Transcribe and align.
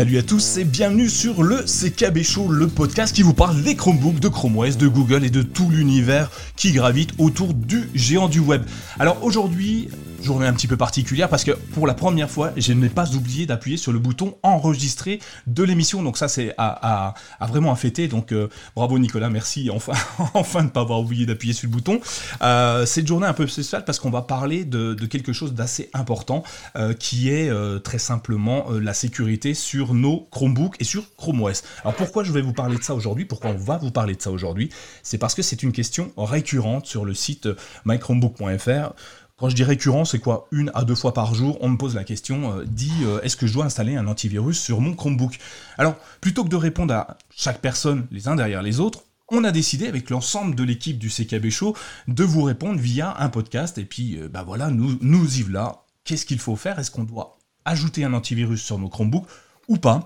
Salut 0.00 0.16
à 0.16 0.22
tous 0.22 0.56
et 0.56 0.64
bienvenue 0.64 1.10
sur 1.10 1.42
le 1.42 1.56
CKB 1.58 2.22
Show, 2.22 2.48
le 2.48 2.68
podcast 2.68 3.14
qui 3.14 3.20
vous 3.20 3.34
parle 3.34 3.62
des 3.62 3.76
Chromebooks, 3.76 4.18
de 4.18 4.28
Chrome 4.28 4.56
OS, 4.56 4.78
de 4.78 4.88
Google 4.88 5.26
et 5.26 5.30
de 5.30 5.42
tout 5.42 5.68
l'univers 5.68 6.30
qui 6.56 6.72
gravite 6.72 7.10
autour 7.18 7.52
du 7.52 7.86
géant 7.94 8.30
du 8.30 8.40
web. 8.40 8.62
Alors 8.98 9.22
aujourd'hui, 9.22 9.90
journée 10.22 10.46
un 10.46 10.52
petit 10.52 10.66
peu 10.66 10.76
particulière 10.76 11.28
parce 11.28 11.44
que 11.44 11.52
pour 11.52 11.86
la 11.86 11.94
première 11.94 12.30
fois, 12.30 12.52
je 12.56 12.72
n'ai 12.72 12.88
pas 12.88 13.14
oublié 13.14 13.46
d'appuyer 13.46 13.76
sur 13.76 13.92
le 13.92 13.98
bouton 13.98 14.36
enregistrer 14.42 15.20
de 15.46 15.62
l'émission. 15.62 16.02
Donc 16.02 16.16
ça, 16.16 16.28
c'est 16.28 16.54
à, 16.58 17.14
vraiment 17.40 17.72
à 17.72 17.76
fêter. 17.76 18.08
Donc 18.08 18.32
euh, 18.32 18.48
bravo 18.76 18.98
Nicolas, 18.98 19.30
merci 19.30 19.70
enfin, 19.70 19.92
enfin 20.34 20.60
de 20.60 20.66
ne 20.66 20.70
pas 20.70 20.80
avoir 20.80 21.00
oublié 21.00 21.26
d'appuyer 21.26 21.54
sur 21.54 21.68
le 21.68 21.72
bouton. 21.72 22.00
Euh, 22.42 22.86
cette 22.86 23.06
journée 23.06 23.26
un 23.26 23.32
peu 23.32 23.46
spéciale 23.46 23.84
parce 23.84 23.98
qu'on 23.98 24.10
va 24.10 24.22
parler 24.22 24.64
de, 24.64 24.94
quelque 25.06 25.32
chose 25.32 25.54
d'assez 25.54 25.90
important 25.92 26.44
euh, 26.76 26.94
qui 26.94 27.30
est 27.30 27.50
très 27.82 27.98
simplement 27.98 28.66
la 28.70 28.94
sécurité 28.94 29.54
sur 29.54 29.94
nos 29.94 30.28
Chromebooks 30.30 30.76
et 30.80 30.84
sur 30.84 31.04
Chrome 31.16 31.42
OS. 31.42 31.62
Alors 31.82 31.94
pourquoi 31.94 32.24
je 32.24 32.32
vais 32.32 32.42
vous 32.42 32.52
parler 32.52 32.76
de 32.76 32.82
ça 32.82 32.94
aujourd'hui? 32.94 33.24
Pourquoi 33.24 33.50
on 33.50 33.56
va 33.56 33.78
vous 33.78 33.90
parler 33.90 34.14
de 34.14 34.22
ça 34.22 34.30
aujourd'hui? 34.30 34.70
C'est 35.02 35.18
parce 35.18 35.34
que 35.34 35.42
c'est 35.42 35.62
une 35.62 35.72
question 35.72 36.12
récurrente 36.16 36.86
sur 36.86 37.04
le 37.04 37.14
site 37.14 37.48
mychromebook.fr. 37.84 38.94
Quand 39.40 39.48
je 39.48 39.56
dis 39.56 39.64
récurrent, 39.64 40.04
c'est 40.04 40.18
quoi? 40.18 40.48
Une 40.52 40.70
à 40.74 40.84
deux 40.84 40.94
fois 40.94 41.14
par 41.14 41.34
jour, 41.34 41.56
on 41.62 41.70
me 41.70 41.78
pose 41.78 41.94
la 41.94 42.04
question, 42.04 42.58
euh, 42.58 42.64
dit 42.66 42.92
euh, 43.04 43.22
est-ce 43.22 43.38
que 43.38 43.46
je 43.46 43.54
dois 43.54 43.64
installer 43.64 43.96
un 43.96 44.06
antivirus 44.06 44.60
sur 44.60 44.82
mon 44.82 44.92
Chromebook? 44.92 45.38
Alors, 45.78 45.96
plutôt 46.20 46.44
que 46.44 46.50
de 46.50 46.56
répondre 46.56 46.92
à 46.92 47.16
chaque 47.34 47.62
personne 47.62 48.06
les 48.10 48.28
uns 48.28 48.36
derrière 48.36 48.60
les 48.60 48.80
autres, 48.80 49.04
on 49.30 49.42
a 49.44 49.50
décidé 49.50 49.86
avec 49.86 50.10
l'ensemble 50.10 50.54
de 50.54 50.62
l'équipe 50.62 50.98
du 50.98 51.08
CKB 51.08 51.48
Show 51.48 51.74
de 52.06 52.22
vous 52.22 52.42
répondre 52.42 52.78
via 52.78 53.16
un 53.18 53.30
podcast. 53.30 53.78
Et 53.78 53.86
puis, 53.86 54.18
euh, 54.18 54.28
bah 54.28 54.42
voilà, 54.42 54.68
nous, 54.68 54.98
nous 55.00 55.38
y 55.38 55.42
voilà. 55.42 55.84
Qu'est-ce 56.04 56.26
qu'il 56.26 56.38
faut 56.38 56.56
faire? 56.56 56.78
Est-ce 56.78 56.90
qu'on 56.90 57.04
doit 57.04 57.38
ajouter 57.64 58.04
un 58.04 58.12
antivirus 58.12 58.62
sur 58.62 58.78
nos 58.78 58.90
Chromebooks 58.90 59.26
ou 59.68 59.78
pas? 59.78 60.04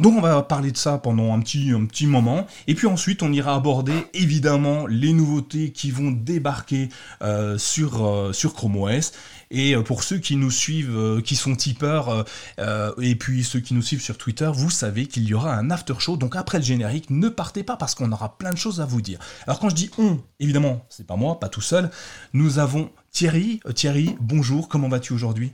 Donc 0.00 0.14
on 0.16 0.22
va 0.22 0.42
parler 0.42 0.72
de 0.72 0.76
ça 0.78 0.96
pendant 0.96 1.34
un 1.34 1.40
petit, 1.40 2.06
moment. 2.06 2.46
Et 2.66 2.74
puis 2.74 2.86
ensuite, 2.86 3.22
on 3.22 3.30
ira 3.30 3.54
aborder 3.54 4.06
évidemment 4.14 4.86
les 4.86 5.12
nouveautés 5.12 5.70
qui 5.70 5.90
vont 5.90 6.10
débarquer 6.10 6.88
euh, 7.22 7.58
sur, 7.58 8.06
euh, 8.06 8.32
sur 8.32 8.54
Chrome 8.54 8.76
OS. 8.76 9.12
Et 9.50 9.76
euh, 9.76 9.82
pour 9.82 10.02
ceux 10.02 10.16
qui 10.16 10.36
nous 10.36 10.50
suivent, 10.50 11.20
qui 11.22 11.36
sont 11.36 11.54
tipeurs, 11.54 12.24
et 13.00 13.14
puis 13.16 13.44
ceux 13.44 13.60
qui 13.60 13.74
nous 13.74 13.82
suivent 13.82 14.00
sur 14.00 14.16
Twitter, 14.16 14.50
vous 14.52 14.70
savez 14.70 15.06
qu'il 15.06 15.24
y 15.24 15.34
aura 15.34 15.54
un 15.54 15.70
after 15.70 15.94
show. 15.98 16.16
Donc 16.16 16.36
après 16.36 16.58
le 16.58 16.64
générique, 16.64 17.10
ne 17.10 17.28
partez 17.28 17.62
pas 17.62 17.76
parce 17.76 17.94
qu'on 17.94 18.10
aura 18.12 18.38
plein 18.38 18.50
de 18.50 18.56
choses 18.56 18.80
à 18.80 18.86
vous 18.86 19.02
dire. 19.02 19.18
Alors 19.46 19.58
quand 19.60 19.68
je 19.68 19.74
dis 19.74 19.90
on, 19.98 20.18
évidemment, 20.40 20.86
c'est 20.88 21.06
pas 21.06 21.16
moi, 21.16 21.38
pas 21.38 21.50
tout 21.50 21.60
seul. 21.60 21.90
Nous 22.32 22.58
avons 22.58 22.90
Thierry. 23.10 23.60
Thierry, 23.74 24.16
bonjour, 24.20 24.68
comment 24.68 24.88
vas-tu 24.88 25.12
aujourd'hui? 25.12 25.52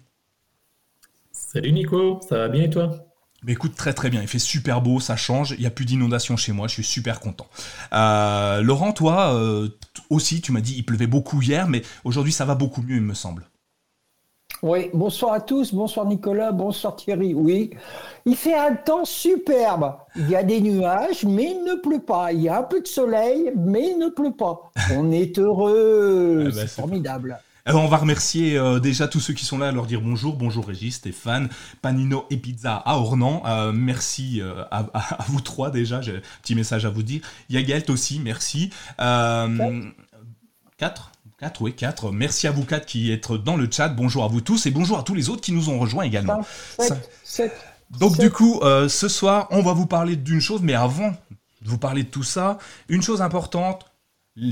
Salut 1.33 1.73
Nico, 1.73 2.21
ça 2.29 2.37
va 2.39 2.49
bien 2.49 2.65
et 2.65 2.71
toi? 2.71 3.08
Mais 3.45 3.53
écoute, 3.53 3.77
très 3.77 3.93
très 3.93 4.11
bien, 4.11 4.21
il 4.21 4.29
fait 4.29 4.39
super 4.39 4.81
beau, 4.81 4.99
ça 4.99 5.17
change, 5.17 5.53
il 5.53 5.61
n'y 5.61 5.67
a 5.67 5.71
plus 5.71 5.85
d'inondation 5.85 6.37
chez 6.37 6.53
moi, 6.53 6.67
je 6.67 6.75
suis 6.75 6.85
super 6.85 7.21
content. 7.21 7.47
Euh, 7.93 8.63
Laurent, 8.63 8.93
toi 8.93 9.33
euh, 9.35 9.69
aussi, 10.11 10.41
tu 10.41 10.51
m'as 10.51 10.61
dit 10.61 10.75
il 10.77 10.85
pleuvait 10.85 11.07
beaucoup 11.07 11.41
hier, 11.41 11.69
mais 11.69 11.83
aujourd'hui 12.05 12.33
ça 12.33 12.45
va 12.45 12.57
beaucoup 12.57 12.83
mieux, 12.83 12.97
il 12.97 13.03
me 13.03 13.15
semble. 13.15 13.49
Oui, 14.63 14.91
bonsoir 14.93 15.35
à 15.35 15.41
tous, 15.41 15.73
bonsoir 15.73 16.05
Nicolas, 16.07 16.51
bonsoir 16.51 16.97
Thierry. 16.97 17.33
Oui, 17.33 17.71
il 18.27 18.35
fait 18.35 18.57
un 18.57 18.75
temps 18.75 19.05
superbe. 19.05 19.95
Il 20.17 20.29
y 20.29 20.35
a 20.35 20.43
des 20.43 20.61
nuages, 20.61 21.25
mais 21.25 21.53
il 21.53 21.65
ne 21.65 21.75
pleut 21.81 22.01
pas. 22.01 22.33
Il 22.33 22.41
y 22.41 22.49
a 22.49 22.59
un 22.59 22.63
peu 22.65 22.81
de 22.81 22.87
soleil, 22.89 23.53
mais 23.55 23.91
il 23.91 23.99
ne 23.99 24.09
pleut 24.09 24.33
pas. 24.33 24.73
On 24.97 25.13
est 25.13 25.39
heureux, 25.39 26.47
ah 26.49 26.51
bah, 26.51 26.61
c'est 26.63 26.69
formidable. 26.69 27.39
Euh, 27.69 27.75
on 27.75 27.87
va 27.87 27.99
remercier 27.99 28.57
euh, 28.57 28.79
déjà 28.79 29.09
tous 29.09 29.21
ceux 29.21 29.35
qui 29.35 29.45
sont 29.45 29.59
là, 29.59 29.71
leur 29.73 29.87
dire 29.87 30.01
bonjour, 30.01 30.37
bonjour 30.37 30.67
Régis, 30.67 30.97
Stéphane, 30.97 31.51
Panino 31.83 32.25
et 32.31 32.39
Pizza 32.39 32.77
à 32.77 32.97
Ornans. 32.97 33.43
Euh, 33.47 33.73
merci 33.73 34.41
à, 34.71 34.87
vous 35.29 35.41
trois 35.41 35.71
déjà, 35.71 36.01
j'ai 36.01 36.17
un 36.17 36.21
petit 36.43 36.55
message 36.55 36.87
à 36.87 36.91
vous 36.91 37.03
dire. 37.03 37.21
Yagelt 37.51 37.91
aussi, 37.91 38.21
merci. 38.21 38.71
Quatre 40.79 41.13
4, 41.41 41.63
oui, 41.63 41.73
4. 41.73 42.11
Merci 42.11 42.49
à 42.49 42.51
vous 42.51 42.65
quatre 42.65 42.85
qui 42.85 43.13
êtes 43.13 43.31
dans 43.33 43.57
le 43.57 43.69
chat. 43.71 43.89
Bonjour 43.89 44.25
à 44.25 44.29
vous 44.29 44.41
tous 44.41 44.67
et 44.67 44.73
bonjour 44.73 44.99
à 44.99 45.05
tous 45.05 45.15
les 45.15 45.29
autres 45.29 45.41
qui 45.41 45.53
nous 45.53 45.69
ont 45.71 45.79
rejoints 45.79 46.03
également. 46.03 46.45
Donc 47.91 48.19
du 48.19 48.31
coup, 48.31 48.61
ce 48.63 49.09
soir, 49.09 49.47
on 49.51 49.63
va 49.63 49.73
vous 49.73 49.87
parler 49.87 50.17
d'une 50.17 50.41
chose, 50.41 50.63
mais 50.63 50.75
avant 50.75 51.11
de 51.11 51.69
vous 51.69 51.79
parler 51.79 52.03
de 52.03 52.09
tout 52.09 52.25
ça, 52.25 52.59
une 52.89 53.03
chose 53.03 53.23
importante, 53.23 53.88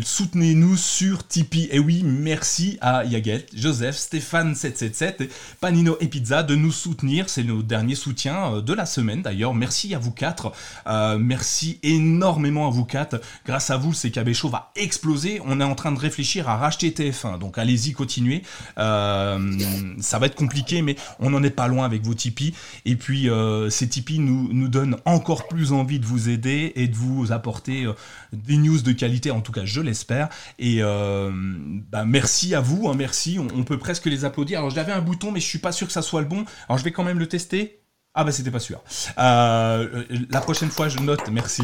Soutenez-nous 0.02 0.76
sur 0.76 1.28
Tipeee. 1.28 1.69
Et 1.70 1.78
oui, 1.78 2.02
merci 2.04 2.76
à 2.80 3.04
Yaget, 3.04 3.47
Joseph, 3.54 3.97
Stéphane777, 3.97 5.28
Panino 5.60 5.97
et 6.00 6.08
Pizza 6.08 6.42
de 6.42 6.56
nous 6.56 6.72
soutenir. 6.72 7.28
C'est 7.28 7.44
nos 7.44 7.62
derniers 7.62 7.94
soutiens 7.94 8.54
euh, 8.54 8.60
de 8.62 8.72
la 8.72 8.84
semaine 8.84 9.22
d'ailleurs. 9.22 9.54
Merci 9.54 9.94
à 9.94 10.00
vous 10.00 10.10
quatre. 10.10 10.50
Euh, 10.88 11.19
merci 11.19 11.78
énormément 11.84 12.66
à 12.66 12.70
vous 12.70 12.84
quatre. 12.84 13.20
Grâce 13.46 13.70
à 13.70 13.76
vous, 13.76 13.92
le 13.92 14.10
CKB 14.10 14.32
Show 14.32 14.48
va 14.48 14.72
exploser. 14.75 15.41
On 15.44 15.60
est 15.60 15.64
en 15.64 15.76
train 15.76 15.92
de 15.92 16.00
réfléchir 16.00 16.48
à 16.48 16.56
racheter 16.56 16.91
TF1. 16.91 17.38
Donc 17.38 17.56
allez-y, 17.56 17.92
continuez. 17.92 18.42
Euh, 18.78 19.56
ça 20.00 20.19
va 20.19 20.26
être 20.26 20.34
compliqué, 20.34 20.82
mais 20.82 20.96
on 21.20 21.30
n'en 21.30 21.44
est 21.44 21.50
pas 21.50 21.69
loin 21.69 21.84
avec 21.84 22.02
vos 22.02 22.14
Tipeee. 22.14 22.54
Et 22.86 22.96
puis, 22.96 23.28
ces 23.70 23.88
Tipeee 23.88 24.19
nous, 24.19 24.52
nous 24.52 24.69
donnent 24.69 24.96
encore 25.04 25.46
plus 25.46 25.72
envie 25.72 26.00
de 26.00 26.06
vous 26.06 26.28
aider 26.28 26.72
et 26.75 26.88
de 26.88 26.96
vous 26.96 27.30
apporter 27.30 27.86
des 28.32 28.56
news 28.56 28.80
de 28.80 28.92
qualité. 28.92 29.30
En 29.30 29.41
tout 29.41 29.52
cas, 29.52 29.64
je 29.64 29.75
l'espère. 29.82 30.28
Et 30.59 30.78
euh, 30.81 31.31
bah, 31.32 32.04
merci 32.04 32.54
à 32.54 32.60
vous, 32.60 32.88
hein, 32.88 32.94
merci. 32.97 33.38
On, 33.38 33.64
peut 33.64 33.78
presque 33.78 34.06
les 34.06 34.25
applaudir. 34.25 34.59
Alors 34.59 34.70
j'avais 34.70 34.92
un 34.92 35.00
bouton, 35.00 35.32
mais 35.32 35.41
je 35.41 35.47
suis 35.47 35.59
pas 35.59 35.72
sûr 35.72 35.87
que 35.87 35.92
ça 35.92 36.03
soit 36.03 36.20
le 36.20 36.28
bon. 36.28 36.44
Alors 36.69 36.78
je 36.78 36.84
vais 36.84 36.92
quand 36.92 37.04
même 37.04 37.19
le 37.19 37.26
tester. 37.26 37.81
Ah 38.19 38.25
bah 38.25 38.32
c'était 38.32 38.50
pas 38.50 38.60
sûr. 38.60 38.82
Euh, 39.19 40.04
la 40.31 40.41
prochaine 40.41 40.71
fois 40.71 40.88
je 40.88 40.99
note, 41.00 41.28
merci. 41.31 41.62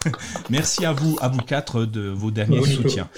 merci 0.50 0.84
à 0.84 0.92
vous, 0.92 1.16
à 1.22 1.28
vous 1.28 1.38
quatre 1.38 1.86
de 1.86 2.10
vos 2.10 2.30
derniers 2.30 2.62
soutiens. 2.62 3.08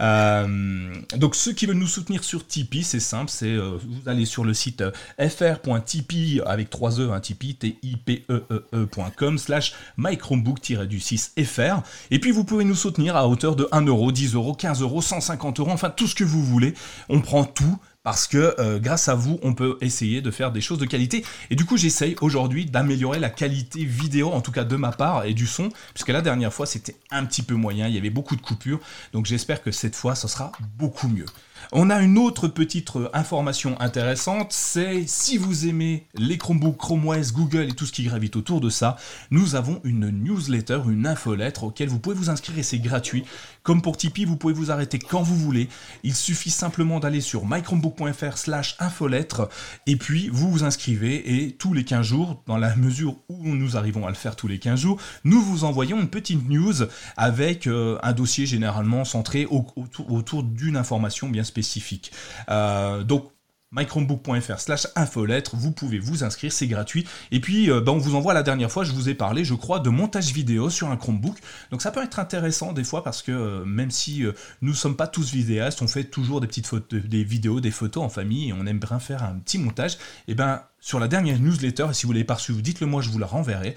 Euh, 0.00 0.94
donc 1.16 1.34
ceux 1.34 1.52
qui 1.52 1.66
veulent 1.66 1.74
nous 1.74 1.88
soutenir 1.88 2.22
sur 2.22 2.46
Tipeee, 2.46 2.84
c'est 2.84 3.00
simple, 3.00 3.32
c'est 3.32 3.50
euh, 3.50 3.76
vous 3.84 4.08
allez 4.08 4.26
sur 4.26 4.44
le 4.44 4.54
site 4.54 4.84
fr.tipeee 5.18 6.40
avec 6.46 6.70
3 6.70 7.00
e, 7.00 7.10
un 7.10 7.18
Tipeee, 7.18 7.56
t 7.56 7.78
i 7.82 7.96
p 7.96 8.24
e 8.30 8.44
e, 8.52 8.64
e 8.72 9.36
slash 9.38 9.74
mychromebook-du6fr. 9.98 11.82
Et 12.12 12.20
puis 12.20 12.30
vous 12.30 12.44
pouvez 12.44 12.62
nous 12.62 12.76
soutenir 12.76 13.16
à 13.16 13.26
hauteur 13.26 13.56
de 13.56 13.68
1 13.72 13.86
euro, 13.86 14.12
10 14.12 14.34
euros, 14.34 14.54
15 14.54 14.82
euros, 14.82 15.02
150 15.02 15.58
euros, 15.58 15.72
enfin 15.72 15.90
tout 15.90 16.06
ce 16.06 16.14
que 16.14 16.22
vous 16.22 16.44
voulez. 16.44 16.74
On 17.08 17.20
prend 17.20 17.44
tout 17.44 17.76
parce 18.06 18.28
que 18.28 18.54
euh, 18.60 18.78
grâce 18.78 19.08
à 19.08 19.16
vous, 19.16 19.40
on 19.42 19.52
peut 19.52 19.78
essayer 19.80 20.20
de 20.20 20.30
faire 20.30 20.52
des 20.52 20.60
choses 20.60 20.78
de 20.78 20.84
qualité. 20.84 21.24
Et 21.50 21.56
du 21.56 21.64
coup, 21.64 21.76
j'essaye 21.76 22.14
aujourd'hui 22.20 22.64
d'améliorer 22.64 23.18
la 23.18 23.30
qualité 23.30 23.84
vidéo, 23.84 24.30
en 24.30 24.40
tout 24.40 24.52
cas 24.52 24.62
de 24.62 24.76
ma 24.76 24.92
part, 24.92 25.24
et 25.24 25.34
du 25.34 25.48
son, 25.48 25.70
puisque 25.92 26.10
la 26.10 26.22
dernière 26.22 26.52
fois, 26.52 26.66
c'était 26.66 26.94
un 27.10 27.24
petit 27.24 27.42
peu 27.42 27.54
moyen, 27.54 27.88
il 27.88 27.96
y 27.96 27.98
avait 27.98 28.10
beaucoup 28.10 28.36
de 28.36 28.40
coupures, 28.40 28.78
donc 29.12 29.26
j'espère 29.26 29.60
que 29.60 29.72
cette 29.72 29.96
fois, 29.96 30.14
ce 30.14 30.28
sera 30.28 30.52
beaucoup 30.78 31.08
mieux. 31.08 31.26
On 31.72 31.90
a 31.90 32.00
une 32.00 32.16
autre 32.18 32.46
petite 32.48 32.94
euh, 32.94 33.08
information 33.12 33.80
intéressante, 33.80 34.52
c'est 34.52 35.04
si 35.06 35.36
vous 35.36 35.66
aimez 35.66 36.06
les 36.14 36.38
Chromebooks, 36.38 36.76
Chrome 36.76 37.08
OS, 37.08 37.32
Google 37.32 37.68
et 37.70 37.72
tout 37.72 37.86
ce 37.86 37.92
qui 37.92 38.04
gravite 38.04 38.36
autour 38.36 38.60
de 38.60 38.70
ça, 38.70 38.96
nous 39.30 39.56
avons 39.56 39.80
une 39.82 40.10
newsletter, 40.10 40.82
une 40.88 41.06
infolettre 41.06 41.64
auquel 41.64 41.88
vous 41.88 41.98
pouvez 41.98 42.14
vous 42.14 42.30
inscrire 42.30 42.58
et 42.58 42.62
c'est 42.62 42.78
gratuit. 42.78 43.24
Comme 43.66 43.82
pour 43.82 43.96
Tipeee, 43.96 44.26
vous 44.26 44.36
pouvez 44.36 44.54
vous 44.54 44.70
arrêter 44.70 45.00
quand 45.00 45.22
vous 45.22 45.34
voulez. 45.34 45.68
Il 46.04 46.14
suffit 46.14 46.50
simplement 46.50 47.00
d'aller 47.00 47.20
sur 47.20 47.44
mychromebook.fr 47.46 48.38
slash 48.38 48.76
infolettre 48.78 49.48
et 49.88 49.96
puis 49.96 50.28
vous 50.32 50.52
vous 50.52 50.62
inscrivez 50.62 51.42
et 51.44 51.50
tous 51.50 51.72
les 51.72 51.82
15 51.82 52.06
jours, 52.06 52.44
dans 52.46 52.58
la 52.58 52.76
mesure 52.76 53.16
où 53.28 53.56
nous 53.56 53.76
arrivons 53.76 54.06
à 54.06 54.10
le 54.10 54.14
faire 54.14 54.36
tous 54.36 54.46
les 54.46 54.60
15 54.60 54.78
jours, 54.78 55.00
nous 55.24 55.42
vous 55.42 55.64
envoyons 55.64 56.00
une 56.00 56.10
petite 56.10 56.48
news 56.48 56.74
avec 57.16 57.66
euh, 57.66 57.98
un 58.04 58.12
dossier 58.12 58.46
généralement 58.46 59.04
centré 59.04 59.48
autour, 59.50 60.44
d'une 60.44 60.76
information 60.76 61.28
bien 61.28 61.42
spécifique. 61.42 62.12
Euh, 62.48 63.02
donc 63.02 63.32
mychromebook.fr 63.76 64.58
slash 64.58 64.88
infolettre, 64.96 65.54
vous 65.54 65.70
pouvez 65.70 65.98
vous 65.98 66.24
inscrire, 66.24 66.52
c'est 66.52 66.66
gratuit. 66.66 67.06
Et 67.30 67.40
puis, 67.40 67.70
euh, 67.70 67.80
ben, 67.80 67.92
on 67.92 67.98
vous 67.98 68.14
envoie 68.14 68.34
la 68.34 68.42
dernière 68.42 68.70
fois, 68.70 68.84
je 68.84 68.92
vous 68.92 69.08
ai 69.08 69.14
parlé, 69.14 69.44
je 69.44 69.54
crois, 69.54 69.78
de 69.78 69.90
montage 69.90 70.32
vidéo 70.32 70.70
sur 70.70 70.90
un 70.90 70.96
Chromebook. 70.96 71.36
Donc 71.70 71.82
ça 71.82 71.90
peut 71.90 72.02
être 72.02 72.18
intéressant 72.18 72.72
des 72.72 72.84
fois 72.84 73.04
parce 73.04 73.22
que 73.22 73.32
euh, 73.32 73.64
même 73.64 73.90
si 73.90 74.24
euh, 74.24 74.32
nous 74.62 74.72
ne 74.72 74.76
sommes 74.76 74.96
pas 74.96 75.06
tous 75.06 75.30
vidéastes, 75.32 75.82
on 75.82 75.88
fait 75.88 76.04
toujours 76.04 76.40
des 76.40 76.46
petites 76.46 76.66
photos, 76.66 77.02
des 77.02 77.24
vidéos, 77.24 77.60
des 77.60 77.70
photos 77.70 78.02
en 78.02 78.08
famille 78.08 78.48
et 78.48 78.52
on 78.52 78.66
aime 78.66 78.80
bien 78.80 78.98
faire 78.98 79.22
un 79.22 79.34
petit 79.34 79.58
montage. 79.58 79.98
Et 80.28 80.34
ben 80.34 80.62
sur 80.80 81.00
la 81.00 81.08
dernière 81.08 81.40
newsletter, 81.40 81.88
et 81.90 81.94
si 81.94 82.06
vous 82.06 82.12
l'avez 82.12 82.24
pas 82.24 82.34
reçu, 82.34 82.52
dites-le 82.52 82.86
moi, 82.86 83.02
je 83.02 83.10
vous 83.10 83.18
la 83.18 83.26
renverrai. 83.26 83.74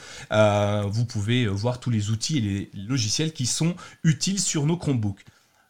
vous 0.91 1.05
pouvez 1.05 1.47
voir 1.47 1.79
tous 1.79 1.89
les 1.89 2.11
outils 2.11 2.37
et 2.37 2.41
les 2.41 2.71
logiciels 2.87 3.33
qui 3.33 3.47
sont 3.47 3.75
utiles 4.03 4.39
sur 4.39 4.67
nos 4.67 4.77
Chromebooks. 4.77 5.25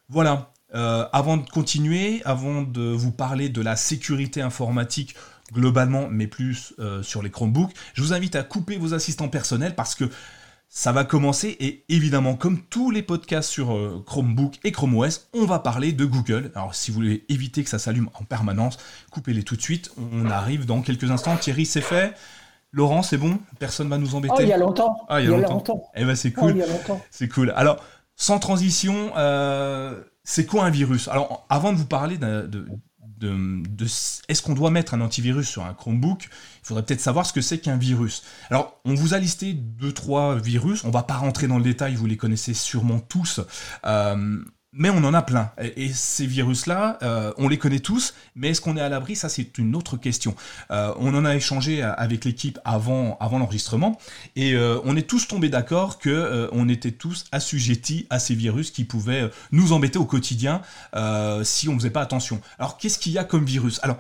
Voilà, 0.10 0.52
euh, 0.76 1.08
avant 1.12 1.38
de 1.38 1.50
continuer, 1.50 2.22
avant 2.26 2.62
de 2.62 2.82
vous 2.82 3.12
parler 3.12 3.50
de 3.50 3.62
la 3.62 3.76
sécurité 3.76 4.42
informatique 4.42 5.16
globalement, 5.52 6.08
mais 6.12 6.28
plus 6.28 6.74
euh, 6.80 7.02
sur 7.02 7.24
les 7.24 7.32
Chromebooks, 7.32 7.72
je 7.94 8.04
vous 8.04 8.14
invite 8.14 8.36
à 8.36 8.44
couper 8.44 8.78
vos 8.78 8.94
assistants 8.94 9.30
personnels 9.30 9.76
parce 9.76 9.96
que 9.96 10.10
ça 10.72 10.92
va 10.92 11.04
commencer 11.04 11.58
et 11.60 11.84
évidemment, 11.90 12.36
comme 12.36 12.62
tous 12.62 12.92
les 12.92 13.02
podcasts 13.02 13.50
sur 13.50 13.76
euh, 13.76 14.04
Chromebook 14.06 14.60
et 14.64 14.72
Chrome 14.72 14.96
OS, 14.96 15.28
on 15.34 15.46
va 15.46 15.58
parler 15.58 15.92
de 15.92 16.06
Google. 16.06 16.52
Alors 16.54 16.76
si 16.76 16.92
vous 16.92 16.96
voulez 16.96 17.26
éviter 17.30 17.64
que 17.64 17.70
ça 17.70 17.80
s'allume 17.80 18.10
en 18.14 18.24
permanence, 18.24 18.78
coupez-les 19.10 19.42
tout 19.42 19.56
de 19.56 19.62
suite. 19.62 19.92
On 20.14 20.30
arrive 20.30 20.68
dans 20.68 20.82
quelques 20.82 21.10
instants. 21.10 21.36
Thierry, 21.38 21.66
c'est 21.66 21.82
fait 21.82 22.14
Laurent, 22.72 23.02
c'est 23.02 23.18
bon? 23.18 23.40
Personne 23.58 23.90
va 23.90 23.98
nous 23.98 24.14
embêter? 24.14 24.36
Oh, 24.38 24.42
il 24.42 24.48
y 24.48 24.54
a 24.54 24.58
longtemps. 24.58 24.96
Ah, 25.10 25.22
il 25.22 25.30
y 25.30 25.34
a, 25.34 25.38
longtemps. 25.38 25.90
Eh 25.96 26.06
ben, 26.06 26.16
c'est 26.16 26.32
Oh, 26.38 26.42
cool. 26.42 26.52
il 26.52 26.58
y 26.58 26.62
a 26.62 26.68
longtemps. 26.68 27.02
C'est 27.10 27.28
cool. 27.28 27.52
Alors, 27.56 27.84
sans 28.16 28.38
transition, 28.38 29.12
euh, 29.18 30.00
c'est 30.30 30.46
quoi 30.46 30.64
un 30.64 30.70
virus? 30.70 31.08
Alors, 31.08 31.48
avant 31.50 31.74
de 31.74 31.78
vous 31.78 31.88
parler 31.88 32.20
de, 32.20 32.46
de- 32.46 32.68
est-ce 34.28 34.42
qu'on 34.44 34.54
doit 34.54 34.70
mettre 34.70 34.94
un 34.94 35.02
antivirus 35.02 35.50
sur 35.50 35.66
un 35.66 35.74
Chromebook, 35.74 36.26
il 36.26 36.68
faudrait 36.68 36.86
peut-être 36.86 37.02
savoir 37.02 37.26
ce 37.26 37.34
que 37.34 37.42
c'est 37.42 37.58
qu'un 37.58 37.78
virus. 37.78 38.24
Alors, 38.52 38.80
on 38.86 38.94
vous 38.94 39.16
a 39.16 39.18
listé 39.18 39.54
deux, 39.54 39.92
trois 39.92 40.36
virus. 40.36 40.84
On 40.86 40.92
va 40.92 41.02
pas 41.02 41.18
rentrer 41.18 41.48
dans 41.48 41.58
le 41.58 41.64
détail, 41.64 41.96
vous 41.96 42.06
les 42.06 42.16
connaissez 42.16 42.54
sûrement 42.54 43.00
tous. 43.00 43.42
Euh, 43.86 44.38
mais 44.72 44.90
on 44.90 45.04
en 45.04 45.14
a 45.14 45.22
plein. 45.22 45.52
Et, 45.76 45.92
ces 45.92 46.26
virus-là, 46.26 46.98
euh, 47.02 47.34
on 47.38 47.48
les 47.48 47.58
connaît 47.58 47.80
tous, 47.80 48.14
mais 48.36 48.50
est-ce 48.50 48.62
qu'on 48.62 48.78
est 48.78 48.82
à 48.82 48.90
l'abri? 48.90 49.16
Ça, 49.16 49.30
c'est 49.30 49.58
une 49.58 49.76
autre 49.76 49.98
question. 49.98 50.36
Euh, 50.72 50.94
on 51.00 51.14
en 51.16 51.26
a 51.26 51.36
échangé 51.36 51.82
avec 51.82 52.26
l'équipe 52.26 52.60
avant, 52.64 53.18
l'enregistrement, 53.20 54.00
et 54.36 54.54
euh, 54.54 54.80
on 54.84 54.96
est 54.96 55.08
tous 55.10 55.28
tombés 55.28 55.50
d'accord 55.50 55.98
que 56.00 56.10
euh, 56.10 56.48
on 56.52 56.70
était 56.70 56.92
tous 56.92 57.26
assujettis 57.32 58.06
à 58.10 58.20
ces 58.20 58.36
virus 58.36 58.72
qui 58.72 58.84
pouvaient 58.84 59.24
euh, 59.24 59.30
nous 59.52 59.72
embêter 59.74 59.98
au 59.98 60.06
quotidien 60.06 60.62
euh, 60.96 61.44
si 61.44 61.68
on 61.70 61.76
faisait 61.76 61.90
pas 61.90 62.02
attention. 62.02 62.42
Alors, 62.60 62.78
qu'est-ce 62.78 63.00
qu'il 63.00 63.12
y 63.12 63.18
a 63.18 63.24
comme 63.24 63.46
virus? 63.46 63.80
Alors, 63.84 63.98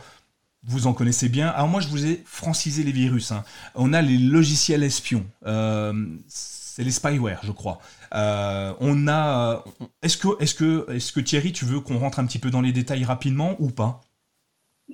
vous 0.66 0.88
en 0.88 0.94
connaissez 0.94 1.30
bien. 1.30 1.48
Alors 1.48 1.69
moi, 1.69 1.80
je 1.80 1.88
vous 1.88 2.06
ai 2.06 2.21
francisé 2.25 2.83
les 2.83 2.92
virus. 2.92 3.31
hein. 3.31 3.45
On 3.75 3.94
a 3.94 4.01
les 4.01 4.18
logiciels 4.18 4.83
espions. 4.83 5.25
Euh, 5.45 5.94
c'est 6.27 6.83
les 6.83 6.92
spyware, 6.92 7.39
je 7.44 7.54
crois. 7.54 7.80
Euh, 8.13 8.73
on 8.79 9.07
a. 9.07 9.63
Est-ce 10.01 10.17
que, 10.17 10.27
est-ce 10.41 10.56
que, 10.56 10.91
est-ce 10.91 11.11
que 11.11 11.19
Thierry, 11.19 11.51
tu 11.51 11.65
veux 11.65 11.79
qu'on 11.79 12.00
rentre 12.00 12.19
un 12.19 12.25
petit 12.25 12.39
peu 12.39 12.50
dans 12.50 12.61
les 12.61 12.71
détails 12.71 13.03
rapidement 13.03 13.56
ou 13.59 13.69
pas? 13.69 14.01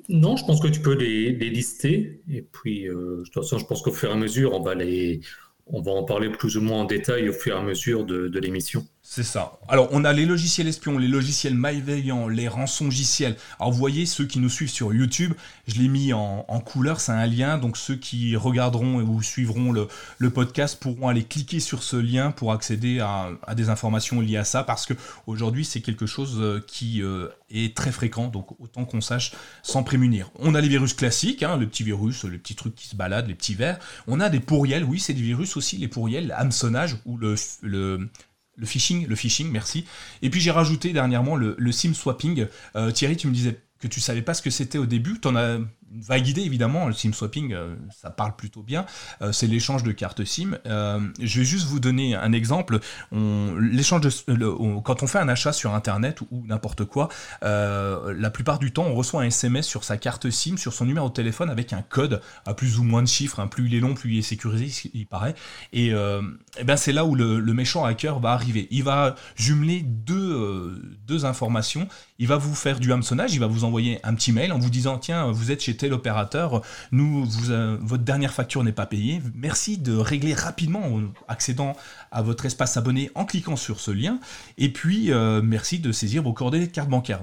Non, 0.10 0.36
je 0.36 0.46
pense 0.46 0.60
que 0.60 0.68
tu 0.68 0.82
peux 0.82 0.96
les, 0.96 1.32
lister. 1.32 2.22
Et 2.30 2.42
puis, 2.42 2.88
euh, 2.88 3.20
de 3.20 3.24
toute 3.24 3.34
façon, 3.34 3.58
je 3.58 3.66
pense 3.66 3.82
qu'au 3.82 3.92
fur 3.92 4.10
et 4.10 4.14
à 4.14 4.16
mesure, 4.16 4.54
on 4.54 4.62
va, 4.62 4.76
les, 4.76 5.22
on 5.68 5.82
va 5.82 5.92
en 5.92 6.04
parler 6.04 6.30
plus 6.30 6.58
ou 6.58 6.62
moins 6.62 6.82
en 6.82 6.86
détail 6.86 7.30
au 7.30 7.34
fur 7.34 7.56
et 7.56 7.60
à 7.60 7.64
mesure 7.64 8.06
de 8.06 8.40
l'émission. 8.40 8.86
C'est 9.08 9.22
ça. 9.22 9.60
Alors, 9.68 9.88
on 9.92 10.04
a 10.04 10.12
les 10.14 10.26
logiciels 10.26 10.68
espions, 10.68 10.98
les 10.98 11.08
logiciels 11.08 11.54
malveillants, 11.54 12.28
les 12.28 12.48
rançongiciels. 12.48 13.38
Alors, 13.60 13.72
vous 13.72 13.78
voyez, 13.78 14.08
ceux 14.08 14.26
qui 14.26 14.40
nous 14.40 14.50
suivent 14.50 14.72
sur 14.72 14.96
YouTube, 14.96 15.34
je 15.68 15.76
l'ai 15.76 15.88
mis 15.88 16.12
en, 16.12 16.44
couleur, 16.66 17.00
c'est 17.00 17.12
un 17.12 17.28
lien. 17.28 17.60
Donc, 17.60 17.78
ceux 17.78 17.96
qui 17.96 18.36
regarderont 18.36 18.96
ou 18.96 19.22
suivront 19.22 19.72
le, 19.72 20.30
podcast 20.32 20.80
pourront 20.80 21.08
aller 21.08 21.24
cliquer 21.24 21.60
sur 21.60 21.84
ce 21.84 21.98
lien 21.98 22.32
pour 22.32 22.52
accéder 22.52 23.00
à, 23.00 23.30
des 23.56 23.70
informations 23.70 24.22
liées 24.22 24.38
à 24.38 24.44
ça. 24.44 24.64
Parce 24.64 24.88
que 24.88 24.96
aujourd'hui, 25.28 25.66
c'est 25.66 25.82
quelque 25.82 26.08
chose 26.08 26.38
euh, 26.40 26.60
qui 26.66 27.04
euh, 27.04 27.30
est 27.52 27.78
très 27.78 27.92
fréquent. 27.92 28.28
Donc, 28.28 28.60
autant 28.60 28.86
qu'on 28.86 29.02
sache 29.02 29.34
s'en 29.62 29.84
prémunir. 29.84 30.32
On 30.40 30.56
a 30.56 30.62
les 30.62 30.68
virus 30.68 30.96
classiques, 30.96 31.44
hein, 31.44 31.58
le 31.58 31.68
petit 31.68 31.84
virus, 31.84 32.24
le 32.24 32.40
petit 32.40 32.56
truc 32.56 32.74
qui 32.74 32.88
se 32.88 32.96
balade, 32.96 33.28
les 33.28 33.36
petits 33.36 33.54
vers. 33.54 33.78
On 34.08 34.20
a 34.20 34.30
des 34.30 34.40
pourriels, 34.40 34.84
oui, 34.84 35.00
c'est 35.00 35.14
des 35.14 35.22
virus 35.22 35.56
aussi, 35.58 35.78
les 35.78 35.88
pourriels, 35.88 36.34
hameçonnage 36.36 36.98
ou 37.06 37.18
le, 37.18 37.36
le 37.62 38.10
le 38.58 38.66
phishing, 38.66 39.08
le 39.08 39.16
phishing, 39.16 39.52
merci. 39.52 39.86
Et 40.22 40.30
puis 40.30 40.40
j'ai 40.40 40.52
rajouté 40.52 40.94
dernièrement 40.94 41.36
le, 41.36 41.72
SIM 41.72 41.94
swapping. 41.94 42.48
Euh, 42.76 42.92
Thierry, 42.92 43.18
tu 43.18 43.28
me 43.28 43.34
disais 43.34 43.60
que 43.80 43.88
tu 43.88 44.00
savais 44.00 44.22
pas 44.22 44.34
ce 44.34 44.42
que 44.42 44.50
c'était 44.50 44.78
au 44.78 44.86
début. 44.86 45.20
Tu 45.20 45.28
en 45.28 45.36
as 45.36 45.60
une 45.94 46.02
vague 46.02 46.28
idée 46.28 46.42
évidemment. 46.42 46.88
Le 46.88 46.94
SIM 46.94 47.14
swapping, 47.14 47.54
euh, 47.54 47.76
ça 47.96 48.10
parle 48.10 48.36
plutôt 48.36 48.64
bien. 48.64 48.86
Euh, 49.22 49.32
c'est 49.32 49.48
l'échange 49.48 49.84
de 49.84 49.92
cartes 49.92 50.24
SIM. 50.24 50.58
Euh, 50.66 51.00
je 51.20 51.40
vais 51.40 51.46
juste 51.46 51.68
vous 51.68 51.80
donner 51.80 52.16
un 52.16 52.32
exemple. 52.32 52.80
On, 53.12 53.56
l'échange 53.56 54.02
de, 54.02 54.80
quand 54.82 55.04
on 55.04 55.08
fait 55.08 55.20
un 55.20 55.30
achat 55.30 55.54
sur 55.54 55.74
Internet 55.74 56.22
ou, 56.32 56.44
n'importe 56.48 56.86
quoi, 56.86 57.10
la 57.42 58.30
plupart 58.32 58.60
du 58.60 58.72
temps, 58.72 58.86
on 58.86 58.96
reçoit 58.96 59.22
un 59.22 59.26
SMS 59.26 59.66
sur 59.66 59.84
sa 59.84 59.98
carte 59.98 60.30
SIM, 60.30 60.58
sur 60.58 60.74
son 60.74 60.86
numéro 60.86 61.10
de 61.10 61.14
téléphone 61.14 61.50
avec 61.50 61.74
un 61.74 61.82
code 61.82 62.22
à 62.46 62.54
plus 62.54 62.80
ou 62.80 62.84
moins 62.84 63.02
de 63.02 63.08
chiffres. 63.08 63.40
hein. 63.40 63.48
Plus 63.48 63.68
il 63.68 63.76
est 63.76 63.80
long, 63.80 63.94
plus 63.94 64.14
il 64.14 64.20
est 64.20 64.24
sécurisé, 64.24 64.90
il 64.94 65.08
paraît. 65.08 65.36
Et, 65.74 65.90
eh 65.90 66.64
ben 66.64 66.78
c'est 66.78 66.92
là 66.92 67.06
où 67.06 67.16
le, 67.16 67.42
méchant 67.56 67.86
hacker 67.86 68.20
va 68.20 68.32
arriver. 68.32 68.68
Il 68.72 68.84
va 68.84 69.16
jumeler 69.36 69.82
deux, 69.82 70.82
deux 71.08 71.26
informations. 71.26 71.88
Il 72.20 72.28
va 72.28 72.38
vous 72.38 72.56
faire 72.56 72.80
du 72.80 72.92
hameçonnage. 72.92 73.34
Il 73.34 73.40
va 73.40 73.48
vous 73.48 73.64
envoyer 73.64 74.00
un 74.04 74.14
petit 74.14 74.32
mail 74.32 74.52
en 74.52 74.60
vous 74.60 74.70
disant 74.70 74.98
tiens, 74.98 75.32
vous 75.32 75.52
êtes 75.52 75.62
chez 75.62 75.78
tel 75.86 75.94
opérateur, 75.94 76.64
nous, 76.92 77.26
vous, 77.26 77.52
euh, 77.52 77.78
votre 77.80 78.04
dernière 78.04 78.34
facture 78.34 78.64
n'est 78.64 78.72
pas 78.72 78.88
payée. 78.88 79.22
Merci 79.36 79.78
de 79.78 79.96
régler 79.96 80.34
rapidement 80.34 80.84
en 80.84 81.04
accédant 81.28 81.76
à 82.12 82.24
votre 82.24 82.48
espace 82.48 82.76
abonné 82.76 83.12
en 83.14 83.26
cliquant 83.26 83.56
sur 83.56 83.80
ce 83.80 83.92
lien. 83.92 84.20
Et 84.58 84.74
puis 84.74 85.12
euh, 85.12 85.44
merci 85.44 85.78
de 85.78 85.92
saisir 85.92 86.24
vos 86.24 86.34
coordonnées 86.34 86.66
de 86.66 86.72
carte 86.72 86.90
bancaire. 86.90 87.22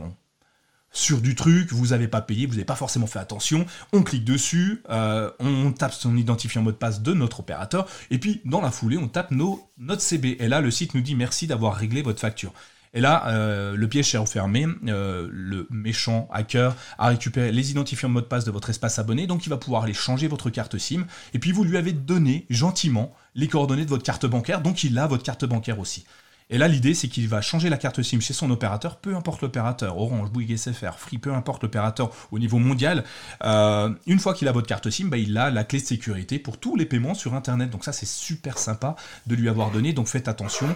Sur 0.93 1.21
du 1.21 1.35
truc, 1.35 1.73
vous 1.73 1.89
n'avez 1.89 2.07
pas 2.07 2.21
payé, 2.21 2.47
vous 2.47 2.53
n'avez 2.53 2.65
pas 2.65 2.77
forcément 2.77 3.09
fait 3.09 3.19
attention, 3.19 3.67
on 3.93 4.03
clique 4.03 4.27
dessus, 4.27 4.83
euh, 4.91 5.31
on 5.41 5.73
tape 5.73 5.95
son 5.95 6.17
identifiant 6.17 6.63
mot 6.63 6.71
de 6.71 6.77
passe 6.77 7.01
de 7.01 7.15
notre 7.15 7.41
opérateur, 7.41 7.89
et 8.11 8.19
puis 8.19 8.43
dans 8.45 8.61
la 8.61 8.71
foulée, 8.71 8.99
on 8.99 9.09
tape 9.09 9.33
notre 9.33 10.03
CB. 10.03 10.37
Et 10.39 10.49
là, 10.49 10.61
le 10.61 10.71
site 10.71 10.95
nous 10.95 11.01
dit 11.01 11.15
merci 11.17 11.47
d'avoir 11.47 11.75
réglé 11.75 12.03
votre 12.03 12.21
facture. 12.21 12.53
Et 12.95 13.01
là, 13.01 13.27
euh, 13.29 13.75
le 13.75 13.89
piège 13.89 14.11
s'est 14.11 14.19
refermé, 14.19 14.67
euh, 14.87 15.29
le 15.33 15.67
méchant 15.71 16.29
hacker 16.31 16.77
a 16.99 17.09
récupéré 17.09 17.51
les 17.51 17.71
identifiants 17.71 18.11
mot 18.11 18.21
de 18.21 18.27
passe 18.27 18.45
de 18.45 18.51
votre 18.51 18.69
espace 18.69 18.99
abonné, 18.99 19.27
donc 19.27 19.47
il 19.47 19.49
va 19.49 19.57
pouvoir 19.57 19.85
aller 19.85 19.95
changer 19.95 20.29
votre 20.29 20.51
carte 20.51 20.77
SIM, 20.77 21.07
et 21.33 21.39
puis 21.39 21.53
vous 21.53 21.65
lui 21.65 21.79
avez 21.79 21.93
donné 21.93 22.47
gentiment 22.51 23.15
les 23.35 23.49
coordonnées 23.49 23.85
de 23.85 23.91
votre 23.91 24.03
carte 24.03 24.27
bancaire, 24.27 24.61
donc 24.61 24.85
il 24.85 24.99
a 24.99 25.07
votre 25.07 25.23
carte 25.23 25.47
bancaire 25.47 25.79
aussi. 25.79 26.05
Et 26.53 26.59
là, 26.59 26.69
l'idée, 26.69 26.93
c'est 26.93 27.09
qu'il 27.09 27.27
va 27.29 27.41
changer 27.41 27.71
la 27.71 27.79
carte 27.79 28.03
SIM 28.03 28.21
chez 28.21 28.35
son 28.35 28.51
opérateur, 28.51 28.97
peu 28.97 29.17
importe 29.17 29.41
l'opérateur, 29.41 29.97
Orange, 29.97 30.31
Bouygues 30.31 30.59
SFR, 30.59 30.99
Free, 30.99 31.17
peu 31.17 31.33
importe 31.33 31.63
l'opérateur 31.63 32.13
au 32.31 32.39
niveau 32.39 32.59
mondial. 32.59 33.05
Euh, 33.43 33.89
une 34.07 34.19
fois 34.19 34.35
qu'il 34.35 34.49
a 34.49 34.53
votre 34.53 34.67
carte 34.67 34.91
SIM, 34.91 35.07
bah, 35.07 35.17
il 35.17 35.39
a 35.39 35.51
la 35.51 35.65
clé 35.65 35.81
de 35.81 35.87
sécurité 35.87 36.39
pour 36.39 36.59
tous 36.59 36.77
les 36.77 36.85
paiements 36.85 37.15
sur 37.15 37.33
Internet. 37.33 37.71
Donc 37.71 37.87
ça, 37.87 37.93
c'est 37.93 38.07
super 38.07 38.59
sympa 38.59 38.97
de 39.27 39.35
lui 39.35 39.49
avoir 39.49 39.71
donné. 39.71 39.95
Donc 39.95 40.09
faites 40.09 40.29
attention 40.29 40.67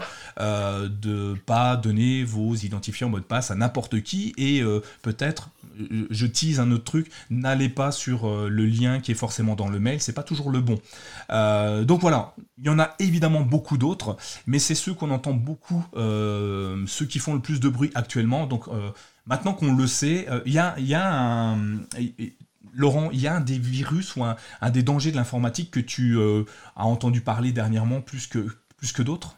euh, 0.40 0.88
de 0.88 1.36
pas 1.44 1.76
donner 1.76 2.24
vos 2.24 2.54
identifiants 2.54 3.10
mot 3.10 3.18
de 3.18 3.24
passe 3.24 3.50
à 3.50 3.54
n'importe 3.54 4.00
qui. 4.00 4.32
Et 4.38 4.62
euh, 4.62 4.80
peut-être, 5.02 5.50
je 6.10 6.26
tease 6.26 6.60
un 6.60 6.70
autre 6.70 6.84
truc, 6.84 7.10
n'allez 7.30 7.68
pas 7.68 7.92
sur 7.92 8.26
euh, 8.26 8.48
le 8.48 8.66
lien 8.66 9.00
qui 9.00 9.12
est 9.12 9.16
forcément 9.16 9.54
dans 9.54 9.68
le 9.68 9.78
mail, 9.80 10.00
c'est 10.00 10.12
pas 10.12 10.22
toujours 10.22 10.50
le 10.50 10.60
bon. 10.60 10.78
Euh, 11.30 11.84
donc 11.84 12.00
voilà, 12.00 12.34
il 12.58 12.64
y 12.64 12.68
en 12.68 12.78
a 12.78 12.94
évidemment 12.98 13.42
beaucoup 13.42 13.78
d'autres, 13.78 14.16
mais 14.46 14.58
c'est 14.58 14.74
ceux 14.74 14.94
qu'on 14.94 15.10
entend 15.10 15.34
beaucoup, 15.34 15.84
euh, 15.96 16.84
ceux 16.86 17.06
qui 17.06 17.18
font 17.18 17.34
le 17.34 17.40
plus 17.40 17.60
de 17.60 17.68
bruit 17.68 17.90
actuellement. 17.94 18.46
Donc 18.46 18.66
maintenant 19.26 19.52
qu'on 19.54 19.74
le 19.74 19.86
sait, 19.86 20.26
il 20.46 20.52
y, 20.52 20.58
a, 20.58 20.78
y 20.78 20.94
a 20.94 21.12
un... 21.12 21.80
Laurent, 22.74 23.08
il 23.10 23.20
y 23.20 23.26
a 23.26 23.34
un 23.34 23.40
des 23.40 23.58
virus 23.58 24.16
ou 24.16 24.24
un, 24.24 24.36
des 24.70 24.82
dangers 24.82 25.10
de 25.10 25.16
l'informatique 25.16 25.70
que 25.70 25.80
tu 25.80 26.18
as 26.18 26.84
entendu 26.84 27.22
parler 27.22 27.52
dernièrement 27.52 28.00
plus 28.00 28.26
que 28.26 29.02
d'autres? 29.02 29.36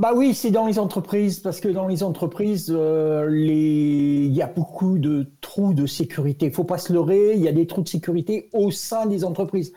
Bah 0.00 0.10
oui, 0.14 0.34
c'est 0.34 0.50
dans 0.50 0.66
les 0.66 0.80
entreprises, 0.80 1.38
parce 1.38 1.60
que 1.60 1.68
dans 1.68 1.86
les 1.86 2.02
entreprises, 2.02 2.68
euh, 2.74 3.28
il 3.32 4.32
y 4.34 4.42
a 4.42 4.48
beaucoup 4.48 4.98
de 4.98 5.30
trous 5.40 5.72
de 5.72 5.86
sécurité. 5.86 6.46
Il 6.46 6.52
faut 6.52 6.64
pas 6.64 6.78
se 6.78 6.92
leurrer, 6.92 7.34
il 7.34 7.40
y 7.40 7.46
a 7.48 7.52
des 7.52 7.66
trous 7.68 7.82
de 7.82 7.88
sécurité 7.88 8.50
au 8.52 8.72
sein 8.72 9.06
des 9.06 9.22
entreprises. 9.24 9.72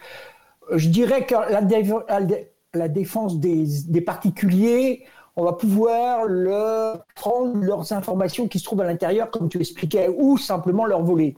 Euh, 0.71 0.77
Je 0.79 0.89
dirais 0.89 1.25
que 1.25 1.35
la, 1.35 1.61
dé- 1.61 1.83
la 2.09 2.21
dé- 2.23 2.51
la 2.73 2.87
défense 2.89 3.39
des, 3.39 3.65
des 3.87 4.01
particuliers, 4.01 5.03
on 5.35 5.43
va 5.43 5.53
pouvoir 5.53 6.25
leur 6.25 7.05
prendre 7.15 7.57
leurs 7.57 7.91
informations 7.93 8.47
qui 8.47 8.59
se 8.59 8.65
trouvent 8.65 8.81
à 8.81 8.85
l'intérieur, 8.85 9.31
comme 9.31 9.49
tu 9.49 9.59
expliquais, 9.59 10.09
ou 10.09 10.37
simplement 10.37 10.85
leur 10.85 11.03
voler. 11.03 11.35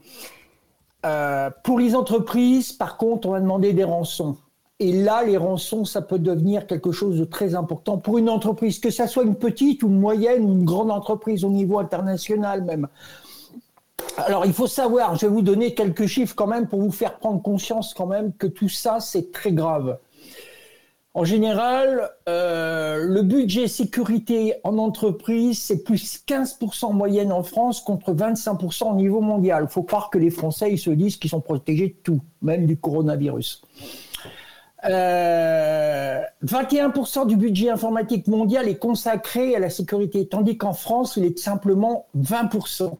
Euh, 1.06 1.50
pour 1.64 1.78
les 1.78 1.94
entreprises, 1.94 2.72
par 2.72 2.96
contre, 2.96 3.28
on 3.28 3.32
va 3.32 3.40
demander 3.40 3.72
des 3.72 3.84
rançons. 3.84 4.36
Et 4.80 4.92
là, 4.92 5.22
les 5.22 5.36
rançons, 5.36 5.84
ça 5.84 6.00
peut 6.00 6.18
devenir 6.18 6.66
quelque 6.66 6.90
chose 6.90 7.18
de 7.18 7.26
très 7.26 7.54
important 7.54 7.98
pour 7.98 8.16
une 8.16 8.30
entreprise, 8.30 8.80
que 8.80 8.90
ça 8.90 9.06
soit 9.06 9.24
une 9.24 9.34
petite 9.34 9.82
ou 9.82 9.88
moyenne 9.88 10.42
ou 10.42 10.52
une 10.54 10.64
grande 10.64 10.90
entreprise 10.90 11.44
au 11.44 11.50
niveau 11.50 11.78
international 11.78 12.64
même. 12.64 12.88
Alors, 14.16 14.46
il 14.46 14.54
faut 14.54 14.66
savoir, 14.66 15.16
je 15.16 15.26
vais 15.26 15.32
vous 15.32 15.42
donner 15.42 15.74
quelques 15.74 16.06
chiffres 16.06 16.34
quand 16.34 16.46
même 16.46 16.66
pour 16.66 16.80
vous 16.80 16.90
faire 16.90 17.18
prendre 17.18 17.42
conscience 17.42 17.92
quand 17.92 18.06
même 18.06 18.32
que 18.32 18.46
tout 18.46 18.70
ça, 18.70 19.00
c'est 19.00 19.30
très 19.32 19.52
grave. 19.52 19.98
En 21.12 21.24
général, 21.24 22.08
euh, 22.28 23.04
le 23.04 23.22
budget 23.22 23.68
sécurité 23.68 24.54
en 24.64 24.78
entreprise, 24.78 25.60
c'est 25.60 25.82
plus 25.82 26.22
15% 26.26 26.86
en 26.86 26.92
moyenne 26.94 27.32
en 27.32 27.42
France 27.42 27.82
contre 27.82 28.14
25% 28.14 28.92
au 28.92 28.94
niveau 28.94 29.20
mondial. 29.20 29.66
Il 29.68 29.72
faut 29.72 29.82
croire 29.82 30.08
que 30.08 30.18
les 30.18 30.30
Français, 30.30 30.72
ils 30.72 30.78
se 30.78 30.90
disent 30.90 31.16
qu'ils 31.16 31.30
sont 31.30 31.40
protégés 31.40 31.88
de 31.88 31.96
tout, 32.02 32.20
même 32.40 32.64
du 32.64 32.78
coronavirus. 32.78 33.62
Euh, 34.88 36.20
21% 36.44 37.26
du 37.26 37.36
budget 37.36 37.68
informatique 37.70 38.26
mondial 38.28 38.66
est 38.68 38.78
consacré 38.78 39.54
à 39.54 39.58
la 39.58 39.68
sécurité, 39.70 40.26
tandis 40.26 40.56
qu'en 40.56 40.72
France, 40.72 41.16
il 41.16 41.24
est 41.24 41.38
simplement 41.38 42.06
20%. 42.18 42.96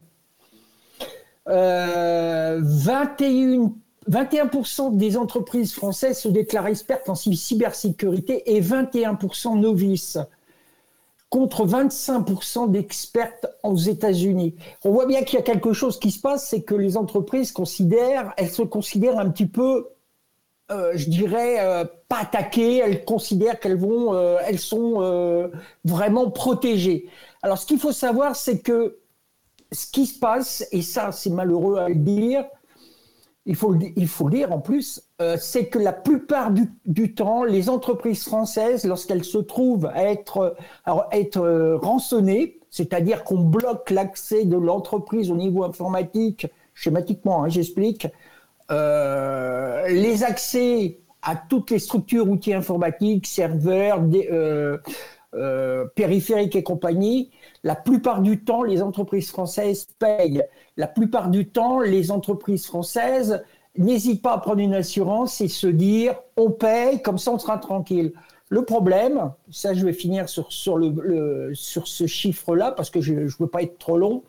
Euh, 1.49 2.59
21, 2.61 3.71
21% 4.09 4.95
des 4.95 5.17
entreprises 5.17 5.73
françaises 5.73 6.19
se 6.19 6.27
déclarent 6.27 6.67
expertes 6.67 7.09
en 7.09 7.15
cy- 7.15 7.35
cybersécurité 7.35 8.55
et 8.55 8.61
21% 8.61 9.59
novices, 9.59 10.19
contre 11.29 11.65
25% 11.65 12.69
d'expertes 12.69 13.47
aux 13.63 13.77
États-Unis. 13.77 14.53
On 14.83 14.91
voit 14.91 15.07
bien 15.07 15.23
qu'il 15.23 15.39
y 15.39 15.41
a 15.41 15.45
quelque 15.45 15.73
chose 15.73 15.97
qui 15.99 16.11
se 16.11 16.19
passe, 16.19 16.47
c'est 16.47 16.61
que 16.61 16.75
les 16.75 16.95
entreprises 16.95 17.51
considèrent, 17.51 18.33
se 18.51 18.61
considèrent 18.61 19.17
un 19.17 19.29
petit 19.29 19.47
peu 19.47 19.87
je 20.71 21.09
dirais, 21.09 21.85
pas 22.07 22.19
attaquées. 22.21 22.77
Elles 22.77 23.03
considèrent 23.03 23.59
qu'elles 23.59 23.77
vont, 23.77 24.17
elles 24.39 24.59
sont 24.59 25.49
vraiment 25.83 26.31
protégées. 26.31 27.09
Alors, 27.43 27.57
ce 27.57 27.65
qu'il 27.65 27.79
faut 27.79 27.91
savoir, 27.91 28.35
c'est 28.35 28.59
que 28.59 28.99
ce 29.71 29.89
qui 29.91 30.05
se 30.05 30.19
passe, 30.19 30.65
et 30.71 30.81
ça, 30.81 31.11
c'est 31.11 31.29
malheureux 31.29 31.77
à 31.77 31.89
le 31.89 31.95
dire, 31.95 32.45
il 33.45 33.55
faut, 33.55 33.75
il 33.95 34.07
faut 34.07 34.27
le 34.27 34.37
dire 34.37 34.51
en 34.51 34.59
plus, 34.59 35.01
euh, 35.21 35.35
c'est 35.39 35.67
que 35.67 35.79
la 35.79 35.93
plupart 35.93 36.51
du, 36.51 37.15
temps, 37.15 37.43
les 37.43 37.69
entreprises 37.69 38.23
françaises, 38.23 38.85
lorsqu'elles 38.85 39.23
se 39.23 39.39
trouvent 39.39 39.87
à 39.87 40.03
être, 40.03 40.55
à 40.85 41.07
être 41.11 41.37
euh, 41.37 41.77
rançonnées, 41.77 42.59
c'est-à-dire 42.69 43.23
qu'on 43.23 43.39
bloque 43.39 43.89
l'accès 43.89 44.45
de 44.45 44.57
l'entreprise 44.57 45.31
au 45.31 45.35
niveau 45.35 45.63
informatique, 45.63 46.47
schématiquement, 46.75 47.43
hein, 47.43 47.49
j'explique, 47.49 48.07
euh, 48.71 49.87
les 49.87 50.23
accès 50.23 50.99
à 51.21 51.35
toutes 51.35 51.71
les 51.71 51.79
structures, 51.79 52.27
outils 52.29 52.53
informatiques, 52.53 53.27
serveurs, 53.27 54.01
périphériques 55.95 56.55
et 56.55 56.63
compagnie, 56.63 57.31
la 57.63 57.75
plupart 57.75 58.21
du 58.21 58.43
temps, 58.43 58.63
les 58.63 58.81
entreprises 58.81 59.29
françaises 59.29 59.87
payent. 59.99 60.43
La 60.77 60.87
plupart 60.87 61.29
du 61.29 61.47
temps, 61.47 61.79
les 61.79 62.11
entreprises 62.11 62.65
françaises 62.65 63.43
n'hésitent 63.77 64.21
pas 64.21 64.33
à 64.33 64.37
prendre 64.39 64.59
une 64.59 64.73
assurance 64.73 65.41
et 65.41 65.47
se 65.47 65.67
dire 65.67 66.15
on 66.37 66.51
paye, 66.51 67.01
comme 67.01 67.17
ça 67.17 67.31
on 67.31 67.39
sera 67.39 67.57
tranquille. 67.57 68.13
Le 68.49 68.65
problème, 68.65 69.31
ça 69.49 69.73
je 69.73 69.85
vais 69.85 69.93
finir 69.93 70.27
sur, 70.27 70.51
sur, 70.51 70.77
sur 71.53 71.87
ce 71.87 72.07
chiffre-là 72.07 72.71
parce 72.71 72.89
que 72.89 72.99
je 72.99 73.13
ne 73.13 73.29
veux 73.39 73.47
pas 73.47 73.63
être 73.63 73.77
trop 73.77 73.97
long. 73.97 74.23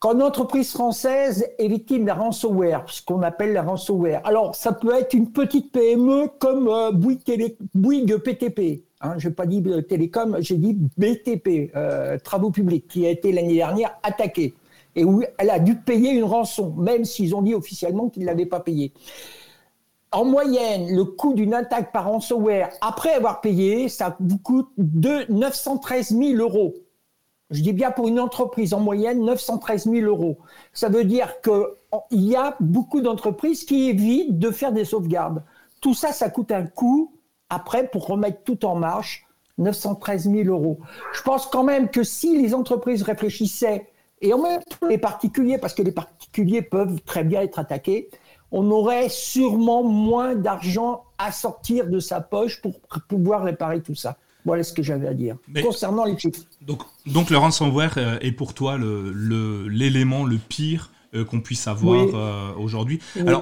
Quand 0.00 0.14
une 0.14 0.22
entreprise 0.22 0.70
française 0.70 1.44
est 1.58 1.66
victime 1.66 2.04
d'un 2.04 2.14
ransomware, 2.14 2.84
ce 2.86 3.02
qu'on 3.02 3.22
appelle 3.22 3.52
la 3.52 3.62
ransomware, 3.62 4.20
alors 4.24 4.54
ça 4.54 4.72
peut 4.72 4.94
être 4.94 5.12
une 5.12 5.32
petite 5.32 5.72
PME 5.72 6.28
comme 6.38 6.68
euh, 6.68 6.92
Bouygues, 6.92 8.18
PTP. 8.18 8.84
Hein, 9.00 9.14
je 9.18 9.28
n'ai 9.28 9.34
pas 9.34 9.44
dit 9.44 9.60
télécom, 9.88 10.36
j'ai 10.38 10.56
dit 10.56 10.74
BTP, 10.96 11.72
euh, 11.74 12.16
travaux 12.18 12.52
publics, 12.52 12.86
qui 12.86 13.06
a 13.06 13.10
été 13.10 13.32
l'année 13.32 13.56
dernière 13.56 13.98
attaquée 14.04 14.54
et 14.94 15.02
où 15.02 15.24
elle 15.36 15.50
a 15.50 15.58
dû 15.58 15.74
payer 15.74 16.12
une 16.12 16.24
rançon, 16.24 16.74
même 16.76 17.04
s'ils 17.04 17.34
ont 17.34 17.42
dit 17.42 17.54
officiellement 17.54 18.08
qu'ils 18.08 18.22
ne 18.22 18.28
l'avaient 18.28 18.46
pas 18.46 18.60
payée. 18.60 18.92
En 20.12 20.24
moyenne, 20.24 20.94
le 20.94 21.04
coût 21.04 21.34
d'une 21.34 21.54
attaque 21.54 21.90
par 21.90 22.04
ransomware, 22.04 22.70
après 22.80 23.14
avoir 23.14 23.40
payé, 23.40 23.88
ça 23.88 24.16
vous 24.20 24.38
coûte 24.38 24.70
de 24.78 25.30
913 25.32 26.16
000 26.16 26.34
euros. 26.36 26.74
Je 27.50 27.62
dis 27.62 27.72
bien 27.72 27.90
pour 27.90 28.08
une 28.08 28.20
entreprise 28.20 28.74
en 28.74 28.80
moyenne 28.80 29.24
913 29.24 29.84
000 29.90 30.06
euros. 30.06 30.38
Ça 30.74 30.90
veut 30.90 31.04
dire 31.04 31.40
qu'il 31.40 32.22
y 32.22 32.36
a 32.36 32.56
beaucoup 32.60 33.00
d'entreprises 33.00 33.64
qui 33.64 33.88
évitent 33.88 34.38
de 34.38 34.50
faire 34.50 34.72
des 34.72 34.84
sauvegardes. 34.84 35.42
Tout 35.80 35.94
ça, 35.94 36.12
ça 36.12 36.28
coûte 36.28 36.52
un 36.52 36.66
coût 36.66 37.14
après 37.48 37.88
pour 37.88 38.06
remettre 38.06 38.42
tout 38.44 38.66
en 38.66 38.74
marche 38.74 39.26
913 39.56 40.30
000 40.30 40.48
euros. 40.48 40.78
Je 41.14 41.22
pense 41.22 41.46
quand 41.46 41.64
même 41.64 41.88
que 41.88 42.02
si 42.02 42.40
les 42.40 42.54
entreprises 42.54 43.02
réfléchissaient, 43.02 43.88
et 44.20 44.34
en 44.34 44.42
même 44.42 44.60
temps 44.62 44.88
les 44.88 44.98
particuliers, 44.98 45.58
parce 45.58 45.74
que 45.74 45.82
les 45.82 45.92
particuliers 45.92 46.62
peuvent 46.62 47.00
très 47.02 47.24
bien 47.24 47.40
être 47.40 47.58
attaqués, 47.58 48.10
on 48.50 48.70
aurait 48.70 49.08
sûrement 49.08 49.82
moins 49.82 50.34
d'argent 50.34 51.04
à 51.18 51.32
sortir 51.32 51.86
de 51.88 52.00
sa 52.00 52.20
poche 52.20 52.60
pour 52.60 52.80
pouvoir 53.08 53.42
réparer 53.42 53.80
tout 53.82 53.94
ça. 53.94 54.16
Voilà 54.48 54.62
ce 54.64 54.72
que 54.72 54.82
j'avais 54.82 55.08
à 55.08 55.12
dire 55.12 55.36
concernant 55.62 56.06
les 56.06 56.18
chiffres. 56.18 56.40
Donc, 56.62 56.82
donc 57.04 57.28
le 57.28 57.36
ransomware 57.36 57.98
euh, 57.98 58.18
est 58.22 58.32
pour 58.32 58.54
toi 58.54 58.78
l'élément 58.78 60.24
le, 60.24 60.30
le 60.32 60.38
pire 60.38 60.90
euh, 61.14 61.24
qu'on 61.24 61.40
puisse 61.40 61.66
avoir 61.66 62.06
euh, 62.12 62.52
aujourd'hui. 62.58 62.98
Alors, 63.18 63.40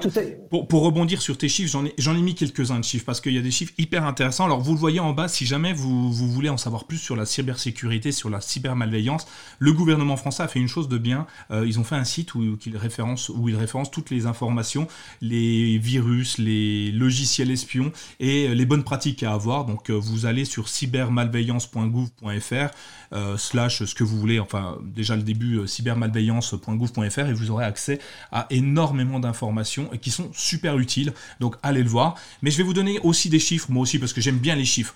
pour, 0.49 0.83
rebondir 0.83 1.21
sur 1.21 1.37
tes 1.37 1.49
chiffres, 1.49 1.69
j'en 1.69 1.85
ai, 2.13 2.17
ai 2.17 2.21
mis 2.21 2.33
quelques-uns 2.33 2.79
de 2.79 2.85
chiffres 2.85 3.03
parce 3.03 3.19
qu'il 3.19 3.33
y 3.33 3.37
a 3.37 3.41
des 3.41 3.51
chiffres 3.51 3.73
hyper 3.77 4.05
intéressants. 4.05 4.45
Alors, 4.45 4.61
vous 4.61 4.71
le 4.71 4.79
voyez 4.79 5.01
en 5.01 5.11
bas, 5.11 5.27
si 5.27 5.45
jamais 5.45 5.73
vous, 5.73 6.13
voulez 6.13 6.47
en 6.47 6.55
savoir 6.55 6.85
plus 6.85 6.97
sur 6.97 7.17
la 7.17 7.25
cybersécurité, 7.25 8.13
sur 8.13 8.29
la 8.29 8.39
cybermalveillance, 8.39 9.27
le 9.59 9.73
gouvernement 9.73 10.15
français 10.15 10.43
a 10.43 10.47
fait 10.47 10.59
une 10.59 10.69
chose 10.69 10.87
de 10.87 10.97
bien. 10.97 11.27
Euh, 11.51 11.65
ils 11.67 11.77
ont 11.77 11.83
fait 11.83 11.97
un 11.97 12.05
site 12.05 12.35
où, 12.35 12.57
ils 12.65 12.77
référencent, 12.77 13.27
où 13.27 13.49
ils 13.49 13.57
référencent 13.57 13.91
toutes 13.91 14.11
les 14.11 14.27
informations, 14.27 14.87
les 15.19 15.77
virus, 15.77 16.37
les 16.37 16.93
logiciels 16.93 17.51
espions 17.51 17.91
et 18.21 18.55
les 18.55 18.65
bonnes 18.65 18.85
pratiques 18.85 19.23
à 19.23 19.33
avoir. 19.33 19.65
Donc, 19.65 19.89
vous 19.89 20.25
allez 20.25 20.45
sur 20.45 20.69
cybermalveillance.gouv.fr 20.69 23.37
slash 23.37 23.83
ce 23.83 23.93
que 23.93 24.05
vous 24.05 24.17
voulez, 24.17 24.39
enfin, 24.39 24.77
déjà 24.81 25.17
le 25.17 25.23
début, 25.23 25.67
cybermalveillance.gouv.fr 25.67 27.19
et 27.19 27.33
vous 27.33 27.51
aurez 27.51 27.56
accès 27.65 27.99
à 28.31 28.47
énormément 28.49 29.19
d'informations 29.19 29.89
qui 30.01 30.11
sont 30.11 30.29
super 30.33 30.77
utiles. 30.79 31.13
Donc 31.39 31.55
allez 31.63 31.83
le 31.83 31.89
voir. 31.89 32.15
Mais 32.41 32.51
je 32.51 32.57
vais 32.57 32.63
vous 32.63 32.73
donner 32.73 32.99
aussi 32.99 33.29
des 33.29 33.39
chiffres, 33.39 33.67
moi 33.69 33.83
aussi, 33.83 33.99
parce 33.99 34.13
que 34.13 34.21
j'aime 34.21 34.39
bien 34.39 34.55
les 34.55 34.65
chiffres. 34.65 34.93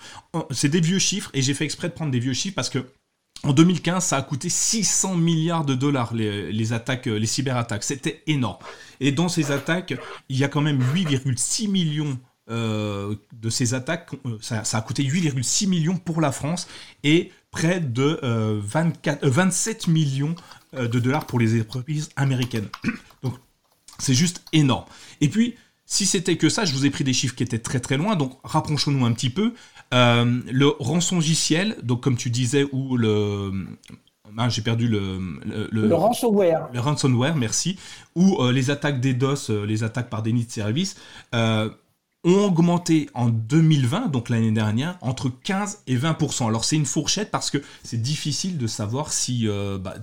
C'est 0.50 0.68
des 0.68 0.80
vieux 0.80 0.98
chiffres 0.98 1.30
et 1.34 1.42
j'ai 1.42 1.54
fait 1.54 1.64
exprès 1.64 1.88
de 1.88 1.94
prendre 1.94 2.10
des 2.10 2.20
vieux 2.20 2.34
chiffres 2.34 2.54
parce 2.54 2.70
que 2.70 2.86
en 3.44 3.52
2015, 3.52 4.04
ça 4.04 4.18
a 4.18 4.22
coûté 4.22 4.48
600 4.48 5.16
milliards 5.16 5.64
de 5.64 5.74
dollars 5.74 6.14
les, 6.14 6.72
attaques, 6.72 7.06
les 7.06 7.26
cyberattaques. 7.26 7.82
C'était 7.82 8.22
énorme. 8.28 8.58
Et 9.00 9.10
dans 9.10 9.28
ces 9.28 9.50
attaques, 9.50 9.94
il 10.28 10.38
y 10.38 10.44
a 10.44 10.48
quand 10.48 10.60
même 10.60 10.80
8,6 10.94 11.68
millions 11.68 12.18
euh, 12.50 13.16
de 13.32 13.50
ces 13.50 13.74
attaques. 13.74 14.10
Euh, 14.26 14.38
ça, 14.40 14.62
a 14.72 14.80
coûté 14.80 15.02
8,6 15.02 15.68
millions 15.68 15.96
pour 15.96 16.20
la 16.20 16.30
France 16.30 16.68
et 17.02 17.32
près 17.50 17.80
de 17.80 18.18
24, 18.62 19.24
euh, 19.24 19.30
27 19.30 19.88
millions 19.88 20.34
euh, 20.34 20.61
de 20.72 20.98
dollars 20.98 21.26
pour 21.26 21.38
les 21.38 21.60
entreprises 21.60 22.10
américaines. 22.16 22.68
Donc 23.22 23.34
c'est 23.98 24.14
juste 24.14 24.42
énorme. 24.52 24.84
Et 25.20 25.28
puis, 25.28 25.54
si 25.86 26.06
c'était 26.06 26.36
que 26.36 26.48
ça, 26.48 26.64
je 26.64 26.72
vous 26.72 26.86
ai 26.86 26.90
pris 26.90 27.04
des 27.04 27.12
chiffres 27.12 27.34
qui 27.34 27.42
étaient 27.42 27.58
très 27.58 27.78
très 27.78 27.96
loin, 27.96 28.16
donc 28.16 28.38
rapprochons-nous 28.44 29.04
un 29.04 29.12
petit 29.12 29.28
peu. 29.28 29.52
Euh, 29.92 30.40
le 30.50 30.68
rançongiciel, 30.80 31.76
donc 31.82 32.02
comme 32.02 32.16
tu 32.16 32.30
disais, 32.30 32.66
ou 32.72 32.96
le... 32.96 33.52
Ah, 34.38 34.48
j'ai 34.48 34.62
perdu 34.62 34.88
le, 34.88 35.18
le, 35.70 35.94
ransomware. 35.94 36.70
Le 36.72 36.80
ransomware, 36.80 37.36
merci. 37.36 37.78
Ou 38.14 38.40
euh, 38.40 38.50
les 38.50 38.70
attaques 38.70 39.02
DDoS, 39.02 39.50
les 39.66 39.84
attaques 39.84 40.08
par 40.08 40.22
déni 40.22 40.46
de 40.46 40.50
service, 40.50 40.96
ont 41.34 41.70
augmenté 42.24 43.10
en 43.12 43.28
2020, 43.28 44.08
donc 44.08 44.30
l'année 44.30 44.52
dernière, 44.52 44.96
entre 45.02 45.28
15 45.28 45.82
et 45.86 45.98
20%. 45.98 46.48
Alors 46.48 46.64
c'est 46.64 46.76
une 46.76 46.86
fourchette 46.86 47.30
parce 47.30 47.50
que 47.50 47.58
c'est 47.84 48.00
difficile 48.00 48.56
de 48.56 48.66
savoir 48.66 49.12
si 49.12 49.46
bah, 49.80 49.96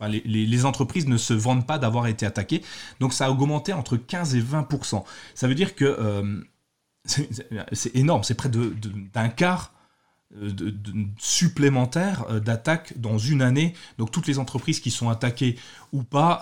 les, 0.00 0.64
entreprises 0.64 1.06
ne 1.06 1.16
se 1.16 1.32
vendent 1.32 1.66
pas 1.66 1.78
d'avoir 1.78 2.06
été 2.06 2.26
attaquées. 2.26 2.62
Donc 3.00 3.12
ça 3.12 3.26
a 3.26 3.30
augmenté 3.30 3.72
entre 3.72 3.96
15 3.96 4.34
et 4.34 4.40
20%. 4.40 5.04
Ça 5.34 5.48
veut 5.48 5.54
dire 5.54 5.74
que 5.74 5.84
euh, 5.84 6.40
c'est 7.72 7.94
énorme, 7.94 8.24
c'est 8.24 8.34
près 8.34 8.50
d'un 8.50 9.28
quart 9.28 9.72
euh, 10.36 10.50
de, 10.50 10.74
supplémentaire 11.18 12.24
euh, 12.28 12.40
d'attaques 12.40 12.98
dans 12.98 13.16
une 13.16 13.42
année. 13.42 13.74
Donc 13.98 14.10
toutes 14.10 14.26
les 14.26 14.38
entreprises 14.38 14.80
qui 14.80 14.90
sont 14.90 15.08
attaquées 15.08 15.56
ou 15.92 16.02
pas, 16.02 16.40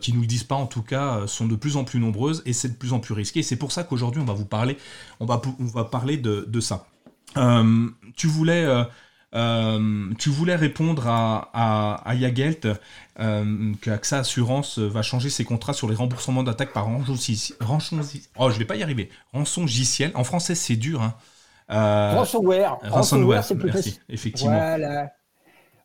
qui 0.00 0.12
nous 0.12 0.20
le 0.20 0.26
disent 0.26 0.44
pas 0.44 0.54
en 0.54 0.66
tout 0.66 0.82
cas, 0.82 1.26
sont 1.26 1.46
de 1.46 1.56
plus 1.56 1.76
en 1.76 1.84
plus 1.84 1.98
nombreuses 1.98 2.42
et 2.46 2.52
c'est 2.52 2.68
de 2.68 2.76
plus 2.76 2.92
en 2.92 3.00
plus 3.00 3.14
risqué. 3.14 3.42
C'est 3.42 3.56
pour 3.56 3.72
ça 3.72 3.82
qu'aujourd'hui 3.84 4.20
on 4.20 4.26
va 4.26 4.34
vous 4.34 4.44
parler, 4.44 4.76
on 5.18 5.26
va, 5.26 5.38
parler 5.84 6.18
de, 6.18 6.60
ça. 6.60 6.86
tu 8.14 8.26
voulais 8.28 8.64
euh, 8.64 8.84
tu 9.32 10.30
voulais 10.30 10.56
répondre 10.56 11.06
à, 11.06 12.00
à, 12.04 12.14
Yagelt 12.14 12.68
euh, 13.18 13.72
que 13.80 13.90
AXA 13.90 14.18
Assurance 14.18 14.78
va 14.78 15.02
changer 15.02 15.30
ses 15.30 15.44
contrats 15.44 15.72
sur 15.72 15.88
les 15.88 15.94
remboursements 15.94 16.42
d'attaques 16.42 16.72
par 16.72 16.86
rançon. 16.86 17.14
Oh, 18.38 18.50
je 18.50 18.58
vais 18.58 18.64
pas 18.64 18.76
y 18.76 18.82
arriver. 18.82 19.10
Rançon 19.32 19.62
logiciel. 19.62 20.10
En 20.14 20.24
français, 20.24 20.54
c'est 20.54 20.76
dur. 20.76 21.02
Hein. 21.02 21.14
Euh, 21.70 22.12
ransomware. 22.14 22.78
Ransomware, 22.82 23.44
c'est 23.44 23.56
plus 23.56 23.72
facile. 23.72 23.94
Effectivement. 24.08 24.52
Voilà. 24.52 25.12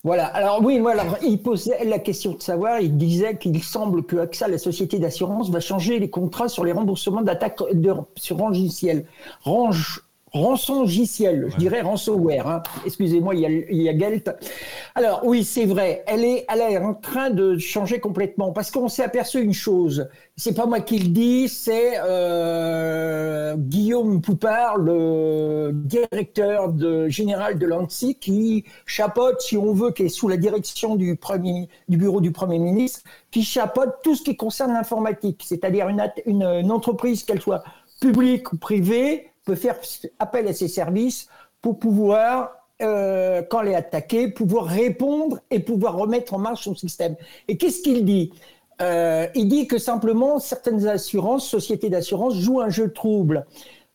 Voilà. 0.03 0.25
Alors 0.27 0.63
oui, 0.63 0.79
voilà. 0.79 1.05
il 1.23 1.41
posait 1.41 1.85
la 1.85 1.99
question 1.99 2.33
de 2.33 2.41
savoir. 2.41 2.79
Il 2.79 2.97
disait 2.97 3.37
qu'il 3.37 3.61
semble 3.63 4.03
que 4.03 4.17
AXA, 4.17 4.47
la 4.47 4.57
société 4.57 4.99
d'assurance, 4.99 5.49
va 5.49 5.59
changer 5.59 5.99
les 5.99 6.09
contrats 6.09 6.49
sur 6.49 6.65
les 6.65 6.71
remboursements 6.71 7.21
d'attaques 7.21 7.59
sur 8.15 8.37
logiciel. 8.37 9.05
Range 9.43 10.01
rançongiciel, 10.33 11.47
je 11.49 11.57
dirais 11.57 11.81
ransomware. 11.81 12.47
Hein. 12.47 12.63
Excusez-moi, 12.85 13.35
il 13.35 13.41
y, 13.41 13.45
a, 13.45 13.49
il 13.49 13.81
y 13.81 13.89
a 13.89 13.97
Gelt. 13.97 14.31
Alors 14.95 15.21
oui, 15.25 15.43
c'est 15.43 15.65
vrai, 15.65 16.03
elle 16.07 16.23
est, 16.23 16.45
elle 16.47 16.61
est 16.61 16.77
en 16.77 16.93
train 16.93 17.29
de 17.29 17.57
changer 17.57 17.99
complètement 17.99 18.51
parce 18.51 18.71
qu'on 18.71 18.87
s'est 18.87 19.03
aperçu 19.03 19.41
une 19.41 19.53
chose. 19.53 20.07
C'est 20.37 20.55
pas 20.55 20.65
moi 20.65 20.79
qui 20.79 20.99
le 20.99 21.09
dis, 21.09 21.49
c'est 21.49 21.93
euh, 22.03 23.55
Guillaume 23.57 24.21
Poupard, 24.21 24.77
le 24.77 25.71
directeur 25.73 26.71
de, 26.71 27.09
général 27.09 27.59
de 27.59 27.65
l'ANSI, 27.65 28.15
qui 28.15 28.63
chapeaute, 28.85 29.41
si 29.41 29.57
on 29.57 29.73
veut, 29.73 29.91
qui 29.91 30.03
est 30.03 30.09
sous 30.09 30.29
la 30.29 30.37
direction 30.37 30.95
du 30.95 31.17
premier, 31.17 31.67
du 31.89 31.97
bureau 31.97 32.21
du 32.21 32.31
premier 32.31 32.59
ministre, 32.59 33.01
qui 33.31 33.43
chapeaute 33.43 33.95
tout 34.03 34.15
ce 34.15 34.23
qui 34.23 34.37
concerne 34.37 34.73
l'informatique, 34.73 35.43
c'est-à-dire 35.45 35.89
une, 35.89 36.09
une, 36.25 36.43
une 36.43 36.71
entreprise, 36.71 37.23
qu'elle 37.23 37.41
soit 37.41 37.63
publique 37.99 38.51
ou 38.53 38.57
privée, 38.57 39.30
peut 39.45 39.55
faire 39.55 39.77
appel 40.19 40.47
à 40.47 40.53
ses 40.53 40.67
services 40.67 41.27
pour 41.61 41.79
pouvoir, 41.79 42.51
euh, 42.81 43.41
quand 43.49 43.61
elle 43.61 43.85
est 44.11 44.27
pouvoir 44.29 44.65
répondre 44.65 45.39
et 45.49 45.59
pouvoir 45.59 45.95
remettre 45.95 46.33
en 46.33 46.39
marche 46.39 46.63
son 46.63 46.75
système. 46.75 47.15
Et 47.47 47.57
qu'est-ce 47.57 47.81
qu'il 47.81 48.05
dit? 48.05 48.31
Euh, 48.81 49.27
il 49.35 49.47
dit 49.47 49.67
que 49.67 49.77
simplement 49.77 50.39
certaines 50.39 50.87
assurances, 50.87 51.47
sociétés 51.47 51.89
d'assurance, 51.89 52.35
jouent 52.35 52.61
un 52.61 52.69
jeu 52.69 52.91
trouble. 52.91 53.45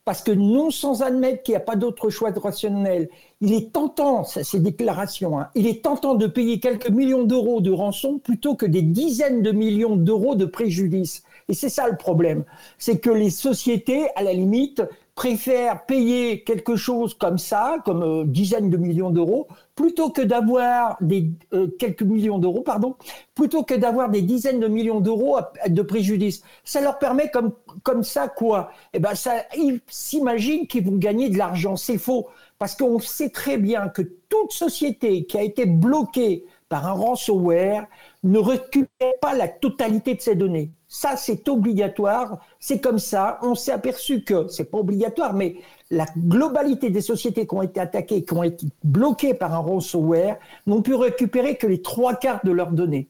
Parce 0.05 0.23
que 0.23 0.31
non 0.31 0.71
sans 0.71 1.01
admettre 1.01 1.43
qu'il 1.43 1.51
n'y 1.51 1.57
a 1.57 1.59
pas 1.59 1.75
d'autre 1.75 2.09
choix 2.09 2.31
rationnel, 2.31 3.09
il 3.41 3.51
est 3.51 3.73
tentant, 3.73 4.23
ces 4.23 4.61
déclarations, 4.61 5.37
hein, 5.37 5.49
il 5.53 5.67
est 5.67 5.83
tentant 5.83 6.15
de 6.15 6.27
payer 6.27 6.61
quelques 6.61 6.89
millions 6.89 7.23
d'euros 7.23 7.59
de 7.59 7.71
rançon 7.71 8.17
plutôt 8.17 8.55
que 8.55 8.65
des 8.65 8.83
dizaines 8.83 9.41
de 9.41 9.51
millions 9.51 9.97
d'euros 9.97 10.35
de 10.35 10.45
préjudice. 10.45 11.23
Et 11.49 11.53
c'est 11.53 11.67
ça 11.67 11.89
le 11.89 11.97
problème. 11.97 12.45
C'est 12.77 12.99
que 12.99 13.09
les 13.09 13.29
sociétés, 13.29 14.07
à 14.15 14.23
la 14.23 14.31
limite, 14.31 14.81
préfèrent 15.17 15.83
payer 15.87 16.43
quelque 16.43 16.75
chose 16.75 17.15
comme 17.15 17.39
ça, 17.39 17.77
comme 17.83 18.03
euh, 18.03 18.23
dizaines 18.23 18.69
de 18.69 18.77
millions 18.77 19.09
d'euros, 19.09 19.47
plutôt 19.73 20.11
que 20.11 20.21
d'avoir 20.21 20.95
des 21.01 21.31
euh, 21.53 21.67
quelques 21.79 22.03
millions 22.03 22.37
d'euros, 22.37 22.61
pardon, 22.61 22.95
plutôt 23.33 23.63
que 23.63 23.73
d'avoir 23.73 24.09
des 24.09 24.21
dizaines 24.21 24.59
de 24.59 24.67
millions 24.67 24.99
d'euros 24.99 25.39
de 25.67 25.81
préjudice. 25.81 26.43
Ça 26.63 26.81
leur 26.81 26.99
permet 26.99 27.31
comme 27.31 28.03
ça 28.03 28.27
quoi? 28.27 28.69
Eh 28.93 28.99
ben 28.99 29.13
ils 29.57 29.81
s'imaginent 29.87 30.67
qu'ils 30.67 30.85
vont 30.85 30.97
gagner 30.97 31.29
de 31.29 31.37
l'argent. 31.39 31.75
C'est 31.77 31.97
faux 31.97 32.27
parce 32.59 32.75
qu'on 32.75 32.99
sait 32.99 33.29
très 33.29 33.57
bien 33.57 33.89
que 33.89 34.03
toute 34.29 34.51
société 34.51 35.25
qui 35.25 35.37
a 35.39 35.41
été 35.41 35.65
bloquée 35.65 36.45
par 36.69 36.85
un 36.87 36.93
ransomware 36.93 37.87
ne 38.23 38.37
récupère 38.37 39.13
pas 39.19 39.33
la 39.33 39.47
totalité 39.47 40.13
de 40.13 40.21
ses 40.21 40.35
données. 40.35 40.71
Ça, 40.87 41.17
c'est 41.17 41.47
obligatoire. 41.49 42.39
C'est 42.59 42.79
comme 42.79 42.99
ça. 42.99 43.39
On 43.41 43.55
s'est 43.55 43.71
aperçu 43.71 44.23
que 44.23 44.47
c'est 44.47 44.71
pas 44.71 44.77
obligatoire, 44.77 45.33
mais 45.33 45.57
la 45.91 46.05
globalité 46.17 46.89
des 46.89 47.01
sociétés 47.01 47.45
qui 47.45 47.55
ont 47.55 47.61
été 47.61 47.79
attaquées, 47.79 48.23
qui 48.23 48.33
ont 48.33 48.43
été 48.43 48.67
bloquées 48.83 49.33
par 49.33 49.53
un 49.53 49.59
ransomware, 49.59 50.37
n'ont 50.65 50.81
pu 50.81 50.95
récupérer 50.95 51.55
que 51.55 51.67
les 51.67 51.81
trois 51.81 52.15
quarts 52.15 52.41
de 52.43 52.51
leurs 52.51 52.71
données. 52.71 53.07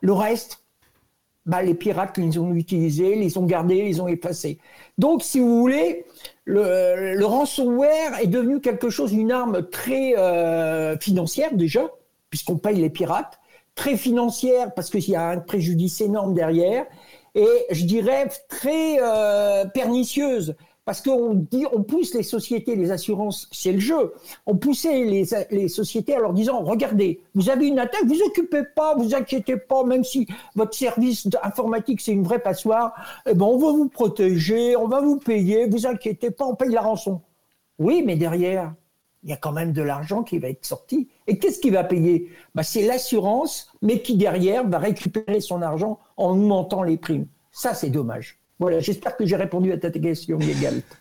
Le 0.00 0.12
reste, 0.12 0.62
bah, 1.44 1.62
les 1.62 1.74
pirates 1.74 2.16
les 2.18 2.38
ont 2.38 2.54
utilisés, 2.54 3.16
les 3.16 3.36
ont 3.36 3.46
gardés, 3.46 3.82
les 3.82 4.00
ont 4.00 4.08
effacés. 4.08 4.58
Donc, 4.96 5.22
si 5.22 5.40
vous 5.40 5.60
voulez, 5.60 6.06
le, 6.44 7.24
ransomware 7.24 8.20
est 8.20 8.26
devenu 8.26 8.60
quelque 8.60 8.90
chose, 8.90 9.12
une 9.12 9.32
arme 9.32 9.68
très 9.68 10.16
euh, 10.16 10.96
financière 10.98 11.54
déjà, 11.54 11.90
puisqu'on 12.30 12.58
paye 12.58 12.76
les 12.76 12.90
pirates, 12.90 13.38
très 13.74 13.96
financière 13.96 14.72
parce 14.74 14.90
qu'il 14.90 15.08
y 15.08 15.16
a 15.16 15.30
un 15.30 15.38
préjudice 15.38 16.00
énorme 16.00 16.34
derrière, 16.34 16.86
et 17.34 17.66
je 17.70 17.84
dirais 17.84 18.28
très 18.48 18.98
euh, 19.00 19.64
pernicieuse 19.66 20.54
parce 20.84 21.00
qu'on 21.00 21.34
dit, 21.34 21.64
on 21.72 21.82
pousse 21.84 22.12
les 22.14 22.24
sociétés, 22.24 22.74
les 22.74 22.90
assurances, 22.90 23.48
c'est 23.52 23.70
le 23.70 23.78
jeu. 23.78 24.12
On 24.46 24.56
poussait 24.56 25.04
les, 25.04 25.68
sociétés 25.68 26.16
en 26.16 26.20
leur 26.20 26.32
disant, 26.32 26.64
regardez, 26.64 27.20
vous 27.34 27.50
avez 27.50 27.68
une 27.68 27.78
attaque, 27.78 28.04
vous 28.04 28.20
occupez 28.20 28.62
pas, 28.74 28.96
vous 28.96 29.14
inquiétez 29.14 29.56
pas, 29.56 29.84
même 29.84 30.02
si 30.02 30.26
votre 30.56 30.74
service 30.74 31.28
informatique 31.42 32.00
c'est 32.00 32.12
une 32.12 32.24
vraie 32.24 32.40
passoire, 32.40 32.94
eh 33.26 33.34
ben 33.34 33.46
on 33.46 33.58
va 33.58 33.70
vous 33.70 33.88
protéger, 33.88 34.74
on 34.76 34.88
va 34.88 35.00
vous 35.00 35.18
payer, 35.18 35.68
vous 35.68 35.86
inquiétez 35.86 36.32
pas, 36.32 36.46
on 36.46 36.56
paye 36.56 36.70
la 36.70 36.82
rançon. 36.82 37.20
Oui, 37.78 38.02
mais 38.04 38.16
derrière, 38.16 38.74
il 39.22 39.30
y 39.30 39.32
a 39.32 39.36
quand 39.36 39.52
même 39.52 39.72
de 39.72 39.82
l'argent 39.82 40.24
qui 40.24 40.38
va 40.38 40.48
être 40.48 40.66
sorti. 40.66 41.08
Et 41.26 41.38
qu'est-ce 41.38 41.60
qui 41.60 41.70
va 41.70 41.84
payer? 41.84 42.30
Bah, 42.54 42.62
C'est 42.62 42.86
l'assurance, 42.86 43.72
mais 43.80 44.02
qui 44.02 44.16
derrière 44.16 44.66
va 44.66 44.78
récupérer 44.78 45.40
son 45.40 45.62
argent 45.62 45.98
en 46.16 46.30
augmentant 46.30 46.82
les 46.82 46.96
primes. 46.96 47.26
Ça, 47.52 47.74
c'est 47.74 47.90
dommage. 47.90 48.38
Voilà, 48.58 48.80
j'espère 48.80 49.16
que 49.16 49.26
j'ai 49.26 49.36
répondu 49.36 49.72
à 49.72 49.78
ta 49.78 49.90
question, 49.90 50.38
Miguel. 50.38 50.82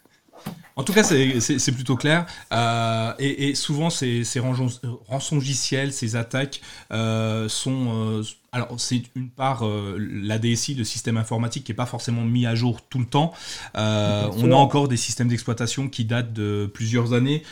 En 0.77 0.83
tout 0.83 0.93
cas, 0.93 1.03
c'est 1.03 1.71
plutôt 1.73 1.95
clair. 1.95 2.25
Euh, 2.53 3.13
et, 3.19 3.53
souvent, 3.55 3.89
ces, 3.89 4.23
ces 4.23 4.39
rançongiciels, 4.39 5.93
ces 5.93 6.15
attaques 6.15 6.61
euh, 6.91 7.47
sont... 7.49 8.19
Euh, 8.19 8.23
alors, 8.53 8.77
c'est 8.77 9.03
une 9.15 9.29
part 9.29 9.63
la 9.97 10.37
DSI, 10.37 10.75
le 10.75 10.83
système 10.83 11.15
informatique, 11.15 11.63
qui 11.63 11.71
n'est 11.71 11.75
pas 11.77 11.85
forcément 11.85 12.23
mis 12.25 12.45
à 12.45 12.53
jour 12.53 12.81
tout 12.81 12.99
le 12.99 13.05
temps. 13.05 13.31
on 13.75 14.51
a 14.51 14.55
encore 14.55 14.89
des 14.89 14.97
systèmes 14.97 15.29
d'exploitation 15.29 15.87
qui 15.87 16.03
datent 16.03 16.33
de 16.33 16.69
plusieurs 16.73 17.13
années. 17.13 17.43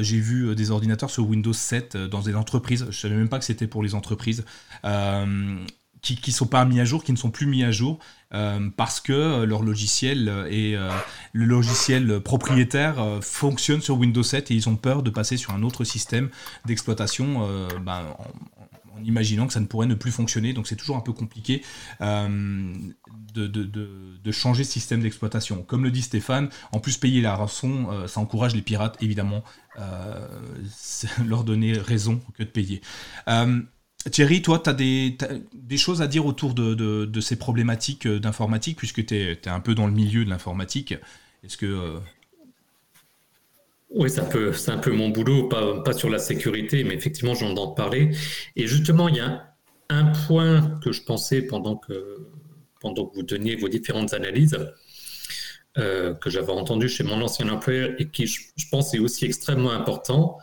J'ai 0.00 0.18
vu 0.18 0.56
des 0.56 0.72
ordinateurs 0.72 1.10
sur 1.10 1.28
Windows 1.28 1.52
7 1.52 1.96
dans 1.96 2.22
des 2.22 2.34
entreprises. 2.34 2.80
Je 2.82 2.86
ne 2.88 2.92
savais 2.92 3.14
même 3.14 3.28
pas 3.28 3.38
que 3.38 3.44
c'était 3.44 3.68
pour 3.68 3.84
les 3.84 3.94
entreprises 3.94 4.44
qui 6.02 6.30
ne 6.30 6.34
sont 6.34 6.46
pas 6.46 6.64
mis 6.64 6.80
à 6.80 6.84
jour, 6.84 7.04
qui 7.04 7.12
ne 7.12 7.16
sont 7.16 7.30
plus 7.30 7.46
mis 7.46 7.64
à 7.64 7.70
jour, 7.70 7.98
euh, 8.32 8.68
parce 8.76 9.00
que 9.00 9.44
leur 9.44 9.62
logiciel 9.62 10.46
et 10.50 10.76
euh, 10.76 10.90
le 11.32 11.44
logiciel 11.44 12.20
propriétaire 12.20 13.00
euh, 13.00 13.20
fonctionne 13.20 13.80
sur 13.80 13.98
Windows 13.98 14.22
7 14.22 14.50
et 14.50 14.54
ils 14.54 14.68
ont 14.68 14.76
peur 14.76 15.02
de 15.02 15.10
passer 15.10 15.36
sur 15.36 15.52
un 15.52 15.62
autre 15.62 15.84
système 15.84 16.30
d'exploitation 16.64 17.46
ben, 17.84 18.02
en, 18.18 18.59
imaginant 19.04 19.46
que 19.46 19.52
ça 19.52 19.60
ne 19.60 19.66
pourrait 19.66 19.86
ne 19.86 19.94
plus 19.94 20.10
fonctionner. 20.10 20.52
Donc 20.52 20.66
c'est 20.66 20.76
toujours 20.76 20.96
un 20.96 21.00
peu 21.00 21.12
compliqué 21.12 21.62
de, 22.00 23.46
de, 23.46 24.32
changer 24.32 24.64
système 24.64 25.00
d'exploitation. 25.00 25.62
Comme 25.62 25.84
le 25.84 25.90
dit 25.90 26.02
Stéphane, 26.02 26.48
en 26.72 26.80
plus 26.80 26.96
payer 26.96 27.20
la 27.20 27.34
rançon, 27.34 28.06
ça 28.06 28.20
encourage 28.20 28.54
les 28.54 28.62
pirates 28.62 28.96
évidemment 29.02 29.44
leur 31.26 31.44
donner 31.44 31.72
raison 31.72 32.20
que 32.36 32.42
de 32.42 32.48
payer. 32.48 32.80
Thierry, 34.08 34.40
toi, 34.40 34.58
tu 34.58 34.70
as 34.70 34.72
des, 34.72 35.76
choses 35.76 36.00
à 36.00 36.06
dire 36.06 36.24
autour 36.24 36.54
de, 36.54 37.20
ces 37.20 37.36
problématiques 37.36 38.06
euh, 38.06 38.18
d'informatique, 38.18 38.78
puisque 38.78 39.04
tu 39.04 39.14
es, 39.14 39.48
un 39.48 39.60
peu 39.60 39.74
dans 39.74 39.86
le 39.86 39.92
milieu 39.92 40.24
de 40.24 40.30
l'informatique. 40.30 40.94
Est-ce 41.44 41.56
que. 41.56 41.98
Oui, 43.90 44.08
c'est 44.08 44.20
un, 44.20 44.24
peu, 44.24 44.52
un 44.68 44.78
peu 44.78 44.92
mon 44.92 45.08
boulot, 45.08 45.48
pas, 45.48 45.92
sur 45.92 46.10
la 46.10 46.18
sécurité, 46.18 46.84
mais 46.84 46.94
effectivement, 46.94 47.34
j'en 47.34 47.50
entends 47.50 47.72
parler. 47.72 48.10
Et 48.56 48.66
justement, 48.66 49.08
il 49.08 49.16
y 49.16 49.20
a 49.20 49.54
un 49.88 50.12
point 50.26 50.78
que 50.82 50.92
je 50.92 51.02
pensais 51.02 51.42
pendant 51.42 51.76
que, 51.76 52.18
pendant 52.80 53.06
que 53.06 53.16
vous 53.16 53.24
donniez 53.24 53.56
vos 53.56 53.68
différentes 53.68 54.14
analyses, 54.14 54.56
euh, 55.78 56.14
que 56.14 56.30
j'avais 56.30 56.52
entendu 56.52 56.88
chez 56.88 57.02
mon 57.02 57.20
ancien 57.20 57.48
employeur 57.48 57.90
et 57.98 58.08
qui, 58.08 58.26
je, 58.26 58.40
je 58.56 58.66
pense, 58.70 58.94
est 58.94 59.00
aussi 59.00 59.24
extrêmement 59.24 59.72
important 59.72 60.38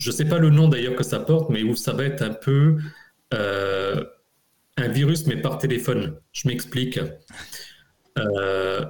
je 0.00 0.10
ne 0.10 0.14
sais 0.14 0.24
pas 0.24 0.38
le 0.38 0.50
nom 0.50 0.66
d'ailleurs 0.66 0.96
que 0.96 1.04
ça 1.04 1.20
porte, 1.20 1.50
mais 1.50 1.62
où 1.62 1.76
ça 1.76 1.92
va 1.92 2.04
être 2.04 2.22
un 2.22 2.32
peu 2.32 2.78
euh, 3.34 4.02
un 4.76 4.88
virus, 4.88 5.26
mais 5.26 5.36
par 5.36 5.58
téléphone. 5.58 6.18
Je 6.32 6.48
m'explique. 6.48 6.98
Euh, 8.18 8.84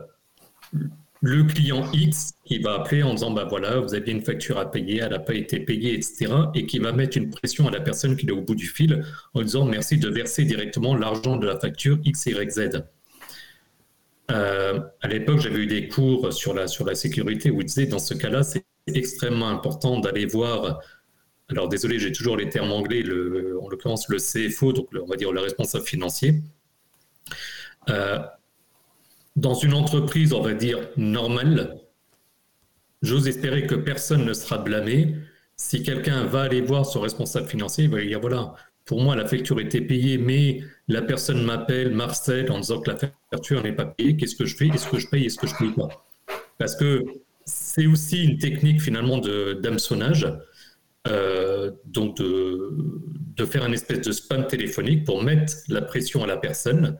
le 1.23 1.45
client 1.45 1.91
X 1.93 2.33
qui 2.45 2.59
va 2.59 2.75
appeler 2.75 3.03
en 3.03 3.15
disant 3.15 3.31
bah 3.31 3.47
voilà, 3.49 3.79
vous 3.79 3.95
avez 3.95 4.11
une 4.11 4.23
facture 4.23 4.59
à 4.59 4.71
payer, 4.71 5.01
elle 5.01 5.11
n'a 5.11 5.19
pas 5.19 5.35
été 5.35 5.61
payée, 5.61 5.95
etc. 5.95 6.33
Et 6.55 6.67
qui 6.67 6.79
va 6.79 6.93
mettre 6.93 7.19
une 7.19 7.31
pression 7.31 7.69
à 7.69 7.71
la 7.71 7.81
personne 7.81 8.17
qui 8.17 8.27
est 8.27 8.31
au 8.31 8.41
bout 8.41 8.55
du 8.55 8.67
fil 8.67 9.05
en 9.35 9.43
disant 9.43 9.65
merci 9.65 9.99
de 9.99 10.09
verser 10.09 10.45
directement 10.45 10.97
l'argent 10.97 11.37
de 11.37 11.47
la 11.47 11.59
facture 11.59 11.99
X, 12.05 12.27
Y, 12.27 12.51
Z. 12.51 12.85
Euh, 14.31 14.81
à 15.03 15.09
l'époque, 15.09 15.41
j'avais 15.41 15.59
eu 15.59 15.67
des 15.67 15.89
cours 15.89 16.33
sur 16.33 16.55
la, 16.55 16.67
sécurité 16.95 17.51
où 17.51 17.61
il 17.61 17.67
disait 17.67 17.87
dans 17.87 17.99
ce 17.99 18.15
cas-là, 18.15 18.43
c'est 18.43 18.65
extrêmement 18.87 19.49
important 19.49 20.01
d'aller 20.01 20.25
voir 20.25 20.81
alors 21.51 21.69
désolé, 21.69 21.99
j'ai 21.99 22.13
toujours 22.13 22.37
les 22.37 22.49
termes 22.49 22.71
anglais, 22.71 23.03
en 23.61 23.69
l'occurrence 23.69 24.09
le 24.09 24.19
CFO, 24.19 24.73
donc 24.73 24.89
on 24.95 25.07
va 25.07 25.17
dire 25.17 25.33
le 25.33 25.41
responsable 25.41 25.85
financier. 25.85 26.43
Euh, 27.89 28.21
dans 29.41 29.55
une 29.55 29.73
entreprise, 29.73 30.35
on 30.35 30.43
va 30.43 30.53
dire 30.53 30.79
normale, 30.99 31.79
j'ose 33.01 33.27
espérer 33.27 33.67
que 33.67 33.75
personne 33.75 34.25
ne 34.27 34.35
sera 34.35 34.59
blâmé. 34.59 35.17
Si 35.57 35.83
quelqu'un 35.83 36.25
va 36.27 36.43
aller 36.43 36.61
voir 36.61 36.85
son 36.85 37.01
responsable 37.01 37.49
financier, 37.49 37.85
il 37.85 37.91
va 37.91 38.03
dire 38.03 38.21
voilà, 38.21 38.55
pour 38.85 39.01
moi 39.01 39.17
la 39.17 39.27
facture 39.27 39.59
était 39.61 39.81
payée, 39.81 40.19
mais 40.19 40.61
la 40.89 41.01
personne 41.01 41.43
m'appelle 41.43 41.91
Marcel 41.91 42.53
en 42.53 42.61
disant 42.61 42.81
que 42.81 42.91
la 42.91 42.99
facture 43.33 43.63
n'est 43.63 43.73
pas 43.73 43.87
payée. 43.87 44.17
Qu'est-ce 44.17 44.37
que 44.37 44.45
je 44.45 44.57
fais? 44.57 44.69
Est-ce 44.69 44.89
que 44.89 44.99
je 44.99 45.09
paye? 45.09 45.25
Est-ce 45.25 45.39
que 45.39 45.47
je 45.47 45.55
paye 45.57 45.73
pas? 45.73 45.89
Parce 46.59 46.77
que 46.77 47.05
c'est 47.47 47.87
aussi 47.87 48.23
une 48.23 48.37
technique 48.37 48.83
finalement 48.83 49.19
d'hameçonnage. 49.19 50.31
Euh, 51.09 51.71
donc 51.87 52.19
de, 52.19 53.47
faire 53.47 53.65
un 53.65 53.73
espèce 53.73 54.03
de 54.03 54.13
spam 54.13 54.47
téléphonique 54.47 55.07
pour 55.07 55.23
mettre 55.23 55.55
la 55.69 55.81
pression 55.81 56.23
à 56.23 56.27
la 56.27 56.37
personne 56.37 56.99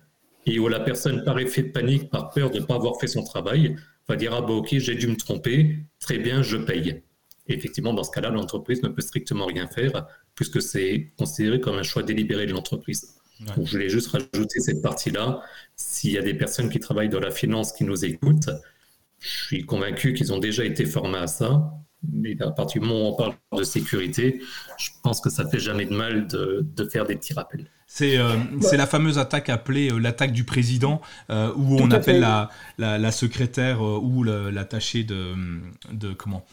et 0.51 0.59
où 0.59 0.69
la 0.69 0.81
personne, 0.81 1.25
par 1.25 1.39
effet 1.39 1.63
de 1.63 1.69
panique, 1.69 2.11
par 2.11 2.31
peur 2.31 2.51
de 2.51 2.59
ne 2.59 2.65
pas 2.65 2.75
avoir 2.75 2.99
fait 2.99 3.07
son 3.07 3.23
travail, 3.23 3.77
va 4.09 4.17
dire 4.17 4.35
Ah, 4.35 4.41
bah 4.41 4.53
ok, 4.53 4.69
j'ai 4.79 4.95
dû 4.95 5.07
me 5.07 5.17
tromper, 5.17 5.79
très 6.01 6.19
bien, 6.19 6.43
je 6.43 6.57
paye. 6.57 7.03
Et 7.47 7.55
effectivement, 7.55 7.95
dans 7.95 8.05
ce 8.05 8.11
cas-là, 8.11 8.31
l'entreprise 8.31 8.83
ne 8.83 8.89
peut 8.89 9.03
strictement 9.03 9.47
rien 9.47 9.67
faire 9.67 10.07
puisque 10.35 10.63
c'est 10.63 11.13
considéré 11.19 11.61
comme 11.61 11.77
un 11.77 11.83
choix 11.83 12.03
délibéré 12.03 12.47
de 12.47 12.53
l'entreprise. 12.53 13.15
Donc, 13.41 13.67
je 13.67 13.73
voulais 13.73 13.89
juste 13.89 14.09
rajouter 14.09 14.61
cette 14.61 14.83
partie-là. 14.83 15.43
S'il 15.77 16.13
y 16.13 16.19
a 16.19 16.23
des 16.23 16.35
personnes 16.35 16.69
qui 16.69 16.79
travaillent 16.79 17.09
dans 17.09 17.21
la 17.21 17.31
finance 17.31 17.73
qui 17.73 17.85
nous 17.85 18.05
écoutent, 18.05 18.51
je 19.19 19.29
suis 19.29 19.67
convaincu 19.67 20.13
qu'ils 20.13 20.33
ont 20.33 20.39
déjà 20.39 20.65
été 20.65 20.85
formés 20.85 21.19
à 21.19 21.27
ça 21.27 21.73
mais 22.09 22.37
à 22.41 22.51
partir 22.51 22.81
du 22.81 22.89
moment 22.89 23.11
où 23.11 23.13
on 23.13 23.17
parle 23.17 23.35
de 23.57 23.63
sécurité, 23.63 24.41
je 24.79 24.91
pense 25.03 25.21
que 25.21 25.31
ça 25.31 25.47
fait 25.47 25.59
jamais 25.59 25.87
de 25.87 25.95
mal 25.95 26.27
de, 26.27 26.89
faire 26.91 27.05
des 27.05 27.17
petits 27.17 27.35
rappels. 27.35 27.67
C'est 27.87 28.19
euh, 28.19 28.37
la 28.73 28.87
fameuse 28.87 29.19
attaque 29.19 29.49
appelée 29.49 29.91
euh, 29.91 29.99
l'attaque 29.99 30.33
du 30.33 30.45
président, 30.45 31.01
euh, 31.29 31.53
où 31.57 31.77
on 31.81 31.91
appelle 31.91 32.21
la, 32.21 32.49
la, 32.79 33.13
secrétaire 33.13 33.83
ou 33.83 34.23
l'attachée 34.23 35.05
de, 35.05 35.35
de, 35.93 36.13
comment 36.13 36.45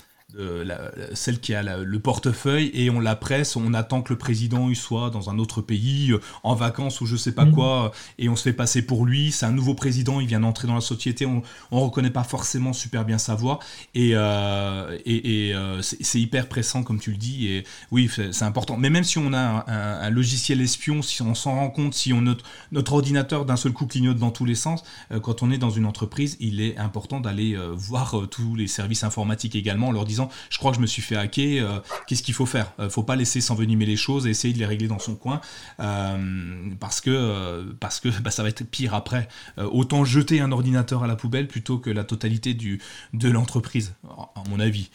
celle 1.14 1.40
qui 1.40 1.54
a 1.54 1.64
le 1.64 2.00
portefeuille 2.00 2.70
et 2.74 2.90
on 2.90 3.00
la 3.00 3.16
presse, 3.16 3.56
on 3.56 3.74
attend 3.74 4.02
que 4.02 4.12
le 4.12 4.20
président 4.20 4.70
il 4.70 4.76
soit 4.76 5.10
dans 5.10 5.30
un 5.30 5.40
autre 5.40 5.62
pays, 5.62 6.12
euh, 6.12 6.20
en 6.44 6.54
vacances 6.54 7.00
ou 7.00 7.06
je 7.06 7.16
sais 7.16 7.32
pas 7.32 7.46
mmh. 7.46 7.52
quoi, 7.54 7.92
et 8.20 8.28
on 8.28 8.36
se 8.36 8.44
fait 8.44 8.54
passer 8.54 8.82
pour 8.82 9.06
lui. 9.06 9.32
C'est 9.32 9.46
un 9.46 9.54
nouveau 9.54 9.74
président, 9.74 10.20
il 10.20 10.28
vient 10.28 10.42
d'entrer 10.42 10.68
dans 10.68 10.76
la 10.76 10.82
société, 10.82 11.26
on, 11.26 11.44
on 11.72 11.80
reconnaît 11.80 12.10
pas 12.12 12.26
forcément 12.26 12.74
super 12.74 13.06
bien 13.06 13.18
sa 13.18 13.36
voix 13.36 13.60
et, 13.96 14.12
euh, 14.16 14.98
et, 15.06 15.54
euh, 15.56 15.82
c'est 15.82 16.20
hyper 16.20 16.50
pressant 16.50 16.84
comme 16.84 17.00
tu 17.00 17.12
le 17.12 17.18
dis 17.18 17.48
et 17.48 17.64
oui 17.92 18.10
c'est 18.14 18.44
important. 18.44 18.76
Mais 18.76 18.90
même 18.90 19.06
si 19.06 19.18
on 19.18 19.32
a 19.34 19.66
un, 19.68 20.10
logiciel 20.10 20.60
espion, 20.60 21.02
si 21.02 21.22
on 21.22 21.36
s'en 21.36 21.56
rend 21.56 21.70
compte, 21.70 21.94
si 21.94 22.12
on 22.12 22.22
notre, 22.22 22.44
notre 22.74 22.94
ordinateur 22.94 23.46
d'un 23.46 23.56
seul 23.56 23.72
coup 23.72 23.86
clignote 23.86 24.18
dans 24.18 24.32
tous 24.32 24.46
les 24.46 24.56
sens, 24.56 24.84
quand 25.22 25.42
on 25.42 25.52
est 25.52 25.58
dans 25.58 25.70
une 25.70 25.86
entreprise, 25.86 26.36
il 26.40 26.60
est 26.60 26.78
important 26.78 27.20
d'aller 27.20 27.58
voir 27.74 28.16
tous 28.30 28.56
les 28.56 28.68
services 28.68 29.04
informatiques 29.04 29.56
également 29.56 29.88
en 29.88 29.92
leur 29.92 30.06
disant 30.06 30.17
je 30.50 30.58
crois 30.58 30.72
que 30.72 30.78
je 30.78 30.82
me 30.82 30.88
suis 30.88 31.02
fait 31.02 31.16
hacker, 31.16 31.70
euh, 31.70 31.80
qu'est-ce 32.08 32.24
qu'il 32.24 32.34
faut 32.34 32.46
faire? 32.46 32.74
Euh, 32.80 32.90
Faut 32.90 33.04
pas 33.04 33.16
laisser 33.16 33.42
s'envenimer 33.42 33.86
les 33.86 33.96
choses 33.96 34.28
et 34.28 34.32
essayer 34.32 34.54
de 34.54 34.60
les 34.60 34.66
régler 34.66 34.88
dans 34.88 35.00
son 35.00 35.16
coin 35.16 35.42
euh, 35.80 36.70
parce 36.80 37.02
que, 37.02 37.74
parce 37.80 38.00
que 38.00 38.10
bah, 38.22 38.32
ça 38.32 38.44
va 38.44 38.50
être 38.50 38.64
pire 38.64 38.94
après. 38.94 39.28
autant 39.58 40.06
jeter 40.06 40.42
un 40.42 40.52
ordinateur 40.52 41.04
à 41.04 41.08
la 41.08 41.16
poubelle 41.16 41.48
plutôt 41.48 41.78
que 41.78 41.90
la 41.90 42.04
totalité 42.04 42.54
du, 42.54 42.82
de 43.14 43.30
l'entreprise, 43.30 43.96
à 44.04 44.44
mon 44.50 44.60
avis. 44.60 44.90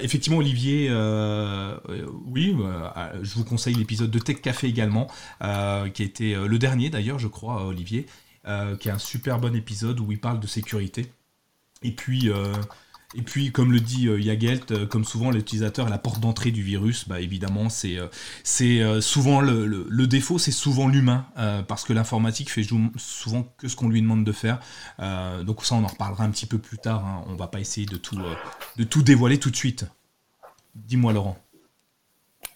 effectivement, 0.00 0.38
Olivier, 0.38 0.90
oui, 2.26 2.56
je 3.22 3.34
vous 3.34 3.44
conseille 3.44 3.74
l'épisode 3.74 4.10
de 4.10 4.18
Tech 4.18 4.40
Café 4.40 4.68
également, 4.68 5.08
qui 5.40 5.46
a 6.02 6.04
été 6.04 6.34
le 6.34 6.58
dernier 6.58 6.90
d'ailleurs, 6.90 7.18
je 7.18 7.28
crois, 7.28 7.66
Olivier, 7.66 8.06
qui 8.80 8.88
est 8.88 8.92
un 8.92 8.98
super 8.98 9.38
bon 9.38 9.54
épisode 9.54 10.00
où 10.00 10.10
il 10.12 10.20
parle 10.20 10.40
de 10.40 10.46
sécurité. 10.46 11.12
Et 11.82 11.92
puis, 11.92 12.30
et 13.14 13.22
puis, 13.22 13.52
comme 13.52 13.72
le 13.72 13.80
dit 13.80 14.06
euh, 14.06 14.20
Yagelt, 14.20 14.70
euh, 14.70 14.86
comme 14.86 15.04
souvent 15.04 15.30
l'utilisateur 15.30 15.86
est 15.86 15.90
la 15.90 15.96
porte 15.96 16.20
d'entrée 16.20 16.50
du 16.50 16.62
virus, 16.62 17.08
bah, 17.08 17.22
évidemment, 17.22 17.70
c'est 17.70 17.96
euh, 17.96 19.00
souvent 19.00 19.40
le, 19.40 20.06
défaut, 20.06 20.36
c'est 20.36 20.52
souvent 20.52 20.88
l'humain, 20.88 21.26
parce 21.68 21.84
que 21.84 21.94
l'informatique 21.94 22.50
fait 22.50 22.66
souvent 22.96 23.44
que 23.56 23.68
ce 23.68 23.76
qu'on 23.76 23.88
lui 23.88 24.02
demande 24.02 24.24
de 24.24 24.32
faire. 24.32 24.60
donc 25.44 25.64
ça, 25.64 25.74
on 25.74 25.84
en 25.84 25.86
reparlera 25.86 26.24
un 26.24 26.30
petit 26.30 26.46
peu 26.46 26.58
plus 26.58 26.78
tard. 26.78 27.04
Hein. 27.04 27.24
On 27.28 27.34
va 27.34 27.46
pas 27.46 27.60
essayer 27.60 27.86
de 27.86 27.96
tout, 27.96 28.18
de 28.76 28.84
tout 28.84 29.02
dévoiler 29.02 29.38
tout 29.38 29.50
de 29.50 29.56
suite. 29.56 29.86
Dis-moi, 30.74 31.12
Laurent. 31.12 31.38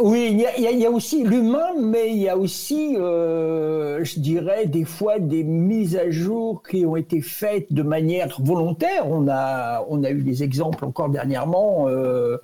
Oui, 0.05 0.37
il 0.59 0.81
y, 0.81 0.85
a, 0.85 0.91
aussi 0.91 1.23
l'humain, 1.23 1.75
mais 1.79 2.11
il 2.11 2.17
y 2.17 2.29
a 2.29 2.37
aussi, 2.37 2.97
euh, 2.99 4.03
je 4.03 4.19
dirais, 4.19 4.67
des 4.67 4.85
fois 4.85 5.21
des 5.21 5.45
mises 5.45 5.97
à 5.97 6.11
jour 6.11 6.65
qui 6.69 6.85
ont 6.85 6.97
été 6.97 7.21
faites 7.21 7.73
de 7.73 7.85
manière 7.85 8.37
volontaire. 8.41 9.09
On 9.09 9.29
a, 9.29 9.87
on 9.89 10.03
a 10.03 10.11
eu 10.11 10.23
des 10.23 10.43
exemples 10.43 10.85
encore 10.87 11.09
dernièrement 11.09 11.87
euh, 11.87 12.39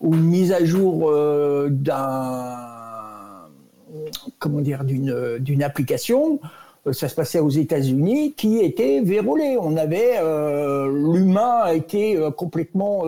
où 0.00 0.14
une 0.14 0.24
mise 0.24 0.52
à 0.52 0.64
jour 0.64 1.10
euh, 1.10 1.68
d'un, 1.70 2.56
comment 4.38 4.62
dire, 4.62 4.82
d'une, 4.82 5.36
d'une 5.38 5.62
application 5.62 6.40
ça 6.90 7.08
se 7.08 7.14
passait 7.14 7.38
aux 7.38 7.50
États-Unis, 7.50 8.32
qui 8.32 8.58
était 8.58 9.00
verrouillé. 9.00 9.56
On 9.56 9.76
avait 9.76 10.18
euh, 10.18 10.88
l'humain 10.88 11.60
a 11.62 11.74
été 11.74 12.16
euh, 12.16 12.30
complètement 12.30 13.04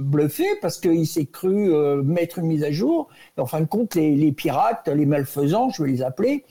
bluffé 0.00 0.44
parce 0.60 0.78
qu'il 0.78 1.06
s'est 1.06 1.26
cru 1.26 1.70
mettre 2.02 2.38
une 2.38 2.46
mise 2.46 2.64
à 2.64 2.72
jour. 2.72 3.08
En 3.36 3.46
fin 3.46 3.60
de 3.60 3.66
compte, 3.66 3.94
les, 3.94 4.16
les 4.16 4.32
pirates, 4.32 4.88
les 4.88 5.06
malfaisants, 5.06 5.70
je 5.70 5.82
vais 5.82 5.90
les 5.90 6.02
appeler, 6.02 6.44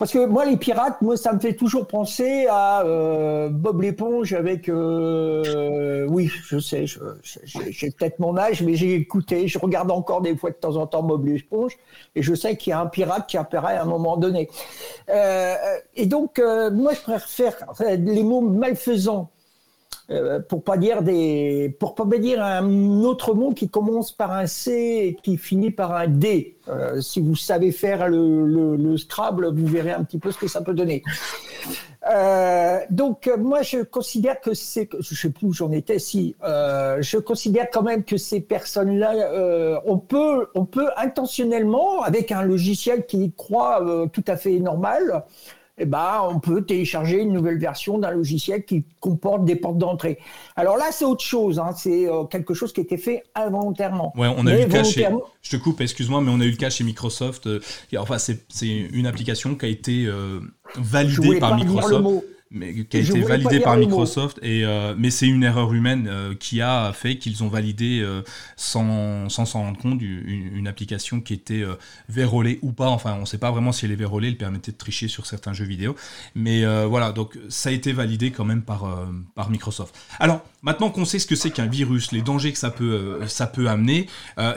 parce 0.00 0.12
que 0.12 0.24
moi, 0.24 0.46
les 0.46 0.56
pirates, 0.56 1.02
moi, 1.02 1.18
ça 1.18 1.34
me 1.34 1.38
fait 1.38 1.52
toujours 1.52 1.86
penser 1.86 2.46
à 2.48 2.86
euh, 2.86 3.50
Bob 3.50 3.82
l'éponge 3.82 4.32
avec. 4.32 4.70
Euh, 4.70 6.06
oui, 6.08 6.30
je 6.48 6.58
sais, 6.58 6.86
j'ai 7.22 7.90
peut-être 7.90 8.18
mon 8.18 8.38
âge, 8.38 8.62
mais 8.62 8.76
j'ai 8.76 8.94
écouté, 8.94 9.46
je 9.46 9.58
regarde 9.58 9.90
encore 9.90 10.22
des 10.22 10.34
fois 10.34 10.52
de 10.52 10.54
temps 10.54 10.76
en 10.76 10.86
temps 10.86 11.02
Bob 11.02 11.26
l'éponge, 11.26 11.76
et 12.14 12.22
je 12.22 12.34
sais 12.34 12.56
qu'il 12.56 12.70
y 12.70 12.72
a 12.72 12.80
un 12.80 12.86
pirate 12.86 13.28
qui 13.28 13.36
apparaît 13.36 13.76
à 13.76 13.82
un 13.82 13.86
moment 13.86 14.16
donné. 14.16 14.48
Euh, 15.10 15.54
et 15.94 16.06
donc, 16.06 16.38
moi, 16.72 16.94
je 16.94 17.02
préfère 17.02 17.58
les 17.78 18.22
mots 18.22 18.40
malfaisants 18.40 19.28
euh, 20.10 20.40
pour 20.40 20.64
pas 20.64 20.76
dire 20.76 21.02
des, 21.02 21.74
pour 21.78 21.94
pas 21.94 22.04
dire 22.18 22.42
un 22.42 23.02
autre 23.02 23.32
mot 23.32 23.52
qui 23.52 23.68
commence 23.68 24.10
par 24.10 24.32
un 24.32 24.46
C 24.46 24.72
et 24.72 25.14
qui 25.22 25.36
finit 25.36 25.70
par 25.70 25.94
un 25.94 26.08
D. 26.08 26.56
Euh, 26.68 27.00
si 27.00 27.20
vous 27.20 27.36
savez 27.36 27.70
faire 27.70 28.08
le, 28.08 28.96
Scrabble, 28.96 29.54
vous 29.54 29.66
verrez 29.66 29.92
un 29.92 30.02
petit 30.02 30.18
peu 30.18 30.32
ce 30.32 30.38
que 30.38 30.48
ça 30.48 30.62
peut 30.62 30.74
donner. 30.74 31.04
Euh, 32.10 32.78
donc 32.88 33.30
moi 33.38 33.62
je 33.62 33.82
considère 33.82 34.40
que 34.40 34.54
c'est, 34.54 34.88
je 34.98 35.14
sais 35.14 35.30
plus 35.30 35.46
où 35.46 35.52
j'en 35.52 35.70
étais, 35.70 35.98
si 35.98 36.34
je 36.42 37.18
considère 37.18 37.68
quand 37.70 37.82
même 37.82 38.02
que 38.02 38.16
ces 38.16 38.40
personnes-là, 38.40 39.80
on 39.84 39.98
peut, 39.98 40.48
on 40.54 40.64
peut 40.64 40.88
intentionnellement 40.96 42.02
avec 42.02 42.32
un 42.32 42.42
logiciel 42.42 43.06
qui 43.06 43.32
croit 43.36 44.08
tout 44.12 44.24
à 44.26 44.36
fait 44.36 44.58
normal, 44.58 45.24
eh 45.82 45.86
ben, 45.86 46.20
on 46.28 46.40
peut 46.40 46.62
télécharger 46.62 47.20
une 47.20 47.32
nouvelle 47.32 47.58
version 47.58 47.98
d'un 47.98 48.10
logiciel 48.10 48.64
qui 48.66 48.84
comporte 49.00 49.46
des 49.46 49.56
portes 49.56 49.78
d'entrée. 49.78 50.18
Alors 50.54 50.76
là, 50.76 50.84
c'est 50.92 51.06
autre 51.06 51.24
chose. 51.24 51.58
Hein. 51.58 51.72
C'est 51.74 52.06
euh, 52.06 52.24
quelque 52.24 52.52
chose 52.52 52.72
qui 52.74 52.80
a 52.80 52.82
été 52.82 52.98
fait 52.98 53.24
involontairement. 53.34 54.12
Ouais, 54.14 54.28
on 54.36 54.46
a 54.46 54.58
eu 54.58 54.64
le 54.64 54.68
cas 54.68 54.84
chez... 54.84 55.08
Je 55.40 55.56
te 55.56 55.56
coupe, 55.56 55.80
excuse-moi, 55.80 56.20
mais 56.20 56.30
on 56.30 56.40
a 56.40 56.44
eu 56.44 56.50
le 56.50 56.56
cas 56.56 56.68
chez 56.68 56.84
Microsoft. 56.84 57.46
Euh, 57.46 57.60
enfin, 57.96 58.18
c'est 58.18 58.38
une 58.66 59.06
application 59.06 59.54
qui 59.54 59.64
a 59.64 59.68
été 59.68 60.04
euh, 60.04 60.40
validée 60.76 61.38
par 61.38 61.56
Microsoft 61.56 62.24
mais 62.50 62.84
qui 62.84 62.96
a 62.96 63.00
été 63.00 63.20
validé 63.20 63.60
par 63.60 63.76
Microsoft. 63.76 64.38
Et, 64.42 64.64
euh, 64.64 64.94
mais 64.98 65.10
c'est 65.10 65.28
une 65.28 65.44
erreur 65.44 65.72
humaine 65.72 66.08
euh, 66.10 66.34
qui 66.34 66.60
a 66.60 66.92
fait 66.92 67.16
qu'ils 67.16 67.44
ont 67.44 67.48
validé 67.48 68.00
euh, 68.00 68.22
sans 68.56 69.28
s'en 69.28 69.44
rendre 69.44 69.78
compte 69.78 70.02
une, 70.02 70.66
application 70.66 71.20
qui 71.20 71.32
était 71.32 71.64
vérolée 72.08 72.58
ou 72.62 72.72
pas. 72.72 72.88
Enfin, 72.88 73.14
on 73.16 73.20
ne 73.20 73.24
sait 73.24 73.38
pas 73.38 73.50
vraiment 73.50 73.72
si 73.72 73.86
elle 73.86 73.92
est 73.92 73.96
vérolée, 73.96 74.28
elle 74.28 74.36
permettait 74.36 74.72
de 74.72 74.76
tricher 74.76 75.08
sur 75.08 75.26
certains 75.26 75.52
jeux 75.52 75.64
vidéo. 75.64 75.96
Mais 76.34 76.64
voilà, 76.84 77.12
donc 77.12 77.38
ça 77.48 77.70
a 77.70 77.72
été 77.72 77.92
validé 77.92 78.30
quand 78.30 78.44
même 78.44 78.62
par, 78.62 78.86
par 79.34 79.50
Microsoft. 79.50 79.96
Alors, 80.18 80.44
maintenant 80.62 80.90
qu'on 80.90 81.04
sait 81.04 81.18
ce 81.18 81.26
que 81.26 81.34
c'est 81.34 81.50
qu'un 81.50 81.66
virus, 81.66 82.12
les 82.12 82.22
dangers 82.22 82.52
que 82.52 82.58
ça 82.58 82.70
peut, 82.70 83.20
ça 83.26 83.46
peut 83.46 83.68
amener, 83.68 84.06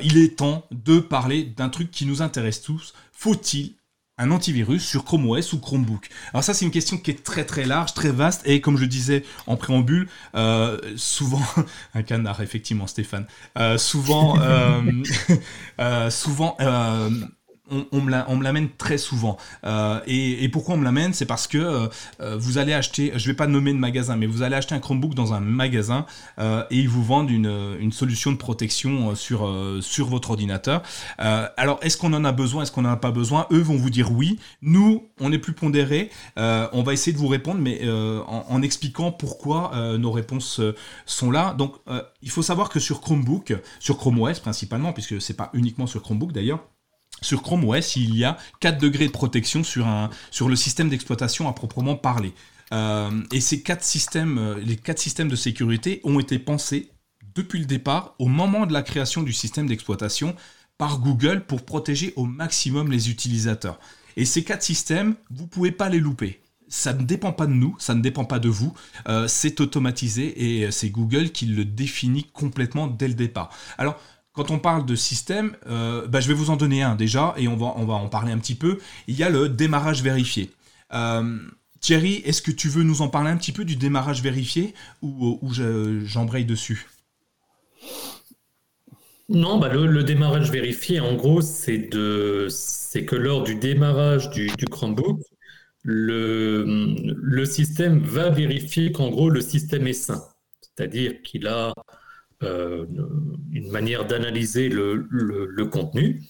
il 0.03 0.17
est 0.17 0.37
temps 0.37 0.67
de 0.71 0.99
parler 0.99 1.43
d'un 1.43 1.69
truc 1.69 1.89
qui 1.89 2.05
nous 2.05 2.21
intéresse 2.21 2.61
tous. 2.61 2.93
Faut-il 3.11 3.73
un 4.17 4.31
antivirus 4.31 4.83
sur 4.83 5.03
Chrome 5.03 5.27
OS 5.29 5.53
ou 5.53 5.59
Chromebook. 5.59 6.09
Alors 6.33 6.43
ça 6.43 6.53
c'est 6.53 6.65
une 6.65 6.71
question 6.71 6.97
qui 6.97 7.11
est 7.11 7.23
très 7.23 7.45
très 7.45 7.65
large, 7.65 7.93
très 7.93 8.11
vaste. 8.11 8.41
Et 8.45 8.61
comme 8.61 8.77
je 8.77 8.85
disais 8.85 9.23
en 9.47 9.57
préambule, 9.57 10.07
euh, 10.35 10.79
souvent 10.95 11.41
un 11.93 12.03
canard 12.03 12.41
effectivement 12.41 12.87
Stéphane, 12.87 13.25
euh, 13.57 13.77
souvent 13.77 14.39
euh, 14.39 16.09
souvent 16.09 16.57
on, 17.71 18.01
me 18.01 18.43
l'amène 18.43 18.69
très 18.77 18.97
souvent. 18.97 19.37
Euh, 19.63 19.99
et, 20.05 20.47
pourquoi 20.49 20.75
on 20.75 20.77
me 20.77 20.83
l'amène? 20.83 21.13
C'est 21.13 21.25
parce 21.25 21.47
que 21.47 21.57
euh, 21.57 21.87
euh, 22.19 22.37
vous 22.37 22.57
allez 22.57 22.73
acheter, 22.73 23.13
je 23.15 23.25
vais 23.27 23.35
pas 23.35 23.47
nommer 23.47 23.71
de 23.71 23.77
magasin, 23.77 24.17
mais 24.17 24.25
vous 24.25 24.41
allez 24.41 24.55
acheter 24.55 24.75
un 24.75 24.79
Chromebook 24.79 25.13
dans 25.13 25.33
un 25.33 25.39
magasin 25.39 26.05
et 26.39 26.77
ils 26.77 26.89
vous 26.89 27.03
vendent 27.03 27.29
une, 27.29 27.91
solution 27.91 28.31
de 28.31 28.37
protection 28.37 29.15
sur, 29.15 29.45
votre 30.05 30.31
ordinateur. 30.31 30.83
alors, 31.17 31.79
est-ce 31.81 31.97
qu'on 31.97 32.13
en 32.13 32.25
a 32.25 32.31
besoin 32.31 32.63
Est-ce 32.63 32.71
qu'on 32.71 32.81
n'en 32.81 32.91
a 32.91 32.97
pas 32.97 33.11
besoin? 33.11 33.47
Eux 33.51 33.59
vont 33.59 33.77
vous 33.77 33.89
dire 33.89 34.11
oui. 34.11 34.39
Nous, 34.61 35.07
on 35.19 35.31
est 35.31 35.37
plus 35.37 35.53
pondéré. 35.53 36.09
on 36.37 36.83
va 36.83 36.93
essayer 36.93 37.13
de 37.13 37.17
vous 37.17 37.27
répondre, 37.27 37.59
mais 37.61 37.81
en, 37.89 38.45
en, 38.49 38.61
expliquant 38.61 39.11
pourquoi 39.11 39.71
nos 39.97 40.11
réponses 40.11 40.61
sont 41.05 41.31
là. 41.31 41.53
Donc, 41.53 41.75
il 42.21 42.29
faut 42.29 42.41
savoir 42.43 42.69
que 42.69 42.79
sur 42.79 43.01
Chromebook, 43.01 43.53
sur 43.79 43.97
Chrome 43.97 44.19
OS 44.21 44.39
principalement, 44.39 44.93
puisque 44.93 45.21
c'est 45.21 45.35
pas 45.35 45.49
uniquement 45.53 45.87
sur 45.87 46.01
Chromebook 46.01 46.31
d'ailleurs, 46.31 46.59
sur 47.23 47.41
Chrome 47.41 47.63
OS, 47.67 47.95
il 47.95 48.15
y 48.15 48.23
a 48.23 48.37
4 48.59 48.77
degrés 48.79 49.07
de 49.07 49.11
protection 49.11 49.63
sur, 49.63 49.87
le 50.47 50.55
système 50.55 50.89
d'exploitation 50.89 51.47
à 51.47 51.53
proprement 51.53 51.95
parler. 51.95 52.33
Euh, 52.71 53.09
et 53.31 53.41
ces 53.41 53.61
quatre 53.61 53.83
systèmes, 53.83 54.37
euh, 54.37 54.55
les 54.63 54.75
quatre 54.75 54.99
systèmes 54.99 55.27
de 55.27 55.35
sécurité 55.35 56.01
ont 56.03 56.19
été 56.19 56.39
pensés 56.39 56.89
depuis 57.35 57.59
le 57.59 57.65
départ, 57.65 58.15
au 58.19 58.27
moment 58.27 58.65
de 58.65 58.73
la 58.73 58.83
création 58.83 59.23
du 59.23 59.33
système 59.33 59.67
d'exploitation, 59.67 60.35
par 60.77 60.99
Google 60.99 61.45
pour 61.45 61.63
protéger 61.63 62.13
au 62.15 62.25
maximum 62.25 62.91
les 62.91 63.09
utilisateurs. 63.09 63.79
Et 64.17 64.25
ces 64.25 64.43
quatre 64.43 64.63
systèmes, 64.63 65.15
vous 65.31 65.43
ne 65.43 65.49
pouvez 65.49 65.71
pas 65.71 65.89
les 65.89 65.99
louper. 65.99 66.41
Ça 66.67 66.93
ne 66.93 67.03
dépend 67.03 67.31
pas 67.31 67.45
de 67.45 67.53
nous, 67.53 67.75
ça 67.79 67.93
ne 67.93 68.01
dépend 68.01 68.25
pas 68.25 68.39
de 68.39 68.49
vous, 68.49 68.73
euh, 69.07 69.27
c'est 69.27 69.61
automatisé 69.61 70.63
et 70.63 70.71
c'est 70.71 70.89
Google 70.89 71.29
qui 71.29 71.45
le 71.45 71.65
définit 71.65 72.25
complètement 72.33 72.87
dès 72.87 73.07
le 73.07 73.13
départ. 73.13 73.51
Alors, 73.77 73.99
quand 74.33 74.51
on 74.51 74.59
parle 74.59 74.85
de 74.85 74.95
système, 74.95 75.55
euh, 75.67 76.07
bah, 76.07 76.19
je 76.19 76.27
vais 76.27 76.33
vous 76.33 76.49
en 76.49 76.55
donner 76.55 76.81
un 76.81 76.95
déjà, 76.95 77.33
et 77.37 77.47
on 77.47 77.55
va, 77.55 77.73
on 77.77 77.85
va 77.85 77.93
en 77.93 78.09
parler 78.09 78.31
un 78.31 78.39
petit 78.39 78.55
peu. 78.55 78.79
Il 79.07 79.15
y 79.15 79.23
a 79.23 79.29
le 79.29 79.47
démarrage 79.47 80.01
vérifié. 80.01 80.51
Euh, 80.93 81.37
Thierry, 81.79 82.15
est-ce 82.25 82.41
que 82.41 82.51
tu 82.51 82.67
veux 82.69 82.83
nous 82.83 83.01
en 83.01 83.09
parler 83.09 83.29
un 83.29 83.37
petit 83.37 83.51
peu 83.51 83.63
du 83.65 83.75
démarrage 83.75 84.21
vérifié 84.21 84.73
ou, 85.01 85.39
ou 85.41 85.53
j'embraye 85.53 86.45
dessus? 86.45 86.87
Non, 89.29 89.57
bah 89.57 89.69
le, 89.69 90.03
démarrage 90.03 90.51
vérifié, 90.51 90.99
en 90.99 91.15
gros, 91.15 91.41
c'est 91.41 91.89
que 91.89 93.15
lors 93.15 93.43
du 93.43 93.55
démarrage 93.55 94.29
du, 94.31 94.47
du 94.47 94.65
Chromebook, 94.65 95.19
le, 95.83 96.65
le 96.65 97.45
système 97.45 97.99
va 97.99 98.29
vérifier 98.29 98.91
qu'en 98.91 99.09
gros 99.09 99.29
le 99.29 99.41
système 99.41 99.85
est 99.87 99.93
sain. 99.93 100.23
C'est-à-dire 100.61 101.21
qu'il 101.21 101.47
a 101.47 101.73
une 102.43 103.71
manière 103.71 104.05
d'analyser 104.05 104.69
le, 104.69 105.65
contenu, 105.65 106.21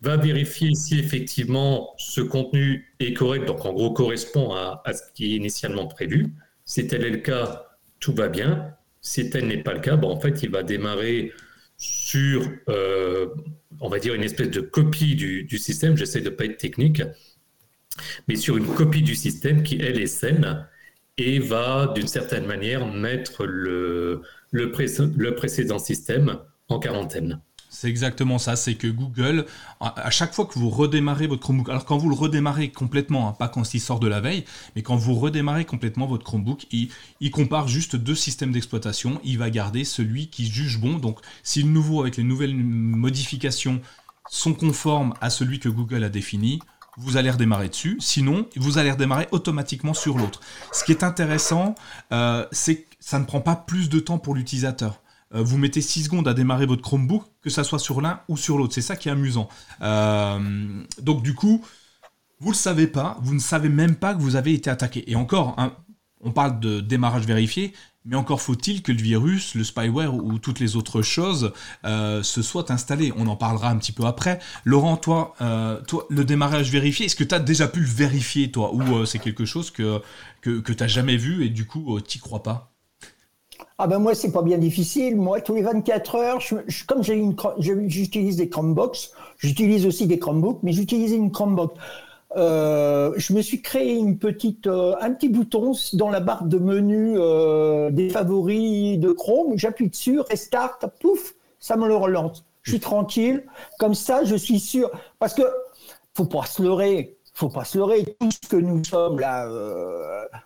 va 0.00 0.16
vérifier 0.16 0.74
si 0.74 0.98
effectivement 0.98 1.94
ce 1.98 2.20
contenu 2.20 2.94
est 3.00 3.12
correct, 3.12 3.46
donc 3.46 3.64
en 3.64 3.72
gros 3.72 3.92
correspond 3.92 4.52
à, 4.52 4.82
à 4.84 4.92
ce 4.92 5.02
qui 5.14 5.32
est 5.32 5.36
initialement 5.36 5.86
prévu. 5.86 6.32
Si 6.64 6.86
tel 6.86 7.04
est 7.04 7.10
le 7.10 7.18
cas, 7.18 7.66
tout 8.00 8.14
va 8.14 8.28
bien. 8.28 8.74
Si 9.00 9.30
tel 9.30 9.46
n'est 9.46 9.62
pas 9.62 9.74
le 9.74 9.80
cas, 9.80 9.96
bon, 9.96 10.10
en 10.10 10.20
fait, 10.20 10.42
il 10.42 10.50
va 10.50 10.62
démarrer 10.62 11.32
sur, 11.76 12.42
euh, 12.68 13.28
on 13.80 13.88
va 13.88 13.98
dire, 13.98 14.14
une 14.14 14.22
espèce 14.22 14.50
de 14.50 14.60
copie 14.60 15.16
du, 15.16 15.58
système. 15.58 15.96
J'essaie 15.96 16.20
de 16.20 16.30
ne 16.30 16.34
pas 16.34 16.44
être 16.44 16.58
technique, 16.58 17.02
mais 18.28 18.36
sur 18.36 18.56
une 18.56 18.66
copie 18.66 19.02
du 19.02 19.14
système 19.14 19.62
qui, 19.62 19.80
elle, 19.80 20.00
est 20.00 20.06
saine 20.06 20.66
et 21.16 21.38
va, 21.38 21.92
d'une 21.94 22.06
certaine 22.06 22.46
manière, 22.46 22.86
mettre 22.86 23.46
le, 23.46 24.22
le, 24.50 24.70
précédent 25.34 25.78
système 25.78 26.38
en 26.68 26.78
quarantaine. 26.78 27.40
C'est 27.72 27.88
exactement 27.88 28.38
ça, 28.38 28.56
c'est 28.56 28.74
que 28.74 28.88
Google, 28.88 29.46
à 29.78 30.10
chaque 30.10 30.34
fois 30.34 30.44
que 30.44 30.58
vous 30.58 30.70
redémarrez 30.70 31.28
votre 31.28 31.40
Chromebook, 31.40 31.68
alors 31.68 31.84
quand 31.84 31.98
vous 31.98 32.08
le 32.08 32.16
redémarrez 32.16 32.70
complètement, 32.72 33.28
hein, 33.28 33.32
pas 33.32 33.48
quand 33.48 33.72
il 33.72 33.80
sort 33.80 34.00
de 34.00 34.08
la 34.08 34.20
veille, 34.20 34.44
mais 34.74 34.82
quand 34.82 34.96
vous 34.96 35.14
redémarrez 35.14 35.64
complètement 35.64 36.06
votre 36.06 36.24
Chromebook, 36.24 36.66
il, 36.72 37.30
compare 37.30 37.68
juste 37.68 37.94
deux 37.94 38.16
systèmes 38.16 38.50
d'exploitation, 38.50 39.20
il 39.22 39.38
va 39.38 39.50
garder 39.50 39.84
celui 39.84 40.30
qui 40.30 40.46
juge 40.46 40.80
bon. 40.80 40.98
Donc 40.98 41.20
si 41.44 41.62
le 41.62 41.68
nouveau 41.68 42.00
avec 42.00 42.16
les 42.16 42.24
nouvelles 42.24 42.56
modifications 42.56 43.80
sont 44.28 44.54
conformes 44.54 45.14
à 45.20 45.30
celui 45.30 45.60
que 45.60 45.68
Google 45.68 46.02
a 46.02 46.08
défini, 46.08 46.58
vous 46.96 47.16
allez 47.16 47.30
redémarrer 47.30 47.68
dessus. 47.68 47.96
Sinon, 48.00 48.46
vous 48.56 48.78
allez 48.78 48.90
redémarrer 48.90 49.28
automatiquement 49.30 49.94
sur 49.94 50.18
l'autre. 50.18 50.40
Ce 50.72 50.84
qui 50.84 50.92
est 50.92 51.02
intéressant, 51.02 51.74
euh, 52.12 52.46
c'est 52.52 52.82
que 52.82 52.96
ça 53.00 53.18
ne 53.18 53.24
prend 53.24 53.40
pas 53.40 53.56
plus 53.56 53.88
de 53.88 54.00
temps 54.00 54.18
pour 54.18 54.34
l'utilisateur. 54.34 55.00
Euh, 55.34 55.42
vous 55.42 55.58
mettez 55.58 55.80
6 55.80 56.04
secondes 56.04 56.28
à 56.28 56.34
démarrer 56.34 56.66
votre 56.66 56.82
Chromebook, 56.82 57.24
que 57.40 57.50
ça 57.50 57.64
soit 57.64 57.78
sur 57.78 58.00
l'un 58.00 58.20
ou 58.28 58.36
sur 58.36 58.58
l'autre. 58.58 58.74
C'est 58.74 58.82
ça 58.82 58.96
qui 58.96 59.08
est 59.08 59.12
amusant. 59.12 59.48
Euh, 59.82 60.82
donc 61.00 61.22
du 61.22 61.34
coup, 61.34 61.64
vous 62.40 62.48
ne 62.48 62.52
le 62.52 62.58
savez 62.58 62.86
pas, 62.86 63.18
vous 63.22 63.34
ne 63.34 63.40
savez 63.40 63.68
même 63.68 63.96
pas 63.96 64.14
que 64.14 64.20
vous 64.20 64.36
avez 64.36 64.52
été 64.52 64.70
attaqué. 64.70 65.10
Et 65.10 65.14
encore, 65.14 65.54
hein, 65.58 65.76
on 66.20 66.32
parle 66.32 66.60
de 66.60 66.80
démarrage 66.80 67.26
vérifié, 67.26 67.72
mais 68.04 68.16
encore 68.16 68.40
faut-il 68.40 68.82
que 68.82 68.92
le 68.92 68.98
virus, 68.98 69.54
le 69.54 69.64
spyware 69.64 70.14
ou 70.14 70.38
toutes 70.38 70.60
les 70.60 70.76
autres 70.76 71.02
choses 71.02 71.52
euh, 71.84 72.22
se 72.22 72.42
soient 72.42 72.72
installées. 72.72 73.12
On 73.16 73.26
en 73.26 73.36
parlera 73.36 73.70
un 73.70 73.76
petit 73.76 73.92
peu 73.92 74.04
après. 74.04 74.38
Laurent, 74.64 74.96
toi, 74.96 75.34
toi 75.86 76.06
le 76.08 76.24
démarrage 76.24 76.70
vérifié, 76.70 77.06
est-ce 77.06 77.16
que 77.16 77.24
tu 77.24 77.34
as 77.34 77.40
déjà 77.40 77.68
pu 77.68 77.80
le 77.80 77.86
vérifier, 77.86 78.50
toi? 78.50 78.72
Ou 78.74 79.04
c'est 79.06 79.18
quelque 79.18 79.44
chose 79.44 79.70
que, 79.70 80.00
que, 80.40 80.60
tu 80.60 80.82
n'as 80.82 80.88
jamais 80.88 81.16
vu 81.16 81.44
et 81.44 81.48
du 81.48 81.66
coup, 81.66 82.00
tu 82.00 82.18
n'y 82.18 82.20
crois 82.20 82.42
pas? 82.42 82.70
Ah 83.78 83.86
ben 83.86 83.98
moi, 83.98 84.14
c'est 84.14 84.32
pas 84.32 84.42
bien 84.42 84.58
difficile. 84.58 85.16
Moi, 85.16 85.40
tous 85.40 85.54
les 85.54 85.62
24 85.62 86.14
heures, 86.16 86.42
comme 86.86 87.02
j'ai 87.02 87.14
une, 87.14 87.34
j'utilise 87.58 88.36
des 88.36 88.48
Chromebox, 88.48 89.12
j'utilise 89.38 89.86
aussi 89.86 90.06
des 90.06 90.18
Chromebooks, 90.18 90.62
mais 90.62 90.72
j'utilise 90.72 91.12
une 91.12 91.30
Chromebox. 91.30 91.74
Euh, 92.36 93.12
je 93.16 93.32
me 93.32 93.42
suis 93.42 93.60
créé 93.60 93.94
une 93.94 94.16
petite, 94.18 94.68
euh, 94.68 94.94
un 95.00 95.12
petit 95.12 95.28
bouton 95.28 95.72
dans 95.94 96.10
la 96.10 96.20
barre 96.20 96.44
de 96.44 96.58
menu 96.58 97.14
euh, 97.16 97.90
des 97.90 98.08
favoris 98.08 98.98
de 98.98 99.10
Chrome. 99.12 99.56
J'appuie 99.56 99.88
dessus, 99.88 100.20
restart, 100.20 100.78
pouf, 101.00 101.34
ça 101.58 101.76
me 101.76 101.88
le 101.88 101.96
relance. 101.96 102.44
Je 102.62 102.72
suis 102.72 102.80
tranquille. 102.80 103.44
Comme 103.78 103.94
ça, 103.94 104.22
je 104.24 104.36
suis 104.36 104.60
sûr. 104.60 104.90
Parce 105.18 105.34
que 105.34 105.42
faut 106.14 106.26
pas 106.26 106.44
se 106.44 106.62
leurrer 106.62 107.16
faut 107.32 107.48
pas 107.48 107.64
se 107.64 107.78
leurrer, 107.78 108.04
tout 108.20 108.30
ce 108.30 108.48
que 108.50 108.56
nous 108.56 108.84
sommes 108.84 109.18
là, 109.18 109.48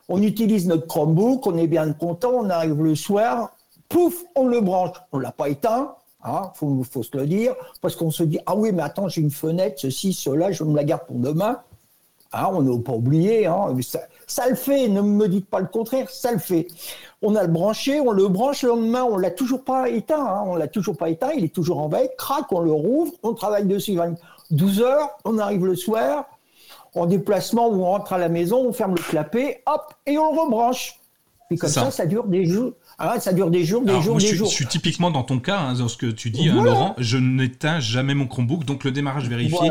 on 0.08 0.22
utilise 0.22 0.68
notre 0.68 0.86
Chromebook, 0.86 1.44
on 1.44 1.56
est 1.56 1.66
bien 1.66 1.92
content, 1.92 2.30
on 2.34 2.48
arrive 2.48 2.80
le 2.80 2.94
soir, 2.94 3.50
pouf, 3.88 4.22
on 4.36 4.46
le 4.46 4.60
branche. 4.60 4.96
On 5.10 5.18
l'a 5.18 5.32
pas 5.32 5.48
éteint, 5.48 5.96
il 6.24 6.30
hein, 6.30 6.52
faut, 6.54 6.84
faut, 6.84 7.02
se 7.02 7.16
le 7.16 7.26
dire, 7.26 7.56
parce 7.80 7.96
qu'on 7.96 8.12
se 8.12 8.22
dit, 8.22 8.38
ah 8.46 8.54
oui, 8.54 8.70
mais 8.70 8.82
attends, 8.82 9.08
j'ai 9.08 9.22
une 9.22 9.32
fenêtre, 9.32 9.80
ceci, 9.80 10.12
cela, 10.12 10.52
je 10.52 10.62
me 10.62 10.76
la 10.76 10.84
garde 10.84 11.04
pour 11.06 11.16
demain. 11.16 11.58
Hein, 12.34 12.48
on 12.52 12.62
n'a 12.62 12.82
pas 12.82 12.92
oublié, 12.92 13.46
hein, 13.46 13.76
ça, 14.26 14.48
le 14.48 14.56
fait, 14.56 14.88
ne 14.88 15.00
me 15.00 15.28
dites 15.28 15.46
pas 15.46 15.60
le 15.60 15.66
contraire, 15.66 16.10
ça 16.10 16.32
le 16.32 16.38
fait. 16.38 16.66
On 17.22 17.36
a 17.36 17.42
le 17.42 17.48
branché, 17.48 18.00
on 18.00 18.10
le 18.10 18.26
branche 18.28 18.62
le 18.62 18.70
lendemain, 18.70 19.04
on 19.04 19.16
l'a 19.16 19.30
toujours 19.30 19.62
pas 19.62 19.88
éteint, 19.88 20.26
hein, 20.26 20.42
on 20.46 20.56
l'a 20.56 20.66
toujours 20.66 20.96
pas 20.96 21.10
éteint, 21.10 21.30
il 21.36 21.44
est 21.44 21.54
toujours 21.54 21.78
en 21.78 21.88
veille, 21.88 22.10
crac, 22.18 22.50
on 22.50 22.60
le 22.60 22.72
rouvre, 22.72 23.12
on 23.22 23.34
travaille 23.34 23.66
dessus 23.66 23.96
12 24.50 24.80
heures, 24.80 25.10
on 25.24 25.38
arrive 25.38 25.64
le 25.64 25.76
soir, 25.76 26.24
en 26.94 27.06
déplacement 27.06 27.68
ou 27.68 27.82
on 27.82 27.84
rentre 27.84 28.12
à 28.12 28.18
la 28.18 28.28
maison, 28.28 28.66
on 28.66 28.72
ferme 28.72 28.94
le 28.96 29.02
clapet, 29.02 29.62
hop, 29.66 29.94
et 30.06 30.18
on 30.18 30.32
le 30.32 30.40
rebranche. 30.40 30.98
Et 31.50 31.56
comme 31.56 31.70
ça. 31.70 31.90
ça, 31.90 32.06
dure 32.06 32.24
des 32.24 32.46
jours. 32.46 32.72
Ah, 32.98 33.20
ça 33.20 33.32
dure 33.32 33.50
des 33.50 33.64
jours, 33.64 33.82
des 33.82 34.00
jours, 34.00 34.16
des 34.16 34.34
jours. 34.34 34.48
Je 34.48 34.54
suis 34.54 34.66
typiquement 34.66 35.10
dans 35.10 35.22
ton 35.22 35.38
cas, 35.38 35.58
hein, 35.58 35.74
dans 35.74 35.88
ce 35.88 35.96
que 35.96 36.06
tu 36.06 36.30
dis, 36.30 36.48
hein, 36.48 36.62
Laurent. 36.62 36.94
Je 36.98 37.18
n'éteins 37.18 37.80
jamais 37.80 38.14
mon 38.14 38.26
Chromebook, 38.26 38.64
donc 38.64 38.84
le 38.84 38.90
démarrage 38.90 39.28
vérifié. 39.28 39.70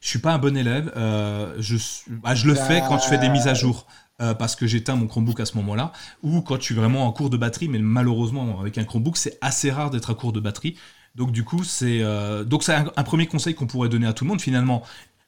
Je 0.00 0.08
suis 0.08 0.18
pas 0.18 0.32
un 0.32 0.38
bon 0.38 0.56
élève. 0.56 0.92
Euh, 0.96 1.54
je, 1.58 1.76
bah, 2.08 2.34
je 2.34 2.46
le 2.46 2.54
fais 2.54 2.80
quand 2.88 2.98
je 2.98 3.06
fais 3.06 3.18
des 3.18 3.28
mises 3.28 3.48
à 3.48 3.54
jour. 3.54 3.86
Euh, 4.20 4.34
parce 4.34 4.54
que 4.54 4.66
j'éteins 4.66 4.96
mon 4.96 5.06
Chromebook 5.06 5.40
à 5.40 5.46
ce 5.46 5.56
moment-là, 5.56 5.92
ou 6.22 6.42
quand 6.42 6.56
je 6.56 6.62
suis 6.62 6.74
vraiment 6.74 7.06
en 7.06 7.12
cours 7.12 7.30
de 7.30 7.38
batterie, 7.38 7.68
mais 7.68 7.78
malheureusement 7.78 8.60
avec 8.60 8.76
un 8.76 8.84
Chromebook 8.84 9.16
c'est 9.16 9.38
assez 9.40 9.70
rare 9.70 9.88
d'être 9.88 10.10
à 10.10 10.14
court 10.14 10.32
de 10.32 10.40
batterie. 10.40 10.76
Donc 11.14 11.32
du 11.32 11.42
coup 11.42 11.64
c'est 11.64 12.00
euh, 12.02 12.44
donc 12.44 12.62
c'est 12.62 12.74
un, 12.74 13.02
premier 13.02 13.26
conseil 13.26 13.54
qu'on 13.54 13.66
pourrait 13.66 13.88
donner 13.88 14.06
à 14.06 14.12
tout 14.12 14.24
le 14.24 14.28
monde 14.28 14.42
finalement 14.42 14.82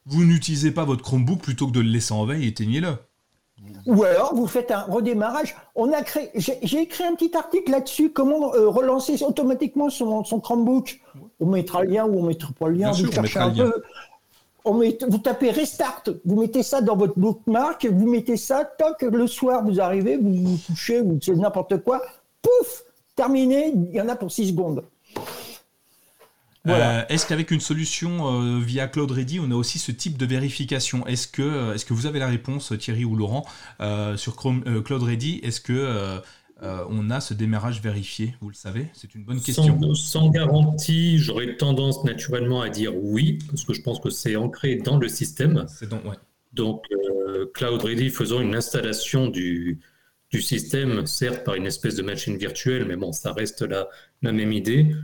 vous 0.05 0.25
n'utilisez 0.25 0.73
pas 0.73 0.85
votre 0.85 1.03
Chromebook 1.03 1.41
plutôt 1.41 1.69
que 1.69 1.73
de 1.73 1.81
le 1.81 1.89
laisser 1.89 2.13
en 2.13 2.27
veille, 2.27 2.47
éteignez-le. 2.47 2.91
Ou 3.87 4.03
alors 4.03 4.35
vous 4.35 4.47
faites 4.47 4.71
un 4.71 4.83
redémarrage. 4.83 5.57
On 5.75 5.91
a 5.93 6.03
créé, 6.03 6.31
j'ai 6.35 6.83
écrit 6.83 7.05
un 7.05 7.15
petit 7.15 7.35
article 7.35 7.71
là-dessus, 7.71 8.11
comment 8.11 8.53
euh, 8.55 8.69
relancer 8.69 9.23
automatiquement 9.23 9.89
son, 9.89 10.23
Chromebook. 10.23 11.01
On 11.41 11.47
mettra 11.47 11.83
le 11.83 11.93
lien 11.93 12.05
ou 12.05 12.19
on 12.19 12.25
mettra 12.25 12.53
pas 12.53 12.69
le 12.69 12.75
lien. 12.75 12.91
vous 12.91 13.11
cherchez 13.11 13.39
un 13.39 13.51
peu. 13.51 13.73
Vous 14.65 15.19
tapez 15.19 15.51
restart, 15.51 16.05
vous 16.25 16.41
mettez 16.41 16.63
ça 16.63 16.81
dans 16.81 16.97
votre 16.97 17.19
bookmark, 17.19 17.87
vous 17.87 18.09
mettez 18.09 18.37
ça, 18.37 18.65
toc, 18.65 19.03
le 19.03 19.27
soir 19.27 19.65
vous 19.65 19.81
arrivez, 19.81 20.17
vous 20.17 20.33
vous 20.33 20.59
couchez, 20.67 21.01
vous 21.01 21.19
faites 21.23 21.37
n'importe 21.37 21.83
quoi, 21.83 22.03
pouf, 22.41 22.85
terminé, 23.17 23.73
il 23.75 23.95
y 23.95 24.01
en 24.01 24.09
a 24.09 24.17
pour 24.17 24.31
6 24.31 24.49
secondes. 24.49 24.85
Euh, 26.69 27.03
est-ce 27.09 27.27
qu'avec 27.27 27.51
une 27.51 27.61
solution 27.61 28.41
euh, 28.41 28.61
via 28.61 28.87
Cloud 28.87 29.11
Ready, 29.11 29.41
on 29.41 29.51
a 29.51 29.55
aussi 29.55 29.79
ce 29.79 29.91
type 29.91 30.17
de 30.17 30.27
vérification? 30.27 31.05
Est-ce 31.07 31.27
que, 31.27 31.43
euh, 31.43 31.75
est 31.75 31.85
que 31.85 31.93
vous 31.93 32.07
avez 32.07 32.21
la 32.21 32.29
réponse, 32.29 32.73
Thierry 32.79 33.05
ou 33.05 33.17
Laurent, 33.17 33.45
sur 34.17 34.37
Chrome, 34.37 34.83
Cloud 34.85 35.03
Ready 35.03 35.41
Est-ce 35.43 35.61
que 35.61 36.21
on 36.63 37.11
a 37.11 37.21
ce 37.21 37.35
démarrage 37.35 37.81
vérifié 37.83 38.35
Vous 38.41 38.49
le 38.49 38.55
savez 38.55 38.87
C'est 38.93 39.15
une 39.15 39.25
bonne 39.25 39.41
question. 39.41 39.95
Sans, 39.95 40.31
garantie, 40.31 41.19
j'aurais 41.19 41.57
tendance 41.57 42.05
naturellement 42.05 42.63
à 42.63 42.69
dire 42.69 42.97
oui, 42.97 43.39
parce 43.49 43.65
que 43.65 43.73
je 43.73 43.83
pense 43.83 44.01
que 44.01 44.11
c'est 44.11 44.37
ancré 44.37 44.77
dans 44.77 44.97
le 44.97 45.09
système. 45.09 45.67
Donc, 45.91 46.05
ouais. 46.05 46.17
donc 46.53 46.85
Cloud 47.55 47.83
Ready 47.83 48.11
faisant 48.11 48.41
une 48.41 48.55
installation 48.55 49.29
du, 49.29 49.81
du 50.31 50.41
système, 50.41 51.07
certes 51.07 51.45
par 51.45 51.55
une 51.55 51.67
espèce 51.67 51.97
de 51.97 52.03
machine 52.03 52.37
virtuelle, 52.37 52.87
mais 52.87 52.97
bon, 52.97 53.13
ça 53.13 53.33
reste 53.33 53.63
la, 53.63 53.89
la 54.23 54.33
même 54.33 54.53
idée. 54.53 54.95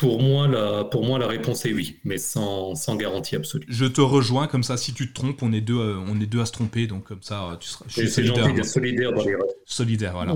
Pour 0.00 0.22
moi, 0.22 0.48
la, 0.48 0.84
pour 0.84 1.04
moi, 1.04 1.18
la 1.18 1.26
réponse 1.26 1.66
est 1.66 1.74
oui, 1.74 1.98
mais 2.04 2.16
sans, 2.16 2.74
sans, 2.74 2.96
garantie 2.96 3.36
absolue. 3.36 3.66
Je 3.68 3.84
te 3.84 4.00
rejoins, 4.00 4.46
comme 4.46 4.62
ça, 4.62 4.78
si 4.78 4.94
tu 4.94 5.06
te 5.06 5.12
trompes, 5.12 5.42
on 5.42 5.52
est 5.52 5.60
deux, 5.60 5.78
euh, 5.78 5.98
on 6.08 6.18
est 6.22 6.26
deux 6.26 6.40
à 6.40 6.46
se 6.46 6.52
tromper, 6.52 6.86
donc 6.86 7.04
comme 7.04 7.20
ça, 7.20 7.58
tu 7.60 7.68
seras. 7.68 7.84
C'est 7.86 8.24
gentil 8.24 8.54
d'être 8.54 8.64
solidaire 8.64 9.12
dans 9.12 9.22
les 9.22 9.36
Solidaire, 9.66 10.14
voilà. 10.14 10.34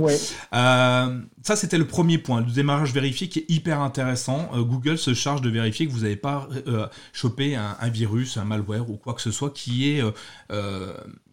Euh, 0.52 1.18
ça, 1.44 1.54
c'était 1.54 1.78
le 1.78 1.86
premier 1.86 2.18
point, 2.18 2.40
le 2.40 2.50
démarrage 2.50 2.92
vérifié 2.92 3.28
qui 3.28 3.38
est 3.38 3.44
hyper 3.48 3.80
intéressant. 3.80 4.50
Euh, 4.54 4.62
Google 4.62 4.98
se 4.98 5.14
charge 5.14 5.42
de 5.42 5.50
vérifier 5.50 5.86
que 5.86 5.92
vous 5.92 6.00
n'avez 6.00 6.16
pas 6.16 6.48
chopé 7.12 7.54
un, 7.54 7.76
un, 7.80 7.88
virus, 7.88 8.36
un 8.36 8.44
malware 8.44 8.90
ou 8.90 8.96
quoi 8.96 9.14
que 9.14 9.22
ce 9.22 9.30
soit 9.30 9.50
qui 9.50 9.90
est 9.90 10.02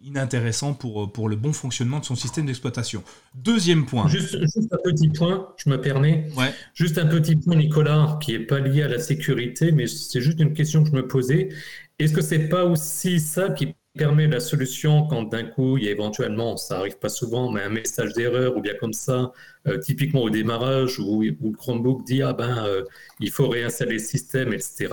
inintéressant 0.04 0.74
pour, 0.74 1.12
pour 1.12 1.30
le 1.30 1.36
bon 1.36 1.54
fonctionnement 1.54 2.00
de 2.00 2.06
son 2.06 2.16
système 2.16 2.46
d'exploitation. 2.46 3.04
Deuxième 3.36 3.86
point. 3.86 4.08
Juste, 4.08 4.36
un 4.36 4.78
petit 4.84 5.10
point, 5.10 5.50
je 5.58 5.70
me 5.70 5.80
permets. 5.80 6.30
Ouais. 6.36 6.54
Juste 6.74 6.98
un 6.98 7.08
petit 7.08 7.36
point, 7.36 7.56
Nicolas, 7.56 8.18
qui 8.22 8.34
n'est 8.34 8.46
pas 8.46 8.60
lié 8.60 8.84
à 8.84 8.88
la 8.88 9.00
sécurité, 9.00 9.72
mais 9.72 9.88
c'est 9.88 10.22
juste 10.22 10.40
une 10.40 10.54
question 10.54 10.84
que 10.84 10.90
je 10.90 10.96
me 10.96 11.08
posais. 11.08 11.50
Est-ce 12.00 12.14
que 12.14 12.22
c'est 12.22 12.50
pas 12.50 12.66
aussi 12.66 13.20
ça 13.20 13.50
qui 13.50 13.76
permet 13.98 14.28
la 14.28 14.40
solution 14.40 15.06
quand 15.08 15.24
d'un 15.24 15.44
coup 15.44 15.78
il 15.78 15.84
y 15.84 15.88
a 15.88 15.92
éventuellement, 15.92 16.58
ça 16.58 16.80
arrive 16.80 16.98
pas 16.98 17.10
souvent, 17.10 17.52
mais 17.52 17.62
un 17.62 17.70
message 17.70 18.14
d'erreur 18.14 18.56
ou 18.56 18.62
bien 18.62 18.74
comme 18.80 18.94
ça, 18.94 19.32
euh, 19.68 19.78
typiquement 19.78 20.22
au 20.22 20.30
démarrage 20.30 21.00
où, 21.00 21.22
le 21.22 21.58
Chromebook 21.58 22.06
dit 22.06 22.22
ah 22.22 22.34
ben 22.34 22.66
euh, 22.66 22.84
il 23.20 23.32
faut 23.32 23.50
réinstaller 23.50 23.94
le 23.94 24.00
système, 24.00 24.54
etc. 24.54 24.90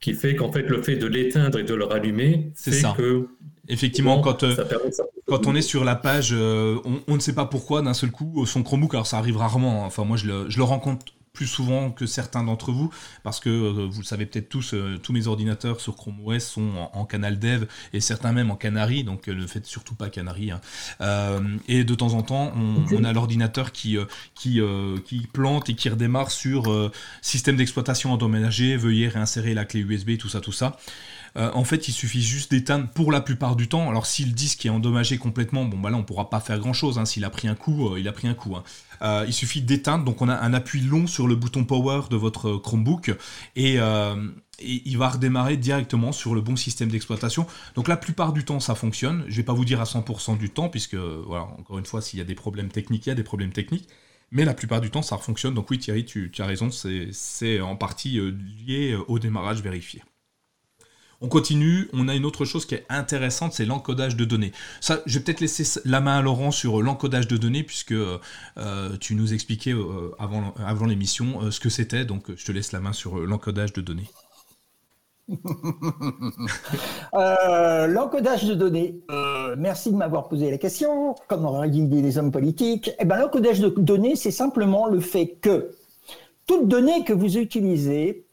Qui 0.00 0.14
fait 0.14 0.34
qu'en 0.36 0.52
fait 0.52 0.62
le 0.62 0.82
fait 0.82 0.96
de 0.96 1.06
l'éteindre 1.06 1.58
et 1.58 1.64
de 1.64 1.74
le 1.74 1.84
rallumer 1.84 2.50
ça. 2.54 2.94
que 2.96 3.28
Effectivement, 3.66 4.20
quand, 4.20 4.42
euh, 4.42 4.54
quand 5.26 5.46
on 5.46 5.54
est 5.54 5.62
sur 5.62 5.84
la 5.84 5.96
page, 5.96 6.34
on, 6.34 7.14
ne 7.14 7.18
sait 7.18 7.32
pas 7.32 7.46
pourquoi 7.46 7.80
d'un 7.80 7.94
seul 7.94 8.10
coup, 8.10 8.44
son 8.44 8.62
Chromebook, 8.62 8.92
alors 8.92 9.06
ça 9.06 9.16
arrive 9.16 9.38
rarement, 9.38 9.84
hein. 9.84 9.86
enfin 9.86 10.04
moi 10.04 10.18
je 10.18 10.26
le, 10.26 10.50
je 10.50 10.58
le 10.58 10.64
rencontre 10.64 11.13
plus 11.34 11.46
souvent 11.46 11.90
que 11.90 12.06
certains 12.06 12.42
d'entre 12.44 12.72
vous, 12.72 12.90
parce 13.24 13.40
que 13.40 13.50
euh, 13.50 13.86
vous 13.90 14.00
le 14.00 14.06
savez 14.06 14.24
peut-être 14.24 14.48
tous, 14.48 14.72
euh, 14.72 14.98
tous 15.02 15.12
mes 15.12 15.26
ordinateurs 15.26 15.80
sur 15.80 15.96
Chrome 15.96 16.24
OS 16.24 16.44
sont 16.44 16.88
en, 16.92 17.04
Canal 17.04 17.38
Dev 17.38 17.66
et 17.92 18.00
certains 18.00 18.32
même 18.32 18.50
en 18.50 18.56
Canary, 18.56 19.04
donc 19.04 19.26
ne 19.28 19.46
faites 19.46 19.66
surtout 19.66 19.94
pas 19.94 20.08
Canary. 20.08 20.52
Hein. 20.52 20.60
et 21.68 21.84
de 21.84 21.94
temps 21.94 22.14
en 22.14 22.22
temps, 22.22 22.52
on, 22.56 23.04
a 23.04 23.12
l'ordinateur 23.12 23.72
qui, 23.72 23.98
qui, 24.34 24.60
qui 25.04 25.26
plante 25.32 25.68
et 25.68 25.74
qui 25.74 25.88
redémarre 25.88 26.30
sur 26.30 26.90
système 27.20 27.56
d'exploitation 27.56 28.12
endommagé, 28.12 28.76
veuillez 28.76 29.08
réinsérer 29.08 29.54
la 29.54 29.64
clé 29.64 29.80
USB, 29.80 30.16
tout 30.16 30.28
ça, 30.28 30.40
tout 30.40 30.52
ça. 30.52 30.78
Euh, 31.36 31.50
en 31.54 31.64
fait, 31.64 31.88
il 31.88 31.92
suffit 31.92 32.22
juste 32.22 32.52
d'éteindre 32.52 32.88
pour 32.88 33.10
la 33.10 33.20
plupart 33.20 33.56
du 33.56 33.68
temps. 33.68 33.88
Alors, 33.90 34.06
si 34.06 34.24
le 34.24 34.32
disque 34.32 34.64
est 34.66 34.68
endommagé 34.68 35.18
complètement, 35.18 35.64
bon, 35.64 35.78
bah 35.78 35.90
là, 35.90 35.96
on 35.96 36.04
pourra 36.04 36.30
pas 36.30 36.40
faire 36.40 36.58
grand 36.58 36.72
chose. 36.72 36.98
Hein. 36.98 37.04
S'il 37.04 37.24
a 37.24 37.30
pris 37.30 37.48
un 37.48 37.54
coup, 37.54 37.88
euh, 37.88 38.00
il 38.00 38.06
a 38.06 38.12
pris 38.12 38.28
un 38.28 38.34
coup. 38.34 38.54
Hein. 38.54 38.62
Euh, 39.04 39.24
il 39.26 39.32
suffit 39.32 39.62
d'éteindre. 39.62 40.04
Donc, 40.04 40.22
on 40.22 40.28
a 40.28 40.34
un 40.34 40.54
appui 40.54 40.80
long 40.80 41.06
sur 41.06 41.28
le 41.28 41.36
bouton 41.36 41.64
Power 41.64 42.02
de 42.10 42.16
votre 42.16 42.56
Chromebook 42.56 43.14
et, 43.56 43.78
il 44.60 44.98
va 44.98 45.08
redémarrer 45.08 45.56
directement 45.56 46.12
sur 46.12 46.34
le 46.34 46.40
bon 46.40 46.54
système 46.54 46.88
d'exploitation. 46.88 47.46
Donc, 47.74 47.88
la 47.88 47.96
plupart 47.96 48.32
du 48.32 48.44
temps, 48.44 48.60
ça 48.60 48.76
fonctionne. 48.76 49.24
Je 49.26 49.36
vais 49.36 49.42
pas 49.42 49.52
vous 49.52 49.64
dire 49.64 49.80
à 49.80 49.84
100% 49.84 50.38
du 50.38 50.48
temps, 50.48 50.68
puisque, 50.68 50.94
voilà, 50.94 51.44
encore 51.58 51.78
une 51.78 51.86
fois, 51.86 52.00
s'il 52.00 52.20
y 52.20 52.22
a 52.22 52.24
des 52.24 52.36
problèmes 52.36 52.68
techniques, 52.68 53.06
il 53.06 53.08
y 53.08 53.12
a 53.12 53.16
des 53.16 53.24
problèmes 53.24 53.52
techniques. 53.52 53.88
Mais 54.30 54.44
la 54.44 54.54
plupart 54.54 54.80
du 54.80 54.90
temps, 54.90 55.02
ça 55.02 55.18
fonctionne. 55.18 55.54
Donc 55.54 55.70
oui, 55.70 55.78
Thierry, 55.78 56.04
tu, 56.04 56.30
tu 56.30 56.40
as 56.42 56.46
raison, 56.46 56.70
c'est 56.70 57.60
en 57.60 57.76
partie 57.76 58.20
lié 58.66 58.96
au 59.08 59.18
démarrage 59.18 59.60
vérifié. 59.60 60.02
On 61.24 61.28
continue, 61.28 61.88
on 61.94 62.06
a 62.08 62.14
une 62.14 62.26
autre 62.26 62.44
chose 62.44 62.66
qui 62.66 62.74
est 62.74 62.84
intéressante, 62.90 63.54
c'est 63.54 63.64
l'encodage 63.64 64.14
de 64.14 64.26
données. 64.26 64.52
Ça, 64.82 65.00
je 65.06 65.18
vais 65.18 65.24
peut-être 65.24 65.40
laisser 65.40 65.80
la 65.86 66.02
main 66.02 66.18
à 66.18 66.22
Laurent 66.22 66.50
sur 66.50 66.82
l'encodage 66.82 67.26
de 67.28 67.38
données, 67.38 67.62
puisque 67.62 67.92
euh, 67.92 68.18
tu 69.00 69.14
nous 69.14 69.32
expliquais 69.32 69.72
euh, 69.72 70.14
avant, 70.18 70.84
l'émission 70.84 71.40
euh, 71.40 71.50
ce 71.50 71.60
que 71.60 71.70
c'était, 71.70 72.04
donc 72.04 72.24
je 72.36 72.44
te 72.44 72.52
laisse 72.52 72.72
la 72.72 72.80
main 72.80 72.92
sur 72.92 73.16
l'encodage 73.20 73.72
de 73.72 73.80
données. 73.80 74.10
l'encodage 77.14 78.44
de 78.44 78.52
données, 78.52 79.00
merci 79.56 79.92
de 79.92 79.96
m'avoir 79.96 80.28
posé 80.28 80.50
la 80.50 80.58
question, 80.58 81.14
comme 81.26 81.46
aurait 81.46 81.70
dit 81.70 82.02
les 82.02 82.18
hommes 82.18 82.32
politiques? 82.32 82.90
Eh 82.98 83.06
ben, 83.06 83.16
l'encodage 83.16 83.60
de 83.60 83.70
données, 83.70 84.14
c'est 84.16 84.30
simplement 84.30 84.88
le 84.88 85.00
fait 85.00 85.38
que 85.40 85.70
toute 86.46 86.68
donnée 86.68 87.02
que 87.04 87.14
vous 87.14 87.38
utilisez 87.38 88.23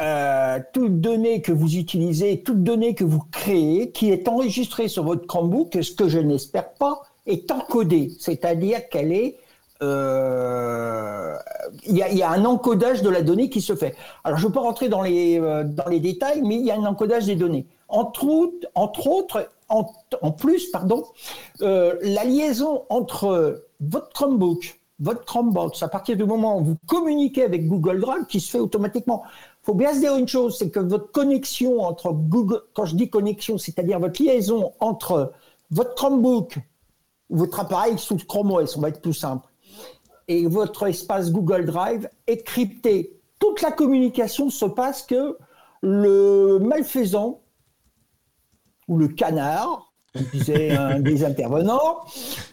euh, 0.00 0.60
toute 0.72 1.00
donnée 1.00 1.42
que 1.42 1.50
vous 1.50 1.76
utilisez, 1.76 2.42
toute 2.42 2.62
donnée 2.62 2.94
que 2.94 3.04
vous 3.04 3.22
créez, 3.32 3.90
qui 3.90 4.10
est 4.10 4.28
enregistrée 4.28 4.86
sur 4.86 5.02
votre 5.02 5.26
Chromebook, 5.26 5.76
ce 5.82 5.92
que 5.92 6.08
je 6.08 6.18
n'espère 6.18 6.72
pas, 6.74 7.02
est 7.26 7.50
encodée. 7.50 8.12
C'est-à-dire 8.20 8.88
qu'elle 8.88 9.12
est 9.12 9.38
euh, 9.82 11.36
il 11.86 11.96
y, 11.96 12.22
a, 12.22 12.30
un 12.30 12.44
encodage 12.44 13.02
de 13.02 13.08
la 13.08 13.22
donnée 13.22 13.48
qui 13.48 13.60
se 13.60 13.76
fait. 13.76 13.94
Alors, 14.24 14.38
je 14.38 14.48
peux 14.48 14.58
rentrer 14.58 14.88
dans 14.88 15.02
les, 15.02 15.38
euh, 15.40 15.62
dans 15.64 15.88
les 15.88 16.00
détails, 16.00 16.42
mais 16.42 16.56
il 16.56 16.64
y 16.64 16.70
a 16.70 16.76
un 16.76 16.84
encodage 16.84 17.26
des 17.26 17.36
données. 17.36 17.66
Entre, 17.88 18.24
autres, 18.24 18.68
entre 18.74 19.06
autres, 19.06 19.50
en, 19.68 19.92
en 20.22 20.32
plus, 20.32 20.70
pardon, 20.70 21.04
la 21.60 22.24
liaison 22.24 22.84
entre 22.88 23.62
votre 23.80 24.08
Chromebook, 24.10 24.78
votre 25.00 25.24
Chromebox, 25.24 25.82
à 25.82 25.88
partir 25.88 26.16
du 26.16 26.24
moment 26.24 26.58
où 26.58 26.64
vous 26.64 26.76
communiquez 26.86 27.44
avec 27.44 27.66
Google 27.68 28.00
Drive, 28.00 28.26
qui 28.26 28.40
se 28.40 28.50
fait 28.50 28.58
automatiquement 28.58 29.22
faut 29.68 29.74
bien 29.74 29.92
se 29.92 30.00
dire 30.00 30.16
une 30.16 30.26
chose, 30.26 30.56
c'est 30.56 30.70
que 30.70 30.80
votre 30.80 31.12
connexion 31.12 31.82
entre 31.82 32.10
Google, 32.10 32.62
quand 32.72 32.86
je 32.86 32.96
dis 32.96 33.10
connexion, 33.10 33.58
c'est-à-dire 33.58 34.00
votre 34.00 34.22
liaison 34.22 34.72
entre 34.80 35.34
votre 35.70 35.94
Chromebook 35.94 36.58
ou 37.28 37.36
votre 37.36 37.60
appareil 37.60 37.98
sous 37.98 38.16
Chrome 38.16 38.50
OS, 38.50 38.78
on 38.78 38.80
va 38.80 38.88
être 38.88 39.02
plus 39.02 39.12
simple, 39.12 39.46
et 40.26 40.46
votre 40.46 40.86
espace 40.86 41.30
Google 41.30 41.66
Drive 41.66 42.08
est 42.26 42.42
crypté. 42.44 43.20
Toute 43.38 43.60
la 43.60 43.70
communication 43.70 44.48
se 44.48 44.64
passe 44.64 45.02
que 45.02 45.36
le 45.82 46.58
malfaisant 46.60 47.42
ou 48.88 48.96
le 48.96 49.08
canard 49.08 49.87
disait 50.32 50.70
un 50.70 51.00
des 51.00 51.24
intervenants. 51.24 51.98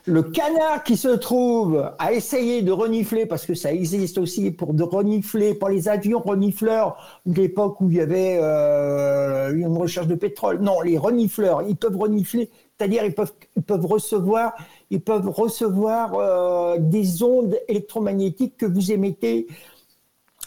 Le 0.05 0.23
canard 0.23 0.83
qui 0.83 0.97
se 0.97 1.07
trouve 1.07 1.91
à 1.99 2.11
essayer 2.13 2.61
de 2.61 2.71
renifler, 2.71 3.25
parce 3.25 3.45
que 3.45 3.53
ça 3.53 3.71
existe 3.71 4.17
aussi 4.17 4.51
pour 4.51 4.73
de 4.73 4.83
renifler, 4.83 5.53
pour 5.53 5.69
les 5.69 5.87
avions 5.87 6.19
renifleurs 6.19 7.21
l'époque 7.25 7.79
où 7.81 7.89
il 7.89 7.97
y 7.97 8.01
avait 8.01 8.37
euh, 8.41 9.53
une 9.55 9.77
recherche 9.77 10.07
de 10.07 10.15
pétrole. 10.15 10.59
Non, 10.59 10.81
les 10.81 10.97
renifleurs, 10.97 11.63
ils 11.63 11.75
peuvent 11.75 11.97
renifler, 11.97 12.49
c'est-à-dire 12.77 13.05
ils 13.05 13.13
peuvent, 13.13 13.33
ils 13.55 13.63
peuvent 13.63 13.85
recevoir, 13.85 14.53
ils 14.89 15.01
peuvent 15.01 15.29
recevoir 15.29 16.13
euh, 16.15 16.77
des 16.79 17.23
ondes 17.23 17.57
électromagnétiques 17.67 18.57
que 18.57 18.65
vous 18.65 18.91
émettez 18.91 19.47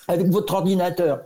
avec 0.09 0.29
votre 0.29 0.55
ordinateur, 0.55 1.21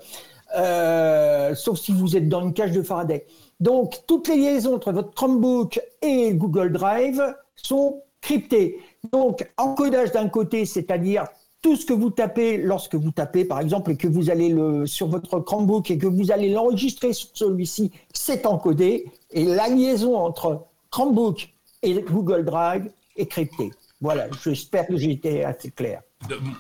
euh, 0.56 1.54
sauf 1.54 1.78
si 1.78 1.92
vous 1.92 2.16
êtes 2.16 2.28
dans 2.28 2.42
une 2.42 2.52
cage 2.52 2.72
de 2.72 2.82
Faraday. 2.82 3.26
Donc, 3.62 4.00
toutes 4.08 4.26
les 4.26 4.38
liaisons 4.38 4.74
entre 4.74 4.90
votre 4.90 5.14
Chromebook 5.14 5.80
et 6.02 6.34
Google 6.34 6.72
Drive 6.72 7.22
sont 7.54 8.02
cryptées. 8.20 8.80
Donc, 9.12 9.48
encodage 9.56 10.10
d'un 10.10 10.28
côté, 10.28 10.66
c'est-à-dire 10.66 11.28
tout 11.60 11.76
ce 11.76 11.86
que 11.86 11.92
vous 11.92 12.10
tapez 12.10 12.56
lorsque 12.56 12.96
vous 12.96 13.12
tapez, 13.12 13.44
par 13.44 13.60
exemple, 13.60 13.92
et 13.92 13.96
que 13.96 14.08
vous 14.08 14.30
allez 14.30 14.48
le, 14.48 14.84
sur 14.88 15.06
votre 15.06 15.38
Chromebook 15.38 15.92
et 15.92 15.96
que 15.96 16.08
vous 16.08 16.32
allez 16.32 16.48
l'enregistrer 16.48 17.12
sur 17.12 17.28
celui-ci, 17.34 17.92
c'est 18.12 18.46
encodé. 18.46 19.04
Et 19.30 19.44
la 19.44 19.68
liaison 19.68 20.16
entre 20.16 20.64
Chromebook 20.90 21.48
et 21.84 22.02
Google 22.02 22.44
Drive 22.44 22.90
est 23.16 23.26
cryptée. 23.26 23.70
Voilà, 24.00 24.26
j'espère 24.42 24.88
que 24.88 24.96
j'ai 24.96 25.12
été 25.12 25.44
assez 25.44 25.70
clair. 25.70 26.02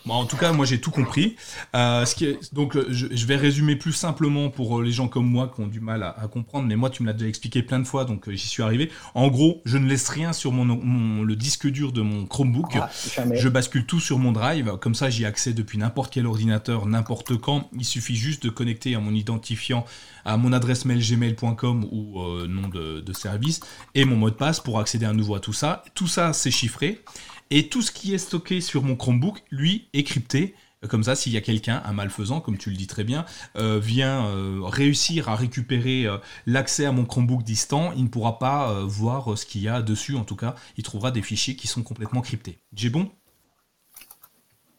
En 0.08 0.26
tout 0.26 0.36
cas, 0.36 0.52
moi 0.52 0.66
j'ai 0.66 0.80
tout 0.80 0.90
compris. 0.90 1.36
Euh, 1.74 2.04
ce 2.04 2.14
qui 2.14 2.26
est, 2.26 2.54
donc, 2.54 2.76
euh, 2.76 2.86
je, 2.90 3.26
vais 3.26 3.36
résumer 3.36 3.76
plus 3.76 3.92
simplement 3.92 4.50
pour 4.50 4.78
euh, 4.78 4.82
les 4.82 4.92
gens 4.92 5.08
comme 5.08 5.26
moi 5.26 5.50
qui 5.54 5.60
ont 5.60 5.66
du 5.66 5.80
mal 5.80 6.02
à, 6.02 6.28
comprendre, 6.28 6.66
mais 6.66 6.76
moi 6.76 6.90
tu 6.90 7.02
me 7.02 7.08
l'as 7.08 7.12
déjà 7.12 7.28
expliqué 7.28 7.62
plein 7.62 7.78
de 7.78 7.86
fois, 7.86 8.04
donc 8.04 8.30
j'y 8.30 8.48
suis 8.48 8.62
arrivé. 8.62 8.90
En 9.14 9.28
gros, 9.28 9.62
je 9.64 9.78
ne 9.78 9.88
laisse 9.88 10.08
rien 10.08 10.32
sur 10.32 10.52
mon, 10.52 11.22
le 11.22 11.36
disque 11.36 11.68
dur 11.68 11.92
de 11.92 12.02
mon 12.02 12.26
Chromebook. 12.26 12.76
Ah, 12.76 12.90
je 13.32 13.48
bascule 13.48 13.86
tout 13.86 14.00
sur 14.00 14.18
mon 14.18 14.32
drive, 14.32 14.76
comme 14.80 14.94
ça 14.94 15.10
j'y 15.10 15.24
accède 15.24 15.54
depuis 15.54 15.78
n'importe 15.78 16.12
quel 16.12 16.26
ordinateur, 16.26 16.86
n'importe 16.86 17.36
quand. 17.36 17.68
Il 17.72 17.84
suffit 17.84 18.16
juste 18.16 18.42
de 18.42 18.50
connecter 18.50 18.94
à 18.94 19.00
mon 19.00 19.14
identifiant 19.14 19.84
à 20.24 20.36
mon 20.36 20.52
adresse 20.52 20.84
mail 20.84 21.00
gmail.com 21.00 21.88
ou 21.90 22.20
nom 22.46 22.68
de, 22.68 23.00
de 23.00 23.12
service 23.12 23.60
et 23.94 24.04
mon 24.04 24.16
mot 24.16 24.30
de 24.30 24.36
passe 24.36 24.60
pour 24.60 24.78
accéder 24.78 25.06
à 25.06 25.12
nouveau 25.12 25.34
à 25.34 25.40
tout 25.40 25.52
ça. 25.52 25.82
Tout 25.94 26.06
ça 26.06 26.32
c'est 26.32 26.50
chiffré. 26.50 27.02
Et 27.54 27.68
tout 27.68 27.82
ce 27.82 27.92
qui 27.92 28.14
est 28.14 28.18
stocké 28.18 28.62
sur 28.62 28.82
mon 28.82 28.96
Chromebook, 28.96 29.42
lui, 29.50 29.86
est 29.92 30.04
crypté. 30.04 30.54
Comme 30.88 31.04
ça, 31.04 31.14
s'il 31.14 31.34
y 31.34 31.36
a 31.36 31.42
quelqu'un, 31.42 31.82
un 31.84 31.92
malfaisant, 31.92 32.40
comme 32.40 32.56
tu 32.56 32.70
le 32.70 32.76
dis 32.76 32.86
très 32.86 33.04
bien, 33.04 33.26
euh, 33.56 33.78
vient 33.78 34.24
euh, 34.24 34.60
réussir 34.62 35.28
à 35.28 35.36
récupérer 35.36 36.06
euh, 36.06 36.16
l'accès 36.46 36.86
à 36.86 36.92
mon 36.92 37.04
Chromebook 37.04 37.42
distant, 37.42 37.92
il 37.94 38.04
ne 38.04 38.08
pourra 38.08 38.38
pas 38.38 38.82
voir 38.84 39.36
ce 39.36 39.44
qu'il 39.44 39.60
y 39.60 39.68
a 39.68 39.82
dessus. 39.82 40.16
En 40.16 40.24
tout 40.24 40.34
cas, 40.34 40.54
il 40.78 40.82
trouvera 40.82 41.10
des 41.10 41.20
fichiers 41.20 41.54
qui 41.54 41.68
sont 41.68 41.82
complètement 41.82 42.22
cryptés. 42.22 42.56
J'ai 42.72 42.88
bon? 42.88 43.10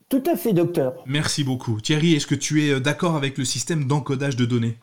Tout 0.09 0.23
à 0.25 0.35
fait, 0.35 0.53
docteur. 0.53 0.95
Merci 1.05 1.43
beaucoup. 1.43 1.79
Thierry, 1.79 2.13
est-ce 2.13 2.25
que 2.25 2.33
tu 2.33 2.63
es 2.63 2.79
d'accord 2.79 3.15
avec 3.15 3.37
le 3.37 3.45
système 3.45 3.85
d'encodage 3.85 4.35
de 4.35 4.45
données? 4.45 4.79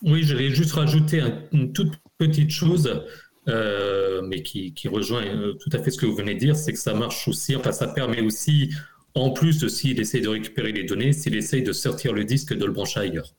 Oui, 0.00 0.22
je 0.22 0.34
vais 0.34 0.48
juste 0.48 0.72
rajouter 0.72 1.22
une 1.52 1.74
toute 1.74 1.92
petite 2.16 2.50
chose. 2.50 3.04
Euh, 3.48 4.22
mais 4.22 4.42
qui, 4.42 4.72
rejoint 4.88 5.24
euh, 5.24 5.54
tout 5.54 5.70
à 5.72 5.78
fait 5.78 5.92
ce 5.92 5.98
que 5.98 6.06
vous 6.06 6.16
venez 6.16 6.34
de 6.34 6.40
dire, 6.40 6.56
c'est 6.56 6.72
que 6.72 6.78
ça 6.78 6.94
marche 6.94 7.28
aussi, 7.28 7.54
enfin 7.54 7.70
ça 7.70 7.86
permet 7.86 8.20
aussi, 8.20 8.74
en 9.14 9.30
plus 9.30 9.60
de 9.60 9.68
s'il 9.68 10.00
essaye 10.00 10.20
de 10.20 10.28
récupérer 10.28 10.72
les 10.72 10.82
données, 10.82 11.12
s'il 11.12 11.36
essaye 11.36 11.62
de 11.62 11.72
sortir 11.72 12.12
le 12.12 12.24
disque 12.24 12.54
de 12.54 12.64
le 12.64 12.72
brancher 12.72 13.00
ailleurs. 13.00 13.34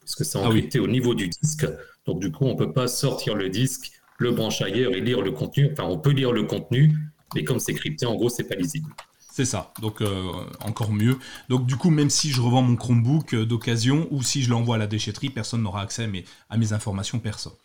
Parce 0.00 0.16
que 0.16 0.24
c'est 0.24 0.38
encrypté 0.38 0.78
ah 0.80 0.82
au 0.82 0.88
niveau 0.88 1.14
du 1.14 1.28
disque, 1.28 1.68
donc 2.04 2.20
du 2.20 2.32
coup 2.32 2.46
on 2.46 2.54
ne 2.54 2.58
peut 2.58 2.72
pas 2.72 2.88
sortir 2.88 3.36
le 3.36 3.48
disque, 3.48 3.92
le 4.18 4.32
brancher 4.32 4.64
ailleurs 4.64 4.92
et 4.92 5.00
lire 5.00 5.22
le 5.22 5.30
contenu, 5.30 5.68
enfin 5.70 5.84
on 5.84 5.98
peut 5.98 6.10
lire 6.10 6.32
le 6.32 6.42
contenu, 6.42 6.96
mais 7.36 7.44
comme 7.44 7.60
c'est 7.60 7.74
crypté, 7.74 8.06
en 8.06 8.16
gros 8.16 8.30
c'est 8.30 8.48
pas 8.48 8.56
lisible. 8.56 8.90
C'est 9.30 9.44
ça, 9.44 9.72
donc 9.80 10.00
euh, 10.00 10.32
encore 10.62 10.92
mieux. 10.92 11.16
Donc 11.48 11.64
du 11.64 11.76
coup, 11.76 11.90
même 11.90 12.10
si 12.10 12.30
je 12.30 12.40
revends 12.40 12.62
mon 12.62 12.74
Chromebook 12.74 13.36
d'occasion 13.36 14.08
ou 14.10 14.24
si 14.24 14.42
je 14.42 14.50
l'envoie 14.50 14.74
à 14.74 14.78
la 14.78 14.88
déchetterie, 14.88 15.30
personne 15.30 15.62
n'aura 15.62 15.82
accès 15.82 16.02
à 16.02 16.06
mes, 16.08 16.24
à 16.50 16.56
mes 16.56 16.72
informations 16.72 17.20
perso. 17.20 17.56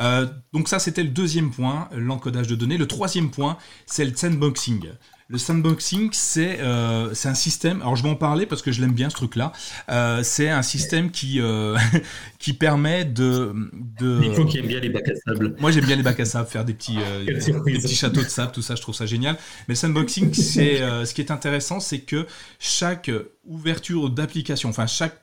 Euh, 0.00 0.26
donc 0.52 0.68
ça, 0.68 0.78
c'était 0.78 1.02
le 1.02 1.10
deuxième 1.10 1.50
point, 1.50 1.88
l'encodage 1.94 2.46
de 2.46 2.54
données. 2.54 2.78
Le 2.78 2.86
troisième 2.86 3.30
point, 3.30 3.56
c'est 3.86 4.04
le 4.04 4.14
sandboxing. 4.14 4.90
Le 5.32 5.38
sandboxing, 5.38 6.10
c'est 6.12 6.58
euh, 6.60 7.14
un 7.24 7.34
système. 7.34 7.80
Alors 7.80 7.96
je 7.96 8.02
vais 8.02 8.10
en 8.10 8.16
parler 8.16 8.44
parce 8.44 8.60
que 8.60 8.70
je 8.70 8.82
l'aime 8.82 8.92
bien 8.92 9.08
ce 9.08 9.14
truc-là. 9.14 9.52
Euh, 9.88 10.22
c'est 10.22 10.50
un 10.50 10.60
système 10.60 11.10
qui 11.10 11.40
euh, 11.40 11.78
qui 12.38 12.52
permet 12.52 13.06
de. 13.06 13.54
de... 13.72 14.20
Il 14.24 14.34
faut 14.34 14.44
qu'il 14.44 14.60
aime 14.60 14.66
bien 14.66 14.80
les 14.80 14.90
bacs 14.90 15.08
à 15.08 15.14
sable. 15.14 15.54
Moi 15.58 15.70
j'aime 15.70 15.86
bien 15.86 15.96
les 15.96 16.02
bacs 16.02 16.20
à 16.20 16.26
sable, 16.26 16.48
faire 16.48 16.66
des 16.66 16.74
petits 16.74 16.98
des 17.26 17.32
petits 17.32 17.94
châteaux 17.94 18.22
de 18.22 18.28
sable, 18.28 18.52
tout 18.52 18.60
ça, 18.60 18.74
je 18.74 18.82
trouve 18.82 18.94
ça 18.94 19.06
génial. 19.06 19.36
Mais 19.68 19.72
le 19.72 19.76
sandboxing, 19.76 20.34
c'est 20.34 20.80
ce 21.06 21.14
qui 21.14 21.22
est 21.22 21.30
intéressant, 21.30 21.80
c'est 21.80 22.00
que 22.00 22.26
chaque 22.58 23.10
ouverture 23.46 24.10
d'application, 24.10 24.68
enfin 24.68 24.86
chaque 24.86 25.16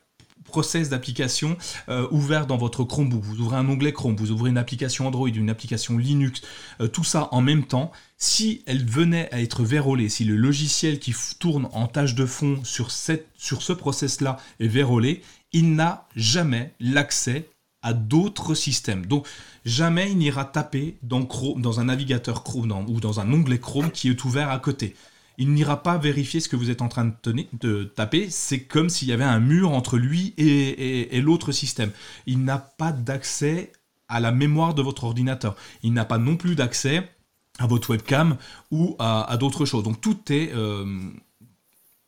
process 0.50 0.90
d'application 0.90 1.58
euh, 1.88 2.08
ouvert 2.12 2.48
dans 2.48 2.58
votre 2.58 2.84
Chromebook. 2.84 3.24
Vous 3.24 3.40
ouvrez 3.40 3.58
un 3.58 3.68
onglet 3.70 3.94
Chrome, 3.94 4.16
vous 4.16 4.32
ouvrez 4.32 4.50
une 4.50 4.58
application 4.58 5.08
Android, 5.08 5.30
une 5.30 5.50
application 5.50 5.98
Linux, 5.98 6.42
euh, 6.82 6.88
tout 6.88 7.04
ça 7.04 7.30
en 7.32 7.42
même 7.42 7.66
temps. 7.66 7.92
Si 8.18 8.64
elle 8.66 8.86
venait 8.86 9.34
à 9.34 9.42
être 9.42 9.64
vérolée, 9.64 10.10
si 10.10 10.26
le 10.26 10.36
logiciel 10.36 11.00
qui 11.00 11.16
tourne 11.40 11.70
en 11.72 11.88
tâche 11.88 12.16
de 12.16 12.26
fond 12.26 12.60
sur, 12.64 12.92
ce 12.92 13.74
process-là 13.74 14.38
est 14.60 14.68
vérolé, 14.68 15.22
il 15.54 15.74
n'a 15.76 16.08
jamais 16.16 16.74
l'accès 16.80 17.50
à 17.82 17.94
d'autres 17.94 18.56
systèmes. 18.56 19.06
Donc 19.06 19.26
jamais 19.64 20.12
il 20.12 20.18
n'ira 20.18 20.44
taper 20.44 20.98
dans, 21.02 21.26
Chrome, 21.26 21.62
dans 21.62 21.80
un 21.80 21.86
navigateur 21.86 22.44
Chrome 22.44 22.86
ou 22.90 23.00
dans 23.00 23.20
un 23.20 23.32
onglet 23.32 23.60
Chrome 23.60 23.92
qui 23.92 24.10
est 24.10 24.24
ouvert 24.26 24.50
à 24.50 24.60
côté 24.60 24.96
il 25.40 25.54
n'ira 25.54 25.82
pas 25.82 25.98
vérifier 25.98 26.42
ce 26.42 26.50
que 26.50 26.58
vous 26.58 26.70
êtes 26.70 26.82
en 26.82 26.90
train 26.90 27.14
de, 27.24 27.84
taper. 27.84 28.30
C'est 28.30 28.60
comme 28.60 28.90
s'il 28.90 29.08
y 29.08 29.14
avait 29.14 29.24
un 29.24 29.40
mur 29.40 29.72
entre 29.72 29.98
lui 29.98 30.34
et, 30.38 31.22
l'autre 31.22 31.54
système. 31.54 31.92
Il 32.28 32.44
n'a 32.44 32.58
pas 32.58 32.92
d'accès 32.92 33.72
à 34.10 34.20
la 34.20 34.34
mémoire 34.34 34.74
de 34.74 34.82
votre 34.82 35.06
ordinateur. 35.06 35.56
Il 35.82 35.94
n'a 35.94 36.04
pas 36.04 36.18
non 36.18 36.36
plus 36.36 36.56
d'accès 36.56 37.10
à 37.58 37.68
votre 37.68 37.90
webcam 37.92 38.36
ou 38.70 38.98
à, 39.00 39.36
d'autres 39.40 39.66
choses. 39.66 39.84
Donc 39.84 40.02
tout 40.02 40.20
est 40.30 40.52
euh, 40.54 40.86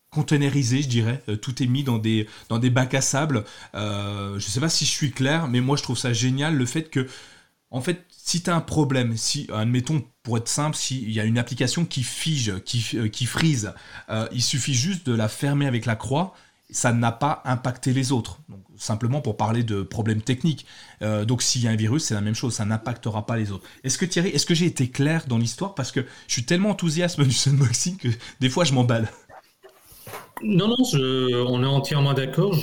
containerisé, 0.10 0.82
je 0.82 0.90
dirais. 0.90 1.24
Euh, 1.30 1.38
tout 1.38 1.64
est 1.64 1.68
mis 1.68 1.84
dans 1.84 2.00
des, 2.00 2.28
dans 2.50 2.60
des 2.60 2.70
bacs 2.70 2.94
à 2.94 3.02
sable. 3.02 3.46
Euh, 3.76 4.32
je 4.40 4.46
ne 4.46 4.52
sais 4.52 4.60
pas 4.60 4.70
si 4.70 4.84
je 4.84 4.92
suis 4.92 5.12
clair, 5.12 5.48
mais 5.48 5.62
moi 5.62 5.78
je 5.78 5.84
trouve 5.84 5.98
ça 5.98 6.12
génial 6.12 6.58
le 6.58 6.66
fait 6.66 6.90
que, 6.90 7.08
en 7.72 7.80
fait, 7.80 8.06
si 8.10 8.44
tu 8.44 8.50
as 8.50 8.56
un 8.56 8.62
problème, 8.62 9.16
si, 9.16 9.48
admettons, 9.52 10.04
pour 10.24 10.38
être 10.38 10.50
simple, 10.50 10.76
s'il 10.76 11.10
y 11.10 11.22
a 11.22 11.24
une 11.24 11.38
application 11.38 11.86
qui 11.86 12.04
fige, 12.04 12.60
qui, 12.66 12.86
euh, 12.96 13.10
frise, 13.26 13.74
euh, 14.10 14.28
il 14.34 14.42
suffit 14.42 14.74
juste 14.74 15.06
de 15.08 15.14
la 15.14 15.30
fermer 15.30 15.66
avec 15.66 15.86
la 15.86 15.96
croix, 15.96 16.34
ça 16.70 16.92
n'a 16.92 17.14
pas 17.14 17.42
impacté 17.46 17.94
les 17.94 18.12
autres. 18.12 18.40
Donc, 18.50 18.60
simplement 18.78 19.22
pour 19.22 19.38
parler 19.38 19.64
de 19.64 19.84
problèmes 19.84 20.22
techniques. 20.22 20.66
Euh, 21.02 21.24
donc 21.24 21.42
s'il 21.42 21.64
y 21.64 21.68
a 21.68 21.72
un 21.72 21.76
virus, 21.76 22.04
c'est 22.04 22.14
la 22.14 22.22
même 22.22 22.36
chose, 22.36 22.54
ça 22.54 22.66
n'impactera 22.66 23.26
pas 23.26 23.38
les 23.38 23.52
autres. 23.52 23.66
Est-ce 23.84 23.98
que 23.98 24.06
Thierry, 24.06 24.30
est-ce 24.30 24.46
que 24.46 24.56
j'ai 24.56 24.66
été 24.66 24.90
clair 24.90 25.26
dans 25.28 25.38
l'histoire? 25.38 25.76
Parce 25.76 25.92
que 25.92 26.02
je 26.28 26.34
suis 26.34 26.44
tellement 26.44 26.72
enthousiaste 26.72 27.20
du 27.22 27.36
unboxing 27.50 27.98
que 27.98 28.08
des 28.40 28.50
fois 28.50 28.64
je 28.64 28.74
m'emballe. 28.74 29.10
Non, 30.44 30.70
non, 30.70 30.78
on 31.48 31.64
est 31.64 31.68
entièrement 31.68 32.14
d'accord. 32.14 32.58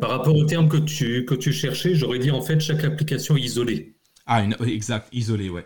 par 0.00 0.10
rapport 0.10 0.36
au 0.36 0.44
terme 0.44 0.68
que 0.68 0.76
tu, 0.76 1.24
que 1.24 1.34
tu 1.34 1.52
cherchais, 1.52 1.94
j'aurais 1.94 2.18
dit 2.18 2.30
en 2.30 2.42
fait 2.42 2.60
chaque 2.60 2.84
application 2.84 3.36
isolée. 3.36 3.95
Ah, 4.26 4.44
exact, 4.66 5.08
isolé, 5.12 5.48
ouais. 5.48 5.64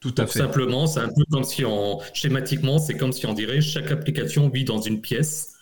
Tout 0.00 0.14
à 0.18 0.26
fait. 0.26 0.38
Simplement, 0.38 0.86
c'est 0.86 1.00
un 1.00 1.08
peu 1.08 1.24
comme 1.30 1.44
si 1.44 1.64
on, 1.64 1.98
schématiquement, 2.12 2.78
c'est 2.78 2.96
comme 2.96 3.12
si 3.12 3.26
on 3.26 3.32
dirait 3.32 3.60
chaque 3.60 3.90
application 3.90 4.48
vit 4.48 4.64
dans 4.64 4.80
une 4.80 5.00
pièce. 5.00 5.54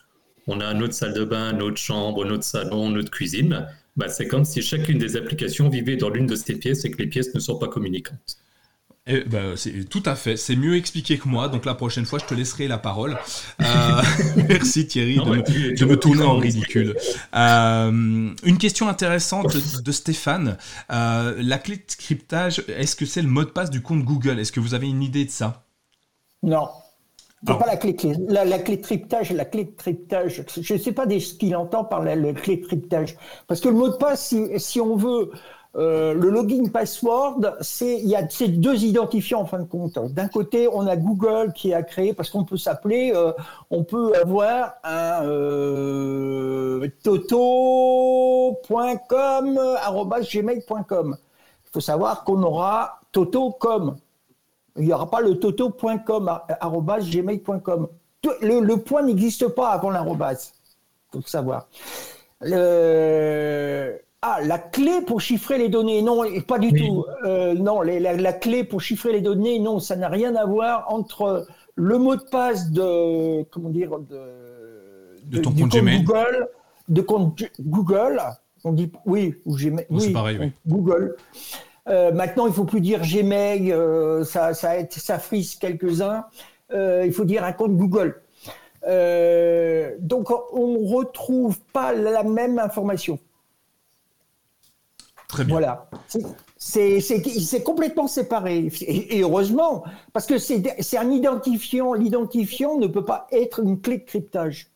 On 0.46 0.60
a 0.60 0.74
notre 0.74 0.94
salle 0.94 1.14
de 1.14 1.24
bain, 1.24 1.52
notre 1.52 1.76
chambre, 1.76 2.24
notre 2.24 2.44
salon, 2.44 2.90
notre 2.90 3.10
cuisine. 3.10 3.66
Bah, 3.96 4.08
c'est 4.08 4.26
comme 4.26 4.44
si 4.44 4.60
chacune 4.60 4.98
des 4.98 5.16
applications 5.16 5.68
vivait 5.68 5.96
dans 5.96 6.10
l'une 6.10 6.26
de 6.26 6.34
ces 6.34 6.58
pièces 6.58 6.84
et 6.84 6.90
que 6.90 6.98
les 6.98 7.06
pièces 7.06 7.34
ne 7.34 7.40
sont 7.40 7.58
pas 7.58 7.68
communicantes. 7.68 8.41
Eh 9.08 9.24
ben, 9.24 9.56
c'est 9.56 9.88
tout 9.88 10.02
à 10.06 10.14
fait. 10.14 10.36
C'est 10.36 10.54
mieux 10.54 10.76
expliqué 10.76 11.18
que 11.18 11.28
moi. 11.28 11.48
Donc 11.48 11.64
la 11.64 11.74
prochaine 11.74 12.04
fois, 12.04 12.20
je 12.20 12.24
te 12.24 12.34
laisserai 12.34 12.68
la 12.68 12.78
parole. 12.78 13.18
Euh, 13.60 13.64
merci 14.48 14.86
Thierry 14.86 15.16
de, 15.16 15.84
me, 15.84 15.96
tourner 15.96 16.22
en 16.22 16.36
ridicule. 16.36 16.96
Euh, 17.34 17.90
une 17.90 18.58
question 18.58 18.88
intéressante 18.88 19.56
de, 19.82 19.92
Stéphane. 19.92 20.56
Euh, 20.92 21.34
la 21.38 21.58
clé 21.58 21.76
de 21.76 21.82
cryptage, 21.98 22.62
est-ce 22.68 22.94
que 22.94 23.04
c'est 23.04 23.22
le 23.22 23.28
mot 23.28 23.44
de 23.44 23.50
passe 23.50 23.70
du 23.70 23.82
compte 23.82 24.04
Google? 24.04 24.38
Est-ce 24.38 24.52
que 24.52 24.60
vous 24.60 24.74
avez 24.74 24.88
une 24.88 25.02
idée 25.02 25.24
de 25.24 25.30
ça? 25.30 25.64
Non. 26.44 26.68
C'est 27.44 27.58
pas 27.58 27.66
la 27.66 27.76
clé, 27.76 27.96
la, 28.28 28.44
la, 28.44 28.60
clé 28.60 28.76
de 28.76 28.82
cryptage, 28.82 29.32
la 29.32 29.44
clé 29.44 29.64
de 29.64 29.72
cryptage. 29.72 30.44
Je 30.60 30.74
ne 30.74 30.78
sais 30.78 30.92
pas 30.92 31.06
ce 31.08 31.34
qu'il 31.34 31.56
entend 31.56 31.82
par 31.82 32.04
la, 32.04 32.14
clé 32.34 32.58
de 32.58 32.66
cryptage. 32.66 33.16
Parce 33.48 33.60
que 33.60 33.68
le 33.68 33.74
mot 33.74 33.88
de 33.88 33.96
passe, 33.96 34.28
si, 34.28 34.46
si 34.58 34.80
on 34.80 34.94
veut 34.94 35.32
euh, 35.74 36.12
le 36.12 36.28
login 36.28 36.68
password, 36.68 37.56
c'est 37.62 37.98
il 37.98 38.06
y 38.06 38.14
a 38.14 38.28
ces 38.28 38.48
deux 38.48 38.84
identifiants 38.84 39.40
en 39.40 39.46
fin 39.46 39.60
de 39.60 39.64
compte. 39.64 39.98
D'un 40.12 40.28
côté, 40.28 40.68
on 40.68 40.86
a 40.86 40.96
Google 40.96 41.54
qui 41.54 41.72
a 41.72 41.82
créé 41.82 42.12
parce 42.12 42.28
qu'on 42.28 42.44
peut 42.44 42.58
s'appeler, 42.58 43.10
euh, 43.14 43.32
on 43.70 43.82
peut 43.82 44.12
avoir 44.14 44.74
un 44.84 45.24
euh, 45.24 46.86
toto.com 47.02 48.58
gmail.com. 50.30 51.16
Il 51.64 51.70
faut 51.72 51.80
savoir 51.80 52.24
qu'on 52.24 52.42
aura 52.42 53.00
toto.com. 53.12 53.96
Il 54.76 54.84
n'y 54.84 54.92
aura 54.92 55.10
pas 55.10 55.22
le 55.22 55.38
toto.com 55.38 56.38
gmail.com. 57.00 57.88
Le, 58.42 58.60
le 58.60 58.76
point 58.76 59.02
n'existe 59.02 59.48
pas 59.48 59.70
avant 59.70 59.88
l'arrobase. 59.90 60.52
Il 61.14 61.22
faut 61.22 61.28
savoir. 61.28 61.66
Le 62.42 63.98
ah, 64.24 64.38
la 64.40 64.58
clé 64.58 65.00
pour 65.04 65.20
chiffrer 65.20 65.58
les 65.58 65.68
données, 65.68 66.00
non, 66.00 66.22
pas 66.46 66.60
du 66.60 66.72
tout. 66.72 67.04
Euh, 67.24 67.54
non, 67.54 67.82
la, 67.82 68.32
clé 68.32 68.62
pour 68.62 68.80
chiffrer 68.80 69.12
les 69.12 69.20
données, 69.20 69.58
non, 69.58 69.80
ça 69.80 69.96
n'a 69.96 70.08
rien 70.08 70.36
à 70.36 70.46
voir 70.46 70.86
entre 70.92 71.44
le 71.74 71.98
mot 71.98 72.14
de 72.14 72.22
passe 72.22 72.70
de, 72.70 73.42
comment 73.50 73.70
dire, 73.70 73.98
de, 75.24 75.38
ton 75.38 75.50
compte, 75.50 75.72
Gmail. 75.72 76.04
Google, 76.04 76.48
de 76.88 77.00
compte 77.00 77.42
Google. 77.58 78.20
On 78.62 78.72
dit 78.72 78.92
oui, 79.06 79.34
ou 79.44 79.56
Gmail. 79.56 79.86
oui, 79.90 80.12
pareil, 80.12 80.38
oui. 80.40 80.52
Google. 80.68 81.16
Euh, 81.88 82.12
maintenant, 82.12 82.46
il 82.46 82.50
ne 82.50 82.54
faut 82.54 82.64
plus 82.64 82.80
dire 82.80 83.00
Gmail, 83.00 83.72
euh, 83.72 84.22
ça, 84.22 84.54
ça, 84.54 84.74
ça 84.88 85.18
frise 85.18 85.56
quelques-uns. 85.56 86.26
il 86.72 87.12
faut 87.12 87.24
dire 87.24 87.42
un 87.42 87.52
compte 87.52 87.76
Google. 87.76 88.22
donc, 89.98 90.30
on 90.52 90.68
ne 90.68 90.94
retrouve 90.94 91.58
pas 91.72 91.92
la 91.92 92.22
même 92.22 92.60
information. 92.60 93.18
Voilà. 95.48 95.88
C'est 96.58 97.62
complètement 97.64 98.06
séparé. 98.06 98.70
Et, 98.82 99.20
heureusement, 99.20 99.84
parce 100.12 100.26
que 100.26 100.38
c'est 100.38 100.96
un 100.96 101.10
identifiant. 101.10 101.94
L'identifiant 101.94 102.78
ne 102.78 102.86
peut 102.86 103.04
pas 103.04 103.26
être 103.32 103.60
une 103.60 103.80
clé 103.80 103.98
de 103.98 104.04
cryptage 104.04 104.68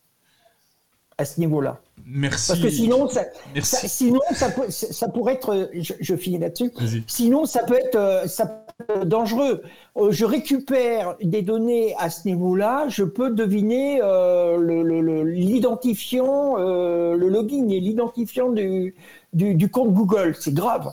à 1.17 1.25
ce 1.25 1.39
niveau-là. 1.39 1.79
Merci. 2.05 2.47
Parce 2.51 2.59
que 2.61 2.69
sinon, 2.69 3.07
ça, 3.07 3.25
sinon 3.63 4.19
ça, 4.31 5.09
pourrait 5.09 5.33
être. 5.33 5.69
Je, 5.73 6.15
finis 6.15 6.37
là-dessus. 6.37 6.71
Sinon, 7.07 7.45
ça 7.45 7.63
peut 7.63 7.75
être, 7.75 7.95
euh, 7.95 8.27
ça 8.27 8.65
dangereux. 9.05 9.63
Euh, 9.97 10.11
je 10.11 10.23
récupère 10.23 11.15
des 11.21 11.41
données 11.41 11.95
à 11.97 12.09
ce 12.09 12.27
niveau-là. 12.27 12.85
Je 12.89 13.03
peux 13.03 13.31
deviner 13.31 13.99
euh, 14.01 15.23
l'identifiant, 15.25 16.55
le, 16.57 17.27
login 17.27 17.67
et 17.69 17.79
l'identifiant 17.79 18.51
du, 18.51 18.95
du, 19.33 19.69
compte 19.69 19.93
Google. 19.93 20.35
C'est 20.39 20.53
grave. 20.53 20.91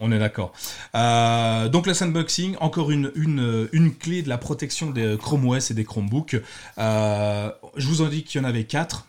On 0.00 0.10
est 0.12 0.18
d'accord. 0.18 0.52
Euh, 0.94 1.68
donc 1.68 1.86
le 1.86 1.94
sandboxing, 1.94 2.56
encore 2.60 2.90
une, 2.90 3.12
une, 3.14 3.94
clé 3.94 4.22
de 4.22 4.28
la 4.28 4.38
protection 4.38 4.90
des 4.90 5.16
Chrome 5.18 5.46
OS 5.46 5.70
et 5.70 5.74
des 5.74 5.84
Chromebooks. 5.84 6.36
Euh, 6.78 7.52
je 7.76 7.86
vous 7.86 8.00
en 8.00 8.08
dis 8.08 8.24
qu'il 8.24 8.40
y 8.40 8.44
en 8.44 8.48
avait 8.48 8.64
quatre. 8.64 9.06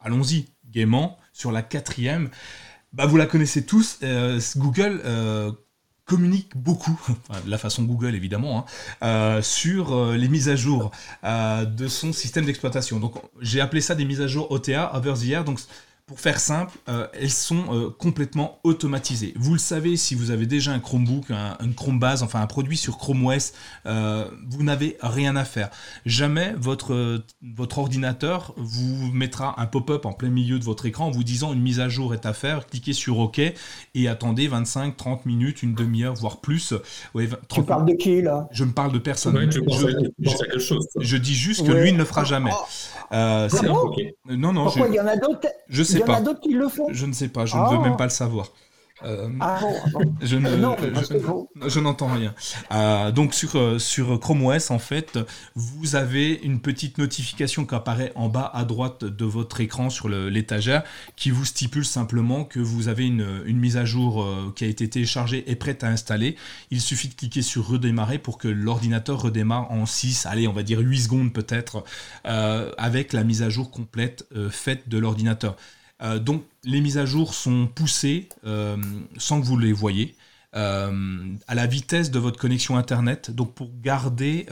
Allons-y, 0.00 0.46
gaiement. 0.70 1.18
Sur 1.32 1.52
la 1.52 1.62
quatrième, 1.62 2.28
bah, 2.92 3.06
vous 3.06 3.16
la 3.16 3.26
connaissez 3.26 3.64
tous. 3.64 3.98
Euh, 4.02 4.40
Google 4.56 5.00
communique 6.04 6.56
beaucoup, 6.56 7.00
de 7.44 7.50
la 7.50 7.58
façon 7.58 7.84
Google 7.84 8.16
évidemment, 8.16 8.66
hein, 9.00 9.40
sur 9.42 10.12
les 10.12 10.28
mises 10.28 10.48
à 10.48 10.56
jour 10.56 10.90
de 11.22 11.86
son 11.86 12.12
système 12.12 12.44
d'exploitation. 12.44 12.98
Donc 12.98 13.14
j'ai 13.40 13.60
appelé 13.60 13.80
ça 13.80 13.94
des 13.94 14.04
mises 14.04 14.20
à 14.20 14.26
jour 14.26 14.50
OTA, 14.50 14.90
over 14.96 15.14
the 15.14 15.30
air. 15.30 15.44
Donc 15.44 15.60
pour 16.10 16.18
faire 16.18 16.40
simple, 16.40 16.76
euh, 16.88 17.06
elles 17.12 17.30
sont 17.30 17.72
euh, 17.72 17.88
complètement 17.88 18.58
automatisées. 18.64 19.32
Vous 19.36 19.52
le 19.52 19.60
savez, 19.60 19.96
si 19.96 20.16
vous 20.16 20.32
avez 20.32 20.44
déjà 20.44 20.72
un 20.72 20.80
Chromebook, 20.80 21.30
un, 21.30 21.56
Chrome 21.76 22.00
base, 22.00 22.24
enfin 22.24 22.40
un 22.40 22.48
produit 22.48 22.76
sur 22.76 22.98
Chrome 22.98 23.26
OS, 23.26 23.52
euh, 23.86 24.24
vous 24.48 24.64
n'avez 24.64 24.96
rien 25.02 25.36
à 25.36 25.44
faire. 25.44 25.70
Jamais 26.06 26.52
votre, 26.58 27.22
votre 27.54 27.78
ordinateur 27.78 28.54
vous 28.56 29.12
mettra 29.12 29.54
un 29.60 29.66
pop-up 29.66 30.04
en 30.04 30.12
plein 30.12 30.30
milieu 30.30 30.58
de 30.58 30.64
votre 30.64 30.84
écran 30.84 31.06
en 31.06 31.10
vous 31.12 31.22
disant 31.22 31.52
une 31.52 31.62
mise 31.62 31.78
à 31.78 31.88
jour 31.88 32.12
est 32.12 32.26
à 32.26 32.32
faire, 32.32 32.66
cliquez 32.66 32.92
sur 32.92 33.20
OK 33.20 33.38
et 33.38 34.08
attendez 34.08 34.48
25, 34.48 34.96
30 34.96 35.26
minutes, 35.26 35.62
une 35.62 35.76
demi-heure, 35.76 36.14
voire 36.14 36.40
plus. 36.40 36.74
tu 37.48 37.62
parles 37.62 37.86
de 37.86 37.94
qui 37.94 38.20
là? 38.20 38.48
Je 38.50 38.64
me 38.64 38.72
parle 38.72 38.90
de 38.90 38.98
personne. 38.98 39.48
je, 39.48 41.16
dis 41.18 41.36
juste 41.36 41.64
que 41.64 41.70
lui 41.70 41.92
ne 41.92 41.98
le 41.98 42.04
fera 42.04 42.24
jamais. 42.24 42.50
Ah 43.10 43.48
non, 44.28 44.52
non. 44.52 44.64
Pourquoi 44.64 44.88
il 44.88 44.94
y 44.94 45.00
en 45.00 45.06
a 45.06 45.16
d'autres 45.16 45.48
Je 45.68 45.82
sais 45.82 45.98
il 45.98 46.00
y 46.00 46.04
en 46.04 46.14
a 46.14 46.20
d'autres 46.20 46.40
qui 46.40 46.52
le 46.52 46.68
font. 46.68 46.88
Je 46.90 47.06
ne 47.06 47.12
sais 47.12 47.28
pas, 47.28 47.44
je 47.44 47.56
ne 47.56 47.62
veux 47.70 47.78
même 47.78 47.94
ah. 47.94 47.96
pas 47.96 48.04
le 48.04 48.10
savoir. 48.10 48.52
Euh, 49.04 49.28
ah 49.40 49.60
je, 50.20 50.36
n'entends 51.80 52.12
rien. 52.12 52.34
Euh, 52.72 53.10
donc 53.10 53.34
sur, 53.34 53.56
euh, 53.56 53.78
sur 53.78 54.18
Chrome 54.20 54.44
OS, 54.44 54.70
en 54.70 54.78
fait, 54.78 55.18
vous 55.54 55.96
avez 55.96 56.34
une 56.42 56.60
petite 56.60 56.98
notification 56.98 57.64
qui 57.64 57.74
apparaît 57.74 58.12
en 58.14 58.28
bas 58.28 58.50
à 58.52 58.64
droite 58.64 59.04
de 59.04 59.24
votre 59.24 59.60
écran 59.60 59.90
sur 59.90 60.08
l'étagère 60.08 60.82
qui 61.16 61.30
vous 61.30 61.44
stipule 61.44 61.84
simplement 61.84 62.44
que 62.44 62.60
vous 62.60 62.88
avez 62.88 63.06
une, 63.06 63.42
une 63.46 63.58
mise 63.58 63.76
à 63.76 63.84
jour 63.84 64.26
qui 64.54 64.64
a 64.64 64.68
été 64.68 64.88
téléchargée 64.88 65.50
et 65.50 65.56
prête 65.56 65.84
à 65.84 65.88
installer. 65.88 66.36
Il 66.70 66.80
suffit 66.80 67.08
de 67.08 67.14
cliquer 67.14 67.42
sur 67.42 67.66
redémarrer 67.66 68.18
pour 68.18 68.38
que 68.38 68.48
l'ordinateur 68.48 69.22
redémarre 69.22 69.70
en 69.70 69.86
6, 69.86 70.26
allez, 70.26 70.48
on 70.48 70.52
va 70.52 70.62
dire 70.62 70.80
8 70.80 71.00
secondes 71.00 71.32
peut-être, 71.32 71.84
avec 72.24 73.12
la 73.12 73.24
mise 73.24 73.42
à 73.42 73.48
jour 73.48 73.70
complète 73.70 74.26
faite 74.50 74.88
de 74.88 74.98
l'ordinateur. 74.98 75.56
donc 76.20 76.44
les 76.64 76.80
mises 76.80 76.98
à 76.98 77.06
jour 77.06 77.34
sont 77.34 77.66
poussées 77.66 78.28
sans 79.18 79.40
que 79.40 79.46
vous 79.46 79.58
les 79.58 79.72
voyez. 79.72 80.16
à 80.52 81.54
la 81.54 81.66
vitesse 81.66 82.10
de 82.10 82.18
votre 82.18 82.38
connexion 82.38 82.76
Internet, 82.76 83.30
donc 83.30 83.54
pour 83.54 83.70
garder 83.80 84.46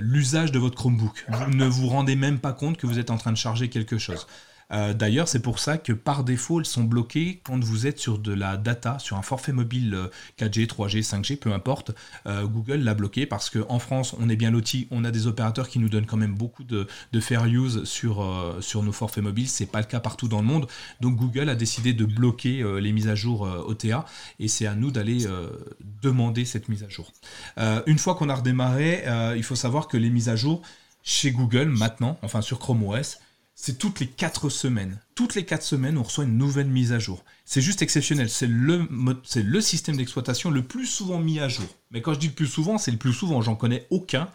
l'usage 0.00 0.52
de 0.52 0.58
votre 0.58 0.76
Chromebook. 0.76 1.24
Vous 1.28 1.54
ne 1.54 1.66
vous 1.66 1.88
rendez 1.88 2.16
même 2.16 2.38
pas 2.38 2.52
compte 2.52 2.76
que 2.76 2.86
vous 2.86 2.98
êtes 2.98 3.10
en 3.10 3.16
train 3.16 3.32
de 3.32 3.38
charger 3.38 3.68
quelque 3.70 3.98
chose. 3.98 4.26
Euh, 4.70 4.94
d'ailleurs, 4.94 5.28
c'est 5.28 5.42
pour 5.42 5.58
ça 5.58 5.78
que 5.78 5.92
par 5.92 6.24
défaut, 6.24 6.60
elles 6.60 6.66
sont 6.66 6.84
bloquées 6.84 7.40
quand 7.44 7.62
vous 7.62 7.86
êtes 7.86 7.98
sur 7.98 8.18
de 8.18 8.32
la 8.32 8.56
data, 8.56 8.98
sur 8.98 9.16
un 9.16 9.22
forfait 9.22 9.52
mobile 9.52 9.96
4G, 10.38 10.66
3G, 10.66 11.02
5G, 11.02 11.36
peu 11.36 11.52
importe. 11.52 11.92
Euh, 12.26 12.46
Google 12.46 12.76
l'a 12.76 12.94
bloqué 12.94 13.26
parce 13.26 13.50
qu'en 13.50 13.78
France, 13.78 14.14
on 14.18 14.28
est 14.28 14.36
bien 14.36 14.50
loti, 14.50 14.88
on 14.90 15.04
a 15.04 15.10
des 15.10 15.26
opérateurs 15.26 15.68
qui 15.68 15.78
nous 15.78 15.88
donnent 15.88 16.06
quand 16.06 16.16
même 16.16 16.34
beaucoup 16.34 16.64
de, 16.64 16.86
fair 17.20 17.44
use 17.46 17.84
sur, 17.84 18.22
euh, 18.22 18.60
sur 18.60 18.82
nos 18.82 18.92
forfaits 18.92 19.22
mobiles. 19.22 19.48
C'est 19.48 19.66
pas 19.66 19.80
le 19.80 19.86
cas 19.86 20.00
partout 20.00 20.28
dans 20.28 20.40
le 20.40 20.46
monde. 20.46 20.66
Donc 21.00 21.16
Google 21.16 21.48
a 21.48 21.54
décidé 21.54 21.92
de 21.92 22.04
bloquer 22.04 22.64
les 22.80 22.92
mises 22.92 23.08
à 23.08 23.14
jour 23.14 23.42
OTA 23.42 24.04
et 24.38 24.48
c'est 24.48 24.66
à 24.66 24.74
nous 24.74 24.90
d'aller 24.90 25.26
demander 26.02 26.44
cette 26.44 26.68
mise 26.68 26.82
à 26.82 26.88
jour. 26.88 27.12
une 27.86 27.98
fois 27.98 28.14
qu'on 28.14 28.28
a 28.28 28.34
redémarré, 28.34 29.04
il 29.36 29.42
faut 29.42 29.56
savoir 29.56 29.88
que 29.88 29.96
les 29.96 30.10
mises 30.10 30.28
à 30.28 30.36
jour 30.36 30.62
chez 31.02 31.32
Google 31.32 31.66
maintenant, 31.66 32.18
enfin 32.22 32.40
sur 32.40 32.58
Chrome 32.58 32.84
OS, 32.84 33.18
c'est 33.54 33.78
toutes 33.78 34.00
les 34.00 34.06
4 34.06 34.48
semaines. 34.48 34.98
Toutes 35.14 35.34
les 35.34 35.44
4 35.44 35.62
semaines, 35.62 35.98
on 35.98 36.02
reçoit 36.02 36.24
une 36.24 36.38
nouvelle 36.38 36.68
mise 36.68 36.92
à 36.92 36.98
jour. 36.98 37.24
C'est 37.44 37.60
juste 37.60 37.82
exceptionnel. 37.82 38.28
C'est 38.28 38.48
le, 38.48 39.60
système 39.60 39.96
d'exploitation 39.96 40.50
le 40.50 40.62
plus 40.62 40.86
souvent 40.86 41.18
mis 41.18 41.38
à 41.38 41.48
jour. 41.48 41.68
Mais 41.90 42.00
quand 42.00 42.14
je 42.14 42.18
dis 42.18 42.28
le 42.28 42.32
plus 42.32 42.46
souvent, 42.46 42.78
c'est 42.78 42.90
le 42.90 42.96
plus 42.96 43.12
souvent. 43.12 43.42
J'en 43.42 43.54
connais 43.54 43.86
aucun. 43.90 44.28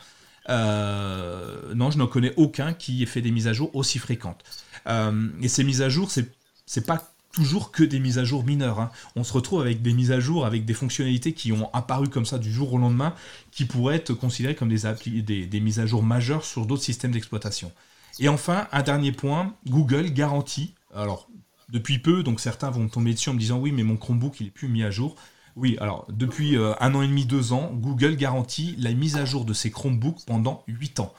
Euh, 0.50 1.74
non, 1.74 1.92
je 1.92 1.98
n'en 1.98 2.08
connais 2.08 2.34
aucun 2.38 2.74
qui 2.74 3.04
ait 3.04 3.08
fait 3.08 3.22
des 3.22 3.32
mises 3.32 3.48
à 3.48 3.54
jour 3.54 3.76
aussi 3.76 4.00
fréquentes. 4.00 4.44
Euh, 4.88 5.30
et 5.42 5.48
ces 5.48 5.64
mises 5.64 5.82
à 5.82 5.90
jour, 5.90 6.12
c'est, 6.12 6.32
c'est 6.66 6.86
pas 6.86 7.14
toujours 7.34 7.72
que 7.72 7.84
des 7.84 8.00
mises 8.00 8.20
à 8.20 8.24
jour 8.24 8.46
mineures. 8.46 8.80
Hein. 8.80 8.92
On 9.16 9.24
se 9.24 9.34
retrouve 9.34 9.62
avec 9.62 9.82
des 9.82 9.94
mises 9.94 10.12
à 10.12 10.20
jour, 10.20 10.46
avec 10.46 10.64
des 10.64 10.74
fonctionnalités 10.74 11.34
qui 11.34 11.52
ont 11.52 11.70
apparu 11.74 12.08
comme 12.08 12.26
ça 12.26 12.38
du 12.38 12.52
jour 12.52 12.74
au 12.74 12.78
lendemain, 12.78 13.14
qui 13.52 13.66
pourraient 13.66 13.96
être 13.96 14.14
considérées 14.14 14.56
comme 14.56 14.70
des 14.70 15.60
mises 15.60 15.80
à 15.80 15.86
jour 15.86 16.04
majeures 16.04 16.46
sur 16.46 16.66
d'autres 16.66 16.84
systèmes 16.84 17.12
d'exploitation. 17.12 17.72
Et 18.20 18.30
enfin, 18.30 18.68
un 18.72 18.82
dernier 18.82 19.12
point, 19.12 19.54
Google 19.68 20.12
garantit, 20.12 20.74
alors 20.94 21.28
depuis 21.70 22.00
peu, 22.00 22.24
donc 22.24 22.40
certains 22.40 22.70
vont 22.70 22.88
tomber 22.88 23.14
dessus 23.14 23.30
en 23.30 23.34
me 23.34 23.40
disant 23.40 23.60
oui, 23.60 23.72
mais 23.72 23.84
mon 23.84 23.98
Chromebook 23.98 24.40
il 24.40 24.48
est 24.48 24.52
plus 24.52 24.68
mis 24.68 24.84
à 24.84 24.92
jour. 24.92 25.16
Oui, 25.56 25.76
alors 25.80 26.06
depuis 26.10 26.56
euh, 26.56 26.74
un 26.80 26.94
an 26.94 27.02
et 27.02 27.08
demi, 27.08 27.26
deux 27.26 27.52
ans, 27.52 27.72
Google 27.74 28.16
garantit 28.16 28.76
la 28.78 28.94
mise 28.94 29.18
à 29.18 29.26
jour 29.26 29.44
de 29.44 29.54
ses 29.54 29.72
Chromebooks 29.72 30.24
pendant 30.26 30.64
8 30.68 31.00
ans. 31.00 31.14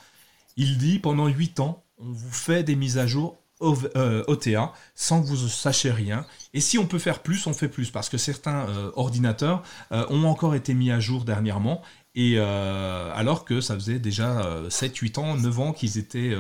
Il 0.57 0.79
dit 0.79 0.99
pendant 1.01 1.27
8 1.27 1.61
ans, 1.61 1.83
on 1.99 2.11
vous 2.11 2.33
fait 2.33 2.63
des 2.63 2.77
mises 2.77 2.99
à 2.99 3.07
jour 3.07 3.37
OTA 3.61 3.91
euh, 3.97 4.67
sans 4.95 5.21
que 5.21 5.27
vous 5.27 5.49
sachiez 5.49 5.91
rien. 5.91 6.25
Et 6.55 6.61
si 6.61 6.79
on 6.79 6.87
peut 6.87 7.01
faire 7.01 7.21
plus, 7.21 7.49
on 7.49 7.53
fait 7.53 7.69
plus 7.69 7.91
parce 7.91 8.09
que 8.09 8.17
certains 8.17 8.69
euh, 8.69 8.93
ordinateurs 8.95 9.65
ont 9.91 10.25
encore 10.25 10.55
été 10.55 10.73
mis 10.73 10.93
à 10.93 11.01
jour 11.01 11.25
dernièrement. 11.25 11.83
Et 12.21 12.39
alors 12.39 13.45
que 13.45 13.61
ça 13.61 13.75
faisait 13.75 14.01
déjà 14.01 14.45
7, 14.69 14.97
8 14.97 15.19
ans, 15.19 15.37
9 15.37 15.61
ans 15.61 15.73
qu'ils 15.73 15.99
étaient 15.99 16.35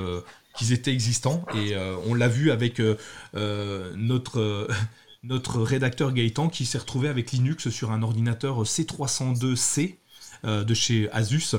qu'ils 0.59 0.73
étaient 0.73 0.93
existants. 0.93 1.45
Et 1.55 1.75
euh, 1.75 1.97
on 2.07 2.15
l'a 2.15 2.29
vu 2.29 2.51
avec 2.51 2.81
euh, 2.81 2.97
euh, 3.35 3.93
notre 3.97 4.69
notre 5.23 5.61
rédacteur 5.61 6.13
Gaëtan 6.13 6.49
qui 6.49 6.67
s'est 6.67 6.79
retrouvé 6.79 7.09
avec 7.09 7.33
Linux 7.33 7.71
sur 7.71 7.91
un 7.91 8.03
ordinateur 8.03 8.63
C302C 8.63 9.97
de 10.45 10.75
chez 10.75 11.11
Asus 11.11 11.57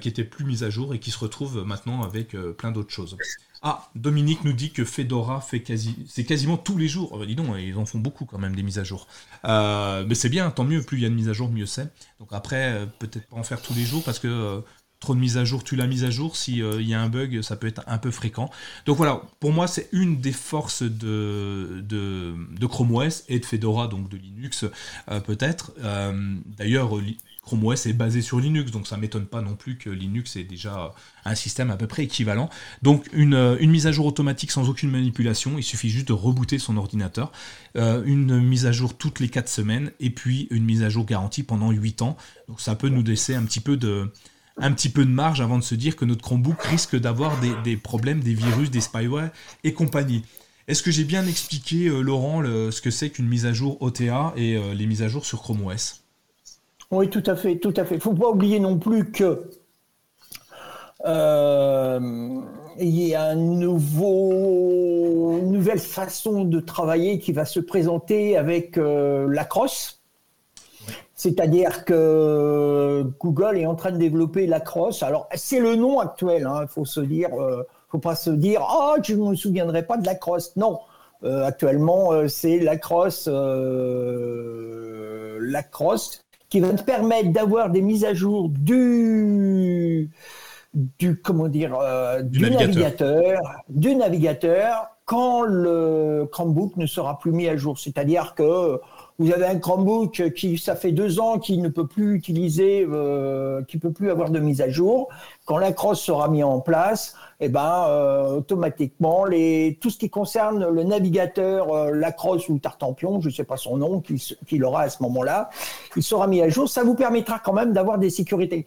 qui 0.00 0.08
était 0.08 0.24
plus 0.24 0.46
mis 0.46 0.64
à 0.64 0.70
jour 0.70 0.94
et 0.94 0.98
qui 0.98 1.10
se 1.10 1.18
retrouve 1.18 1.62
maintenant 1.66 2.02
avec 2.02 2.34
plein 2.56 2.72
d'autres 2.72 2.90
choses. 2.90 3.18
Ah, 3.62 3.88
Dominique 3.94 4.44
nous 4.44 4.52
dit 4.52 4.72
que 4.72 4.84
Fedora 4.84 5.40
fait 5.40 5.60
quasi, 5.60 5.96
c'est 6.08 6.24
quasiment 6.24 6.56
tous 6.56 6.76
les 6.76 6.88
jours. 6.88 7.10
Oh, 7.12 7.24
dis 7.24 7.36
donc, 7.36 7.54
ils 7.58 7.76
en 7.76 7.86
font 7.86 7.98
beaucoup 7.98 8.24
quand 8.24 8.38
même 8.38 8.56
des 8.56 8.62
mises 8.62 8.78
à 8.78 8.84
jour. 8.84 9.06
mais 9.44 10.14
c'est 10.14 10.28
bien, 10.28 10.50
tant 10.50 10.64
mieux. 10.64 10.82
Plus 10.82 10.98
il 10.98 11.02
y 11.02 11.06
a 11.06 11.08
de 11.08 11.14
mises 11.14 11.28
à 11.28 11.32
jour, 11.32 11.50
mieux 11.50 11.66
c'est. 11.66 11.88
Donc 12.18 12.28
après, 12.32 12.88
peut-être 12.98 13.28
pas 13.28 13.36
en 13.36 13.44
faire 13.44 13.62
tous 13.62 13.74
les 13.74 13.84
jours 13.84 14.02
parce 14.02 14.18
que 14.18 14.62
trop 15.02 15.14
de 15.14 15.20
mise 15.20 15.36
à 15.36 15.44
jour, 15.44 15.62
tu 15.64 15.76
la 15.76 15.86
mise 15.86 16.04
à 16.04 16.10
jour. 16.10 16.36
S'il 16.36 16.62
euh, 16.62 16.80
y 16.80 16.94
a 16.94 17.02
un 17.02 17.08
bug, 17.08 17.42
ça 17.42 17.56
peut 17.56 17.66
être 17.66 17.82
un 17.86 17.98
peu 17.98 18.10
fréquent. 18.10 18.48
Donc 18.86 18.96
voilà, 18.96 19.20
pour 19.40 19.52
moi, 19.52 19.66
c'est 19.66 19.88
une 19.92 20.20
des 20.20 20.32
forces 20.32 20.82
de, 20.82 21.82
de, 21.82 22.66
Chrome 22.66 22.94
OS 22.94 23.24
et 23.28 23.38
de 23.38 23.44
Fedora, 23.44 23.88
donc 23.88 24.08
de 24.08 24.16
Linux 24.16 24.64
euh, 25.10 25.20
peut-être. 25.20 25.72
Euh, 25.80 26.36
d'ailleurs, 26.56 26.92
Chrome 27.42 27.64
OS 27.64 27.86
est 27.86 27.92
basé 27.92 28.22
sur 28.22 28.38
Linux, 28.38 28.70
donc 28.70 28.86
ça 28.86 28.96
m'étonne 28.96 29.26
pas 29.26 29.42
non 29.42 29.56
plus 29.56 29.76
que 29.76 29.90
Linux 29.90 30.36
ait 30.36 30.44
déjà 30.44 30.94
un 31.24 31.34
système 31.34 31.70
à 31.70 31.76
peu 31.76 31.88
près 31.88 32.04
équivalent. 32.04 32.48
Donc 32.82 33.08
une, 33.12 33.56
une, 33.58 33.70
mise 33.70 33.88
à 33.88 33.92
jour 33.92 34.06
automatique 34.06 34.52
sans 34.52 34.68
aucune 34.68 34.90
manipulation, 34.90 35.58
il 35.58 35.64
suffit 35.64 35.90
juste 35.90 36.08
de 36.08 36.12
rebooter 36.12 36.58
son 36.58 36.76
ordinateur. 36.76 37.32
une 37.74 38.40
mise 38.40 38.66
à 38.66 38.72
jour 38.72 38.96
toutes 38.96 39.18
les 39.18 39.28
4 39.28 39.48
semaines, 39.48 39.90
et 39.98 40.10
puis 40.10 40.46
une 40.50 40.64
mise 40.64 40.82
à 40.82 40.88
jour 40.88 41.04
garantie 41.04 41.42
pendant 41.42 41.70
8 41.70 42.02
ans. 42.02 42.16
Donc 42.48 42.60
ça 42.60 42.76
peut 42.76 42.88
nous 42.88 43.02
laisser 43.02 43.34
un 43.34 43.44
petit 43.44 43.60
peu 43.60 43.76
de 43.76 44.10
marge 45.04 45.40
avant 45.40 45.58
de 45.58 45.64
se 45.64 45.74
dire 45.74 45.96
que 45.96 46.04
notre 46.04 46.22
Chromebook 46.22 46.62
risque 46.62 46.96
d'avoir 46.96 47.38
des, 47.40 47.76
problèmes, 47.76 48.20
des 48.20 48.34
virus, 48.34 48.70
des 48.70 48.80
spyware 48.80 49.30
et 49.64 49.72
compagnie. 49.72 50.22
Est-ce 50.68 50.82
que 50.82 50.92
j'ai 50.92 51.04
bien 51.04 51.26
expliqué, 51.26 51.88
euh, 51.88 52.02
Laurent, 52.02 52.42
ce 52.44 52.80
que 52.80 52.92
c'est 52.92 53.10
qu'une 53.10 53.26
mise 53.26 53.46
à 53.46 53.52
jour 53.52 53.82
OTA 53.82 54.32
et 54.36 54.56
euh, 54.56 54.74
les 54.74 54.86
mises 54.86 55.02
à 55.02 55.08
jour 55.08 55.26
sur 55.26 55.42
Chrome 55.42 55.66
OS 55.66 56.01
Oui, 56.92 57.10
tout 57.10 57.24
à 57.26 57.34
fait, 57.34 57.56
tout 57.56 57.74
à 57.76 57.84
fait. 57.84 57.94
Il 57.94 57.98
ne 57.98 58.02
faut 58.02 58.14
pas 58.14 58.28
oublier 58.28 58.60
non 58.60 58.78
plus 58.78 59.10
que 59.10 59.50
euh, 61.04 62.40
il 62.78 63.00
y 63.00 63.14
a 63.14 63.32
une 63.32 63.58
nouvelle 63.58 65.80
façon 65.80 66.44
de 66.44 66.60
travailler 66.60 67.18
qui 67.18 67.32
va 67.32 67.44
se 67.44 67.58
présenter 67.58 68.36
avec 68.36 68.76
la 68.76 69.44
crosse. 69.44 70.02
C'est-à-dire 71.22 71.84
que 71.84 73.04
Google 73.20 73.56
est 73.56 73.66
en 73.66 73.76
train 73.76 73.92
de 73.92 73.96
développer 73.96 74.48
la 74.48 74.58
crosse. 74.58 75.04
Alors, 75.04 75.28
c'est 75.36 75.60
le 75.60 75.76
nom 75.76 76.00
actuel, 76.00 76.42
il 76.42 76.46
hein, 76.46 76.66
faut 76.66 76.84
se 76.84 76.98
dire, 76.98 77.28
euh, 77.40 77.62
pas 78.02 78.16
se 78.16 78.30
dire, 78.30 78.66
oh, 78.68 78.96
je 79.00 79.14
ne 79.14 79.30
me 79.30 79.36
souviendrai 79.36 79.84
pas 79.84 79.98
de 79.98 80.04
la 80.04 80.16
crosse. 80.16 80.56
Non, 80.56 80.80
euh, 81.22 81.44
actuellement, 81.44 82.12
euh, 82.12 82.26
c'est 82.26 82.58
la 82.58 82.76
crosse, 82.76 83.28
la 83.28 83.32
crosse 85.62 86.21
qui 86.52 86.60
va 86.60 86.68
te 86.74 86.82
permettre 86.82 87.30
d'avoir 87.30 87.70
des 87.70 87.80
mises 87.80 88.04
à 88.04 88.12
jour 88.12 88.50
du, 88.50 90.10
du 90.74 91.18
comment 91.18 91.48
dire, 91.48 91.78
du, 92.24 92.50
navigateur. 92.50 93.40
du 93.70 93.96
navigateur 93.96 94.88
quand 95.06 95.40
le 95.40 96.28
Chromebook 96.30 96.76
ne 96.76 96.84
sera 96.84 97.18
plus 97.18 97.32
mis 97.32 97.48
à 97.48 97.56
jour. 97.56 97.78
C'est-à-dire 97.78 98.34
que 98.34 98.78
vous 99.18 99.32
avez 99.32 99.46
un 99.46 99.58
Chromebook 99.58 100.30
qui, 100.34 100.58
ça 100.58 100.76
fait 100.76 100.92
deux 100.92 101.20
ans, 101.20 101.38
qui 101.38 101.56
ne 101.56 101.70
peut 101.70 101.86
plus 101.86 102.14
utiliser, 102.14 102.86
euh, 102.86 103.62
qui 103.64 103.78
peut 103.78 103.92
plus 103.92 104.10
avoir 104.10 104.28
de 104.28 104.38
mise 104.38 104.60
à 104.60 104.68
jour. 104.68 105.08
Quand 105.46 105.56
la 105.56 105.72
crosse 105.72 106.02
sera 106.02 106.28
mise 106.28 106.44
en 106.44 106.60
place, 106.60 107.14
eh 107.44 107.48
ben, 107.48 107.86
euh, 107.88 108.36
automatiquement, 108.36 109.24
les, 109.24 109.76
tout 109.80 109.90
ce 109.90 109.98
qui 109.98 110.08
concerne 110.08 110.68
le 110.68 110.84
navigateur, 110.84 111.74
euh, 111.74 111.90
la 111.90 112.12
crosse 112.12 112.48
ou 112.48 112.60
Tartampion, 112.60 113.20
je 113.20 113.30
ne 113.30 113.32
sais 113.32 113.42
pas 113.42 113.56
son 113.56 113.76
nom, 113.76 114.00
qu'il 114.46 114.64
aura 114.64 114.82
à 114.82 114.88
ce 114.88 115.02
moment-là, 115.02 115.50
il 115.96 116.04
sera 116.04 116.28
mis 116.28 116.40
à 116.40 116.48
jour. 116.48 116.68
Ça 116.68 116.84
vous 116.84 116.94
permettra 116.94 117.40
quand 117.40 117.52
même 117.52 117.72
d'avoir 117.72 117.98
des 117.98 118.10
sécurités. 118.10 118.64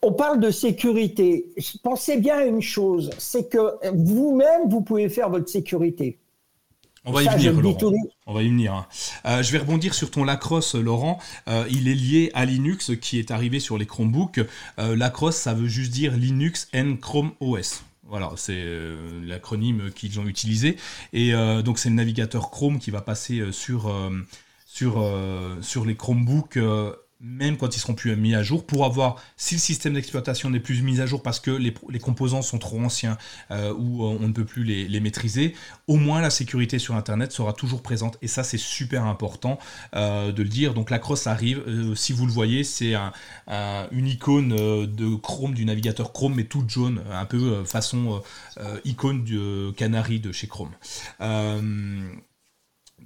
On 0.00 0.12
parle 0.12 0.38
de 0.38 0.52
sécurité. 0.52 1.52
Pensez 1.82 2.18
bien 2.18 2.38
à 2.38 2.44
une 2.44 2.62
chose, 2.62 3.10
c'est 3.18 3.48
que 3.48 3.74
vous-même, 3.92 4.68
vous 4.68 4.82
pouvez 4.82 5.08
faire 5.08 5.28
votre 5.28 5.48
sécurité. 5.48 6.20
On 7.04 7.10
va 7.10 7.24
y 7.24 7.28
venir, 7.28 7.60
Laurent. 7.60 7.92
On 8.26 8.34
va 8.34 8.42
y 8.42 8.48
venir. 8.48 8.72
Hein. 8.72 8.86
Euh, 9.26 9.42
je 9.42 9.50
vais 9.50 9.58
rebondir 9.58 9.94
sur 9.94 10.10
ton 10.10 10.22
Lacrosse, 10.22 10.76
Laurent. 10.76 11.18
Euh, 11.48 11.66
il 11.70 11.88
est 11.88 11.94
lié 11.94 12.30
à 12.34 12.44
Linux 12.44 12.92
qui 13.00 13.18
est 13.18 13.32
arrivé 13.32 13.58
sur 13.58 13.78
les 13.78 13.86
Chromebooks. 13.86 14.40
Euh, 14.78 14.94
Lacrosse, 14.94 15.36
ça 15.36 15.54
veut 15.54 15.66
juste 15.66 15.90
dire 15.90 16.16
Linux 16.16 16.68
and 16.74 16.96
Chrome 17.00 17.32
OS. 17.40 17.82
Voilà, 18.04 18.30
c'est 18.36 18.62
l'acronyme 19.24 19.90
qu'ils 19.90 20.20
ont 20.20 20.26
utilisé. 20.26 20.76
Et 21.14 21.32
donc 21.64 21.78
c'est 21.78 21.88
le 21.88 21.94
navigateur 21.94 22.50
Chrome 22.50 22.78
qui 22.78 22.90
va 22.90 23.00
passer 23.00 23.42
sur, 23.52 23.90
sur, 24.66 25.10
sur 25.62 25.86
les 25.86 25.94
Chromebooks 25.94 26.58
même 27.22 27.56
quand 27.56 27.76
ils 27.76 27.78
seront 27.78 27.94
plus 27.94 28.14
mis 28.16 28.34
à 28.34 28.42
jour, 28.42 28.66
pour 28.66 28.84
avoir, 28.84 29.22
si 29.36 29.54
le 29.54 29.60
système 29.60 29.94
d'exploitation 29.94 30.50
n'est 30.50 30.60
plus 30.60 30.82
mis 30.82 31.00
à 31.00 31.06
jour 31.06 31.22
parce 31.22 31.38
que 31.38 31.52
les, 31.52 31.72
composants 32.00 32.42
sont 32.42 32.58
trop 32.58 32.80
anciens 32.80 33.16
euh, 33.52 33.72
ou 33.72 34.04
euh, 34.04 34.18
on 34.20 34.26
ne 34.26 34.32
peut 34.32 34.44
plus 34.44 34.64
les, 34.64 35.00
maîtriser, 35.00 35.54
au 35.86 35.96
moins 35.96 36.20
la 36.20 36.30
sécurité 36.30 36.78
sur 36.80 36.96
Internet 36.96 37.30
sera 37.32 37.52
toujours 37.52 37.82
présente. 37.82 38.18
Et 38.22 38.28
ça, 38.28 38.42
c'est 38.42 38.58
super 38.58 39.04
important 39.04 39.58
euh, 39.94 40.32
de 40.32 40.42
le 40.42 40.48
dire. 40.48 40.74
Donc 40.74 40.90
la 40.90 40.98
crosse 40.98 41.28
arrive, 41.28 41.62
si 41.94 42.12
vous 42.12 42.26
le 42.26 42.32
voyez, 42.32 42.64
c'est 42.64 42.94
une 43.46 44.06
icône 44.06 44.50
de 44.86 45.14
Chrome, 45.14 45.54
du 45.54 45.64
navigateur 45.64 46.12
Chrome, 46.12 46.34
mais 46.34 46.44
toute 46.44 46.68
jaune, 46.70 47.02
un 47.12 47.24
peu 47.24 47.64
façon 47.64 48.20
icône 48.84 49.22
du 49.22 49.38
Canary 49.76 50.18
de 50.18 50.32
chez 50.32 50.48
Chrome. 50.48 50.70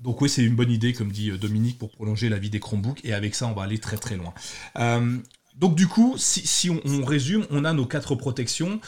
Donc 0.03 0.21
oui, 0.21 0.29
c'est 0.29 0.45
une 0.45 0.55
bonne 0.55 0.71
idée, 0.71 0.93
comme 0.93 1.11
dit 1.11 1.31
euh, 1.31 1.39
Dominique, 1.39 1.79
pour 1.79 1.91
prolonger 1.91 2.29
la 2.29 2.39
vie 2.39 2.51
des 2.51 2.61
Chromebooks. 2.61 3.05
Et 3.05 3.13
avec 3.13 3.35
ça, 3.35 3.47
on 3.47 3.53
va 3.53 3.63
aller 3.63 3.79
très 3.79 3.97
très 3.97 4.17
loin. 4.17 4.33
Euh, 4.79 5.19
Donc 5.57 5.75
du 5.75 5.87
coup, 5.87 6.15
si, 6.19 6.71
on, 6.71 7.05
résume, 7.05 7.47
on 7.51 7.65
a 7.65 7.73
nos 7.73 7.87
quatre 7.87 8.15
protections 8.15 8.81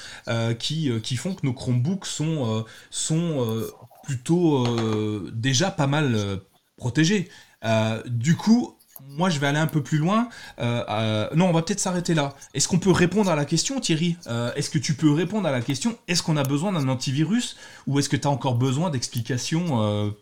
qui, 0.59 0.91
qui 1.03 1.17
font 1.17 1.35
que 1.35 1.47
nos 1.47 1.55
Chromebooks 1.55 2.07
sont, 2.07 2.65
plutôt 4.05 4.67
déjà 5.33 5.71
pas 5.71 5.87
mal 5.87 6.41
protégés. 6.77 7.31
du 8.07 8.37
coup, 8.37 8.79
moi, 9.07 9.31
je 9.31 9.39
vais 9.39 9.47
aller 9.47 9.59
un 9.59 9.67
peu 9.67 9.83
plus 9.83 9.99
loin. 9.99 10.29
Euh, 10.59 10.85
euh, 10.89 11.29
non, 11.35 11.47
on 11.47 11.53
va 11.53 11.63
peut-être 11.63 11.81
s'arrêter 11.81 12.15
là. 12.15 12.35
Est-ce 12.55 12.69
qu'on 12.69 12.79
peut 12.79 12.91
répondre 12.91 13.31
à 13.31 13.37
la 13.37 13.45
question, 13.45 13.81
Thierry? 13.81 14.17
Euh, 14.27 14.53
Est-ce 14.55 14.71
que 14.71 14.79
tu 14.79 14.95
peux 14.95 15.11
répondre 15.13 15.47
à 15.47 15.53
la 15.53 15.61
question 15.61 15.97
Est-ce 16.09 16.23
qu'on 16.23 16.37
a 16.37 16.45
besoin 16.45 16.73
d'un 16.73 16.89
antivirus 16.89 17.57
Ou 17.87 17.99
est-ce 17.99 18.09
que 18.09 18.17
tu 18.17 18.27
as 18.27 18.31
encore 18.31 18.57
besoin 18.57 18.91
d'explications 18.91 20.15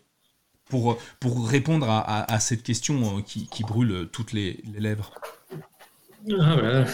pour, 0.69 0.97
pour 1.19 1.47
répondre 1.47 1.87
à, 1.89 2.39
cette 2.39 2.63
question 2.63 3.21
qui, 3.21 3.63
brûle 3.63 4.07
toutes 4.11 4.33
les, 4.33 4.61
lèvres 4.77 5.13
ah, 6.29 6.85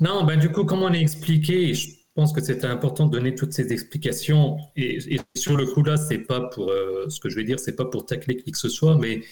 Non, 0.00 0.24
bah, 0.24 0.36
du 0.36 0.50
coup, 0.50 0.64
comme 0.64 0.82
on 0.82 0.92
a 0.92 0.98
expliqué, 0.98 1.74
je 1.74 1.90
pense 2.14 2.32
que 2.32 2.40
c'était 2.40 2.66
important 2.66 3.06
de 3.06 3.12
donner 3.12 3.34
toutes 3.34 3.52
ces 3.52 3.72
explications. 3.72 4.58
Et, 4.76 5.20
sur 5.36 5.56
le 5.56 5.66
coup, 5.66 5.82
là, 5.82 5.96
c'est 5.96 6.18
pas 6.18 6.40
pour 6.40 6.72
ce 7.08 7.20
que 7.20 7.28
je 7.28 7.36
vais 7.36 7.44
dire, 7.44 7.60
c'est 7.60 7.76
pas 7.76 7.86
pour 7.86 8.06
tacler 8.06 8.36
qui 8.36 8.52
que 8.52 8.58
ce 8.58 8.68
soit, 8.68 8.96
mais 8.96 9.22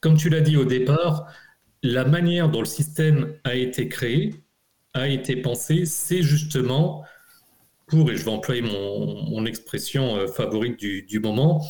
comme 0.00 0.16
tu 0.16 0.28
l'as 0.28 0.40
dit 0.40 0.56
au 0.56 0.64
départ, 0.64 1.26
la 1.82 2.04
manière 2.04 2.48
dont 2.48 2.60
le 2.60 2.66
système 2.66 3.34
a 3.44 3.54
été 3.54 3.88
créé, 3.88 4.34
a 4.94 5.08
été 5.08 5.36
pensé, 5.36 5.84
c'est 5.84 6.22
justement 6.22 7.04
pour, 7.86 8.10
et 8.10 8.16
je 8.16 8.24
vais 8.24 8.30
employer 8.30 8.62
mon, 8.62 9.46
expression 9.46 10.16
euh, 10.16 10.26
favorite 10.26 10.78
du, 10.78 11.20
moment, 11.20 11.64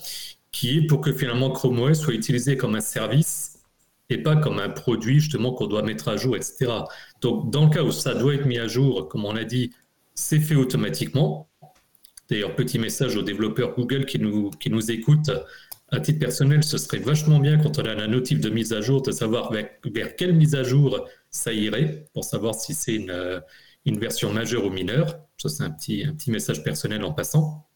qui 0.56 0.78
est 0.78 0.86
pour 0.86 1.02
que 1.02 1.12
finalement 1.12 1.50
Chrome 1.50 1.80
OS 1.80 2.00
soit 2.00 2.14
utilisé 2.14 2.56
comme 2.56 2.76
un 2.76 2.80
service 2.80 3.58
et 4.08 4.16
pas 4.16 4.36
comme 4.36 4.58
un 4.58 4.70
produit 4.70 5.20
justement 5.20 5.52
qu'on 5.52 5.66
doit 5.66 5.82
mettre 5.82 6.08
à 6.08 6.16
jour, 6.16 6.34
etc. 6.34 6.72
Donc 7.20 7.50
dans 7.50 7.64
le 7.64 7.70
cas 7.70 7.82
où 7.82 7.92
ça 7.92 8.14
doit 8.14 8.34
être 8.34 8.46
mis 8.46 8.58
à 8.58 8.66
jour, 8.66 9.06
comme 9.06 9.26
on 9.26 9.34
l'a 9.34 9.44
dit, 9.44 9.74
c'est 10.14 10.40
fait 10.40 10.54
automatiquement. 10.54 11.50
D'ailleurs, 12.30 12.56
petit 12.56 12.78
message 12.78 13.16
aux 13.16 13.22
développeurs 13.22 13.74
Google 13.74 14.06
qui 14.06 14.18
nous, 14.18 14.48
qui 14.48 14.70
nous 14.70 14.90
écoutent, 14.90 15.30
à 15.90 16.00
titre 16.00 16.20
personnel, 16.20 16.64
ce 16.64 16.78
serait 16.78 17.00
vachement 17.00 17.38
bien 17.38 17.58
quand 17.58 17.78
on 17.78 17.84
a 17.84 17.94
la 17.94 18.06
notif 18.06 18.40
de 18.40 18.48
mise 18.48 18.72
à 18.72 18.80
jour 18.80 19.02
de 19.02 19.12
savoir 19.12 19.52
vers, 19.52 20.16
quelle 20.16 20.32
mise 20.32 20.54
à 20.54 20.62
jour 20.62 21.06
ça 21.30 21.52
irait 21.52 22.06
pour 22.14 22.24
savoir 22.24 22.54
si 22.54 22.72
c'est 22.72 22.94
une, 22.94 23.42
une, 23.84 23.98
version 23.98 24.32
majeure 24.32 24.64
ou 24.64 24.70
mineure. 24.70 25.18
Ça, 25.36 25.50
c'est 25.50 25.64
un 25.64 25.70
petit, 25.70 26.02
un 26.02 26.14
petit 26.14 26.30
message 26.30 26.64
personnel 26.64 27.04
en 27.04 27.12
passant. 27.12 27.68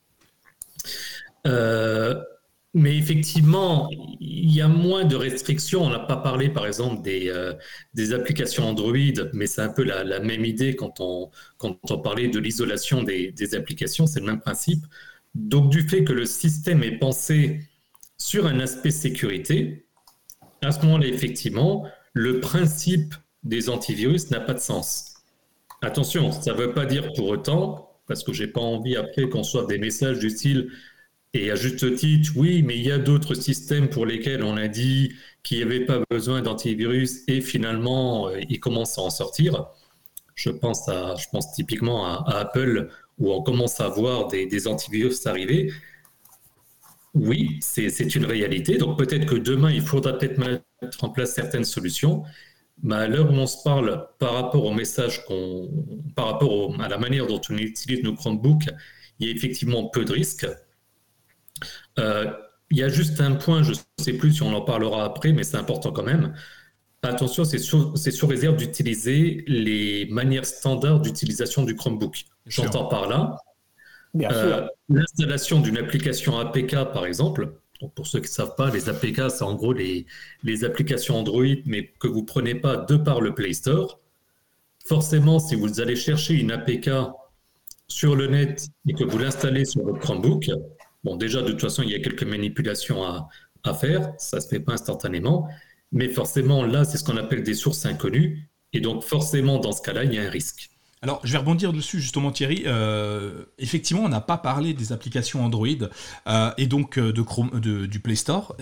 Euh, 1.46 2.18
mais 2.72 2.96
effectivement, 2.96 3.90
il 4.20 4.54
y 4.54 4.60
a 4.60 4.68
moins 4.68 5.04
de 5.04 5.16
restrictions. 5.16 5.82
On 5.82 5.90
n'a 5.90 5.98
pas 5.98 6.16
parlé, 6.16 6.48
par 6.48 6.66
exemple, 6.66 7.02
des, 7.02 7.28
euh, 7.28 7.54
applications 8.14 8.68
Android, 8.68 8.94
mais 9.32 9.46
c'est 9.46 9.62
un 9.62 9.70
peu 9.70 9.82
la, 9.82 10.04
la, 10.04 10.20
même 10.20 10.44
idée 10.44 10.76
quand 10.76 11.00
on, 11.00 11.30
quand 11.58 11.78
on 11.90 11.98
parlait 11.98 12.28
de 12.28 12.38
l'isolation 12.38 13.02
des, 13.02 13.32
des 13.32 13.54
applications. 13.54 14.06
C'est 14.06 14.20
le 14.20 14.26
même 14.26 14.40
principe. 14.40 14.84
Donc, 15.34 15.70
du 15.70 15.88
fait 15.88 16.04
que 16.04 16.12
le 16.12 16.26
système 16.26 16.82
est 16.82 16.98
pensé 16.98 17.60
sur 18.18 18.46
un 18.46 18.60
aspect 18.60 18.90
sécurité, 18.90 19.86
à 20.62 20.72
ce 20.72 20.80
moment-là, 20.84 21.06
effectivement, 21.06 21.86
le 22.12 22.40
principe 22.40 23.14
des 23.42 23.68
antivirus 23.68 24.30
n'a 24.30 24.40
pas 24.40 24.54
de 24.54 24.60
sens. 24.60 25.14
Attention, 25.82 26.30
ça 26.30 26.52
ne 26.52 26.58
veut 26.58 26.72
pas 26.72 26.84
dire 26.84 27.12
pour 27.14 27.28
autant, 27.28 27.96
parce 28.06 28.22
que 28.22 28.32
j'ai 28.32 28.46
pas 28.46 28.60
envie 28.60 28.96
après 28.96 29.28
qu'on 29.28 29.42
soit 29.42 29.66
des 29.66 29.78
messages 29.78 30.18
du 30.18 30.30
style, 30.30 30.70
et 31.32 31.50
à 31.50 31.54
juste 31.54 31.94
titre, 31.94 32.32
oui, 32.34 32.62
mais 32.62 32.76
il 32.76 32.82
y 32.84 32.90
a 32.90 32.98
d'autres 32.98 33.34
systèmes 33.34 33.88
pour 33.88 34.04
lesquels 34.04 34.42
on 34.42 34.56
a 34.56 34.66
dit 34.66 35.12
qu'il 35.44 35.58
n'y 35.58 35.62
avait 35.62 35.84
pas 35.84 36.00
besoin 36.10 36.42
d'antivirus 36.42 37.22
et 37.28 37.40
finalement, 37.40 38.28
euh, 38.28 38.40
ils 38.48 38.58
commencent 38.58 38.98
à 38.98 39.02
en 39.02 39.10
sortir. 39.10 39.66
Je 40.34 40.50
pense, 40.50 40.88
à, 40.88 41.14
je 41.16 41.26
pense 41.30 41.52
typiquement 41.52 42.04
à, 42.06 42.38
Apple 42.38 42.88
où 43.18 43.32
on 43.32 43.42
commence 43.42 43.80
à 43.80 43.88
voir 43.88 44.28
des, 44.28 44.66
antivirus 44.66 45.26
arriver. 45.26 45.72
Oui, 47.14 47.58
c'est 47.60 48.14
une 48.14 48.24
réalité. 48.24 48.76
Donc 48.78 48.98
peut-être 48.98 49.26
que 49.26 49.34
demain, 49.36 49.70
il 49.70 49.82
faudra 49.82 50.18
peut-être 50.18 50.38
mettre 50.38 51.04
en 51.04 51.10
place 51.10 51.34
certaines 51.34 51.64
solutions. 51.64 52.24
Mais 52.82 52.96
à 52.96 53.08
l'heure 53.08 53.30
où 53.30 53.34
on 53.34 53.46
se 53.46 53.62
parle, 53.62 54.08
par 54.18 54.32
rapport 54.34 54.64
au 54.64 54.72
message 54.72 55.24
par 56.16 56.26
rapport 56.26 56.74
à 56.80 56.88
la 56.88 56.98
manière 56.98 57.26
dont 57.26 57.40
on 57.50 57.58
utilise 57.58 58.02
nos 58.02 58.14
Chromebooks, 58.14 58.68
il 59.18 59.28
y 59.28 59.30
a 59.30 59.34
effectivement 59.34 59.88
peu 59.88 60.04
de 60.04 60.12
risques. 60.12 60.46
Euh, 61.98 62.30
il 62.70 62.78
y 62.78 62.82
a 62.82 62.88
juste 62.88 63.20
un 63.20 63.32
point, 63.32 63.62
je 63.62 63.72
ne 63.72 63.76
sais 63.98 64.12
plus 64.12 64.32
si 64.32 64.42
on 64.42 64.54
en 64.54 64.60
parlera 64.60 65.04
après, 65.04 65.32
mais 65.32 65.42
c'est 65.42 65.56
important 65.56 65.90
quand 65.90 66.04
même. 66.04 66.34
Attention, 67.02 67.44
c'est 67.44 67.58
sous, 67.58 67.96
sous, 67.96 68.26
réserve 68.26 68.56
d'utiliser 68.56 69.44
les 69.46 70.06
manières 70.10 70.44
standards 70.44 71.00
d'utilisation 71.00 71.64
du 71.64 71.74
Chromebook. 71.74 72.24
J'entends 72.46 72.86
par 72.86 73.08
là, 73.08 73.38
euh, 74.16 74.66
l'installation 74.88 75.60
d'une 75.60 75.78
application 75.78 76.38
APK, 76.38 76.92
par 76.92 77.06
exemple, 77.06 77.54
pour 77.94 78.06
ceux 78.06 78.20
qui 78.20 78.26
ne 78.26 78.32
savent 78.32 78.54
pas, 78.54 78.70
les 78.70 78.88
APK, 78.88 79.30
c'est 79.30 79.42
en 79.42 79.54
gros 79.54 79.72
les, 79.72 80.06
les, 80.42 80.64
applications 80.64 81.16
Android, 81.16 81.44
mais 81.64 81.92
que 81.98 82.06
vous 82.06 82.20
ne 82.20 82.26
prenez 82.26 82.54
pas 82.54 82.76
de 82.76 82.96
par 82.96 83.20
le 83.20 83.34
Play 83.34 83.54
Store. 83.54 83.98
Forcément, 84.86 85.38
si 85.38 85.54
vous 85.54 85.80
allez 85.80 85.96
chercher 85.96 86.34
une 86.34 86.52
APK 86.52 86.90
sur 87.88 88.14
le 88.14 88.26
net 88.26 88.68
et 88.86 88.92
que 88.92 89.04
vous 89.04 89.18
l'installez 89.18 89.64
sur 89.64 89.82
votre 89.82 90.00
Chromebook, 90.00 90.50
bon, 91.04 91.16
déjà, 91.16 91.42
de 91.42 91.50
toute 91.50 91.60
façon, 91.60 91.82
il 91.82 91.90
y 91.90 91.94
a 91.94 92.00
quelques 92.00 92.24
manipulations 92.24 93.02
à, 93.04 93.28
à 93.64 93.74
faire, 93.74 94.12
ça 94.18 94.38
ne 94.38 94.42
se 94.42 94.48
fait 94.48 94.60
pas 94.60 94.72
instantanément, 94.72 95.48
mais 95.92 96.08
forcément, 96.08 96.64
là, 96.64 96.84
c'est 96.84 96.98
ce 96.98 97.04
qu'on 97.04 97.16
appelle 97.16 97.42
des 97.42 97.54
sources 97.54 97.86
inconnues, 97.86 98.50
et 98.72 98.80
donc 98.80 99.02
forcément, 99.02 99.58
dans 99.58 99.72
ce 99.72 99.82
cas-là, 99.82 100.04
il 100.04 100.14
y 100.14 100.18
a 100.18 100.22
un 100.22 100.30
risque. 100.30 100.70
Alors, 101.02 101.20
je 101.24 101.32
vais 101.32 101.38
rebondir 101.38 101.72
dessus 101.72 101.98
justement, 101.98 102.30
Thierry. 102.30 102.64
Euh, 102.66 103.44
effectivement, 103.58 104.02
on 104.02 104.10
n'a 104.10 104.20
pas 104.20 104.36
parlé 104.36 104.74
des 104.74 104.92
applications 104.92 105.42
Android 105.42 105.66
euh, 106.26 106.50
et 106.58 106.66
donc 106.66 106.98
euh, 106.98 107.10
de 107.10 107.22
Chrome, 107.22 107.58
du 107.58 108.00
Play 108.00 108.16
Store, 108.16 108.54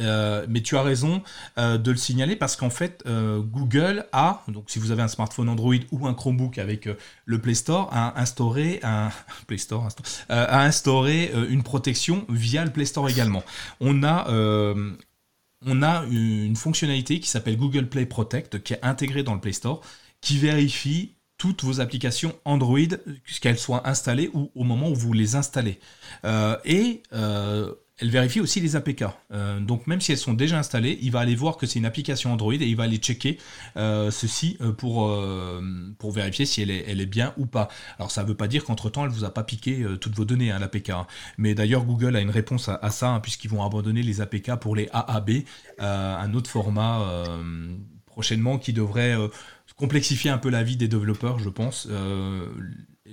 mais 0.48 0.62
tu 0.62 0.76
as 0.76 0.82
raison 0.82 1.22
de 1.56 1.90
le 1.90 1.96
signaler 1.96 2.36
parce 2.36 2.54
qu'en 2.54 2.70
fait, 2.70 3.04
Google 3.06 4.06
a, 4.12 4.42
donc 4.48 4.64
si 4.68 4.78
vous 4.78 4.92
avez 4.92 5.02
un 5.02 5.08
smartphone 5.08 5.48
Android 5.48 5.74
ou 5.90 6.06
un 6.06 6.14
Chromebook 6.14 6.58
avec 6.58 6.88
le 7.24 7.40
Play 7.40 7.54
Store, 7.54 7.88
a 7.92 8.20
instauré 8.20 8.80
Play 9.46 9.58
Store, 9.58 9.88
a 10.28 10.62
instauré 10.62 11.32
une 11.48 11.62
protection 11.62 12.24
via 12.28 12.64
le 12.64 12.70
Play 12.70 12.84
Store 12.84 13.08
également. 13.08 13.42
On 13.80 14.02
a 14.02 14.26
une 16.10 16.56
fonctionnalité 16.56 17.20
qui 17.20 17.28
s'appelle 17.28 17.56
Google 17.56 17.88
Play 17.88 18.06
Protect 18.06 18.62
qui 18.62 18.74
est 18.74 18.84
intégrée 18.84 19.22
dans 19.22 19.34
le 19.34 19.40
Play 19.40 19.52
Store 19.52 19.80
qui 20.20 20.38
vérifie 20.38 21.14
toutes 21.38 21.62
vos 21.62 21.80
applications 21.80 22.34
Android, 22.44 22.78
qu'elles 23.40 23.58
soient 23.58 23.88
installées 23.88 24.28
ou 24.34 24.50
au 24.54 24.64
moment 24.64 24.90
où 24.90 24.94
vous 24.94 25.12
les 25.12 25.36
installez. 25.36 25.78
Euh, 26.24 26.56
et 26.64 27.02
euh, 27.12 27.72
elle 28.00 28.10
vérifie 28.10 28.40
aussi 28.40 28.60
les 28.60 28.74
APK. 28.74 29.04
Euh, 29.32 29.60
donc 29.60 29.86
même 29.86 30.00
si 30.00 30.10
elles 30.10 30.18
sont 30.18 30.34
déjà 30.34 30.58
installées, 30.58 30.98
il 31.00 31.12
va 31.12 31.20
aller 31.20 31.36
voir 31.36 31.56
que 31.56 31.66
c'est 31.66 31.78
une 31.78 31.84
application 31.84 32.32
Android 32.32 32.54
et 32.54 32.66
il 32.66 32.76
va 32.76 32.84
aller 32.84 32.98
checker 32.98 33.38
ceci 33.76 34.58
pour, 34.78 35.16
pour 35.98 36.12
vérifier 36.12 36.44
si 36.44 36.62
elle 36.62 36.70
est, 36.70 37.06
bien 37.06 37.34
ou 37.36 37.46
pas. 37.46 37.68
Alors 37.98 38.10
ça 38.10 38.22
ne 38.22 38.28
veut 38.28 38.36
pas 38.36 38.48
dire 38.48 38.64
qu'entre-temps, 38.64 39.04
elle 39.04 39.10
ne 39.10 39.14
vous 39.14 39.24
a 39.24 39.32
pas 39.32 39.44
piqué 39.44 39.84
toutes 40.00 40.14
vos 40.14 40.24
données, 40.24 40.50
hein, 40.50 40.58
l'APK. 40.58 40.90
Hein. 40.90 41.06
Mais 41.38 41.54
d'ailleurs, 41.54 41.84
Google 41.84 42.16
a 42.16 42.20
une 42.20 42.30
réponse 42.30 42.68
à, 42.68 42.90
ça, 42.90 43.10
hein, 43.10 43.20
puisqu'ils 43.20 43.50
vont 43.50 43.64
abandonner 43.64 44.02
les 44.02 44.20
APK 44.20 44.56
pour 44.56 44.76
les 44.76 44.88
AAB, 44.92 45.30
un 45.78 46.34
autre 46.34 46.50
format 46.50 47.24
prochainement 48.06 48.58
qui 48.58 48.72
devrait 48.72 49.16
complexifier 49.78 50.30
un 50.30 50.38
peu 50.38 50.50
la 50.50 50.62
vie 50.62 50.76
des 50.76 50.88
développeurs, 50.88 51.38
je 51.38 51.48
pense. 51.48 51.86
Euh, 51.90 52.46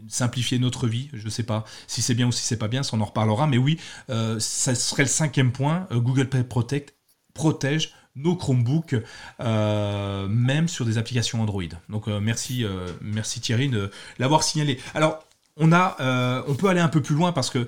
simplifier 0.10 0.60
notre 0.60 0.88
vie, 0.88 1.10
je 1.14 1.24
ne 1.24 1.30
sais 1.30 1.44
pas 1.44 1.64
si 1.88 2.02
c'est 2.02 2.16
bien 2.16 2.28
ou 2.28 2.32
si 2.32 2.44
c'est 2.44 2.58
pas 2.58 2.68
bien, 2.68 2.84
ça 2.84 2.98
on 2.98 3.02
en 3.02 3.06
reparlera, 3.06 3.48
mais 3.48 3.58
oui, 3.58 3.80
euh, 4.10 4.38
ça 4.40 4.76
serait 4.76 5.04
le 5.04 5.10
cinquième 5.10 5.54
point, 5.54 5.88
euh, 5.92 6.00
Google 6.00 6.28
Play 6.28 6.44
Protect 6.44 6.94
protège 7.34 7.94
nos 8.16 8.36
Chromebooks, 8.36 8.96
même 9.40 10.68
sur 10.70 10.86
des 10.86 10.98
applications 10.98 11.42
Android. 11.42 11.64
Donc 11.90 12.08
merci, 12.08 12.66
merci 13.02 13.42
Thierry 13.42 13.68
de 13.68 13.92
l'avoir 14.20 14.42
signalé. 14.42 14.80
Alors, 14.94 15.20
on, 15.58 15.74
a, 15.74 16.46
on 16.48 16.56
peut 16.56 16.70
aller 16.70 16.80
un 16.80 16.88
peu 16.88 17.02
plus 17.02 17.14
loin 17.14 17.34
parce 17.34 17.50
que, 17.50 17.68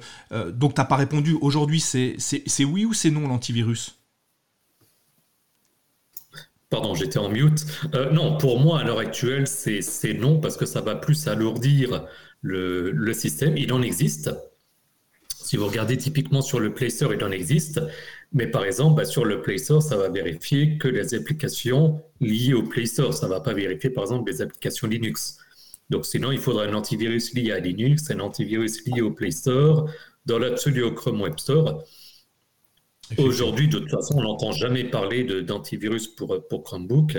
donc 0.52 0.74
tu 0.74 0.80
n'as 0.80 0.86
pas 0.86 0.96
répondu, 0.96 1.38
aujourd'hui 1.42 1.82
c'est 1.82 2.16
oui 2.64 2.86
ou 2.86 2.94
c'est 2.94 3.12
non 3.12 3.28
l'antivirus? 3.28 4.00
Pardon, 6.70 6.96
j'étais 6.96 7.18
en 7.18 7.30
mute. 7.30 7.66
Euh, 7.94 8.12
non, 8.12 8.38
pour 8.38 8.60
moi, 8.60 8.80
à 8.82 8.84
l'heure 8.84 9.00
actuelle, 9.00 9.48
c'est 9.48 10.14
non, 10.14 10.40
parce 10.40 10.58
que 10.58 10.66
ça 10.66 10.82
va 10.82 10.96
plus 10.96 11.28
alourdir 11.28 12.06
le, 12.42 13.14
système. 13.14 13.56
Il 13.58 13.72
en 13.72 13.82
existe. 13.82 14.32
Si 15.30 15.56
vous 15.56 15.68
regardez 15.68 15.96
typiquement 15.96 16.42
sur 16.42 16.60
le 16.60 16.74
Play 16.74 16.90
Store, 16.90 17.14
il 17.14 17.24
en 17.24 17.32
existe. 17.32 17.82
Mais 18.34 18.48
par 18.48 18.66
exemple, 18.66 18.98
bah, 18.98 19.06
sur 19.06 19.24
le 19.24 19.42
Play 19.42 19.58
Store, 19.58 19.82
ça 19.82 19.96
va 19.96 20.10
vérifier 20.10 20.78
que 20.78 20.90
les 20.90 21.14
applications 21.16 22.02
liées 22.20 22.54
au 22.54 22.64
Play 22.64 22.86
Store. 22.86 23.14
Ça 23.14 23.28
ne 23.28 23.32
va 23.32 23.40
pas 23.40 23.54
vérifier, 23.54 23.90
par 23.90 24.04
exemple, 24.04 24.30
les 24.30 24.42
applications 24.42 24.88
Linux. 24.88 25.38
Donc 25.90 26.06
sinon, 26.06 26.34
il 26.34 26.40
faudra 26.40 26.66
un 26.66 26.74
antivirus 26.74 27.34
lié 27.34 27.54
à 27.54 27.60
Linux, 27.60 28.12
un 28.12 28.20
antivirus 28.20 28.86
lié 28.86 29.00
au 29.00 29.12
Play 29.12 29.32
Store, 29.32 29.90
dans 30.26 30.38
l'absolu 30.38 30.84
au 30.84 30.92
Chrome 30.92 31.22
Web 31.22 31.40
Store. 31.40 31.86
Aujourd'hui, 33.18 33.68
de 33.68 33.80
toute 33.80 33.92
façon, 33.92 34.16
on 34.18 34.24
n'entend 34.24 34.52
jamais 34.52 34.84
parler 34.84 35.24
d'antivirus 35.44 36.08
pour, 36.08 36.46
pour 36.48 36.64
Chromebook. 36.64 37.18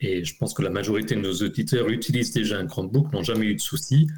Et 0.00 0.24
je 0.24 0.36
pense 0.36 0.54
que 0.54 0.62
la 0.62 0.70
majorité 0.70 1.14
de 1.14 1.20
nos 1.20 1.34
auditeurs 1.34 1.88
utilisent 1.88 2.32
déjà 2.32 2.58
un 2.58 2.66
Chromebook, 2.66 3.12
n'ont 3.12 3.22
jamais 3.22 3.46
eu 3.46 3.54
de 3.54 3.60
soucis, 3.60 4.08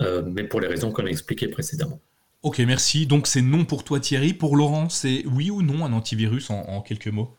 mais 0.00 0.44
pour 0.44 0.60
les 0.60 0.66
raisons 0.66 0.90
qu'on 0.90 1.06
a 1.06 1.08
expliquées 1.08 1.48
précédemment. 1.48 2.00
Ok, 2.42 2.58
merci. 2.58 3.06
Donc 3.06 3.26
c'est 3.26 3.42
non 3.42 3.64
pour 3.64 3.84
toi 3.84 4.00
Thierry. 4.00 4.34
Pour 4.34 4.56
Laurent, 4.56 4.88
c'est 4.88 5.24
oui 5.26 5.50
ou 5.50 5.62
non 5.62 5.84
un 5.84 5.92
antivirus 5.92 6.50
en 6.50 6.80
quelques 6.82 7.08
mots? 7.08 7.36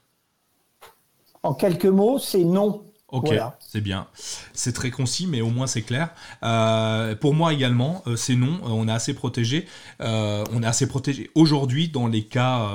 En 1.43 1.53
quelques 1.53 1.85
mots, 1.85 2.17
c'est 2.17 2.43
non. 2.43 2.85
Ok, 3.09 3.31
c'est 3.59 3.81
bien. 3.81 4.07
C'est 4.53 4.73
très 4.73 4.89
concis, 4.89 5.27
mais 5.27 5.41
au 5.41 5.51
moins 5.51 5.67
c'est 5.67 5.83
clair. 5.83 6.09
Euh, 6.41 7.15
pour 7.15 7.35
moi 7.35 7.53
également, 7.53 8.01
euh, 8.07 8.15
c'est 8.15 8.35
non. 8.35 8.55
Euh, 8.63 8.69
on 8.69 8.87
est 8.87 8.91
assez 8.91 9.13
protégé. 9.13 9.67
on 9.99 10.63
est 10.63 10.65
assez 10.65 10.87
protégé 10.87 11.29
aujourd'hui 11.35 11.89
dans 11.89 12.07
les 12.07 12.23
cas 12.23 12.67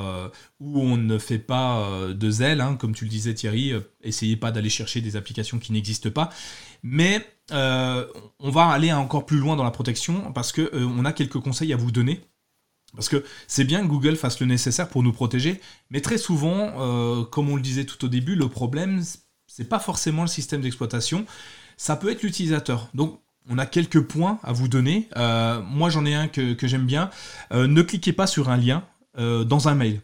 où 0.60 0.80
on 0.80 0.96
ne 0.96 1.18
fait 1.18 1.38
pas 1.38 1.84
de 2.08 2.30
zèle, 2.30 2.60
hein, 2.60 2.76
comme 2.76 2.94
tu 2.94 3.04
le 3.04 3.10
disais 3.10 3.34
Thierry. 3.34 3.72
essayez 4.02 4.36
pas 4.36 4.52
d'aller 4.52 4.70
chercher 4.70 5.00
des 5.00 5.16
applications 5.16 5.58
qui 5.58 5.72
n'existent 5.72 6.10
pas. 6.10 6.30
Mais 6.84 7.26
on 7.50 8.50
va 8.50 8.68
aller 8.68 8.92
encore 8.92 9.26
plus 9.26 9.38
loin 9.38 9.56
dans 9.56 9.64
la 9.64 9.72
protection 9.72 10.32
parce 10.32 10.52
que 10.52 10.70
on 10.74 11.04
a 11.04 11.12
quelques 11.12 11.40
conseils 11.40 11.72
à 11.72 11.76
vous 11.76 11.90
donner. 11.90 12.20
Parce 12.94 13.08
que 13.08 13.24
c'est 13.46 13.64
bien 13.64 13.82
que 13.82 13.86
Google 13.86 14.16
fasse 14.16 14.40
le 14.40 14.46
nécessaire 14.46 14.88
pour 14.88 15.04
nous 15.04 15.12
protéger, 15.12 15.60
mais 15.90 16.00
très 16.00 16.18
souvent, 16.18 17.24
comme 17.26 17.50
on 17.50 17.56
le 17.56 17.62
disait 17.62 17.84
tout 17.84 18.04
au 18.04 18.08
début, 18.08 18.36
le 18.36 18.48
problème, 18.48 19.02
c'est 19.61 19.68
pas 19.68 19.78
forcément 19.78 20.22
le 20.22 20.28
système 20.28 20.62
d'exploitation, 20.62 21.26
ça 21.76 21.94
peut 21.94 22.11
être 22.11 22.22
l'utilisateur. 22.22 22.88
Donc 22.94 23.20
on 23.50 23.58
a 23.58 23.66
quelques 23.66 24.00
points 24.00 24.38
à 24.42 24.52
vous 24.52 24.68
donner. 24.68 25.06
Euh, 25.18 25.61
moi 25.61 25.90
j'en 25.90 26.06
ai 26.06 26.14
un 26.14 26.28
que, 26.28 26.56
j'aime 26.62 26.86
bien. 26.86 27.11
Euh, 27.52 27.66
ne 27.66 27.82
cliquez 27.82 28.14
pas 28.14 28.26
sur 28.26 28.48
un 28.48 28.56
lien 28.56 28.84
euh, 29.18 29.44
dans 29.44 29.68
un 29.68 29.74
mail. 29.74 30.00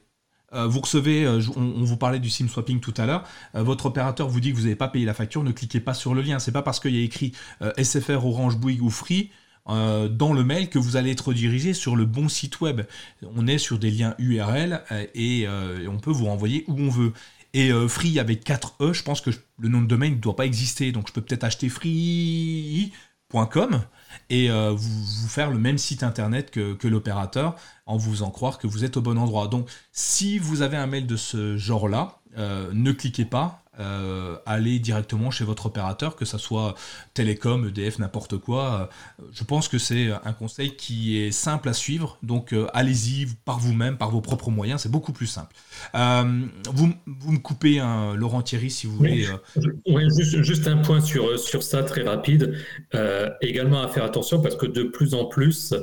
vous 0.52 0.80
recevez, 0.80 1.26
on, 1.57 1.84
vous 1.84 1.96
parlait 1.96 2.18
du 2.18 2.28
SIM 2.28 2.48
swapping 2.48 2.80
tout 2.80 2.92
à 2.98 3.07
l'heure, 3.07 3.24
votre 3.54 3.86
opérateur 3.86 4.28
vous 4.28 4.40
dit 4.40 4.52
que 4.52 4.57
vous 4.57 4.64
n'avez 4.64 4.76
pas 4.76 4.88
payé 4.88 5.07
la 5.07 5.14
facture, 5.14 5.42
ne 5.42 5.52
cliquez 5.52 5.80
pas 5.80 5.94
sur 5.94 6.14
le 6.14 6.20
lien. 6.20 6.38
C'est 6.38 6.52
pas 6.52 6.62
parce 6.62 6.80
qu'il 6.80 6.94
y 6.94 7.00
a 7.00 7.04
écrit 7.04 7.32
SFR, 7.82 8.24
Orange, 8.26 8.59
Bouygues 8.59 8.82
ou 8.82 8.90
Free 8.90 9.30
dans 9.66 10.32
le 10.32 10.44
mail 10.44 10.70
que 10.70 10.78
vous 10.78 10.96
allez 10.96 11.11
être 11.11 11.28
redirigé 11.28 11.74
sur 11.74 11.96
le 11.96 12.04
bon 12.04 12.28
site 12.28 12.61
web. 12.61 12.82
On 13.34 13.46
est 13.46 13.59
sur 13.59 13.78
des 13.78 13.90
liens 13.90 14.14
URL 14.18 14.82
et 15.14 15.46
on 15.48 15.98
peut 15.98 16.12
vous 16.12 16.26
renvoyer 16.26 16.64
où 16.68 16.78
on 16.78 16.90
veut. 16.90 17.12
Et 17.57 17.72
euh, 17.72 17.88
Free 17.88 18.18
avec 18.18 18.44
4 18.44 18.74
E, 18.82 18.92
je 18.92 19.02
pense 19.02 19.22
que 19.22 19.30
le 19.59 19.68
nom 19.70 19.80
de 19.80 19.86
domaine 19.86 20.16
ne 20.16 20.18
doit 20.18 20.36
pas 20.36 20.44
exister. 20.44 20.92
Donc 20.92 21.09
je 21.09 21.12
peux 21.14 21.22
peut-être 21.22 21.42
acheter 21.42 21.70
free.com 21.70 22.90
et 24.28 24.50
euh, 24.50 24.72
vous, 24.72 25.28
faire 25.28 25.50
le 25.50 25.59
même 25.59 25.78
site 25.78 26.02
internet 26.02 26.50
que, 26.50 26.86
l'opérateur 26.86 27.57
en 27.86 27.96
vous 27.96 28.11
faisant 28.11 28.30
croire 28.30 28.59
que 28.59 28.66
vous 28.66 28.84
êtes 28.84 28.98
au 28.98 29.00
bon 29.00 29.16
endroit. 29.16 29.48
Donc 29.48 29.70
si 29.90 30.38
vous 30.38 30.61
avez 30.61 30.76
un 30.76 30.86
mail 30.86 31.07
de 31.07 31.16
ce 31.16 31.57
genre-là, 31.57 32.20
euh, 32.36 32.68
ne 32.74 32.92
cliquez 32.92 33.24
pas, 33.24 33.64
euh, 33.78 34.36
allez 34.46 34.78
directement 34.78 35.30
chez 35.30 35.44
votre 35.44 35.66
opérateur, 35.66 36.16
que 36.16 36.24
ce 36.24 36.38
soit 36.38 36.74
Télécom, 37.14 37.68
EDF, 37.68 37.98
n'importe 37.98 38.38
quoi. 38.38 38.88
Je 39.32 39.44
pense 39.44 39.68
que 39.68 39.78
c'est 39.78 40.10
un 40.24 40.32
conseil 40.32 40.76
qui 40.76 41.18
est 41.18 41.30
simple 41.30 41.68
à 41.68 41.72
suivre, 41.72 42.18
donc 42.22 42.52
euh, 42.52 42.66
allez-y 42.72 43.26
par 43.44 43.58
vous-même, 43.58 43.96
par 43.96 44.10
vos 44.10 44.20
propres 44.20 44.50
moyens, 44.50 44.82
c'est 44.82 44.90
beaucoup 44.90 45.12
plus 45.12 45.26
simple. 45.26 45.54
vous, 45.94 46.92
vous, 47.06 47.32
me 47.32 47.38
coupez, 47.38 47.78
hein, 47.80 48.14
Laurent 48.14 48.42
Thierry, 48.42 48.70
si 48.70 48.86
vous 48.86 48.96
voulez. 48.96 49.26
Oui, 49.86 50.04
juste, 50.42 50.66
un 50.68 50.78
point 50.78 51.00
sur, 51.00 51.38
sur 51.38 51.62
ça 51.62 51.82
très 51.82 52.02
rapide. 52.02 52.54
également 53.40 53.82
à 53.82 53.88
faire 53.88 54.04
attention 54.04 54.40
parce 54.40 54.56
que 54.56 54.66
de 54.66 54.84
plus 54.84 55.14
en 55.14 55.26
plus, 55.26 55.74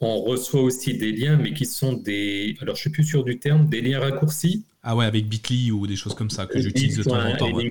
on 0.00 0.22
reçoit 0.22 0.62
aussi 0.62 0.96
des 0.96 1.12
liens, 1.12 1.36
mais 1.36 1.52
qui 1.52 1.66
sont 1.66 1.92
des, 1.92 2.56
alors 2.60 2.74
je 2.74 2.80
suis 2.80 2.90
plus 2.90 3.04
sûr 3.04 3.22
du 3.22 3.38
terme, 3.38 3.68
des 3.68 3.80
liens 3.82 4.00
raccourcis. 4.00 4.64
Ah 4.82 4.96
ouais, 4.96 5.04
avec 5.04 5.28
Bitly 5.28 5.70
ou 5.70 5.86
des 5.86 5.96
choses 5.96 6.14
comme 6.14 6.30
ça 6.30 6.46
que 6.46 6.58
j'utilise 6.58 6.96
de 6.96 7.02
temps 7.02 7.22
en 7.22 7.36
temps. 7.36 7.48
Y, 7.48 7.70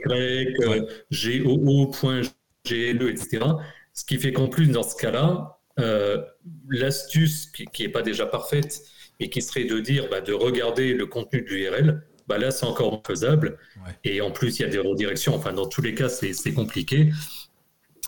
GOO.GLE, 1.41 3.09
etc. 3.09 3.45
Ce 3.93 4.05
qui 4.05 4.17
fait 4.17 4.31
qu'en 4.31 4.47
plus, 4.47 4.67
dans 4.67 4.83
ce 4.83 4.95
cas-là, 4.95 5.59
euh, 5.79 6.23
l'astuce 6.69 7.47
qui 7.47 7.83
n'est 7.83 7.89
pas 7.89 8.01
déjà 8.03 8.25
parfaite 8.25 8.81
et 9.19 9.29
qui 9.29 9.41
serait 9.41 9.65
de 9.65 9.79
dire 9.79 10.07
bah, 10.09 10.21
de 10.21 10.33
regarder 10.33 10.93
le 10.93 11.07
contenu 11.07 11.41
de 11.41 11.47
l'URL, 11.47 12.05
bah 12.27 12.37
là, 12.37 12.51
c'est 12.51 12.65
encore 12.65 13.01
faisable. 13.05 13.57
Et 14.03 14.21
en 14.21 14.29
plus, 14.29 14.59
il 14.59 14.61
y 14.61 14.65
a 14.65 14.69
des 14.69 14.77
redirections. 14.77 15.35
Enfin, 15.35 15.51
dans 15.51 15.67
tous 15.67 15.81
les 15.81 15.95
cas, 15.95 16.09
c'est 16.09 16.53
compliqué. 16.53 17.11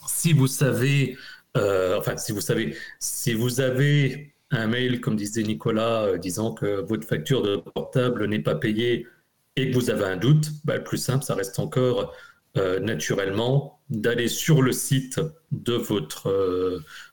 Si 0.08 0.34
vous 0.34 0.47
savez 0.47 1.18
euh, 1.58 1.97
enfin, 1.99 2.18
si 2.18 2.32
vous 2.32 2.41
savez, 2.41 2.76
si 2.99 3.34
vous 3.34 3.60
avez 3.60 4.31
un 4.52 4.68
mail, 4.68 5.02
comme 5.02 5.16
disait 5.16 5.43
Nicolas, 5.43 6.04
euh, 6.04 6.18
disant 6.18 6.54
que 6.54 6.82
votre 6.82 7.08
facture 7.08 7.41
de 7.41 7.58
portable 7.58 8.26
n'est 8.28 8.39
pas 8.39 8.56
payée 8.56 9.08
et 9.56 9.70
que 9.70 9.76
vous 9.76 9.89
avez 9.89 10.06
un 10.06 10.18
doute, 10.18 10.52
bah, 10.66 10.78
le 10.78 10.84
plus 10.84 10.97
simple, 10.97 11.24
ça 11.24 11.36
reste 11.36 11.60
encore 11.60 12.14
euh, 12.58 12.80
naturellement 12.80 13.82
d'aller 13.89 14.28
sur 14.28 14.62
le 14.62 14.72
site 14.72 15.20
de 15.52 15.74
votre, 15.74 16.30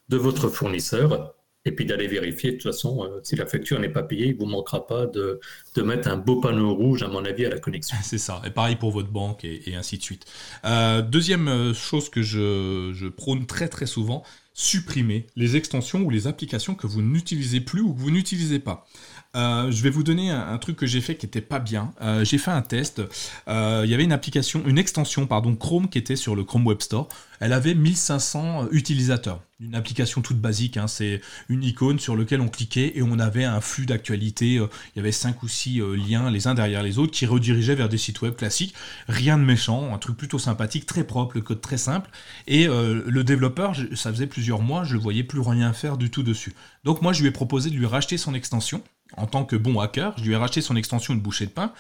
de 0.09 0.17
votre 0.17 0.49
fournisseur 0.49 1.35
et 1.69 1.73
puis 1.73 1.85
d'aller 1.85 2.07
vérifier. 2.09 2.53
De 2.53 2.57
toute 2.57 2.73
façon, 2.73 3.05
euh, 3.05 3.21
si 3.23 3.37
la 3.37 3.47
facture 3.47 3.79
n'est 3.79 3.89
pas 3.89 4.03
payée, 4.03 4.27
il 4.27 4.35
ne 4.35 4.39
vous 4.39 4.47
manquera 4.47 4.87
pas 4.87 5.07
de, 5.07 5.41
mettre 5.77 6.09
un 6.09 6.17
beau 6.17 6.41
panneau 6.41 6.75
rouge, 6.75 7.03
à 7.03 7.09
mon 7.09 7.25
avis, 7.25 7.47
à 7.47 7.51
la 7.51 7.59
connexion. 7.59 7.97
C'est 8.03 8.19
ça. 8.19 8.43
Et 8.45 8.51
pareil 8.51 8.77
pour 8.77 8.91
votre 8.91 9.11
banque 9.11 9.45
et, 9.45 9.75
ainsi 9.77 9.99
de 9.99 10.03
suite. 10.03 10.25
Euh, 10.65 11.03
deuxième 11.03 11.49
euh, 11.49 11.75
chose 11.75 12.09
que 12.09 12.23
je, 12.23 12.93
je, 12.95 13.07
prône 13.07 13.47
très 13.47 13.69
très 13.69 13.87
souvent, 13.87 14.25
supprimer 14.59 15.29
les 15.37 15.55
extensions 15.55 16.03
ou 16.03 16.11
les 16.11 16.27
applications 16.27 16.75
que 16.75 16.89
vous 16.89 17.01
n'utilisez 17.01 17.61
plus 17.61 17.81
ou 17.81 17.95
que 17.95 18.01
vous 18.01 18.11
n'utilisez 18.11 18.59
pas. 18.59 18.89
Euh, 19.37 19.71
je 19.71 19.83
vais 19.83 19.91
vous 19.91 20.03
donner 20.03 20.31
un, 20.31 20.57
truc 20.57 20.77
que 20.77 20.87
j'ai 20.87 21.03
fait 21.03 21.17
qui 21.17 21.27
n'était 21.27 21.43
pas 21.43 21.59
bien. 21.59 21.93
Euh, 22.01 22.25
j'ai 22.25 22.39
fait 22.39 22.51
un 22.51 22.63
test. 22.63 23.03
Euh, 23.47 23.83
il 23.85 23.91
y 23.91 23.95
avait 23.95 24.05
une 24.05 24.13
application, 24.13 24.63
une 24.67 24.79
extension, 24.79 25.27
pardon, 25.27 25.55
Chrome 25.55 25.89
qui 25.89 25.99
était 25.99 26.17
sur 26.17 26.35
le 26.35 26.45
Chrome 26.45 26.67
Web 26.67 26.81
Store. 26.81 27.09
Elle 27.41 27.53
avait 27.53 27.75
1500 27.75 28.69
utilisateurs. 28.73 29.43
Une 29.61 29.75
application 29.75 30.23
toute 30.23 30.41
basique, 30.41 30.77
hein. 30.77 30.87
c'est 30.89 31.21
une 31.49 31.63
icône 31.63 31.99
sur 31.99 32.17
laquelle 32.17 32.41
on 32.41 32.49
cliquait 32.49 32.93
et 32.97 33.03
on 33.03 33.19
avait 33.19 33.45
un 33.45 33.61
flux 33.61 33.87
d'actualité. 33.87 34.55
Il 34.55 34.97
y 34.97 34.99
avait 34.99 35.13
5 35.13 35.43
ou 35.43 35.49
6 35.49 35.83
liens 35.97 36.31
les 36.31 36.47
uns 36.47 36.55
derrière 36.55 36.83
les 36.83 36.99
autres 36.99 37.13
qui 37.13 37.27
redirigeaient 37.27 37.75
vers 37.75 37.89
des 37.89 37.99
sites 37.99 38.23
web 38.23 38.35
classiques. 38.35 38.75
Rien 39.09 39.37
de 39.37 39.45
méchant, 39.45 39.95
un 39.95 39.99
truc 39.99 40.17
plutôt 40.17 40.39
sympathique, 40.39 40.87
très 40.87 41.05
propre, 41.05 41.37
le 41.37 41.43
code 41.43 41.61
très 41.61 41.77
simple. 41.77 42.11
Et 42.47 42.67
le 42.67 43.23
développeur, 43.23 43.77
ça 43.95 44.13
faisait 44.13 44.29
plusieurs 44.29 44.63
mois, 44.63 44.85
je 44.85 44.97
ne 44.97 45.01
voyais 45.01 45.25
plus 45.25 45.41
rien 45.41 45.73
faire 45.73 45.97
du 45.97 46.11
tout 46.11 46.25
dessus. 46.25 46.55
Donc 46.85 47.03
moi, 47.03 47.13
je 47.13 47.23
lui 47.23 47.29
ai 47.29 47.33
proposé 47.33 47.71
de 47.71 47.77
lui 47.77 47.87
racheter 47.87 48.17
son 48.17 48.35
extension 48.35 48.83
en 49.17 49.27
tant 49.27 49.45
que 49.45 49.57
bon 49.57 49.81
hacker, 49.81 50.15
je 50.19 50.25
lui 50.25 50.33
ai 50.33 50.37
racheté 50.37 50.61
son 50.61 50.77
extension 50.77 51.15
une 51.15 51.21
bouchée 51.21 51.47
de 51.47 51.51
pain 51.51 51.73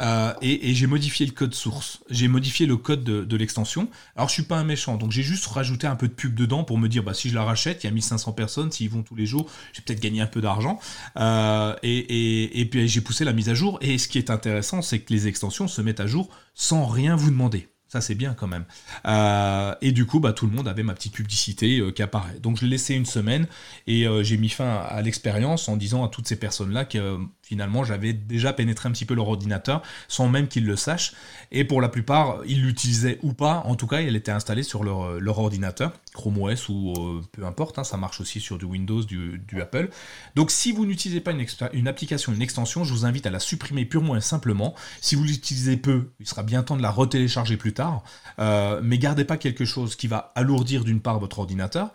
euh, 0.00 0.32
et, 0.42 0.74
j'ai 0.74 0.86
modifié 0.86 1.26
le 1.26 1.32
code 1.32 1.54
source. 1.54 2.00
J'ai 2.10 2.28
modifié 2.28 2.66
le 2.66 2.76
code 2.76 3.04
de, 3.04 3.36
l'extension. 3.36 3.88
Alors 4.16 4.28
je 4.28 4.34
suis 4.34 4.42
pas 4.42 4.56
un 4.56 4.64
méchant, 4.64 4.96
donc 4.96 5.10
j'ai 5.10 5.22
juste 5.22 5.46
rajouté 5.46 5.86
un 5.86 5.96
peu 5.96 6.08
de 6.08 6.12
pub 6.12 6.34
dedans 6.34 6.64
pour 6.64 6.78
me 6.78 6.88
dire 6.88 7.02
bah 7.02 7.14
si 7.14 7.30
je 7.30 7.34
la 7.34 7.44
rachète, 7.44 7.84
il 7.84 7.86
y 7.86 7.90
a 7.90 7.92
1500 7.92 8.32
personnes, 8.32 8.72
s'ils 8.72 8.90
vont 8.90 9.02
tous 9.02 9.14
les 9.14 9.26
jours, 9.26 9.48
j'ai 9.72 9.82
peut-être 9.82 10.00
gagné 10.00 10.20
un 10.20 10.26
peu 10.26 10.40
d'argent. 10.40 10.78
Euh, 11.18 11.74
et, 11.82 12.60
et 12.60 12.64
puis 12.66 12.88
j'ai 12.88 13.00
poussé 13.00 13.24
la 13.24 13.32
mise 13.32 13.48
à 13.48 13.54
jour. 13.54 13.78
Et 13.80 13.98
ce 13.98 14.08
qui 14.08 14.18
est 14.18 14.30
intéressant, 14.30 14.82
c'est 14.82 15.00
que 15.00 15.12
les 15.12 15.28
extensions 15.28 15.68
se 15.68 15.80
mettent 15.80 16.00
à 16.00 16.06
jour 16.06 16.28
sans 16.54 16.86
rien 16.86 17.16
vous 17.16 17.30
demander. 17.30 17.71
Ça, 17.92 18.00
c'est 18.00 18.14
bien 18.14 18.32
quand 18.32 18.46
même. 18.46 18.64
Euh, 19.04 19.74
et 19.82 19.92
du 19.92 20.06
coup, 20.06 20.18
bah, 20.18 20.32
tout 20.32 20.46
le 20.46 20.52
monde 20.52 20.66
avait 20.66 20.82
ma 20.82 20.94
petite 20.94 21.12
publicité 21.12 21.78
euh, 21.78 21.90
qui 21.90 22.02
apparaît. 22.02 22.38
Donc, 22.40 22.56
je 22.56 22.64
l'ai 22.64 22.70
laissé 22.70 22.94
une 22.94 23.04
semaine 23.04 23.46
et 23.86 24.08
euh, 24.08 24.22
j'ai 24.22 24.38
mis 24.38 24.48
fin 24.48 24.76
à, 24.76 25.02
l'expérience 25.02 25.68
en 25.68 25.76
disant 25.76 26.02
à 26.02 26.08
toutes 26.08 26.26
ces 26.26 26.36
personnes-là 26.36 26.86
que 26.86 27.18
finalement, 27.52 27.84
j'avais 27.84 28.14
déjà 28.14 28.54
pénétré 28.54 28.88
un 28.88 28.92
petit 28.92 29.04
peu 29.04 29.12
leur 29.12 29.28
ordinateur 29.28 29.82
sans 30.08 30.26
même 30.26 30.48
qu'ils 30.48 30.64
le 30.64 30.74
sachent. 30.74 31.12
Et 31.50 31.64
pour 31.64 31.82
la 31.82 31.90
plupart, 31.90 32.38
ils 32.46 32.62
l'utilisaient 32.62 33.18
ou 33.22 33.34
pas. 33.34 33.62
En 33.66 33.74
tout 33.74 33.86
cas, 33.86 34.00
elle 34.00 34.16
était 34.16 34.32
installée 34.32 34.62
sur 34.62 34.84
leur, 34.84 35.20
leur 35.20 35.38
ordinateur, 35.38 35.92
Chrome 36.14 36.38
OS 36.38 36.70
ou 36.70 37.20
peu 37.32 37.44
importe. 37.44 37.78
Hein, 37.78 37.84
ça 37.84 37.98
marche 37.98 38.22
aussi 38.22 38.40
sur 38.40 38.56
du 38.56 38.64
Windows, 38.64 39.02
du, 39.02 39.60
Apple. 39.60 39.90
Donc, 40.34 40.50
si 40.50 40.72
vous 40.72 40.86
n'utilisez 40.86 41.20
pas 41.20 41.32
une, 41.32 41.44
une 41.74 41.88
application, 41.88 42.32
une 42.32 42.40
extension, 42.40 42.84
je 42.84 42.92
vous 42.94 43.04
invite 43.04 43.26
à 43.26 43.30
la 43.30 43.38
supprimer 43.38 43.84
purement 43.84 44.16
et 44.16 44.22
simplement. 44.22 44.74
Si 45.02 45.14
vous 45.14 45.24
l'utilisez 45.24 45.76
peu, 45.76 46.08
il 46.20 46.26
sera 46.26 46.42
bien 46.42 46.62
temps 46.62 46.78
de 46.78 46.82
la 46.82 46.90
retélécharger 46.90 47.58
plus 47.58 47.74
tard 47.74 48.02
euh, 48.38 48.80
mais 48.82 48.98
gardez 48.98 49.24
pas 49.24 49.36
quelque 49.36 49.64
chose 49.64 49.96
qui 49.96 50.06
va 50.06 50.32
alourdir 50.34 50.84
d'une 50.84 51.00
part 51.00 51.18
votre 51.18 51.38
ordinateur, 51.38 51.90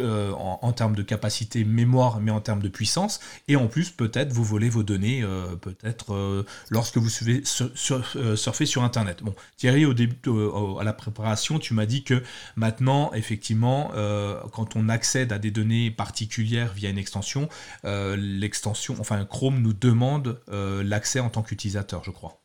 euh, 0.00 0.32
en, 0.32 0.72
termes 0.72 0.96
de 0.96 1.02
capacité 1.02 1.64
mémoire, 1.64 2.20
mais 2.20 2.30
en 2.30 2.40
termes 2.40 2.62
de 2.62 2.68
puissance. 2.68 3.20
Et 3.46 3.56
en 3.56 3.68
plus, 3.68 3.90
peut-être 3.90 4.32
vous 4.32 4.42
volez 4.42 4.68
vos 4.68 4.82
données, 4.82 5.22
euh, 5.22 5.54
peut-être 5.56 6.44
lorsque 6.70 6.96
vous 6.96 7.08
suivez, 7.08 7.42
surfez 7.44 8.66
sur 8.66 8.82
Internet. 8.82 9.22
Bon, 9.22 9.34
Thierry, 9.56 9.86
au 9.86 9.94
début, 9.94 10.16
à 10.80 10.84
la 10.84 10.92
préparation, 10.92 11.58
tu 11.58 11.74
m'as 11.74 11.86
dit 11.86 12.02
que 12.02 12.22
maintenant, 12.56 13.12
effectivement, 13.14 13.92
quand 14.52 14.76
on 14.76 14.88
accède 14.88 15.32
à 15.32 15.38
des 15.38 15.50
données 15.50 15.90
particulières 15.90 16.72
via 16.74 16.90
une 16.90 16.98
extension, 16.98 17.48
l'extension, 17.84 18.96
enfin 18.98 19.24
Chrome 19.24 19.60
nous 19.60 19.74
demande 19.74 20.40
l'accès 20.48 21.20
en 21.20 21.30
tant 21.30 21.42
qu'utilisateur, 21.42 22.02
je 22.04 22.10
crois. 22.10 22.43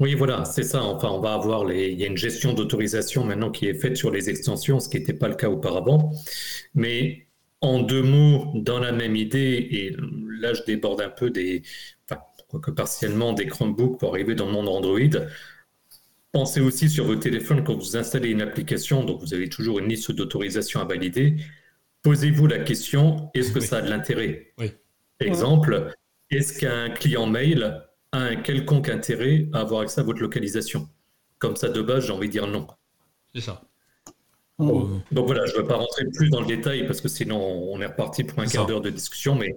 Oui, 0.00 0.14
voilà, 0.14 0.44
c'est 0.44 0.62
ça. 0.62 0.82
Enfin, 0.82 1.08
on 1.10 1.20
va 1.20 1.34
avoir 1.34 1.64
les. 1.64 1.90
Il 1.90 2.00
y 2.00 2.04
a 2.04 2.06
une 2.06 2.16
gestion 2.16 2.52
d'autorisation 2.52 3.24
maintenant 3.24 3.50
qui 3.50 3.66
est 3.66 3.74
faite 3.74 3.96
sur 3.96 4.10
les 4.10 4.30
extensions, 4.30 4.80
ce 4.80 4.88
qui 4.88 4.98
n'était 4.98 5.12
pas 5.12 5.28
le 5.28 5.34
cas 5.34 5.48
auparavant. 5.48 6.12
Mais 6.74 7.26
en 7.60 7.82
deux 7.82 8.02
mots, 8.02 8.52
dans 8.54 8.78
la 8.78 8.92
même 8.92 9.16
idée, 9.16 9.68
et 9.70 9.96
là 10.40 10.54
je 10.54 10.62
déborde 10.62 11.00
un 11.00 11.10
peu 11.10 11.30
des, 11.30 11.62
enfin, 12.08 12.22
quoique 12.48 12.70
partiellement 12.70 13.32
des 13.32 13.46
Chromebooks 13.46 13.98
pour 13.98 14.14
arriver 14.14 14.34
dans 14.34 14.46
le 14.46 14.52
monde 14.52 14.68
Android. 14.68 14.98
pensez 16.32 16.60
aussi 16.60 16.88
sur 16.88 17.04
votre 17.06 17.20
téléphone 17.20 17.64
quand 17.64 17.74
vous 17.74 17.96
installez 17.96 18.30
une 18.30 18.42
application, 18.42 19.04
donc 19.04 19.20
vous 19.20 19.34
avez 19.34 19.48
toujours 19.48 19.78
une 19.78 19.88
liste 19.88 20.12
d'autorisation 20.12 20.80
à 20.80 20.84
valider. 20.84 21.36
Posez-vous 22.02 22.46
la 22.46 22.60
question 22.60 23.30
est-ce 23.34 23.52
que 23.52 23.60
ça 23.60 23.78
a 23.78 23.82
de 23.82 23.90
l'intérêt? 23.90 24.52
Exemple, 25.20 25.90
est-ce 26.30 26.58
qu'un 26.58 26.90
client 26.90 27.26
mail 27.26 27.87
a 28.18 28.24
un 28.24 28.36
quelconque 28.36 28.88
intérêt 28.88 29.48
à 29.52 29.60
avoir 29.60 29.82
accès 29.82 30.00
à 30.00 30.04
votre 30.04 30.20
localisation 30.20 30.88
Comme 31.38 31.56
ça, 31.56 31.68
de 31.68 31.82
base, 31.82 32.06
j'ai 32.06 32.12
envie 32.12 32.28
de 32.28 32.32
dire 32.32 32.46
non. 32.46 32.66
C'est 33.34 33.40
ça. 33.40 33.62
Donc, 34.58 35.02
voilà, 35.12 35.46
je 35.46 35.52
ne 35.56 35.58
vais 35.58 35.68
pas 35.68 35.76
rentrer 35.76 36.04
plus 36.12 36.30
dans 36.30 36.40
le 36.40 36.46
détail 36.46 36.84
parce 36.86 37.00
que 37.00 37.08
sinon 37.08 37.40
on 37.40 37.80
est 37.80 37.86
reparti 37.86 38.24
pour 38.24 38.40
un 38.40 38.46
quart 38.46 38.66
d'heure 38.66 38.80
de 38.80 38.90
discussion. 38.90 39.36
Mais 39.36 39.56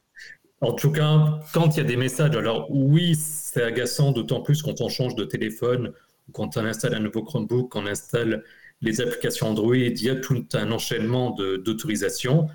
en 0.62 0.74
tout 0.74 0.92
cas, 0.92 1.40
quand 1.54 1.76
il 1.76 1.78
y 1.78 1.82
a 1.82 1.86
des 1.86 1.98
messages, 1.98 2.36
alors 2.36 2.68
oui, 2.70 3.16
c'est 3.16 3.64
agaçant, 3.64 4.12
d'autant 4.12 4.42
plus 4.42 4.62
quand 4.62 4.80
on 4.80 4.90
change 4.90 5.16
de 5.16 5.24
téléphone, 5.24 5.92
quand 6.34 6.56
on 6.56 6.66
installe 6.66 6.94
un 6.94 7.00
nouveau 7.00 7.24
Chromebook, 7.24 7.72
qu'on 7.72 7.88
installe 7.88 8.44
les 8.82 9.02
applications 9.02 9.48
Android, 9.50 9.76
il 9.76 10.02
y 10.04 10.10
a 10.10 10.16
tout 10.16 10.48
un 10.54 10.72
enchaînement 10.72 11.32
d'autorisation. 11.32 12.48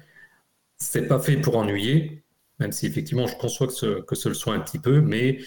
C'est 0.78 1.08
pas 1.08 1.18
fait 1.18 1.36
pour 1.36 1.56
ennuyer, 1.56 2.22
même 2.60 2.72
si 2.72 2.86
effectivement 2.86 3.26
je 3.26 3.36
conçois 3.36 3.66
que 3.66 3.72
ce, 3.72 4.00
que 4.02 4.14
ce 4.14 4.28
le 4.28 4.34
soit 4.34 4.54
un 4.54 4.60
petit 4.60 4.78
peu, 4.78 5.00
mais 5.00 5.40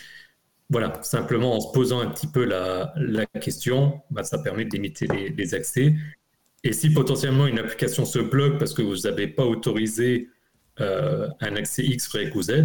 voilà, 0.70 0.93
simplement 1.01 1.55
en 1.55 1.59
se 1.59 1.72
posant 1.74 1.99
un 1.99 2.07
petit 2.07 2.28
peu 2.28 2.45
la, 2.45 2.93
question, 3.41 4.01
bah, 4.11 4.24
ça 4.24 4.38
permet 4.38 4.65
de 4.65 4.72
limiter 4.72 5.07
les, 5.36 5.53
accès. 5.55 5.95
Et 6.63 6.74
si 6.74 6.91
potentiellement 6.91 7.47
une 7.47 7.59
application 7.59 8.05
se 8.05 8.20
bloque 8.20 8.59
parce 8.59 8.74
que 8.74 8.82
vous 8.82 9.07
n'avez 9.07 9.28
pas 9.28 9.45
autorisé 9.45 10.30
euh, 10.80 11.28
un 11.39 11.55
accès 11.55 11.84
X, 11.84 12.13
Y 12.13 12.36
ou 12.36 12.43
Z, 12.43 12.63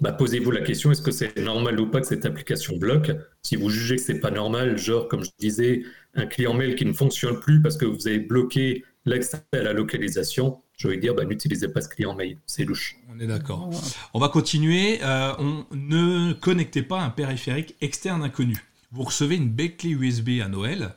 bah, 0.00 0.12
posez-vous 0.12 0.50
la 0.50 0.60
question 0.60 0.92
est-ce 0.92 1.02
que 1.02 1.10
c'est 1.10 1.38
normal 1.38 1.80
ou 1.80 1.90
pas 1.90 2.00
que 2.00 2.06
cette 2.06 2.26
application 2.26 2.76
bloque? 2.76 3.10
Si 3.42 3.56
vous 3.56 3.70
jugez 3.70 3.96
que 3.96 4.02
c'est 4.02 4.20
pas 4.20 4.30
normal, 4.30 4.78
genre 4.78 5.08
comme 5.08 5.24
je 5.24 5.30
disais, 5.38 5.82
un 6.14 6.26
client 6.26 6.54
mail 6.54 6.76
qui 6.76 6.84
ne 6.84 6.92
fonctionne 6.92 7.40
plus 7.40 7.62
parce 7.62 7.76
que 7.76 7.86
vous 7.86 8.06
avez 8.06 8.18
bloqué 8.18 8.84
l'accès 9.06 9.38
à 9.52 9.62
la 9.62 9.72
localisation, 9.72 10.62
je 10.76 10.88
vais 10.88 10.98
dire, 10.98 11.14
bah, 11.14 11.24
n'utilisez 11.24 11.68
pas 11.68 11.80
ce 11.80 11.88
client 11.88 12.14
mail, 12.14 12.36
c'est 12.46 12.64
louche. 12.64 12.96
On 13.10 13.18
est 13.18 13.26
d'accord. 13.26 13.70
On 14.12 14.18
va 14.18 14.28
continuer. 14.28 15.00
Euh, 15.02 15.32
on 15.38 15.64
ne 15.74 16.34
connectez 16.34 16.82
pas 16.82 17.00
un 17.00 17.10
périphérique 17.10 17.74
externe 17.80 18.22
inconnu. 18.22 18.56
Vous 18.92 19.02
recevez 19.02 19.36
une 19.36 19.48
belle 19.48 19.76
clé 19.76 19.90
USB 19.90 20.40
à 20.44 20.48
Noël 20.48 20.94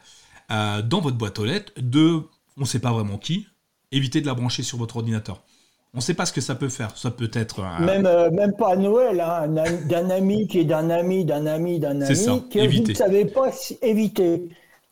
euh, 0.51 0.81
dans 0.81 0.99
votre 0.99 1.17
boîte 1.17 1.39
aux 1.39 1.45
lettres 1.45 1.71
de, 1.77 2.21
on 2.57 2.61
ne 2.61 2.65
sait 2.65 2.79
pas 2.79 2.91
vraiment 2.91 3.17
qui. 3.17 3.47
Évitez 3.91 4.21
de 4.21 4.27
la 4.27 4.33
brancher 4.33 4.63
sur 4.63 4.77
votre 4.77 4.97
ordinateur. 4.97 5.43
On 5.93 5.97
ne 5.97 6.03
sait 6.03 6.13
pas 6.13 6.25
ce 6.25 6.33
que 6.33 6.41
ça 6.41 6.53
peut 6.55 6.69
faire. 6.69 6.95
Ça 6.97 7.09
peut 7.09 7.31
être. 7.33 7.61
Même, 7.79 8.05
euh, 8.05 8.29
même 8.29 8.53
pas 8.53 8.73
à 8.73 8.75
Noël, 8.75 9.19
hein, 9.21 9.47
d'un 9.47 10.09
ami 10.09 10.47
qui 10.47 10.59
est 10.59 10.65
d'un 10.65 10.89
ami, 10.89 11.25
d'un 11.25 11.47
ami, 11.47 11.79
d'un 11.79 12.01
ami, 12.01 12.15
ça. 12.15 12.39
que 12.51 12.67
vous 12.67 12.87
ne 12.87 12.93
savez 12.93 13.25
pas 13.25 13.49
éviter. 13.81 14.49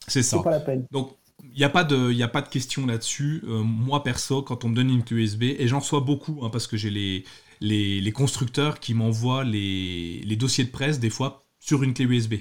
C'est 0.07 0.23
ça. 0.23 0.39
pas 0.39 0.51
la 0.51 0.59
peine. 0.61 0.85
Donc, 0.91 1.11
n'y 1.57 1.63
a, 1.63 1.69
pas 1.69 1.83
de, 1.83 2.25
pas 2.27 2.41
de 2.41 2.49
question 2.49 2.85
là-dessus. 2.85 3.43
Euh, 3.47 3.63
moi, 3.63 4.03
perso, 4.03 4.41
quand 4.41 4.63
on 4.63 4.69
me 4.69 4.75
donne 4.75 4.89
une 4.89 5.03
clé 5.03 5.17
USB, 5.17 5.43
et 5.43 5.67
j'en 5.67 5.79
reçois 5.79 6.01
beaucoup, 6.01 6.39
hein, 6.43 6.49
parce 6.49 6.67
que 6.67 6.77
j'ai 6.77 7.23
les, 7.61 8.11
constructeurs 8.11 8.79
qui 8.79 8.93
m'envoient 8.93 9.43
les, 9.43 10.35
dossiers 10.37 10.65
de 10.65 10.69
presse, 10.69 10.99
des 10.99 11.09
fois, 11.09 11.45
sur 11.59 11.83
une 11.83 11.93
clé 11.93 12.05
USB. 12.05 12.35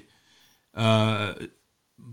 Euh, 0.76 1.34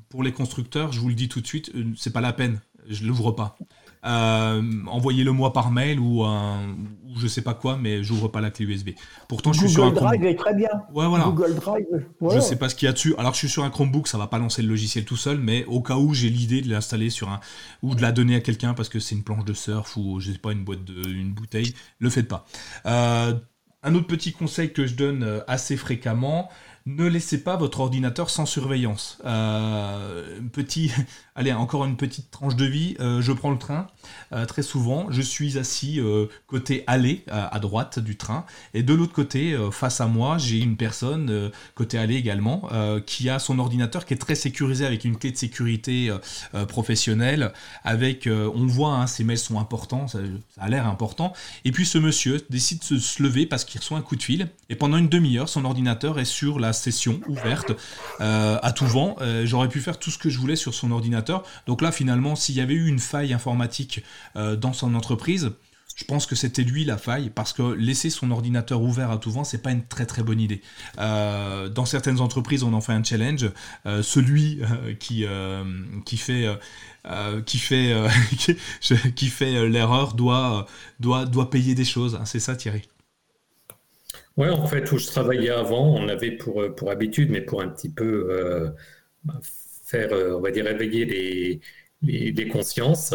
pour 0.10 0.24
les 0.24 0.32
constructeurs, 0.32 0.92
je 0.94 1.00
vous 1.00 1.10
le 1.10 1.16
dis 1.16 1.28
tout 1.28 1.42
de 1.42 1.48
suite, 1.48 1.72
euh, 1.76 1.92
c'est 1.98 2.14
pas 2.14 2.22
la 2.22 2.34
peine. 2.34 2.62
Je 2.88 3.06
l'ouvre 3.06 3.32
pas. 3.32 3.58
Euh, 4.06 4.62
envoyez-le-moi 4.88 5.54
par 5.54 5.72
mail 5.72 6.00
ou, 6.00 6.24
un, 6.24 6.76
ou 7.08 7.20
je 7.20 7.28
sais 7.28 7.42
pas 7.42 7.54
quoi, 7.54 7.78
mais 7.78 8.04
j'ouvre 8.04 8.28
pas 8.28 8.42
la 8.42 8.52
clé 8.52 8.66
USB. 8.66 8.90
Pourtant, 9.30 9.54
je 9.54 9.60
suis 9.60 9.70
sur 9.70 9.86
un 9.86 9.92
Drive 9.92 10.24
est 10.26 10.36
très 10.36 10.54
bien. 10.54 10.70
Ouais, 10.94 11.08
voilà. 11.08 11.26
Google 11.26 11.56
Drive. 11.56 11.86
Je 12.30 12.40
sais 12.40 12.58
pas 12.58 12.70
ce 12.70 12.76
qu'il 12.76 12.86
y 12.88 12.90
a 12.90 12.94
dessus. 12.94 13.16
Alors, 13.18 13.34
je 13.34 13.40
suis 13.40 13.50
sur 13.50 13.64
un 13.64 13.70
Chromebook, 13.70 14.08
ça 14.08 14.18
va 14.18 14.28
pas 14.28 14.40
lancer 14.40 14.62
le 14.62 14.68
logiciel 14.68 15.06
tout 15.06 15.18
seul, 15.18 15.38
mais 15.38 15.64
au 15.66 15.82
cas 15.82 15.96
où 15.96 16.14
j'ai 16.14 16.30
l'idée 16.30 16.62
de 16.62 16.70
l'installer 16.70 17.10
sur 17.10 17.30
un 17.30 17.40
ou 17.82 17.96
de 17.96 18.02
la 18.02 18.12
donner 18.12 18.36
à 18.36 18.42
quelqu'un 18.42 18.74
parce 18.74 18.90
que 18.90 19.00
c'est 19.00 19.16
une 19.16 19.24
planche 19.24 19.46
de 19.46 19.54
surf 19.54 19.96
ou 19.96 20.20
je 20.20 20.32
sais 20.32 20.38
pas 20.38 20.52
une 20.52 20.64
boîte 20.64 20.84
de 20.84 21.10
une 21.10 21.34
bouteille, 21.34 21.74
le 22.00 22.10
faites 22.10 22.28
pas. 22.28 22.46
Euh, 22.86 23.34
un 23.84 23.96
autre 23.96 24.08
petit 24.08 24.32
conseil 24.32 24.72
que 24.72 24.86
je 24.86 24.96
donne 24.96 25.24
euh, 25.24 25.40
assez 25.48 25.76
fréquemment, 25.76 26.50
ne 26.86 27.06
laissez 27.08 27.44
pas 27.44 27.56
votre 27.56 27.80
ordinateur 27.80 28.30
sans 28.30 28.46
surveillance. 28.46 29.18
Euh, 29.26 30.40
petit, 30.52 30.92
allez, 31.36 31.54
encore 31.54 31.86
une 31.86 31.96
petite 31.96 32.30
tranche 32.30 32.56
de 32.56 32.66
vie. 32.66 32.96
Euh, 33.00 33.22
je 33.22 33.32
prends 33.32 33.52
le 33.52 33.58
train 33.58 33.88
euh, 34.34 34.46
très 34.46 34.64
souvent. 34.64 35.08
Je 35.10 35.22
suis 35.22 35.58
assis 35.58 36.02
côté 36.48 36.84
allée 36.88 37.24
à 37.28 37.60
droite 37.60 38.00
du 38.00 38.18
train, 38.18 38.46
et 38.74 38.84
de 38.84 38.94
l'autre 38.94 39.14
côté, 39.14 39.58
face 39.72 40.02
à 40.02 40.08
moi, 40.08 40.38
j'ai 40.38 40.60
une 40.60 40.76
personne 40.76 41.52
côté 41.76 41.98
allée 41.98 42.16
également 42.16 42.70
qui 43.06 43.30
a 43.30 43.40
son 43.40 43.60
ordinateur 43.60 44.06
qui 44.06 44.14
est 44.14 44.18
très 44.18 44.36
sécurisé 44.36 44.86
avec 44.86 45.06
une 45.06 45.18
clé 45.18 45.32
de 45.32 45.38
sécurité 45.38 46.16
professionnelle. 46.68 47.54
Avec, 47.84 48.28
on 48.28 48.66
voit, 48.66 48.96
hein, 48.96 49.08
ces 49.08 49.24
mails 49.24 49.38
sont 49.38 49.60
importants, 49.60 50.08
ça, 50.08 50.20
a 50.58 50.70
l'air 50.70 50.88
important. 50.88 51.34
Et 51.66 51.72
puis 51.72 51.86
ce 51.86 51.98
monsieur 51.98 52.44
décide 52.50 52.82
de 52.90 52.98
se 52.98 53.24
lever 53.24 53.46
parce 53.46 53.66
qu'il 53.66 53.80
reçoit 53.80 53.98
un 53.98 54.02
coup 54.02 54.16
de 54.16 54.24
fil, 54.24 54.50
et 54.70 54.76
pendant 54.76 54.98
une 54.98 55.10
demi-heure, 55.10 55.50
son 55.50 55.66
ordinateur 55.66 56.20
est 56.20 56.26
sur 56.26 56.60
la 56.60 56.73
session 56.74 57.22
ouverte 57.28 57.72
euh, 58.22 58.60
à 58.62 58.72
tout 58.72 58.86
vent. 58.86 59.16
Euh, 59.22 59.46
j'aurais 59.46 59.70
pu 59.70 59.80
faire 59.80 59.98
tout 59.98 60.12
ce 60.12 60.18
que 60.18 60.30
je 60.30 60.40
voulais 60.40 60.56
sur 60.56 60.74
son 60.74 60.92
ordinateur. 60.92 61.44
Donc 61.68 61.82
là, 61.82 61.92
finalement, 61.92 62.36
s'il 62.36 62.56
y 62.56 62.62
avait 62.62 62.74
eu 62.74 62.88
une 62.88 63.00
faille 63.00 63.34
informatique 63.34 64.04
euh, 64.36 64.56
dans 64.56 64.74
son 64.74 64.96
entreprise, 64.96 65.52
je 65.96 66.06
pense 66.06 66.26
que 66.26 66.36
c'était 66.36 66.64
lui 66.64 66.86
la 66.86 66.98
faille 66.98 67.30
parce 67.30 67.54
que 67.54 67.62
laisser 67.62 68.10
son 68.10 68.32
ordinateur 68.32 68.82
ouvert 68.82 69.12
à 69.12 69.18
tout 69.18 69.30
vent, 69.30 69.44
c'est 69.44 69.62
pas 69.62 69.72
une 69.72 69.86
très 69.86 70.08
très 70.08 70.24
bonne 70.24 70.42
idée. 70.42 70.64
dans 70.98 71.86
certaines 71.86 72.20
entreprises, 72.20 72.64
on 72.64 72.74
en 72.74 72.82
fait 72.82 72.94
un 72.94 73.04
challenge. 73.04 73.52
celui 74.02 74.60
qui 75.00 75.24
qui 76.04 76.18
fait 76.18 76.50
qui 77.46 77.58
fait 77.60 77.96
qui 79.16 79.28
fait 79.28 79.70
l'erreur 79.70 80.16
doit 80.16 80.66
doit 81.00 81.28
doit 81.28 81.52
payer 81.52 81.76
des 81.76 81.86
choses. 81.86 82.16
Hein, 82.16 82.26
c'est 82.26 82.40
ça, 82.40 82.56
Thierry? 82.56 82.82
Oui, 84.38 84.50
en 84.50 84.66
fait, 84.66 84.92
où 84.92 84.98
je 84.98 85.06
travaillais 85.08 85.52
avant, 85.52 85.96
on 85.96 86.08
avait 86.10 86.32
pour, 86.32 86.62
euh, 86.62 86.74
pour 86.74 86.90
habitude, 86.90 87.30
mais 87.30 87.42
pour 87.42 87.62
un 87.62 87.70
petit 87.70 87.90
peu 87.90 88.28
euh, 88.32 88.70
bah, 89.24 89.40
faire, 89.86 90.12
euh, 90.12 90.36
on 90.36 90.42
va 90.42 90.50
dire, 90.50 90.66
réveiller 90.66 91.06
les, 91.06 92.32
les, 92.32 92.48
consciences. 92.48 93.14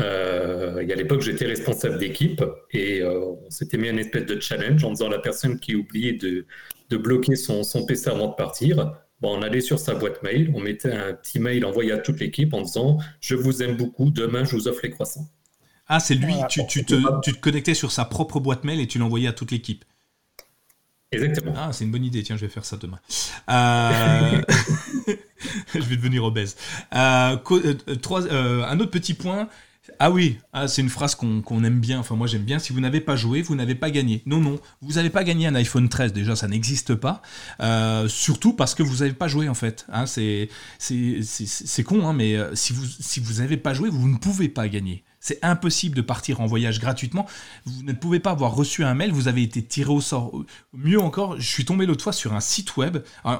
Euh, 0.00 0.78
à 0.78 0.94
l'époque, 0.94 1.22
j'étais 1.22 1.46
responsable 1.46 1.98
d'équipe 1.98 2.44
et 2.72 3.02
on 3.04 3.48
s'était 3.50 3.78
mis 3.78 3.88
un 3.88 3.96
espèce 3.96 4.26
de 4.26 4.38
challenge 4.40 4.84
en 4.84 4.90
disant 4.90 5.08
la 5.08 5.18
personne 5.18 5.58
qui 5.58 5.74
oubliait 5.74 6.12
de, 6.12 6.46
de 6.90 6.96
bloquer 6.96 7.36
son, 7.36 7.62
son, 7.62 7.86
PC 7.86 8.10
avant 8.10 8.28
de 8.28 8.34
partir, 8.34 8.76
bon, 9.20 9.38
on 9.38 9.42
allait 9.42 9.60
sur 9.60 9.78
sa 9.78 9.94
boîte 9.94 10.22
mail, 10.22 10.52
on 10.54 10.60
mettait 10.60 10.92
un 10.92 11.14
petit 11.14 11.38
mail 11.38 11.64
envoyé 11.64 11.92
à 11.92 11.98
toute 11.98 12.20
l'équipe 12.20 12.52
en 12.52 12.62
disant 12.62 12.98
Je 13.20 13.34
vous 13.34 13.62
aime 13.62 13.76
beaucoup, 13.76 14.10
demain 14.10 14.44
je 14.44 14.54
vous 14.56 14.68
offre 14.68 14.80
les 14.82 14.90
croissants. 14.90 15.28
Ah, 15.86 16.00
c'est 16.00 16.14
lui, 16.14 16.34
tu, 16.48 16.66
tu, 16.66 16.84
te, 16.84 16.94
tu 17.22 17.32
te 17.32 17.40
connectais 17.40 17.74
sur 17.74 17.90
sa 17.90 18.04
propre 18.04 18.40
boîte 18.40 18.64
mail 18.64 18.80
et 18.80 18.86
tu 18.86 18.98
l'envoyais 18.98 19.28
à 19.28 19.32
toute 19.32 19.50
l'équipe. 19.50 19.84
Exactement. 21.12 21.52
Ah, 21.56 21.70
c'est 21.72 21.84
une 21.84 21.90
bonne 21.90 22.04
idée. 22.04 22.22
Tiens, 22.22 22.36
je 22.36 22.42
vais 22.42 22.50
faire 22.50 22.64
ça 22.64 22.76
demain. 22.76 22.98
Euh, 23.50 24.42
je 25.74 25.80
vais 25.80 25.96
devenir 25.96 26.24
obèse. 26.24 26.56
Euh, 26.94 27.36
euh, 27.50 28.64
un 28.64 28.80
autre 28.80 28.90
petit 28.90 29.14
point. 29.14 29.48
Ah 29.98 30.12
oui, 30.12 30.38
ah, 30.52 30.68
c'est 30.68 30.80
une 30.80 30.88
phrase 30.88 31.16
qu'on 31.16 31.64
aime 31.64 31.80
bien, 31.80 31.98
enfin 31.98 32.14
moi 32.14 32.28
j'aime 32.28 32.44
bien, 32.44 32.60
si 32.60 32.72
vous 32.72 32.78
n'avez 32.78 33.00
pas 33.00 33.16
joué, 33.16 33.42
vous 33.42 33.56
n'avez 33.56 33.74
pas 33.74 33.90
gagné. 33.90 34.22
Non, 34.26 34.38
non, 34.38 34.60
vous 34.80 34.92
n'avez 34.92 35.10
pas 35.10 35.24
gagné 35.24 35.48
un 35.48 35.56
iPhone 35.56 35.88
13, 35.88 36.12
déjà 36.12 36.36
ça 36.36 36.46
n'existe 36.46 36.94
pas, 36.94 37.20
surtout 38.06 38.52
parce 38.52 38.76
que 38.76 38.84
vous 38.84 38.98
n'avez 38.98 39.12
pas 39.12 39.26
joué 39.26 39.48
en 39.48 39.54
fait. 39.54 39.84
Hein, 39.92 40.06
c'est 40.06 40.48
con, 41.84 42.06
hein, 42.06 42.12
mais 42.12 42.36
si 42.54 42.72
vous 42.72 42.86
si 42.86 43.18
vous 43.18 43.40
n'avez 43.40 43.56
pas 43.56 43.74
joué, 43.74 43.90
vous 43.90 44.08
ne 44.08 44.18
pouvez 44.18 44.48
pas 44.48 44.68
gagner. 44.68 45.02
C'est 45.22 45.38
impossible 45.42 45.94
de 45.94 46.02
partir 46.02 46.40
en 46.40 46.46
voyage 46.46 46.80
gratuitement. 46.80 47.26
Vous 47.64 47.84
ne 47.84 47.92
pouvez 47.92 48.18
pas 48.18 48.32
avoir 48.32 48.56
reçu 48.56 48.82
un 48.82 48.92
mail, 48.92 49.12
vous 49.12 49.28
avez 49.28 49.42
été 49.42 49.62
tiré 49.62 49.90
au 49.90 50.00
sort. 50.00 50.32
Mieux 50.72 51.00
encore, 51.00 51.40
je 51.40 51.46
suis 51.46 51.64
tombé 51.64 51.86
l'autre 51.86 52.02
fois 52.02 52.12
sur 52.12 52.34
un 52.34 52.40
site 52.40 52.76
web, 52.76 52.98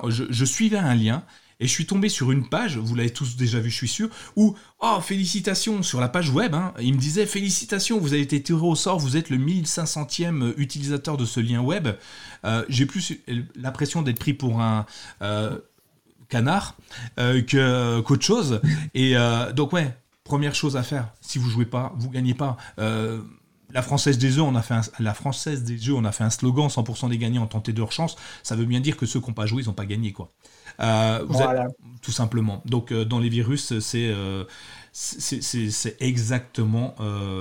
je, 0.08 0.44
suivais 0.44 0.78
un 0.78 0.94
lien, 0.94 1.24
et 1.58 1.66
je 1.66 1.72
suis 1.72 1.84
tombé 1.84 2.08
sur 2.08 2.30
une 2.30 2.48
page, 2.48 2.78
vous 2.78 2.94
l'avez 2.94 3.10
tous 3.10 3.34
déjà 3.34 3.58
vu, 3.58 3.68
je 3.68 3.74
suis 3.74 3.88
sûr, 3.88 4.08
où, 4.36 4.54
oh, 4.78 5.00
félicitations, 5.02 5.82
sur 5.82 6.00
la 6.00 6.08
page 6.08 6.30
web, 6.30 6.54
hein, 6.54 6.72
il 6.80 6.94
me 6.94 7.00
disait, 7.00 7.26
félicitations, 7.26 7.98
vous 7.98 8.12
avez 8.12 8.22
été 8.22 8.40
tiré 8.40 8.62
au 8.62 8.76
sort, 8.76 9.00
vous 9.00 9.16
êtes 9.16 9.28
le 9.28 9.38
1500e 9.38 10.54
utilisateur 10.58 11.16
de 11.16 11.24
ce 11.24 11.40
lien 11.40 11.62
web. 11.62 11.88
Euh, 12.44 12.64
j'ai 12.68 12.86
plus 12.86 13.18
l'impression 13.56 14.02
d'être 14.02 14.20
pris 14.20 14.34
pour 14.34 14.60
un... 14.60 14.86
Euh, 15.22 15.58
canard 16.28 16.78
euh, 17.18 17.42
qu'autre 18.02 18.24
chose 18.24 18.62
et 18.94 19.14
donc 19.54 19.74
ouais 19.74 19.94
première 20.24 20.54
chose 20.54 20.76
à 20.76 20.82
faire, 20.82 21.08
si 21.20 21.38
vous 21.38 21.50
jouez 21.50 21.66
pas, 21.66 21.92
vous 21.96 22.10
gagnez 22.10 22.34
pas. 22.34 22.56
Euh, 22.78 23.20
la 23.70 23.82
française 23.82 24.18
des 24.18 24.30
jeux, 24.30 24.42
on 24.42 24.54
a 24.54 24.62
fait 24.62 24.74
un, 24.74 24.82
la 24.98 25.14
française 25.14 25.64
des 25.64 25.78
jeux, 25.78 25.94
on 25.94 26.04
a 26.04 26.12
fait 26.12 26.24
un 26.24 26.30
slogan 26.30 26.68
100% 26.68 27.08
des 27.08 27.16
gagnants 27.16 27.42
ont 27.42 27.46
tenté 27.46 27.72
leur 27.72 27.90
chance. 27.90 28.16
Ça 28.42 28.54
veut 28.54 28.66
bien 28.66 28.80
dire 28.80 28.96
que 28.98 29.06
ceux 29.06 29.20
qui 29.20 29.28
n'ont 29.28 29.34
pas 29.34 29.46
joué, 29.46 29.62
ils 29.62 29.66
n'ont 29.66 29.72
pas 29.72 29.86
gagné 29.86 30.12
quoi. 30.12 30.30
Euh, 30.80 31.26
tout 32.02 32.12
simplement. 32.12 32.62
Donc 32.66 32.92
euh, 32.92 33.04
dans 33.04 33.18
les 33.18 33.30
virus, 33.30 33.78
c'est 33.78 34.14
c'est 34.92 35.96
exactement 36.00 36.94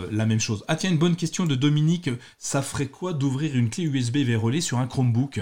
la 0.10 0.26
même 0.26 0.40
chose. 0.40 0.64
Ah 0.70 0.78
tiens, 0.78 0.90
une 0.90 0.98
bonne 0.98 1.18
question 1.18 1.46
de 1.46 1.56
Dominique. 1.56 2.10
Ça 2.38 2.62
ferait 2.62 2.88
quoi 2.88 3.12
d'ouvrir 3.12 3.56
une 3.56 3.70
clé 3.70 3.84
USB 3.84 4.18
verrouillée 4.18 4.62
sur 4.62 4.78
un 4.80 4.88
Chromebook? 4.88 5.42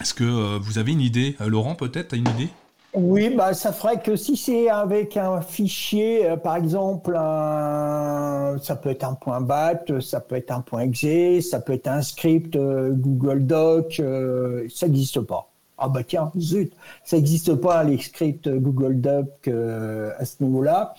Est-ce 0.00 0.14
que 0.14 0.58
vous 0.58 0.78
avez 0.78 0.92
une 0.92 1.00
idée? 1.00 1.36
Laurent, 1.38 1.76
peut-être, 1.76 2.14
une 2.14 2.28
idée? 2.28 2.48
Oui, 2.94 3.30
bah, 3.30 3.54
ça 3.54 3.72
ferait 3.72 4.02
que 4.02 4.16
si 4.16 4.36
c'est 4.36 4.68
avec 4.68 5.16
un 5.16 5.40
fichier, 5.40 6.26
euh, 6.26 6.36
par 6.36 6.56
exemple, 6.56 7.14
ça 7.14 8.76
peut 8.76 8.90
être 8.90 9.04
un 9.04 9.40
.bat, 9.40 9.82
ça 10.00 10.20
peut 10.20 10.36
être 10.36 10.50
un 10.50 10.60
point 10.60 10.82
.exe, 10.82 11.48
ça 11.48 11.60
peut 11.60 11.72
être 11.72 11.88
un 11.88 12.02
script 12.02 12.54
euh, 12.54 12.90
Google 12.92 13.46
Doc, 13.46 13.98
euh, 13.98 14.68
ça 14.68 14.88
n'existe 14.88 15.20
pas. 15.20 15.48
Ah 15.78 15.88
bah 15.88 16.02
tiens, 16.06 16.32
zut, 16.38 16.74
ça 17.02 17.16
n'existe 17.16 17.54
pas 17.54 17.82
les 17.82 17.96
scripts 17.96 18.50
Google 18.50 19.00
Doc 19.00 19.48
à 19.48 20.24
ce 20.26 20.42
niveau-là. 20.44 20.94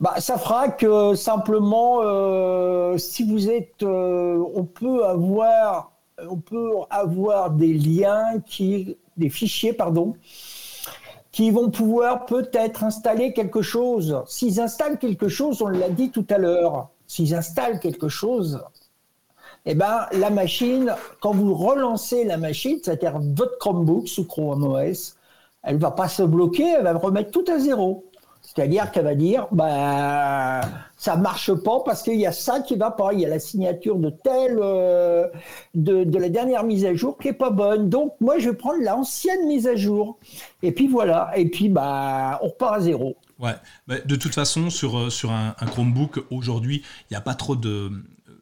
Bah, 0.00 0.14
ça 0.18 0.36
fera 0.36 0.68
que 0.68 1.14
simplement, 1.14 2.00
si 2.98 3.22
vous 3.22 3.48
êtes, 3.50 3.84
on 3.84 4.64
peut 4.64 5.06
avoir, 5.06 5.92
on 6.28 6.36
peut 6.36 6.72
avoir 6.90 7.50
des 7.52 7.72
liens 7.72 8.40
qui, 8.44 8.96
des 9.16 9.30
fichiers, 9.30 9.72
pardon, 9.72 10.14
qui 11.34 11.50
vont 11.50 11.68
pouvoir 11.68 12.26
peut-être 12.26 12.84
installer 12.84 13.32
quelque 13.32 13.60
chose. 13.60 14.22
S'ils 14.28 14.60
installent 14.60 14.98
quelque 14.98 15.26
chose, 15.26 15.60
on 15.62 15.66
l'a 15.66 15.88
dit 15.88 16.10
tout 16.10 16.24
à 16.30 16.38
l'heure, 16.38 16.90
s'ils 17.08 17.34
installent 17.34 17.80
quelque 17.80 18.06
chose, 18.06 18.62
eh 19.66 19.74
ben, 19.74 20.06
la 20.12 20.30
machine, 20.30 20.94
quand 21.20 21.32
vous 21.32 21.52
relancez 21.54 22.22
la 22.22 22.36
machine, 22.36 22.78
c'est-à-dire 22.80 23.18
votre 23.18 23.58
Chromebook 23.58 24.06
sous 24.06 24.24
Chrome 24.24 24.62
OS, 24.62 25.16
elle 25.64 25.78
va 25.78 25.90
pas 25.90 26.06
se 26.06 26.22
bloquer, 26.22 26.68
elle 26.78 26.84
va 26.84 26.92
remettre 26.94 27.32
tout 27.32 27.44
à 27.48 27.58
zéro. 27.58 28.04
C'est-à-dire 28.54 28.92
qu'elle 28.92 29.04
va 29.04 29.14
dire, 29.16 29.48
bah, 29.50 30.60
ça 30.96 31.16
marche 31.16 31.52
pas 31.52 31.80
parce 31.84 32.02
qu'il 32.02 32.20
y 32.20 32.26
a 32.26 32.32
ça 32.32 32.60
qui 32.60 32.76
va 32.76 32.92
pas. 32.92 33.12
Il 33.12 33.20
y 33.20 33.26
a 33.26 33.28
la 33.28 33.40
signature 33.40 33.96
de 33.96 34.10
telle, 34.10 34.58
euh, 34.60 35.26
de, 35.74 36.18
la 36.18 36.28
dernière 36.28 36.62
mise 36.62 36.84
à 36.84 36.94
jour 36.94 37.18
qui 37.18 37.28
est 37.28 37.32
pas 37.32 37.50
bonne. 37.50 37.88
Donc, 37.88 38.14
moi, 38.20 38.38
je 38.38 38.50
vais 38.50 38.56
prendre 38.56 38.80
l'ancienne 38.80 39.48
mise 39.48 39.66
à 39.66 39.74
jour. 39.74 40.18
Et 40.62 40.70
puis 40.70 40.86
voilà. 40.86 41.32
Et 41.36 41.48
puis, 41.48 41.68
bah, 41.68 42.38
on 42.42 42.48
repart 42.48 42.76
à 42.76 42.80
zéro. 42.80 43.16
Ouais. 43.40 43.54
de 43.88 44.14
toute 44.14 44.34
façon, 44.34 44.70
sur, 44.70 44.98
euh, 44.98 45.10
sur 45.10 45.32
un, 45.32 45.54
Chromebook, 45.66 46.24
aujourd'hui, 46.30 46.84
il 47.10 47.14
n'y 47.14 47.16
a 47.16 47.20
pas 47.20 47.34
trop 47.34 47.56
de, 47.56 47.90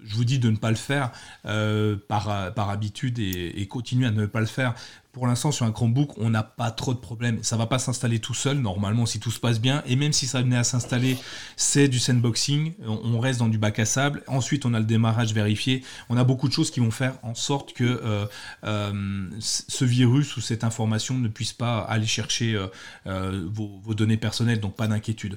je 0.04 0.14
vous 0.14 0.24
dis 0.24 0.38
de 0.38 0.50
ne 0.50 0.56
pas 0.56 0.68
le 0.68 0.76
faire 0.76 1.10
euh, 1.46 1.96
par, 2.08 2.52
par 2.52 2.68
habitude 2.68 3.18
et, 3.18 3.62
et, 3.62 3.66
continuer 3.66 4.06
à 4.06 4.10
ne 4.10 4.26
pas 4.26 4.40
le 4.40 4.46
faire 4.46 4.74
pour 5.12 5.26
l'instant, 5.26 5.52
sur 5.52 5.66
un 5.66 5.72
Chromebook, 5.72 6.16
on 6.16 6.30
n'a 6.30 6.42
pas 6.42 6.70
trop 6.70 6.94
de 6.94 6.98
problèmes. 6.98 7.42
Ça 7.42 7.58
va 7.58 7.66
pas 7.66 7.78
s'installer 7.78 8.18
tout 8.18 8.32
seul, 8.32 8.56
normalement, 8.56 9.04
si 9.04 9.20
tout 9.20 9.30
se 9.30 9.38
passe 9.38 9.60
bien. 9.60 9.82
Et 9.86 9.94
même 9.94 10.14
si 10.14 10.26
ça 10.26 10.40
venait 10.40 10.56
à 10.56 10.64
s'installer, 10.64 11.18
c'est 11.54 11.86
du 11.88 11.98
sandboxing. 11.98 12.72
On 12.86 13.20
reste 13.20 13.38
dans 13.38 13.48
du 13.48 13.58
bac 13.58 13.78
à 13.78 13.84
sable. 13.84 14.22
Ensuite, 14.26 14.64
on 14.64 14.72
a 14.72 14.78
le 14.78 14.86
démarrage 14.86 15.34
vérifié. 15.34 15.84
On 16.08 16.16
a 16.16 16.24
beaucoup 16.24 16.48
de 16.48 16.54
choses 16.54 16.70
qui 16.70 16.80
vont 16.80 16.90
faire 16.90 17.12
en 17.22 17.34
sorte 17.34 17.74
que 17.74 17.84
euh, 17.84 18.24
euh, 18.64 19.28
ce 19.38 19.84
virus 19.84 20.34
ou 20.38 20.40
cette 20.40 20.64
information 20.64 21.18
ne 21.18 21.28
puisse 21.28 21.52
pas 21.52 21.80
aller 21.80 22.06
chercher 22.06 22.58
euh, 23.06 23.48
vos, 23.52 23.82
données 23.92 24.16
personnelles. 24.16 24.60
Donc, 24.60 24.76
pas 24.76 24.86
d'inquiétude. 24.86 25.36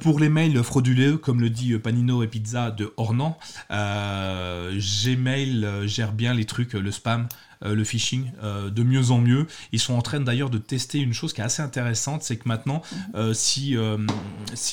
pour 0.00 0.20
les 0.20 0.28
mails 0.28 0.62
frauduleux, 0.62 1.18
comme 1.18 1.40
le 1.40 1.50
dit 1.50 1.76
Panino 1.78 2.22
et 2.22 2.28
Pizza 2.28 2.70
de 2.70 2.94
Ornan, 2.96 3.36
Gmail 3.68 5.66
gère 5.88 6.12
bien 6.12 6.34
les 6.34 6.44
trucs, 6.44 6.74
le 6.74 6.92
spam. 6.92 7.26
Euh, 7.64 7.74
le 7.74 7.82
phishing 7.82 8.30
euh, 8.42 8.70
de 8.70 8.82
mieux 8.84 9.10
en 9.10 9.18
mieux. 9.18 9.46
Ils 9.72 9.80
sont 9.80 9.94
en 9.94 10.02
train 10.02 10.20
d'ailleurs 10.20 10.50
de 10.50 10.58
tester 10.58 11.00
une 11.00 11.12
chose 11.12 11.32
qui 11.32 11.40
est 11.40 11.44
assez 11.44 11.62
intéressante, 11.62 12.22
c'est 12.22 12.36
que 12.36 12.48
maintenant, 12.48 12.82
euh, 13.16 13.34
si, 13.34 13.76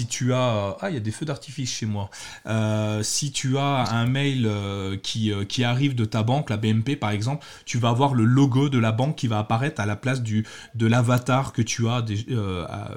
tu 0.07 0.33
as... 0.33 0.77
Ah, 0.81 0.89
il 0.89 0.93
y 0.93 0.97
a 0.97 0.99
des 0.99 1.11
feux 1.11 1.25
d'artifice 1.25 1.71
chez 1.71 1.86
moi. 1.86 2.09
si 3.01 3.31
tu 3.31 3.57
as 3.57 3.91
un 3.91 4.05
mail 4.05 4.49
qui, 5.01 5.63
arrive 5.63 5.95
de 5.95 6.05
ta 6.05 6.21
banque, 6.21 6.49
la 6.49 6.57
BNP 6.57 6.95
par 6.95 7.09
exemple, 7.09 7.45
tu 7.65 7.79
vas 7.79 7.89
avoir 7.89 8.13
le 8.13 8.23
logo 8.23 8.69
de 8.69 8.77
la 8.77 8.91
banque 8.91 9.15
qui 9.15 9.27
va 9.27 9.39
apparaître 9.39 9.81
à 9.81 9.86
la 9.86 9.95
place 9.95 10.21
de 10.21 10.86
l'avatar 10.86 11.53
que 11.53 11.61
tu 11.61 11.88
as 11.88 12.05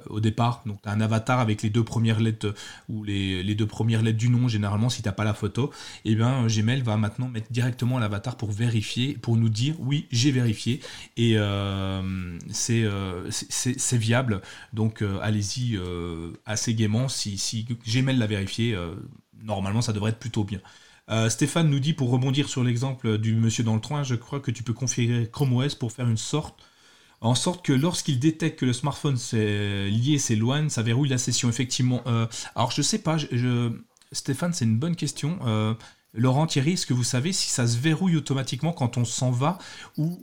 au 0.09 0.21
départ. 0.21 0.63
Donc, 0.67 0.79
un 0.85 1.01
avatar 1.01 1.41
avec 1.41 1.63
les 1.63 1.71
deux 1.71 1.85
premières 1.85 2.21
lettres 2.21 2.55
ou 2.89 3.05
les, 3.05 3.43
les 3.43 3.55
deux 3.55 3.67
premières 3.67 4.03
lettres 4.03 4.19
du 4.19 4.29
nom, 4.29 4.49
généralement, 4.49 4.91
si 4.91 5.03
tu 5.03 5.09
n'as 5.09 5.13
pas 5.13 5.25
la 5.25 5.35
photo. 5.35 5.71
Et 6.05 6.13
eh 6.13 6.15
bien, 6.15 6.47
Gmail 6.47 6.83
va 6.83 6.97
maintenant 6.97 7.29
mettre 7.29 7.51
directement 7.51 7.99
l'avatar 7.99 8.37
pour 8.37 8.51
vérifier, 8.51 9.15
pour 9.15 9.37
nous 9.37 9.49
dire 9.49 9.78
oui, 9.79 10.07
j'ai 10.11 10.31
vérifié 10.31 10.81
et 11.17 11.35
euh, 11.37 12.03
euh, 12.71 13.31
c'est 13.31 13.97
viable. 13.97 14.43
Donc 14.73 15.03
euh, 15.03 15.19
allez-y 15.23 15.79
assez 16.47 16.75
gaiement. 16.75 17.09
Si, 17.09 17.39
si 17.39 17.67
Gmail 17.87 18.17
l'a 18.17 18.27
vérifié, 18.27 18.77
normalement 19.43 19.83
ça 19.83 19.93
devrait 19.93 20.11
être 20.11 20.19
plutôt 20.19 20.45
bien. 20.45 20.61
Stéphane 21.31 21.71
nous 21.71 21.81
dit, 21.81 21.95
pour 21.95 22.11
rebondir 22.11 22.49
sur 22.49 22.63
l'exemple 22.63 23.17
du 23.17 23.35
monsieur 23.35 23.65
dans 23.65 23.75
le 23.75 23.81
train, 23.81 24.03
je 24.03 24.15
crois 24.15 24.41
que 24.41 24.51
tu 24.51 24.63
peux 24.63 24.75
configurer 24.75 25.29
Chrome 25.31 25.55
OS 25.55 25.75
pour 25.75 25.93
faire 25.93 26.09
une 26.09 26.19
sorte 26.19 26.63
en 27.21 27.35
sorte 27.35 27.65
que 27.65 27.73
lorsqu'il 27.73 28.21
détecte 28.21 28.61
que 28.61 28.67
le 28.67 28.73
smartphone 28.73 29.17
s'est 29.17 29.89
lié, 29.89 30.19
s'éloigne, 30.19 30.69
ça 30.69 30.83
verrouille 30.83 31.09
la 31.09 31.19
session. 31.19 31.49
Effectivement. 31.49 32.03
alors 32.55 32.71
je 32.71 32.83
sais 32.83 32.99
pas, 32.99 33.17
Stéphane, 34.13 34.53
c'est 34.53 34.67
une 34.67 34.79
bonne 34.79 34.97
question. 34.97 35.39
Laurent 36.15 36.47
Thierry, 36.47 36.73
est-ce 36.73 36.87
que 36.87 36.95
vous 36.95 37.05
savez 37.05 37.33
si 37.33 37.51
ça 37.51 37.67
se 37.67 37.79
verrouille 37.79 38.17
automatiquement 38.17 38.73
quand 38.73 38.97
on 38.97 39.05
s'en 39.05 39.31
va 39.31 39.59
ou 39.97 40.23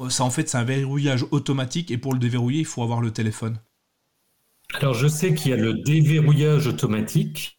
euh, 0.00 0.08
ça 0.08 0.24
en 0.24 0.30
fait 0.30 0.48
c'est 0.48 0.58
un 0.58 0.64
verrouillage 0.64 1.24
automatique 1.30 1.90
et 1.90 1.98
pour 1.98 2.12
le 2.12 2.18
déverrouiller 2.18 2.60
il 2.60 2.66
faut 2.66 2.82
avoir 2.82 3.00
le 3.00 3.12
téléphone? 3.12 3.58
Alors 4.74 4.94
je 4.94 5.06
sais 5.06 5.34
qu'il 5.34 5.50
y 5.50 5.54
a 5.54 5.56
le 5.56 5.74
déverrouillage 5.74 6.66
automatique. 6.66 7.58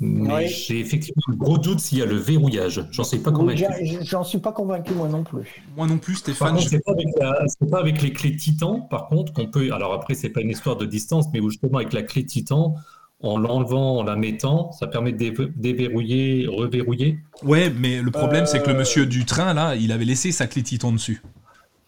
Mais 0.00 0.48
j'ai 0.48 0.80
effectivement 0.80 1.22
un 1.28 1.36
gros 1.36 1.56
doute 1.56 1.78
s'il 1.78 1.98
y 1.98 2.02
a 2.02 2.06
le 2.06 2.16
verrouillage. 2.16 2.84
J'en 2.90 3.04
suis 3.04 3.18
pas 3.18 3.30
convaincu. 3.30 3.64
J'en 4.02 4.24
suis 4.24 4.38
pas 4.38 4.52
convaincu 4.52 4.92
moi 4.92 5.08
non 5.08 5.22
plus. 5.22 5.62
Moi 5.76 5.86
non 5.86 5.98
plus, 5.98 6.16
Stéphane. 6.16 6.58
Ce 6.58 6.74
n'est 6.74 7.70
pas, 7.70 7.78
avec 7.78 8.02
les 8.02 8.12
clés 8.12 8.36
Titan, 8.36 8.80
par 8.80 9.06
contre, 9.06 9.32
qu'on 9.32 9.46
peut. 9.46 9.72
Alors 9.72 9.92
après, 9.94 10.14
c'est 10.14 10.30
pas 10.30 10.40
une 10.40 10.50
histoire 10.50 10.76
de 10.76 10.84
distance, 10.84 11.26
mais 11.32 11.40
justement 11.40 11.78
avec 11.78 11.92
la 11.92 12.02
clé 12.02 12.26
Titan, 12.26 12.74
en 13.20 13.38
l'enlevant, 13.38 13.98
en 13.98 14.02
la 14.02 14.16
mettant, 14.16 14.72
ça 14.72 14.86
permet 14.86 15.12
de 15.12 15.52
déverrouiller, 15.56 16.46
reverrouiller? 16.46 17.18
Ouais, 17.42 17.70
mais 17.70 18.02
le 18.02 18.10
problème, 18.10 18.46
c'est 18.46 18.60
que 18.60 18.68
le 18.68 18.74
euh. 18.74 18.78
monsieur 18.78 19.06
du 19.06 19.24
train, 19.24 19.54
là, 19.54 19.76
il 19.76 19.92
avait 19.92 20.04
laissé 20.04 20.32
sa 20.32 20.46
clé 20.46 20.62
Titan 20.62 20.92
dessus. 20.92 21.22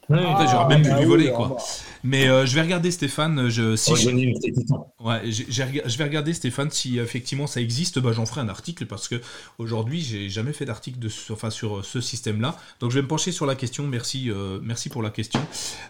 J'aurais 0.09 0.69
même 0.69 0.83
pu 0.83 0.95
lui 0.95 1.05
voler, 1.05 1.33
quoi. 1.33 1.57
Mais 2.07 2.29
euh, 2.29 2.47
je 2.47 2.55
vais 2.55 2.63
regarder 2.63 2.93
Stéphane. 2.93 3.49
Je, 3.49 3.75
si 3.75 3.97
je... 3.97 4.09
Ouais, 5.01 5.23
je 5.31 5.99
vais 5.99 6.05
regarder 6.05 6.33
Stéphane 6.33 6.71
si 6.71 6.99
effectivement 6.99 7.49
ça 7.49 7.61
existe. 7.61 7.99
Bah, 7.99 8.13
j'en 8.13 8.27
ferai 8.27 8.43
un 8.43 8.49
article 8.49 8.87
parce 8.87 9.09
que 9.09 9.21
aujourd'hui 9.59 10.01
j'ai 10.01 10.29
jamais 10.29 10.53
fait 10.53 10.65
d'article 10.65 11.01
de, 11.01 11.11
enfin, 11.31 11.51
sur 11.51 11.85
ce 11.85 12.01
système-là. 12.01 12.57
Donc 12.81 12.91
je 12.91 12.97
vais 12.97 13.03
me 13.03 13.09
pencher 13.09 13.33
sur 13.33 13.45
la 13.45 13.57
question. 13.57 13.87
Merci, 13.89 14.31
euh, 14.31 14.61
merci 14.63 14.89
pour 14.89 15.03
la 15.03 15.11
question. 15.11 15.41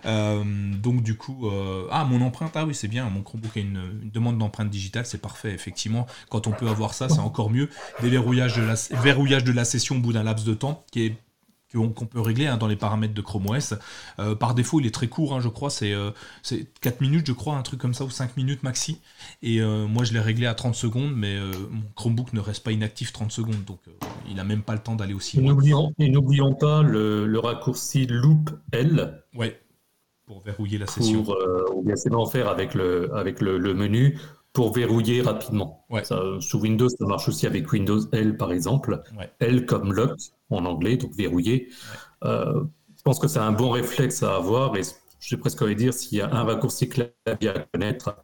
Euh, 0.07 0.43
donc 0.83 1.03
du 1.03 1.17
coup, 1.17 1.51
ah 1.91 2.05
mon 2.05 2.23
empreinte, 2.23 2.53
ah 2.55 2.65
oui 2.65 2.75
c'est 2.75 2.89
bien. 2.89 3.09
Mon 3.11 3.23
Chromebook 3.23 3.57
a 3.57 3.61
une, 3.61 4.11
demande 4.13 4.39
d'empreinte 4.39 4.71
digitale, 4.71 5.05
c'est 5.05 5.21
parfait. 5.21 5.53
Effectivement, 5.53 6.07
quand 6.31 6.47
on 6.47 6.53
peut 6.53 6.69
avoir 6.69 6.95
ça, 6.95 7.09
c'est 7.09 7.19
encore 7.19 7.51
mieux. 7.51 7.69
Déverrouillage 8.01 8.57
de 8.57 8.63
la, 8.63 8.75
verrouillage 9.03 9.45
de 9.45 9.53
la 9.53 9.67
session 9.67 9.97
au 9.97 10.01
bout 10.01 10.15
d'un 10.15 10.23
laps 10.23 10.47
de 10.47 10.55
temps, 10.55 10.85
qui 10.91 11.05
est 11.05 11.17
qu'on 11.77 12.07
peut 12.07 12.21
régler 12.21 12.47
hein, 12.47 12.57
dans 12.57 12.67
les 12.67 12.77
paramètres 12.77 13.15
de 13.15 13.21
Chrome 13.21 13.47
OS. 13.49 13.75
Euh, 14.19 14.35
par 14.35 14.55
défaut, 14.55 14.81
il 14.81 14.87
est 14.87 14.95
très 14.95 15.09
court, 15.09 15.35
hein, 15.35 15.41
je 15.41 15.49
crois, 15.49 15.71
c'est 15.71 15.93
4 15.93 16.53
euh, 16.53 16.91
minutes, 17.01 17.27
je 17.27 17.33
crois, 17.33 17.57
un 17.57 17.63
truc 17.63 17.81
comme 17.81 17.95
ça, 17.95 18.05
ou 18.05 18.11
5 18.11 18.37
minutes 18.37 18.63
maxi. 18.63 19.01
Et 19.43 19.61
euh, 19.61 19.87
moi, 19.87 20.05
je 20.05 20.13
l'ai 20.13 20.21
réglé 20.21 20.47
à 20.47 20.55
30 20.55 20.75
secondes, 20.75 21.13
mais 21.15 21.37
mon 21.71 21.83
Chromebook 21.95 22.33
ne 22.33 22.41
reste 22.41 22.65
pas 22.65 22.73
inactif 22.73 23.13
30 23.13 23.31
secondes, 23.31 23.65
donc 23.67 23.79
il 24.29 24.37
n'a 24.37 24.45
même 24.45 24.63
pas 24.63 24.75
le 24.75 24.81
temps 24.81 24.97
d'aller 24.97 25.15
aussi 25.15 25.37
loin. 25.37 25.47
Et 25.99 26.09
n'oublions 26.11 26.55
pas 26.55 26.83
le, 26.83 27.39
raccourci 27.39 28.07
loop 28.07 28.51
L. 28.73 29.23
Ouais, 29.35 29.61
pour 30.27 30.43
verrouiller 30.43 30.79
la 30.79 30.87
session. 30.87 31.23
Pour, 31.23 31.37
ou 31.75 31.83
bien 31.83 31.97
c'est 31.97 32.11
faire 32.33 32.49
avec 32.49 32.75
le, 32.75 33.15
avec 33.15 33.41
le, 33.41 33.75
menu 33.75 34.19
pour 34.57 34.73
verrouiller 34.73 35.21
rapidement. 35.21 35.85
Ouais. 35.91 36.03
sous 36.41 36.59
Windows, 36.59 36.89
ça 36.89 37.05
marche 37.05 37.29
aussi 37.29 37.47
avec 37.47 37.71
Windows 37.71 38.01
L, 38.13 38.39
par 38.39 38.53
exemple. 38.53 39.03
L 39.39 39.67
comme 39.67 39.93
lock 39.93 40.19
en 40.49 40.65
anglais, 40.65 40.97
donc 40.97 41.15
verrouillé. 41.15 41.69
Euh, 42.25 42.65
je 42.97 43.03
pense 43.03 43.19
que 43.19 43.29
c'est 43.29 43.39
un 43.39 43.53
bon 43.53 43.69
réflexe 43.69 44.23
à 44.23 44.37
avoir 44.37 44.75
et 44.79 44.81
j'ai 45.21 45.37
presque 45.37 45.61
envie 45.61 45.75
de 45.75 45.81
dire 45.81 45.93
s'il 45.93 46.17
y 46.17 46.23
a 46.23 46.35
un 46.35 46.45
raccourci 46.45 46.89
clavier 46.89 47.51
à 47.51 47.67
connaître, 47.71 48.17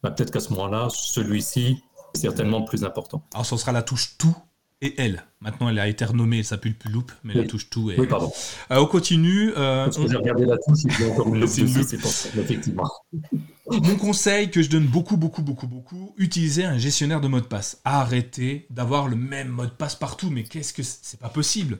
bah, 0.00 0.12
peut-être 0.12 0.30
qu'à 0.30 0.38
ce 0.38 0.50
moment-là, 0.50 0.86
celui-ci 0.90 1.82
est 2.14 2.18
certainement 2.18 2.60
le 2.60 2.66
plus 2.66 2.84
important. 2.84 3.26
Alors 3.34 3.44
ce 3.44 3.56
sera 3.56 3.72
la 3.72 3.82
touche 3.82 4.16
tout 4.16 4.36
et 4.80 5.00
elle. 5.00 5.24
Maintenant, 5.40 5.68
elle 5.68 5.78
a 5.78 5.88
été 5.88 6.04
renommée, 6.04 6.38
elle 6.38 6.44
s'appelle 6.44 6.74
plus 6.74 6.90
loop, 6.90 7.12
mais 7.22 7.34
la 7.34 7.44
touche 7.44 7.70
tout. 7.70 7.92
Oui, 7.96 8.06
pardon. 8.06 8.32
Euh, 8.70 8.78
on 8.78 8.86
continue. 8.86 9.52
Euh, 9.56 9.84
Parce 9.84 9.96
que 9.96 10.08
j'ai 10.08 10.16
regardé 10.16 10.44
la 10.44 10.56
touche, 10.56 10.80
il 10.84 11.00
y 11.00 11.08
a 11.08 11.12
encore 11.12 11.28
une 11.28 11.40
loupe 11.40 11.48
c'est 11.48 11.98
pour 11.98 12.10
ça, 12.10 12.28
effectivement. 12.38 12.90
Mon 13.70 13.96
conseil 13.96 14.50
que 14.50 14.62
je 14.62 14.68
donne 14.68 14.86
beaucoup, 14.86 15.16
beaucoup, 15.16 15.42
beaucoup, 15.42 15.66
beaucoup, 15.66 16.14
utiliser 16.18 16.64
un 16.64 16.76
gestionnaire 16.76 17.20
de 17.20 17.28
mot 17.28 17.40
de 17.40 17.46
passe. 17.46 17.80
Arrêtez 17.84 18.66
d'avoir 18.70 19.08
le 19.08 19.16
même 19.16 19.48
mot 19.48 19.64
de 19.64 19.70
passe 19.70 19.94
partout, 19.94 20.28
mais 20.30 20.44
qu'est-ce 20.44 20.74
que 20.74 20.82
c'est? 20.82 21.18
Pas 21.18 21.30
possible. 21.30 21.78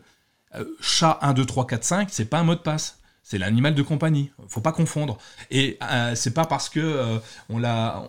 Euh, 0.55 0.65
chat 0.81 1.19
1, 1.21 1.35
2, 1.35 1.45
3, 1.45 1.67
4, 1.67 1.85
5, 1.85 2.09
c'est 2.11 2.25
pas 2.25 2.39
un 2.39 2.45
mot 2.45 2.55
de 2.55 2.61
passe. 2.61 3.01
C'est 3.25 3.39
l'animal 3.39 3.75
de 3.75 3.83
compagnie. 3.83 4.31
Faut 4.49 4.61
pas 4.61 4.73
confondre. 4.73 5.17
Et 5.51 5.79
euh, 5.83 6.15
c'est 6.15 6.35
pas 6.35 6.45
parce 6.45 6.69
que 6.69 6.79
euh, 6.79 7.19
on, 7.49 7.59
l'a, 7.59 8.07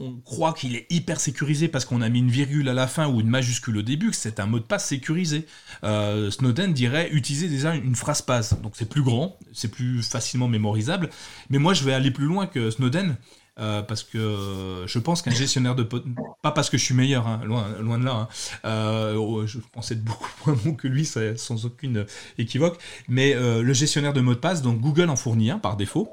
on, 0.00 0.16
croit 0.24 0.52
qu'il 0.52 0.74
est 0.74 0.86
hyper 0.90 1.20
sécurisé 1.20 1.68
parce 1.68 1.84
qu'on 1.84 2.02
a 2.02 2.08
mis 2.08 2.18
une 2.18 2.30
virgule 2.30 2.68
à 2.68 2.74
la 2.74 2.88
fin 2.88 3.06
ou 3.06 3.20
une 3.20 3.28
majuscule 3.28 3.78
au 3.78 3.82
début 3.82 4.10
que 4.10 4.16
c'est 4.16 4.40
un 4.40 4.46
mot 4.46 4.58
de 4.58 4.64
passe 4.64 4.86
sécurisé. 4.86 5.46
Euh, 5.84 6.32
Snowden 6.32 6.72
dirait 6.72 7.08
utiliser 7.12 7.48
déjà 7.48 7.76
une 7.76 7.94
phrase 7.94 8.22
passe. 8.22 8.60
Donc 8.60 8.72
c'est 8.74 8.88
plus 8.88 9.02
grand, 9.02 9.38
c'est 9.52 9.70
plus 9.70 10.02
facilement 10.02 10.48
mémorisable. 10.48 11.10
Mais 11.48 11.58
moi 11.58 11.72
je 11.72 11.84
vais 11.84 11.94
aller 11.94 12.10
plus 12.10 12.26
loin 12.26 12.48
que 12.48 12.70
Snowden. 12.70 13.16
Euh, 13.58 13.80
parce 13.80 14.02
que 14.02 14.84
je 14.86 14.98
pense 14.98 15.22
qu'un 15.22 15.30
gestionnaire 15.30 15.74
de 15.74 15.82
pas 15.82 16.52
parce 16.52 16.68
que 16.68 16.76
je 16.76 16.84
suis 16.84 16.94
meilleur, 16.94 17.26
hein, 17.26 17.40
loin, 17.42 17.66
loin 17.80 17.98
de 17.98 18.04
là, 18.04 18.12
hein, 18.12 18.28
euh, 18.66 19.14
oh, 19.14 19.46
je 19.46 19.58
pense 19.72 19.90
être 19.90 20.04
beaucoup 20.04 20.28
moins 20.46 20.58
bon 20.62 20.74
que 20.74 20.86
lui, 20.86 21.06
sans 21.06 21.64
aucune 21.64 22.04
équivoque, 22.36 22.78
mais 23.08 23.34
euh, 23.34 23.62
le 23.62 23.72
gestionnaire 23.72 24.12
de 24.12 24.20
mot 24.20 24.34
de 24.34 24.40
passe, 24.40 24.60
donc 24.60 24.80
Google 24.80 25.08
en 25.08 25.16
fournit 25.16 25.50
un 25.50 25.58
par 25.58 25.78
défaut. 25.78 26.10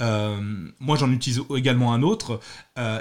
moi 0.00 0.96
j'en 0.96 1.12
utilise 1.12 1.42
également 1.54 1.92
un 1.92 2.02
autre, 2.02 2.40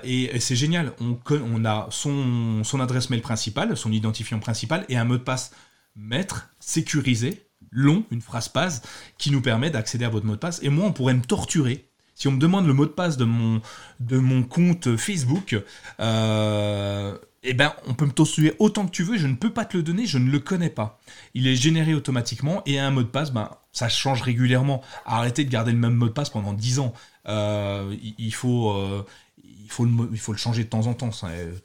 et, 0.04 0.40
c'est 0.42 0.58
génial, 0.58 0.92
on, 1.00 1.18
on 1.32 1.64
a 1.64 1.88
son, 1.90 2.66
son 2.66 2.82
adresse 2.82 3.10
mail 3.10 3.22
principale, 3.22 3.78
son 3.78 3.94
identifiant 3.94 4.40
principal, 4.40 4.86
et 4.90 4.98
un 4.98 5.06
mot 5.06 5.18
de 5.18 5.24
passe 5.24 5.52
maître, 5.96 6.50
sécurisé, 6.60 7.48
long, 7.72 8.04
une 8.12 8.22
phrase 8.22 8.50
passe, 8.50 8.82
qui 9.18 9.32
nous 9.32 9.42
permet 9.42 9.70
d'accéder 9.70 10.04
à 10.04 10.10
votre 10.10 10.26
mot 10.26 10.34
de 10.34 10.40
passe, 10.40 10.62
et 10.64 10.70
moi 10.70 10.86
on 10.86 10.92
pourrait 10.92 11.14
me 11.14 11.22
torturer 11.22 11.88
si 12.16 12.30
on 12.30 12.32
me 12.32 12.40
demande 12.40 12.66
le 12.66 12.74
mot 12.74 12.86
de 12.86 12.92
passe 12.92 13.18
de 13.18 13.26
mon, 13.26 13.62
de 14.00 14.18
mon 14.18 14.44
compte 14.44 14.96
Facebook, 14.96 15.62
euh, 16.00 17.18
eh 17.44 17.54
ben, 17.54 17.74
on 17.88 17.94
peut 17.94 18.06
me 18.06 18.12
torturer 18.12 18.56
autant 18.58 18.86
que 18.86 18.92
tu 18.92 19.04
veux, 19.04 19.18
je 19.18 19.28
ne 19.28 19.36
peux 19.36 19.52
pas 19.52 19.66
te 19.66 19.76
le 19.76 19.84
donner, 19.84 20.06
je 20.08 20.18
ne 20.18 20.32
le 20.32 20.40
connais 20.40 20.70
pas. 20.70 21.00
Il 21.34 21.46
est 21.46 21.56
généré 21.56 21.94
automatiquement 21.94 22.64
et 22.66 22.80
un 22.80 22.90
mot 22.90 23.04
de 23.04 23.08
passe, 23.08 23.32
ben, 23.32 23.52
ça 23.74 23.90
change 23.90 24.22
régulièrement. 24.22 24.82
Arrêtez 25.06 25.44
de 25.44 25.50
garder 25.50 25.74
le 25.74 25.78
même 25.78 25.96
mot 25.96 26.08
de 26.08 26.14
passe 26.14 26.30
pendant 26.30 26.54
10 26.54 26.80
ans. 26.80 26.94
Euh, 27.28 27.94
il, 28.18 28.34
faut, 28.34 28.72
euh, 28.72 29.06
il 29.54 29.70
faut 29.70 30.32
le 30.32 30.38
changer 30.38 30.64
de 30.64 30.70
temps 30.70 30.88
en 30.88 30.94
temps, 30.94 31.12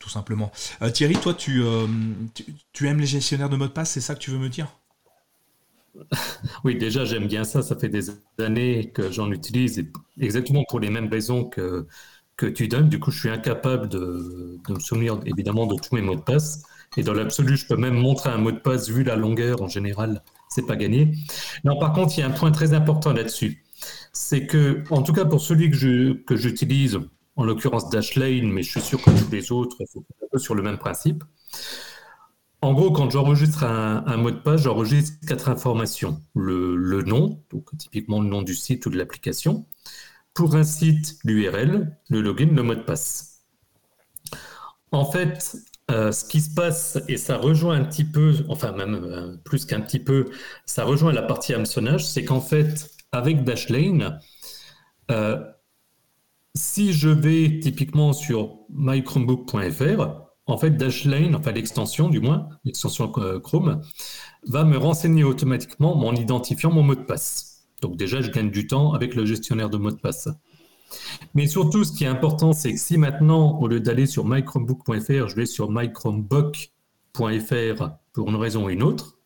tout 0.01 0.11
simplement. 0.11 0.51
Thierry, 0.92 1.14
toi, 1.14 1.32
tu, 1.32 1.62
tu 2.72 2.88
aimes 2.88 3.01
les 3.01 3.07
gestionnaires 3.07 3.48
de 3.48 3.57
mots 3.57 3.68
de 3.68 3.72
passe, 3.72 3.92
c'est 3.92 4.01
ça 4.01 4.16
que 4.16 4.20
tu 4.20 4.32
veux 4.32 4.38
me 4.38 4.48
dire? 4.48 4.66
Oui, 6.64 6.76
déjà, 6.76 7.05
j'aime 7.05 7.26
bien 7.26 7.44
ça. 7.44 7.62
Ça 7.62 7.76
fait 7.76 7.88
des 7.88 8.11
années 8.38 8.90
que 8.92 9.11
j'en 9.11 9.30
utilise, 9.30 9.84
exactement 10.18 10.64
pour 10.68 10.80
les 10.80 10.90
mêmes 10.90 11.09
raisons 11.09 11.44
que, 11.44 11.86
que 12.36 12.46
tu 12.46 12.68
donnes. 12.68 12.88
Du 12.88 12.98
coup, 12.98 13.11
je 13.11 13.20
suis 13.20 13.30
incapable 13.30 13.88
de, 13.88 14.59
de, 14.66 14.74
me 14.74 14.80
souvenir, 14.80 15.20
évidemment, 15.26 15.66
de 15.66 15.76
tous 15.76 15.94
mes 15.94 16.03
mots 16.03 16.16
de 16.16 16.20
passe. 16.20 16.62
Et 16.96 17.03
dans 17.03 17.12
l'absolu, 17.14 17.57
je 17.57 17.66
peux 17.66 17.76
même 17.76 17.94
montrer 17.94 18.30
un 18.30 18.38
mot 18.38 18.53
de 18.53 18.59
passe 18.59 18.88
vu 18.88 19.05
la 19.05 19.16
longueur 19.16 19.62
en 19.62 19.68
général. 19.68 20.22
C'est 20.48 20.66
pas 20.66 20.76
gagné. 20.76 21.12
Non, 21.64 21.78
par 21.78 21.92
contre, 21.92 22.16
il 22.16 22.20
y 22.20 22.22
a 22.24 22.26
un 22.26 22.30
point 22.30 22.51
très 22.51 22.72
important 22.74 23.12
là-dessus. 23.12 23.62
C'est 24.12 24.46
que, 24.46 24.82
en 24.90 25.03
tout 25.03 25.12
cas, 25.12 25.24
pour 25.24 25.40
celui 25.40 25.70
que 25.70 26.36
j'utilise, 26.36 26.98
en 27.36 27.44
l'occurrence 27.44 27.88
Dashlane, 27.90 28.51
mais 28.51 28.62
je 28.62 28.70
suis 28.70 28.80
sûr 28.80 29.01
que 29.01 29.11
tous 29.11 29.30
les 29.30 29.53
autres, 29.53 29.76
c'est 29.86 29.98
un 29.98 30.26
peu 30.30 30.38
sur 30.38 30.55
le 30.55 30.62
même 30.62 30.78
principe. 30.78 31.24
En 32.62 32.74
gros, 32.74 32.90
quand 32.90 33.11
j'enregistre 33.11 33.64
un, 33.64 34.16
mot 34.18 34.30
de 34.30 34.36
passe, 34.36 34.62
j'enregistre 34.62 35.16
quatre 35.26 35.48
informations. 35.48 36.20
Le, 36.34 37.02
nom, 37.02 37.42
donc 37.50 37.76
typiquement 37.78 38.20
le 38.20 38.28
nom 38.28 38.42
du 38.42 38.54
site 38.54 38.84
ou 38.84 38.90
de 38.90 38.98
l'application. 38.98 39.66
Pour 40.34 40.54
un 40.56 40.64
site, 40.64 41.18
l'URL, 41.24 41.96
le 42.11 42.20
login, 42.20 42.50
le 42.54 42.62
mot 42.62 42.74
de 42.74 42.82
passe. 42.82 43.44
En 44.92 45.11
fait, 45.11 45.56
euh, 45.90 46.12
ce 46.12 46.24
qui 46.24 46.40
se 46.40 46.54
passe, 46.54 46.98
et 47.08 47.16
ça 47.16 47.38
rejoint 47.38 47.76
un 47.76 47.84
petit 47.84 48.04
peu, 48.04 48.34
enfin 48.48 48.72
même 48.72 48.94
euh, 48.94 49.36
plus 49.44 49.64
qu'un 49.64 49.80
petit 49.80 49.98
peu, 49.98 50.30
ça 50.66 50.84
rejoint 50.84 51.12
la 51.12 51.22
partie 51.22 51.54
hameçonnage, 51.54 52.06
c'est 52.06 52.24
qu'en 52.24 52.40
fait, 52.40 52.90
avec 53.12 53.42
Dashlane, 53.42 54.20
euh, 55.11 55.42
si 56.54 56.92
je 56.92 57.08
vais 57.08 57.61
typiquement 57.61 58.12
sur 58.12 58.58
mychromebook.fr, 58.70 60.30
en 60.51 60.59
fait, 60.59 60.70
Dashlane, 60.70 61.34
enfin 61.34 61.53
l'extension 61.53 62.09
du 62.09 62.20
moins, 62.20 62.48
l'extension 62.64 63.12
euh, 63.18 63.40
Chrome, 63.40 63.80
va 64.46 64.64
me 64.64 64.76
renseigner 64.76 65.24
automatiquement 65.24 65.96
mon 65.96 66.14
identifiant, 66.14 66.70
mon 66.70 66.82
mot 66.82 66.94
de 66.94 67.03
passe. 67.03 67.66
Donc 67.82 67.96
déjà, 67.96 68.20
je 68.20 68.30
gagne 68.30 68.51
du 68.51 68.66
temps 68.66 68.92
avec 68.92 69.14
le 69.14 69.24
gestionnaire 69.24 69.70
de 69.70 69.78
mot 69.78 69.90
de 69.90 69.96
passe. 69.96 70.28
Mais 71.34 71.46
surtout, 71.46 71.84
ce 71.84 71.92
qui 71.92 72.05
est 72.05 72.09
important, 72.09 72.53
c'est 72.53 72.72
que 72.72 72.80
si 72.80 72.98
maintenant, 72.98 73.59
au 73.61 73.68
lieu 73.68 73.80
d'aller 73.80 74.07
sur 74.07 74.26
mychromebook.fr, 74.26 75.28
je 75.28 75.36
vais 75.36 75.46
sur 75.46 75.70
mychromebook.fr 75.70 77.90
pour 78.12 78.28
une 78.28 78.36
raison 78.36 78.66
ou 78.66 78.70
une 78.70 78.82
autre, 78.82 79.16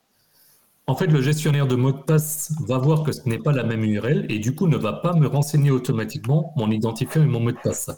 en 0.86 0.94
fait, 0.94 1.06
le 1.06 1.22
gestionnaire 1.22 1.66
de 1.66 1.76
mot 1.76 1.92
de 1.92 2.02
passe 2.02 2.52
va 2.66 2.76
voir 2.76 3.02
que 3.02 3.12
ce 3.12 3.26
n'est 3.26 3.38
pas 3.38 3.52
la 3.52 3.64
même 3.64 3.84
URL 3.84 4.26
et 4.28 4.38
du 4.38 4.54
coup 4.54 4.66
ne 4.66 4.76
va 4.76 4.92
pas 4.92 5.14
me 5.14 5.26
renseigner 5.26 5.70
automatiquement 5.70 6.52
mon 6.56 6.70
identifiant 6.70 7.22
et 7.22 7.26
mon 7.26 7.40
mot 7.40 7.52
de 7.52 7.56
passe 7.56 7.90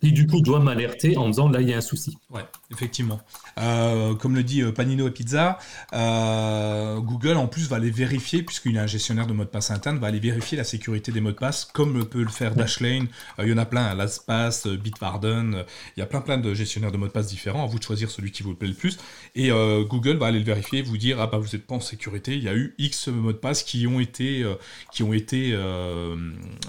qui 0.00 0.12
du 0.12 0.26
coup 0.26 0.40
doit 0.40 0.60
m'alerter 0.60 1.16
en 1.16 1.28
disant 1.28 1.48
là 1.48 1.60
il 1.60 1.68
y 1.68 1.74
a 1.74 1.76
un 1.76 1.82
souci. 1.82 2.16
Ouais, 2.30 2.44
effectivement. 2.70 3.20
Euh, 3.58 4.14
comme 4.14 4.34
le 4.34 4.42
dit 4.42 4.62
euh, 4.62 4.72
Panino 4.72 5.08
et 5.08 5.10
Pizza, 5.10 5.58
euh, 5.92 6.98
Google 7.00 7.36
en 7.36 7.46
plus 7.46 7.68
va 7.68 7.76
aller 7.76 7.90
vérifier, 7.90 8.42
puisqu'il 8.42 8.78
a 8.78 8.82
un 8.82 8.86
gestionnaire 8.86 9.26
de 9.26 9.32
mot 9.32 9.44
de 9.44 9.48
passe 9.48 9.70
interne, 9.70 9.98
va 9.98 10.06
aller 10.06 10.20
vérifier 10.20 10.56
la 10.56 10.64
sécurité 10.64 11.12
des 11.12 11.20
mots 11.20 11.32
de 11.32 11.36
passe, 11.36 11.66
comme 11.66 12.04
peut 12.06 12.22
le 12.22 12.28
faire 12.28 12.54
Dashlane. 12.54 13.08
il 13.38 13.48
y 13.48 13.52
en 13.52 13.58
a 13.58 13.66
plein, 13.66 13.94
LastPass, 13.94 14.66
Bitwarden, 14.66 15.64
il 15.96 16.00
y 16.00 16.02
a 16.02 16.06
plein 16.06 16.20
plein 16.20 16.38
de 16.38 16.54
gestionnaires 16.54 16.92
de 16.92 16.96
mots 16.96 17.06
de 17.06 17.12
passe 17.12 17.26
différents, 17.26 17.64
à 17.64 17.66
vous 17.66 17.78
de 17.78 17.84
choisir 17.84 18.10
celui 18.10 18.30
qui 18.30 18.42
vous 18.42 18.54
plaît 18.54 18.68
le 18.68 18.74
plus. 18.74 18.98
Et 19.34 19.50
Google 19.50 20.16
va 20.16 20.26
aller 20.26 20.38
le 20.38 20.44
vérifier, 20.44 20.82
vous 20.82 20.96
dire, 20.96 21.20
ah 21.20 21.26
bah 21.26 21.38
vous 21.38 21.48
n'êtes 21.52 21.66
pas 21.66 21.74
en 21.74 21.80
sécurité, 21.80 22.36
il 22.36 22.42
y 22.42 22.48
a 22.48 22.54
eu 22.54 22.74
X 22.78 23.08
mots 23.08 23.32
de 23.32 23.38
passe 23.38 23.62
qui 23.62 23.86
ont 23.86 24.00
été, 24.00 24.44
qui 24.92 25.02
ont 25.02 25.12
été 25.12 25.56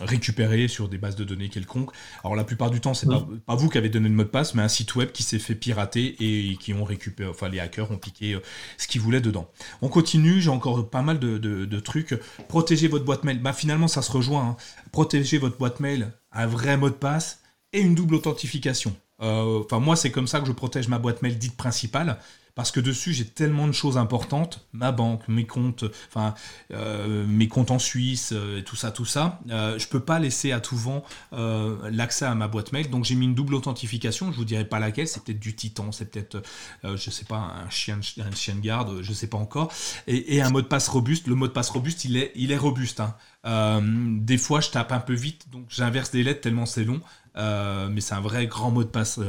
récupérés 0.01 0.67
sur 0.67 0.89
des 0.89 0.97
bases 0.97 1.15
de 1.15 1.23
données 1.23 1.49
quelconques. 1.49 1.91
Alors 2.23 2.35
la 2.35 2.43
plupart 2.43 2.69
du 2.71 2.81
temps, 2.81 2.93
c'est 2.93 3.07
pas, 3.07 3.20
pas 3.45 3.55
vous 3.55 3.69
qui 3.69 3.77
avez 3.77 3.89
donné 3.89 4.09
le 4.09 4.15
mot 4.15 4.23
de 4.23 4.27
passe, 4.27 4.53
mais 4.55 4.61
un 4.61 4.67
site 4.67 4.95
web 4.95 5.11
qui 5.11 5.23
s'est 5.23 5.39
fait 5.39 5.55
pirater 5.55 6.15
et 6.19 6.55
qui 6.57 6.73
ont 6.73 6.83
récupéré, 6.83 7.29
enfin 7.29 7.49
les 7.49 7.59
hackers 7.59 7.91
ont 7.91 7.97
piqué 7.97 8.33
euh, 8.33 8.39
ce 8.77 8.87
qu'ils 8.87 9.01
voulaient 9.01 9.21
dedans. 9.21 9.49
On 9.81 9.89
continue, 9.89 10.41
j'ai 10.41 10.49
encore 10.49 10.89
pas 10.89 11.01
mal 11.01 11.19
de, 11.19 11.79
trucs. 11.79 12.19
Protéger 12.47 12.87
votre 12.87 13.05
boîte 13.05 13.23
mail, 13.23 13.41
bah 13.41 13.53
finalement 13.53 13.87
ça 13.87 14.01
se 14.01 14.11
rejoint. 14.11 14.49
Hein. 14.49 14.57
Protéger 14.91 15.37
votre 15.37 15.57
boîte 15.57 15.79
mail, 15.79 16.11
un 16.31 16.47
vrai 16.47 16.77
mot 16.77 16.89
de 16.89 16.95
passe 16.95 17.41
et 17.73 17.79
une 17.79 17.95
double 17.95 18.15
authentification. 18.15 18.95
Euh, 19.21 19.61
enfin 19.63 19.79
moi 19.79 19.95
c'est 19.95 20.11
comme 20.11 20.27
ça 20.27 20.39
que 20.39 20.47
je 20.47 20.51
protège 20.51 20.87
ma 20.87 20.97
boîte 20.97 21.21
mail 21.21 21.37
dite 21.37 21.55
principale 21.55 22.17
parce 22.55 22.71
que 22.71 22.79
dessus 22.79 23.13
j'ai 23.13 23.25
tellement 23.25 23.67
de 23.67 23.71
choses 23.71 23.97
importantes, 23.97 24.67
ma 24.73 24.91
banque, 24.91 25.27
mes 25.27 25.45
comptes, 25.45 25.85
enfin 26.07 26.33
euh, 26.71 27.25
mes 27.25 27.47
comptes 27.47 27.71
en 27.71 27.79
Suisse, 27.79 28.31
euh, 28.33 28.61
tout 28.61 28.75
ça, 28.75 28.91
tout 28.91 29.05
ça. 29.05 29.39
Euh, 29.49 29.79
je 29.79 29.87
peux 29.87 29.99
pas 29.99 30.19
laisser 30.19 30.51
à 30.51 30.59
tout 30.59 30.77
vent 30.77 31.03
l'accès 31.31 32.25
à 32.25 32.35
ma 32.35 32.47
boîte 32.47 32.71
mail, 32.71 32.89
donc 32.89 33.05
j'ai 33.05 33.15
mis 33.15 33.25
une 33.25 33.35
double 33.35 33.55
authentification. 33.55 34.31
Je 34.31 34.37
vous 34.37 34.45
dirai 34.45 34.65
pas 34.65 34.79
laquelle, 34.79 35.07
c'est 35.07 35.23
peut-être 35.23 35.39
du 35.39 35.55
Titan, 35.55 35.91
c'est 35.91 36.11
peut-être, 36.11 36.41
je 36.83 37.09
sais 37.09 37.25
pas, 37.25 37.37
un 37.37 37.69
chien, 37.69 37.99
un 38.19 38.35
chien 38.35 38.55
de 38.55 38.59
garde, 38.59 39.01
je 39.01 39.13
sais 39.13 39.27
pas 39.27 39.37
encore, 39.37 39.71
et, 40.07 40.41
un 40.41 40.49
mot 40.49 40.61
de 40.61 40.67
passe 40.67 40.87
robuste. 40.87 41.27
Le 41.27 41.35
mot 41.35 41.47
de 41.47 41.53
passe 41.53 41.69
robuste, 41.69 42.05
il 42.05 42.17
est, 42.17 42.31
il 42.35 42.51
est 42.51 42.57
robuste. 42.57 43.01
Hein. 43.01 43.81
des 43.83 44.37
fois, 44.37 44.61
je 44.61 44.69
tape 44.69 44.91
un 44.91 44.99
peu 44.99 45.13
vite, 45.13 45.47
donc 45.51 45.65
j'inverse 45.69 46.11
des 46.11 46.23
lettres 46.23 46.41
tellement 46.41 46.65
c'est 46.65 46.83
long. 46.83 47.01
Mais 47.35 48.01
c'est 48.01 48.13
un 48.13 48.21
vrai 48.21 48.47
grand 48.47 48.71
mot 48.71 48.83
de 48.83 48.89
passe. 48.89 49.19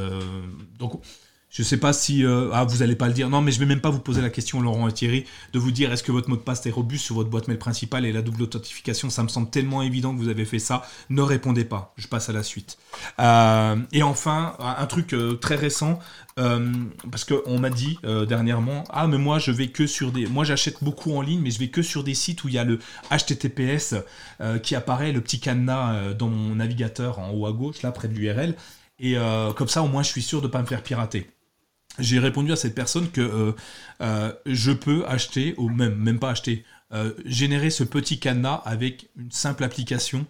donc 0.79 1.03
je 1.53 1.63
sais 1.63 1.77
pas 1.77 1.93
si 1.93 2.25
euh, 2.25 2.49
ah 2.55 2.65
vous 2.65 2.83
allez 2.83 2.97
pas 2.97 3.09
le 3.09 3.13
dire. 3.13 3.29
Non, 3.29 3.43
mais 3.43 3.53
je 3.53 3.61
vais 3.61 3.67
même 3.67 3.83
pas 3.83 3.91
vous 3.91 3.99
poser 3.99 4.23
la 4.23 4.31
question, 4.31 4.63
Laurent 4.63 4.89
et 4.89 4.93
Thierry, 4.93 5.27
de 5.53 5.59
vous 5.59 5.71
dire 5.71 5.93
est-ce 5.93 6.03
que 6.03 6.11
votre 6.11 6.31
mot 6.31 6.37
de 6.37 6.41
passe 6.41 6.65
est 6.65 6.71
robuste 6.71 7.05
sur 7.05 7.15
votre 7.15 7.29
boîte 7.29 7.47
mail 7.47 7.59
principale 7.59 8.07
et 8.07 8.13
la 8.13 8.23
double 8.23 8.45
authentification. 8.45 9.11
Ça 9.11 9.23
me 9.23 9.29
semble 9.29 9.51
tellement 9.51 9.83
évident 9.83 10.15
que 10.15 10.19
vous 10.19 10.31
avez 10.31 10.47
fait 10.47 10.59
ça. 10.59 10.83
Ne 11.11 11.21
répondez 11.21 11.67
pas. 11.67 11.93
Je 11.99 12.09
passe 12.09 12.31
à 12.31 12.33
la 12.33 12.43
suite. 12.43 12.79
Euh, 13.21 13.77
et 13.93 14.03
enfin, 14.03 14.57
un 14.61 14.87
truc 14.87 15.13
euh, 15.13 15.35
très 15.35 15.57
récent, 15.57 15.99
parce 16.37 17.25
qu'on 17.25 17.59
m'a 17.59 17.69
dit 17.69 17.99
dernièrement, 18.27 18.85
ah 18.89 19.07
mais 19.07 19.19
moi 19.19 19.39
je 19.39 19.51
vais 19.51 19.69
que 19.69 19.87
sur 19.87 20.13
des, 20.13 20.27
moi 20.27 20.45
j'achète 20.45 20.83
beaucoup 20.83 21.15
en 21.15 21.21
ligne, 21.21 21.41
mais 21.43 21.51
je 21.51 21.59
vais 21.59 21.69
que 21.69 21.83
sur 21.83 22.03
des 22.03 22.15
sites 22.15 22.43
où 22.45 22.49
il 22.49 22.55
y 22.55 22.59
a 22.59 22.65
le 22.65 22.79
HTTPS 23.11 23.97
qui 24.63 24.75
apparaît, 24.75 25.13
le 25.13 25.21
petit 25.21 25.41
cadenas 25.41 26.15
dans 26.15 26.29
mon 26.29 26.55
navigateur 26.55 27.19
en 27.19 27.33
haut 27.33 27.47
à 27.47 27.53
gauche, 27.53 27.83
là 27.83 27.93
près 27.93 28.09
de 28.09 28.15
l'URL. 28.15 28.55
Et 28.99 29.17
comme 29.57 29.69
ça, 29.69 29.83
au 29.83 29.89
moins, 29.89 30.03
je 30.03 30.09
suis 30.09 30.23
sûr 30.23 30.41
de 30.41 30.47
ne 30.47 30.53
pas 30.53 30.63
me 30.63 30.67
faire 30.67 30.83
pirater 30.83 31.29
j'ai 31.99 32.19
répondu 32.19 32.53
à 32.53 32.57
cette 32.57 32.75
personne 32.75 33.11
que 33.11 33.21
euh, 33.21 33.53
euh, 34.01 34.33
je 34.47 34.73
peux 34.73 35.07
acheter, 35.07 35.55
ou 35.59 35.69
même, 35.69 36.19
pas 36.19 36.31
acheter, 36.31 36.65
euh, 36.93 37.13
générer 37.25 37.71
ce 37.71 37.85
petit 37.85 38.19
cadenas 38.19 38.63
avec 38.65 39.09
une 39.17 39.31
simple 39.31 39.65
application 39.65 40.27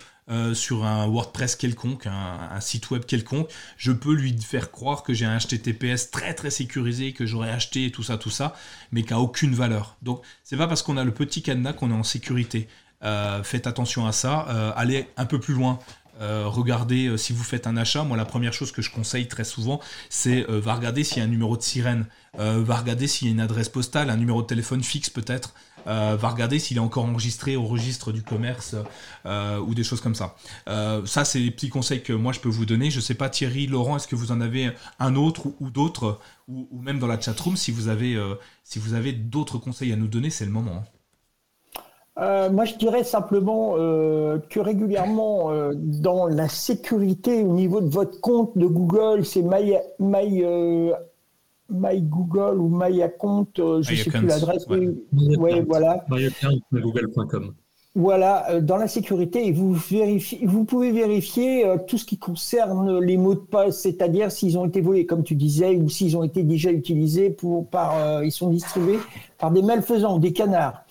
sur 0.54 0.86
un 0.86 1.06
WordPress 1.08 1.56
quelconque, 1.56 2.06
un, 2.06 2.58
site 2.60 2.90
web 2.90 3.04
quelconque. 3.04 3.50
Je 3.76 3.92
peux 3.92 4.14
lui 4.14 4.34
faire 4.40 4.70
croire 4.70 5.02
que 5.02 5.12
j'ai 5.12 5.26
un 5.26 5.36
HTTPS 5.36 6.10
très 6.10 6.32
très 6.32 6.48
sécurisé, 6.48 7.12
que 7.12 7.26
j'aurais 7.26 7.50
acheté 7.50 7.90
tout 7.90 8.02
ça, 8.02 8.16
tout 8.16 8.30
ça, 8.30 8.54
mais 8.92 9.02
qui 9.02 9.12
a 9.12 9.20
aucune 9.20 9.54
valeur. 9.54 9.96
Donc 10.00 10.22
c'est 10.42 10.56
pas 10.56 10.66
parce 10.66 10.80
qu'on 10.80 10.96
a 10.96 11.04
le 11.04 11.12
petit 11.12 11.42
cadenas 11.42 11.74
qu'on 11.74 11.90
est 11.90 11.94
en 11.94 12.02
sécurité. 12.02 12.66
faites 13.42 13.66
attention 13.66 14.06
à 14.06 14.12
ça. 14.12 14.38
allez 14.74 15.06
un 15.18 15.26
peu 15.26 15.38
plus 15.38 15.52
loin. 15.52 15.78
Regardez 16.22 17.16
si 17.18 17.32
vous 17.32 17.42
faites 17.42 17.66
un 17.66 17.76
achat. 17.76 18.04
Moi, 18.04 18.16
la 18.16 18.24
première 18.24 18.52
chose 18.52 18.72
que 18.72 18.82
je 18.82 18.90
conseille 18.90 19.28
très 19.28 19.44
souvent, 19.44 19.80
c'est 20.08 20.42
va 20.48 20.74
regarder 20.74 21.04
s'il 21.04 21.18
y 21.18 21.20
a 21.20 21.24
un 21.24 21.28
numéro 21.28 21.56
de 21.56 21.62
sirène, 21.62 22.06
va 22.38 22.76
regarder 22.76 23.06
s'il 23.06 23.28
y 23.28 23.30
a 23.30 23.34
une 23.34 23.40
adresse 23.40 23.68
postale, 23.68 24.10
un 24.10 24.16
numéro 24.16 24.42
de 24.42 24.46
téléphone 24.46 24.82
fixe 24.82 25.10
peut-être. 25.10 25.54
Euh, 25.86 26.16
va 26.16 26.30
regarder 26.30 26.58
s'il 26.58 26.76
est 26.76 26.80
encore 26.80 27.04
enregistré 27.04 27.56
au 27.56 27.64
registre 27.64 28.12
du 28.12 28.22
commerce 28.22 28.76
euh, 29.26 29.58
ou 29.58 29.74
des 29.74 29.84
choses 29.84 30.00
comme 30.00 30.14
ça. 30.14 30.36
Euh, 30.68 31.04
ça, 31.06 31.24
c'est 31.24 31.40
les 31.40 31.50
petits 31.50 31.68
conseils 31.68 32.02
que 32.02 32.12
moi 32.12 32.32
je 32.32 32.40
peux 32.40 32.48
vous 32.48 32.66
donner. 32.66 32.90
Je 32.90 32.96
ne 32.96 33.02
sais 33.02 33.14
pas, 33.14 33.28
Thierry, 33.28 33.66
Laurent, 33.66 33.96
est-ce 33.96 34.08
que 34.08 34.16
vous 34.16 34.32
en 34.32 34.40
avez 34.40 34.72
un 34.98 35.16
autre 35.16 35.48
ou, 35.60 35.70
d'autres, 35.70 36.20
ou, 36.48 36.80
même 36.80 36.98
dans 36.98 37.06
la 37.06 37.20
chatroom, 37.20 37.56
si 37.56 37.70
vous 37.70 37.88
avez, 37.88 38.20
si 38.64 38.78
vous 38.78 38.94
avez 38.94 39.12
d'autres 39.12 39.58
conseils 39.58 39.92
à 39.92 39.96
nous 39.96 40.08
donner, 40.08 40.30
c'est 40.30 40.44
le 40.44 40.52
moment. 40.52 40.76
Hein. 40.76 41.01
Moi, 42.16 42.64
je 42.64 42.76
dirais 42.76 43.04
simplement 43.04 43.74
que 43.74 44.60
régulièrement, 44.60 45.50
dans 45.74 46.26
la 46.26 46.48
sécurité 46.48 47.42
au 47.42 47.54
niveau 47.54 47.80
de 47.80 47.88
votre 47.88 48.20
compte 48.20 48.56
de 48.56 48.66
Google, 48.66 49.24
c'est 49.24 49.42
My, 49.42 49.76
My 49.98 50.44
My 51.72 52.00
Google 52.02 52.60
ou 52.60 52.68
My 52.68 53.02
Account, 53.02 53.48
euh, 53.58 53.82
je 53.82 53.92
ne 53.92 53.96
sais 53.96 54.10
plus 54.10 54.26
l'adresse. 54.26 54.66
Oui, 54.68 55.60
voilà. 55.66 56.04
MyAccount.google.com. 56.10 57.54
Voilà, 57.94 58.50
euh, 58.50 58.60
dans 58.62 58.78
la 58.78 58.88
sécurité, 58.88 59.52
vous, 59.52 59.76
vous 60.44 60.64
pouvez 60.64 60.92
vérifier 60.92 61.66
euh, 61.66 61.76
tout 61.86 61.98
ce 61.98 62.06
qui 62.06 62.16
concerne 62.16 62.98
les 63.00 63.18
mots 63.18 63.34
de 63.34 63.40
passe, 63.40 63.80
c'est-à-dire 63.80 64.32
s'ils 64.32 64.56
ont 64.56 64.64
été 64.64 64.80
volés, 64.80 65.04
comme 65.04 65.22
tu 65.22 65.34
disais, 65.34 65.76
ou 65.76 65.90
s'ils 65.90 66.16
ont 66.16 66.22
été 66.22 66.42
déjà 66.42 66.72
utilisés 66.72 67.28
pour, 67.28 67.68
par, 67.68 68.24
ils 68.24 68.32
sont 68.32 68.48
distribués 68.48 68.98
par 69.38 69.50
des 69.50 69.62
malfaisants, 69.62 70.18
des 70.18 70.32
canards. 70.32 70.84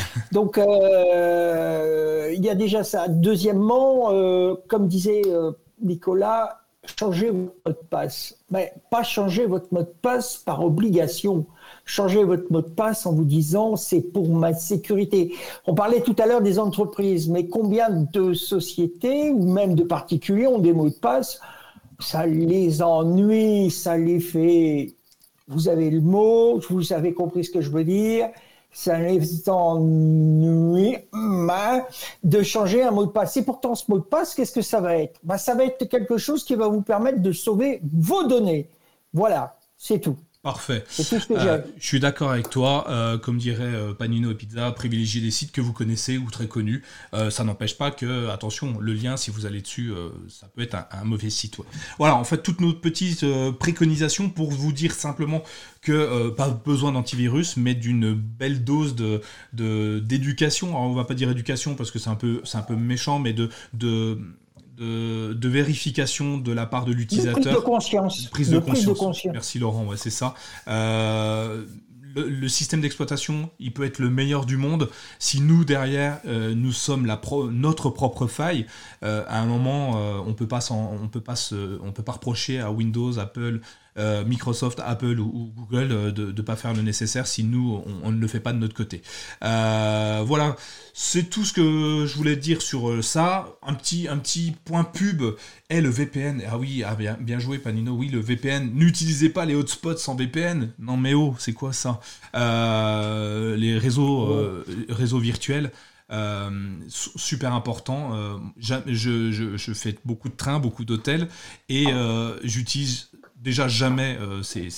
Donc, 0.32 0.58
il 0.58 2.44
y 2.44 2.48
a 2.50 2.54
déjà 2.54 2.84
ça. 2.84 3.08
Deuxièmement, 3.08 4.10
comme 4.68 4.88
disait 4.88 5.22
Nicolas, 5.82 6.60
changer 6.96 7.30
votre 7.30 7.54
mot 7.66 7.72
de 7.72 7.86
passe. 7.90 8.36
Mais 8.50 8.72
pas 8.90 9.02
changer 9.02 9.46
votre 9.46 9.72
mot 9.72 9.82
de 9.82 9.94
passe 10.02 10.36
par 10.36 10.64
obligation. 10.64 11.46
Changer 11.84 12.24
votre 12.24 12.50
mot 12.50 12.62
de 12.62 12.68
passe 12.68 13.06
en 13.06 13.12
vous 13.12 13.24
disant 13.24 13.76
c'est 13.76 14.00
pour 14.00 14.28
ma 14.28 14.54
sécurité. 14.54 15.34
On 15.66 15.74
parlait 15.74 16.00
tout 16.00 16.16
à 16.18 16.26
l'heure 16.26 16.42
des 16.42 16.58
entreprises, 16.58 17.28
mais 17.28 17.46
combien 17.48 17.90
de 17.90 18.32
sociétés 18.32 19.30
ou 19.30 19.50
même 19.52 19.74
de 19.74 19.84
particuliers 19.84 20.46
ont 20.46 20.58
des 20.58 20.72
mots 20.72 20.88
de 20.88 20.94
passe? 20.94 21.40
Ça 22.00 22.26
les 22.26 22.82
ennuie, 22.82 23.70
ça 23.70 23.96
les 23.96 24.20
fait. 24.20 24.94
Vous 25.48 25.68
avez 25.68 25.90
le 25.90 26.00
mot, 26.00 26.60
vous 26.68 26.92
avez 26.92 27.12
compris 27.14 27.44
ce 27.44 27.50
que 27.50 27.60
je 27.60 27.70
veux 27.70 27.84
dire 27.84 28.28
ça 28.72 28.98
les 28.98 29.48
ennuie 29.48 30.96
de 32.22 32.42
changer 32.42 32.82
un 32.82 32.90
mot 32.90 33.06
de 33.06 33.10
passe. 33.10 33.36
Et 33.36 33.42
pourtant, 33.42 33.74
ce 33.74 33.84
mot 33.88 33.98
de 33.98 34.04
passe, 34.04 34.34
qu'est-ce 34.34 34.52
que 34.52 34.62
ça 34.62 34.80
va 34.80 34.96
être? 34.96 35.18
Bah, 35.22 35.38
Ça 35.38 35.54
va 35.54 35.64
être 35.64 35.84
quelque 35.86 36.18
chose 36.18 36.44
qui 36.44 36.54
va 36.54 36.68
vous 36.68 36.82
permettre 36.82 37.20
de 37.20 37.32
sauver 37.32 37.80
vos 37.82 38.24
données. 38.24 38.68
Voilà, 39.12 39.56
c'est 39.76 40.00
tout. 40.00 40.16
Parfait. 40.42 40.84
Euh, 41.32 41.62
je 41.78 41.86
suis 41.86 41.98
d'accord 41.98 42.30
avec 42.30 42.48
toi. 42.48 42.88
Euh, 42.88 43.18
comme 43.18 43.38
dirait 43.38 43.64
euh, 43.64 43.92
Panino 43.92 44.30
et 44.30 44.36
Pizza, 44.36 44.70
privilégiez 44.70 45.20
des 45.20 45.32
sites 45.32 45.50
que 45.50 45.60
vous 45.60 45.72
connaissez 45.72 46.16
ou 46.16 46.30
très 46.30 46.46
connus. 46.46 46.84
ça 47.30 47.42
n'empêche 47.42 47.76
pas 47.76 47.90
que, 47.90 48.28
attention, 48.28 48.78
le 48.78 48.92
lien, 48.92 49.16
si 49.16 49.32
vous 49.32 49.46
allez 49.46 49.60
dessus, 49.60 49.92
ça 50.28 50.48
peut 50.54 50.62
être 50.62 50.76
un, 50.92 51.04
mauvais 51.04 51.30
site. 51.30 51.56
Voilà, 51.98 52.14
en 52.14 52.22
fait, 52.22 52.38
toutes 52.38 52.60
nos 52.60 52.72
petites 52.72 53.26
préconisations 53.58 54.30
pour 54.30 54.52
vous 54.52 54.72
dire 54.72 54.92
simplement 54.92 55.42
que 55.82 56.30
pas 56.30 56.48
besoin 56.50 56.92
d'antivirus, 56.92 57.56
mais 57.56 57.74
d'une 57.74 58.14
belle 58.14 58.62
dose 58.62 58.94
de 58.94 59.20
d'éducation. 59.52 60.68
Alors, 60.68 60.82
on 60.82 60.94
va 60.94 61.04
pas 61.04 61.14
dire 61.14 61.30
éducation 61.30 61.74
parce 61.74 61.90
que 61.90 61.98
c'est 61.98 62.10
un 62.10 62.14
peu 62.14 62.40
c'est 62.44 62.58
un 62.58 62.62
peu 62.62 62.76
méchant, 62.76 63.18
mais 63.18 63.32
de 63.32 63.48
de 63.74 64.18
de, 64.78 65.48
vérification 65.48 66.38
de 66.38 66.52
la 66.52 66.66
part 66.66 66.84
de 66.84 66.92
l'utilisateur. 66.92 67.42
Prise 67.42 67.54
de 67.54 67.60
conscience. 67.60 68.26
Prise 68.26 68.50
de, 68.50 68.58
conscience. 68.58 69.32
Merci 69.32 69.58
Laurent, 69.58 69.86
ouais, 69.86 69.96
c'est 69.96 70.10
ça. 70.10 70.34
Euh, 70.68 71.64
le, 72.14 72.48
système 72.48 72.80
d'exploitation, 72.80 73.50
il 73.58 73.72
peut 73.72 73.84
être 73.84 73.98
le 73.98 74.10
meilleur 74.10 74.44
du 74.44 74.56
monde. 74.56 74.88
Si 75.18 75.40
nous, 75.40 75.64
derrière, 75.64 76.20
euh, 76.26 76.54
nous 76.54 76.72
sommes 76.72 77.06
la 77.06 77.20
notre 77.50 77.90
propre 77.90 78.26
faille, 78.26 78.66
euh, 79.02 79.24
à 79.28 79.40
un 79.40 79.46
moment, 79.46 80.00
on 80.26 80.34
peut 80.34 80.48
pas 80.48 80.60
on 80.70 81.08
peut 81.08 81.20
pas 81.20 81.52
on 81.82 81.92
peut 81.92 82.02
pas 82.02 82.12
reprocher 82.12 82.60
à 82.60 82.70
Windows, 82.70 83.18
Apple, 83.18 83.60
euh, 83.98 84.24
Microsoft, 84.24 84.80
Apple 84.84 85.18
ou, 85.18 85.52
Google 85.56 85.88
euh, 85.90 86.10
de 86.12 86.26
ne 86.26 86.42
pas 86.42 86.54
faire 86.54 86.72
le 86.72 86.82
nécessaire 86.82 87.26
si 87.26 87.42
nous, 87.42 87.82
on, 88.04 88.12
ne 88.12 88.20
le 88.20 88.28
fait 88.28 88.38
pas 88.38 88.52
de 88.52 88.58
notre 88.58 88.74
côté. 88.74 89.02
Euh, 89.42 90.22
voilà, 90.24 90.56
c'est 90.94 91.24
tout 91.24 91.44
ce 91.44 91.52
que 91.52 92.06
je 92.06 92.14
voulais 92.16 92.36
dire 92.36 92.62
sur 92.62 93.02
ça. 93.02 93.48
Un 93.62 93.74
petit, 93.74 94.54
point 94.64 94.84
pub 94.84 95.22
est 95.68 95.80
le 95.80 95.88
VPN. 95.88 96.42
Ah 96.48 96.58
oui, 96.58 96.84
ah 96.86 96.94
bien, 96.94 97.38
joué 97.38 97.58
Panino, 97.58 97.92
oui, 97.92 98.08
le 98.08 98.20
VPN. 98.20 98.70
N'utilisez 98.72 99.30
pas 99.30 99.44
les 99.44 99.54
hotspots 99.54 99.96
sans 99.96 100.14
VPN. 100.14 100.70
Non 100.78 100.96
mais 100.96 101.14
oh, 101.14 101.34
c'est 101.38 101.52
quoi 101.52 101.72
ça? 101.72 102.00
Les 102.34 103.78
réseaux, 103.78 105.18
virtuels. 105.18 105.72
super 106.96 107.52
important. 107.52 108.12
je, 108.56 109.72
fais 109.74 109.96
beaucoup 110.04 110.28
de 110.28 110.36
trains, 110.36 110.60
beaucoup 110.60 110.84
d'hôtels 110.84 111.28
et 111.68 111.86
j'utilise 112.44 113.07
déjà 113.40 113.68
jamais 113.68 114.16
euh, 114.20 114.42
c'est 114.42 114.68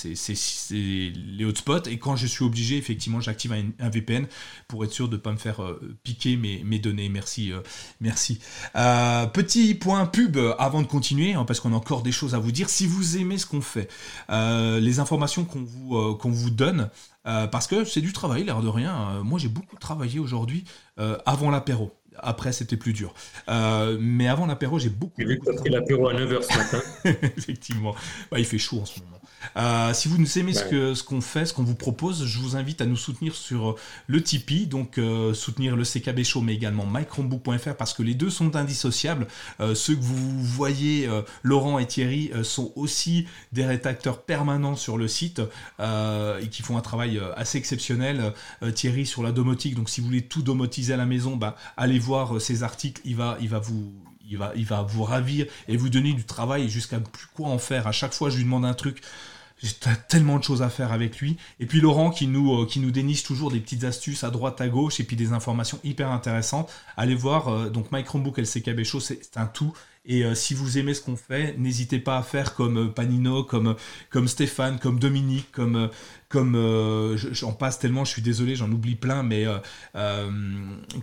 les 0.73 1.45
hotspots. 1.45 1.89
Et 1.89 1.99
quand 1.99 2.16
je 2.16 2.27
suis 2.27 2.45
obligé 2.45 2.77
effectivement 2.77 3.20
j'active 3.20 3.53
un, 3.53 3.89
VPN 3.89 4.27
pour 4.69 4.85
être 4.85 4.93
sûr 4.93 5.09
de 5.09 5.16
ne 5.16 5.20
pas 5.20 5.32
me 5.32 5.39
faire 5.39 5.62
euh, 5.62 5.97
piquer 6.03 6.37
mes, 6.37 6.78
données. 6.78 7.09
Merci 7.09 7.53
euh, 7.53 7.61
merci. 8.01 8.41
Petit 9.32 9.74
point 9.74 10.07
pub 10.07 10.39
avant 10.59 10.82
de 10.82 10.87
continuer 10.87 11.35
hein, 11.35 11.45
parce 11.45 11.61
qu'on 11.61 11.73
a 11.73 11.77
encore 11.77 12.03
des 12.03 12.12
choses 12.12 12.35
à 12.35 12.39
vous 12.39 12.53
dire. 12.53 12.69
Si 12.69 12.87
vous 12.87 13.16
aimez 13.16 13.39
ce 13.39 13.47
qu'on 13.47 13.61
fait 13.61 13.89
les 14.28 15.01
informations 15.01 15.45
qu'on 15.45 15.62
vous 15.62 16.15
qu'on 16.16 16.31
vous 16.31 16.51
donne 16.51 16.91
parce 17.24 17.66
que 17.66 17.85
c'est 17.85 18.01
du 18.01 18.12
travail 18.12 18.45
l'air 18.45 18.62
de 18.62 18.69
rien 18.69 19.23
moi 19.23 19.39
j'ai 19.39 19.49
beaucoup 19.49 19.77
travaillé 19.77 20.19
aujourd'hui 20.19 20.65
avant 21.27 21.51
l'apéro 21.51 21.93
après, 22.23 22.53
c'était 22.53 22.77
plus 22.77 22.93
dur. 22.93 23.15
Euh, 23.49 23.99
mais 24.01 24.29
avant 24.29 24.47
l'apéro, 24.47 24.79
j'ai 24.79 24.91
beaucoup. 24.91 25.21
J'ai 25.21 25.39
que 25.39 25.57
pris 25.57 25.71
l'apéro 25.71 26.09
à 26.09 26.15
9h 26.15 26.43
ce 26.43 26.57
matin. 26.57 26.83
Effectivement. 27.37 27.95
Bah, 28.31 28.39
il 28.39 28.45
fait 28.45 28.59
chaud 28.59 28.81
en 28.81 28.87
ce 28.87 29.01
moment. 29.01 29.21
Euh, 29.57 29.93
si 29.95 30.09
vous 30.09 30.19
nous 30.19 30.39
aimez 30.39 30.53
ce 30.53 30.65
qu'on 30.65 30.95
ce 30.95 31.03
qu'on 31.03 31.21
fait, 31.21 31.47
ce 31.47 31.55
qu'on 31.55 31.63
vous 31.63 31.75
propose, 31.75 32.27
je 32.27 32.39
vous 32.39 32.57
invite 32.57 32.81
à 32.81 32.87
nous 32.87 32.97
soutenir 32.97 33.35
sur 33.35 33.77
le 34.07 34.23
Tipeee, 34.23 34.67
donc 34.67 34.99
euh, 34.99 35.35
soutenir 35.35 35.77
le 35.77 35.85
CKB 35.85 36.23
Show, 36.25 36.41
mais 36.41 36.55
également 36.55 36.87
mychromebook.fr 36.87 37.75
parce 37.75 37.95
que 37.95 38.03
les 38.03 38.15
deux 38.15 38.31
sont 38.31 38.57
indissociables. 38.57 39.27
Euh, 39.61 39.75
ceux 39.75 39.95
que 39.95 40.03
vous 40.03 40.43
voyez, 40.43 41.09
Laurent 41.43 41.79
et 41.79 41.87
Thierry, 41.87 42.31
sont 42.43 42.73
aussi 42.77 43.27
des 43.53 43.65
rédacteurs 43.65 44.23
permanents 44.23 44.77
sur 44.77 44.99
le 44.99 45.09
site 45.09 45.41
et 45.81 46.49
qui 46.51 46.63
font 46.63 46.77
un 46.77 46.81
travail 46.81 47.21
assez 47.37 47.59
exceptionnel. 47.59 48.33
Thierry 48.75 49.07
sur 49.07 49.23
la 49.23 49.33
domotique, 49.33 49.75
donc 49.75 49.89
si 49.89 50.01
vous 50.01 50.09
voulez 50.09 50.23
tout 50.23 50.43
domotiser 50.43 50.95
à 50.95 50.97
la 50.97 51.07
maison, 51.07 51.37
bah, 51.37 51.57
allez 51.77 51.99
voir 51.99 52.10
ces 52.41 52.62
articles, 52.62 53.01
il 53.05 53.16
va, 53.16 53.37
il 53.41 53.49
va 53.49 53.59
vous 53.59 53.93
il 54.31 54.39
va, 54.39 54.53
il 54.55 54.65
va 54.65 54.82
vous 54.82 55.03
ravir 55.03 55.47
et 55.69 55.77
vous 55.77 55.89
donner 55.89 56.12
du 56.12 56.24
travail 56.24 56.69
jusqu'à 56.69 57.01
plus 57.01 57.27
quoi 57.35 57.49
en 57.49 57.59
faire. 57.59 57.87
À 57.87 57.93
chaque 57.93 58.15
fois, 58.15 58.31
je 58.31 58.37
lui 58.37 58.45
demande 58.45 58.65
un 58.65 58.74
truc. 58.74 59.03
J'ai 59.62 59.74
tellement 60.09 60.39
de 60.39 60.45
choses 60.45 60.62
à 60.62 60.70
faire 60.70 60.91
avec 60.91 61.19
lui. 61.19 61.37
Et 61.59 61.66
puis 61.66 61.82
Laurent 61.82 62.11
qui 62.11 62.27
nous, 62.27 62.62
euh, 62.62 62.66
qui 62.66 62.81
nous 62.81 62.91
déniche 62.91 63.24
toujours 63.24 63.51
des 63.51 63.61
petites 63.61 63.85
astuces 63.85 64.24
à 64.24 64.31
droite, 64.31 64.59
à 64.62 64.69
gauche, 64.69 65.01
et 65.01 65.05
puis 65.05 65.16
des 65.16 65.32
informations 65.32 65.78
hyper 65.85 66.11
intéressantes. 66.11 66.73
Allez 66.97 67.15
voir, 67.15 67.49
euh, 67.49 67.69
donc 67.69 67.93
My 67.93 68.03
Chromebook 68.03 68.39
LCKB 68.39 68.85
Show, 68.85 69.01
c'est 69.01 69.37
un 69.37 69.47
tout. 69.47 69.74
Et 70.07 70.24
euh, 70.24 70.35
si 70.35 70.55
vous 70.55 70.78
aimez 70.78 70.95
ce 70.95 71.03
qu'on 71.03 71.16
fait, 71.16 71.59
n'hésitez 71.59 71.99
pas 71.99 72.16
à 72.16 72.23
faire 72.23 72.55
comme 72.55 72.91
Panino, 72.95 73.45
comme, 73.45 73.77
comme 74.09 74.28
Stéphane, 74.28 74.78
comme 74.78 74.99
Dominique, 74.99 75.53
comme, 75.53 75.91
comme 76.31 76.55
euh, 76.55 77.16
j'en 77.16 77.52
passe 77.52 77.81
tellement, 77.81 78.05
je 78.05 78.12
suis 78.12 78.23
désolé, 78.23 78.55
j'en 78.55 78.70
oublie 78.70 78.94
plein, 78.94 79.24
mais 79.24 79.47
euh, 79.47 79.59
euh, 79.97 80.31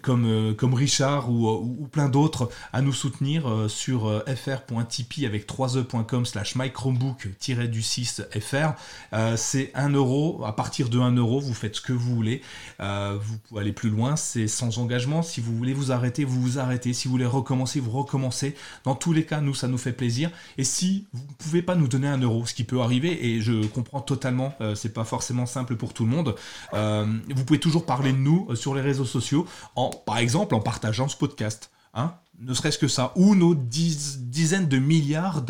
comme, 0.01 0.55
comme 0.55 0.73
Richard 0.73 1.29
ou, 1.29 1.87
plein 1.91 2.07
d'autres, 2.07 2.49
à 2.71 2.81
nous 2.81 2.93
soutenir 2.93 3.65
sur 3.67 4.23
fr.tipeee 4.25 5.25
avec 5.25 5.45
3e.com 5.45 6.25
slash 6.25 6.55
mychromebook-du6 6.55 8.39
fr. 8.39 9.35
c'est 9.35 9.71
1 9.75 9.89
euro, 9.89 10.43
à 10.45 10.55
partir 10.55 10.87
de 10.87 10.97
1 10.97 11.11
euro, 11.17 11.41
vous 11.41 11.53
faites 11.53 11.75
ce 11.75 11.81
que 11.81 11.93
vous 11.93 12.15
voulez, 12.15 12.41
vous 12.79 13.37
pouvez 13.49 13.61
aller 13.61 13.73
plus 13.73 13.89
loin, 13.89 14.15
c'est 14.15 14.47
sans 14.47 14.77
engagement, 14.77 15.23
si 15.23 15.41
vous 15.41 15.55
voulez 15.57 15.73
vous 15.73 15.91
arrêter, 15.91 16.23
vous 16.23 16.41
vous 16.41 16.57
arrêtez, 16.57 16.93
si 16.93 17.09
vous 17.09 17.11
voulez 17.11 17.25
recommencer, 17.25 17.81
vous 17.81 17.91
recommencez. 17.91 18.55
Dans 18.85 18.95
tous 18.95 19.11
les 19.11 19.25
cas, 19.25 19.41
nous, 19.41 19.53
ça 19.53 19.67
nous 19.67 19.77
fait 19.77 19.91
plaisir. 19.91 20.31
Et 20.57 20.63
si 20.63 21.07
vous 21.11 21.23
ne 21.27 21.33
pouvez 21.37 21.61
pas 21.61 21.75
nous 21.75 21.89
donner 21.89 22.07
1 22.07 22.19
euro, 22.19 22.45
ce 22.45 22.53
qui 22.53 22.63
peut 22.63 22.79
arriver, 22.79 23.27
et 23.27 23.41
je 23.41 23.65
comprends 23.67 23.99
totalement, 24.01 24.55
c'est 24.75 24.93
pas 24.93 25.03
forcément 25.03 25.16
forcément 25.17 25.47
simple 25.47 25.75
pour 25.77 25.95
tout 25.95 26.05
le 26.05 26.11
monde. 26.11 26.35
Euh, 26.75 27.07
vous 27.33 27.43
pouvez 27.43 27.59
toujours 27.59 27.87
parler 27.87 28.13
de 28.13 28.19
nous 28.19 28.45
euh, 28.51 28.55
sur 28.55 28.75
les 28.75 28.81
réseaux 28.81 29.03
sociaux, 29.03 29.47
en, 29.75 29.89
par 29.89 30.19
exemple 30.19 30.53
en 30.53 30.59
partageant 30.59 31.07
ce 31.07 31.17
podcast. 31.17 31.71
Hein. 31.95 32.13
Ne 32.39 32.53
serait-ce 32.53 32.77
que 32.77 32.87
ça, 32.87 33.13
ou 33.15 33.33
nos 33.33 33.55
dizaines 33.55 34.67
de 34.67 34.77
milliards 34.77 35.41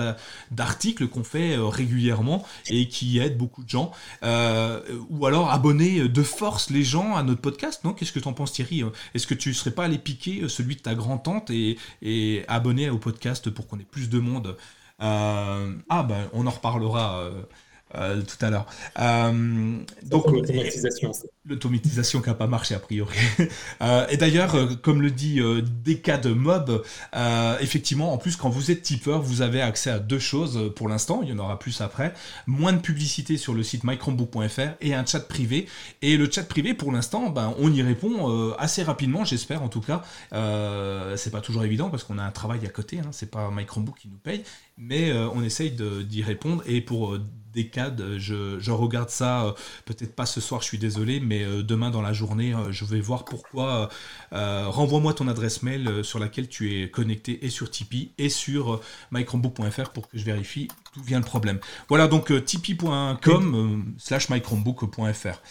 d'articles 0.51 1.09
qu'on 1.09 1.25
fait 1.25 1.57
euh, 1.57 1.65
régulièrement 1.65 2.45
et 2.69 2.87
qui 2.87 3.19
aident 3.19 3.37
beaucoup 3.37 3.61
de 3.65 3.69
gens, 3.69 3.91
ou 5.09 5.25
alors 5.25 5.51
abonner 5.51 6.07
de 6.07 6.23
force 6.23 6.69
les 6.69 6.85
gens 6.85 7.17
à 7.17 7.23
notre 7.23 7.41
podcast, 7.41 7.83
non? 7.83 7.91
Qu'est-ce 7.91 8.13
que 8.13 8.21
tu 8.21 8.27
en 8.29 8.33
penses 8.33 8.53
Thierry? 8.53 8.85
Est-ce 9.13 9.27
que 9.27 9.33
tu 9.33 9.49
ne 9.49 9.53
serais 9.53 9.71
pas 9.71 9.83
allé 9.83 9.97
piquer 9.97 10.47
celui 10.47 10.77
de 10.77 10.81
ta 10.81 10.95
grand-tante 10.95 11.49
et, 11.49 12.45
abonner 12.47 12.89
au 12.89 12.99
podcast 12.99 13.49
pour 13.49 13.67
qu'on 13.67 13.79
ait 13.79 13.91
plus 13.91 14.09
de 14.09 14.19
monde? 14.19 14.55
Ah 14.99 16.05
ben 16.07 16.29
on 16.31 16.47
en 16.47 16.51
reparlera 16.51 17.29
tout 17.93 18.45
à 18.45 18.49
l'heure. 18.49 18.65
Euh, 18.99 19.77
donc 20.03 20.29
l'automatisation. 20.29 21.11
L'automatisation 21.45 22.21
qui 22.21 22.27
n'a 22.27 22.35
pas 22.35 22.47
marché 22.47 22.75
a 22.75 22.79
priori. 22.79 23.15
Euh, 23.81 24.07
et 24.09 24.17
d'ailleurs, 24.17 24.81
comme 24.81 25.01
le 25.01 25.11
dit 25.11 25.35
de 25.35 26.33
Mob, 26.33 26.83
effectivement, 27.61 28.11
en 28.11 28.17
plus, 28.17 28.35
quand 28.35 28.49
vous 28.49 28.71
êtes 28.71 28.81
tipeur, 28.81 29.21
vous 29.21 29.41
avez 29.41 29.61
accès 29.61 29.91
à 29.91 29.99
deux 29.99 30.19
choses 30.19 30.73
pour 30.75 30.89
l'instant. 30.89 31.21
Il 31.21 31.29
y 31.29 31.31
en 31.31 31.37
aura 31.37 31.59
plus 31.59 31.79
après. 31.81 32.13
Moins 32.47 32.73
de 32.73 32.79
publicité 32.79 33.37
sur 33.37 33.53
le 33.53 33.61
site 33.61 33.83
mychromebook.fr 33.83 34.75
et 34.81 34.95
un 34.95 35.05
chat 35.05 35.27
privé. 35.27 35.67
Et 36.01 36.17
le 36.17 36.29
chat 36.29 36.43
privé, 36.43 36.73
pour 36.73 36.91
l'instant, 36.91 37.29
ben, 37.29 37.53
on 37.59 37.71
y 37.71 37.81
répond 37.83 38.53
assez 38.57 38.83
rapidement, 38.83 39.25
j'espère 39.25 39.61
en 39.61 39.69
tout 39.69 39.81
cas. 39.81 40.01
c'est 41.15 41.31
pas 41.31 41.41
toujours 41.41 41.63
évident 41.63 41.89
parce 41.89 42.03
qu'on 42.03 42.17
a 42.17 42.23
un 42.23 42.31
travail 42.31 42.65
à 42.65 42.69
côté. 42.69 42.99
Hein. 42.99 43.09
C'est 43.11 43.29
pas 43.29 43.51
MyChromebook 43.51 43.97
qui 43.97 44.07
nous 44.07 44.17
paye, 44.17 44.43
mais 44.77 45.11
on 45.13 45.43
essaye 45.43 45.71
d'y 45.71 46.23
répondre. 46.23 46.63
Et 46.65 46.81
pour 46.81 47.17
des 47.57 47.67
cadres. 47.67 48.17
Je, 48.17 48.71
regarde 48.71 49.09
ça, 49.09 49.45
euh, 49.45 49.51
peut-être 49.85 50.15
pas 50.15 50.27
ce 50.27 50.39
soir, 50.39 50.61
je 50.61 50.67
suis 50.67 50.77
désolé, 50.77 51.19
mais 51.19 51.43
euh, 51.43 51.63
demain 51.63 51.89
dans 51.89 52.03
la 52.03 52.13
journée, 52.13 52.53
euh, 52.53 52.71
je 52.71 52.85
vais 52.85 53.01
voir 53.01 53.25
pourquoi. 53.25 53.89
Renvoie-moi 54.31 55.13
ton 55.13 55.27
adresse 55.27 55.63
mail 55.63 56.03
sur 56.03 56.19
laquelle 56.19 56.47
tu 56.47 56.79
es 56.81 56.89
connecté 56.89 57.45
et 57.45 57.49
sur 57.49 57.71
Tipeee 57.71 58.11
et 58.17 58.29
sur 58.29 58.81
mychromebook.fr 59.11 59.89
pour 59.89 60.07
que 60.07 60.17
je 60.17 60.23
vérifie 60.23 60.67
d'où 60.95 61.01
vient 61.01 61.19
le 61.19 61.25
problème. 61.25 61.59
Voilà 61.89 62.07
donc 62.07 62.31
tipeee.com 62.45 63.95
slash 63.97 64.29
mychromebook.fr. 64.29 65.41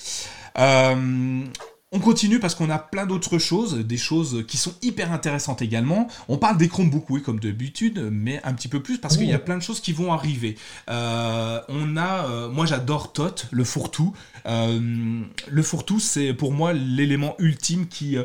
On 1.96 1.98
continue 1.98 2.38
parce 2.40 2.54
qu'on 2.54 2.68
a 2.68 2.78
plein 2.78 3.06
d'autres 3.06 3.38
choses, 3.38 3.78
des 3.78 3.96
choses 3.96 4.44
qui 4.46 4.58
sont 4.58 4.74
hyper 4.82 5.12
intéressantes 5.12 5.62
également. 5.62 6.08
On 6.28 6.36
parle 6.36 6.58
des 6.58 6.68
Chromebooks, 6.68 7.08
oui, 7.08 7.22
comme 7.22 7.40
d'habitude, 7.40 8.10
mais 8.12 8.38
un 8.44 8.52
petit 8.52 8.68
peu 8.68 8.82
plus 8.82 8.98
parce 8.98 9.16
qu'il 9.16 9.26
y 9.26 9.32
a 9.32 9.38
plein 9.38 9.56
de 9.56 9.62
choses 9.62 9.80
qui 9.80 9.94
vont 9.94 10.12
arriver. 10.12 10.58
Euh, 10.90 11.58
on 11.70 11.96
a, 11.96 12.28
euh, 12.28 12.48
moi 12.50 12.66
j'adore 12.66 13.14
Tot, 13.14 13.46
le 13.50 13.64
fourre-tout. 13.64 14.14
Euh, 14.44 15.22
le 15.48 15.62
fourre-tout, 15.62 15.98
c'est 15.98 16.34
pour 16.34 16.52
moi 16.52 16.74
l'élément 16.74 17.34
ultime 17.38 17.88
qui. 17.88 18.18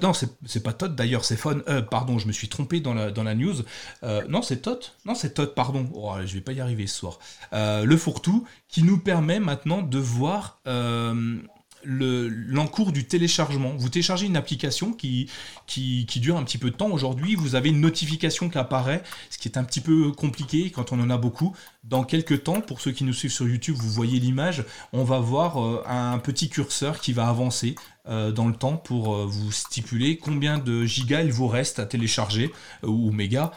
non, 0.00 0.12
c'est 0.14 0.62
pas 0.62 0.72
Tot 0.72 0.88
d'ailleurs, 0.88 1.26
c'est 1.26 1.36
Phone. 1.36 1.62
pardon, 1.90 2.18
je 2.18 2.26
me 2.26 2.32
suis 2.32 2.48
trompé 2.48 2.80
dans 2.80 2.94
la, 2.94 3.10
dans 3.10 3.22
la 3.22 3.34
news. 3.34 3.56
non, 4.30 4.40
c'est 4.40 4.62
Tot. 4.62 4.94
Non, 5.04 5.14
c'est 5.14 5.34
Tot, 5.34 5.54
pardon. 5.54 5.86
Oh, 5.92 6.14
je 6.24 6.32
vais 6.32 6.40
pas 6.40 6.52
y 6.52 6.60
arriver 6.62 6.86
ce 6.86 6.96
soir. 6.96 7.18
le 7.52 7.96
fourre-tout 7.98 8.46
qui 8.70 8.82
nous 8.82 8.96
permet 8.96 9.40
maintenant 9.40 9.82
de 9.82 9.98
voir 9.98 10.58
l'encours 12.50 12.90
du 12.90 13.04
téléchargement. 13.04 13.72
Vous 13.78 13.88
téléchargez 13.88 14.26
une 14.26 14.36
application 14.36 14.92
qui, 14.92 15.28
dure 16.16 16.36
un 16.36 16.42
petit 16.42 16.58
peu 16.58 16.70
de 16.70 16.76
temps. 16.76 16.90
Aujourd'hui, 16.90 17.36
vous 17.36 17.54
avez 17.54 17.68
une 17.68 17.80
notification 17.80 18.50
qui 18.50 18.58
apparaît, 18.58 19.02
ce 19.30 19.38
qui 19.38 19.48
est 19.48 19.56
un 19.56 19.62
petit 19.64 19.80
peu 19.80 20.10
compliqué 20.10 20.70
quand 20.70 20.92
on 20.92 21.00
en 21.00 21.10
a 21.10 21.16
beaucoup. 21.16 21.54
Dans 21.84 22.02
quelques 22.02 22.42
temps, 22.42 22.60
pour 22.60 22.80
ceux 22.80 22.90
qui 22.90 23.04
nous 23.04 23.12
suivent 23.12 23.32
sur 23.32 23.48
YouTube, 23.48 23.76
vous 23.78 23.90
voyez 23.90 24.18
l'image, 24.18 24.64
on 24.92 25.04
va 25.04 25.20
voir 25.20 25.62
euh, 25.62 25.82
un 25.86 26.18
petit 26.18 26.48
curseur 26.48 27.00
qui 27.00 27.12
va 27.12 27.28
avancer 27.28 27.76
euh, 28.08 28.32
dans 28.32 28.48
le 28.48 28.54
temps 28.54 28.76
pour 28.76 29.14
euh, 29.14 29.26
vous 29.26 29.52
stipuler 29.52 30.18
combien 30.18 30.58
de 30.58 30.84
gigas 30.84 31.22
il 31.22 31.32
vous 31.32 31.46
reste 31.46 31.78
à 31.78 31.86
télécharger 31.86 32.50
ou 32.82 33.12
mégas. 33.12 33.52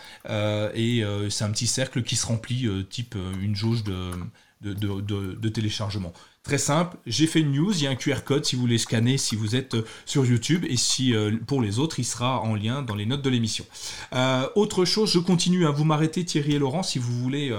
et 0.75 1.03
c'est 1.29 1.43
un 1.43 1.51
petit 1.51 1.67
cercle 1.67 2.03
qui 2.03 2.15
se 2.15 2.27
remplit 2.27 2.67
type 2.89 3.15
une 3.41 3.55
jauge 3.55 3.83
de 3.83 5.49
téléchargement. 5.49 6.13
Très 6.43 6.57
simple, 6.57 6.97
j'ai 7.05 7.25
fait 7.25 7.39
une 7.39 7.53
news, 7.53 7.71
il 7.71 7.83
y 7.83 7.87
a 7.87 7.89
un 7.89 7.95
QR 7.95 8.21
code 8.25 8.43
si 8.43 8.57
vous 8.57 8.61
voulez 8.63 8.77
scanner 8.77 9.17
si 9.17 9.37
vous 9.37 9.55
êtes 9.55 9.75
euh, 9.75 9.85
sur 10.05 10.25
YouTube 10.25 10.65
et 10.67 10.75
si 10.75 11.15
euh, 11.15 11.37
pour 11.47 11.61
les 11.61 11.79
autres 11.79 11.99
il 11.99 12.03
sera 12.03 12.41
en 12.41 12.53
lien 12.53 12.81
dans 12.81 12.95
les 12.95 13.05
notes 13.05 13.21
de 13.21 13.29
l'émission. 13.29 13.65
Euh, 14.13 14.49
autre 14.55 14.83
chose, 14.83 15.09
je 15.09 15.19
continue 15.19 15.65
à 15.65 15.71
vous 15.71 15.85
m'arrêter 15.85 16.25
Thierry 16.25 16.55
et 16.55 16.59
Laurent 16.59 16.83
si 16.83 16.99
vous 16.99 17.17
voulez 17.17 17.55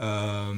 euh, 0.00 0.52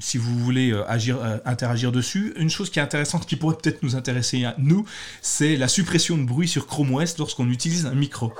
si 0.00 0.18
vous 0.18 0.38
voulez 0.38 0.70
euh, 0.70 0.84
euh, 0.86 1.38
interagir 1.46 1.92
dessus. 1.92 2.34
Une 2.36 2.50
chose 2.50 2.68
qui 2.68 2.78
est 2.78 2.82
intéressante, 2.82 3.26
qui 3.26 3.36
pourrait 3.36 3.56
peut-être 3.56 3.82
nous 3.82 3.96
intéresser 3.96 4.44
à 4.44 4.54
nous, 4.58 4.84
c'est 5.22 5.56
la 5.56 5.68
suppression 5.68 6.18
de 6.18 6.24
bruit 6.24 6.48
sur 6.48 6.66
Chrome 6.66 6.94
OS 6.94 7.16
lorsqu'on 7.18 7.48
utilise 7.48 7.86
un 7.86 7.94
micro. 7.94 8.32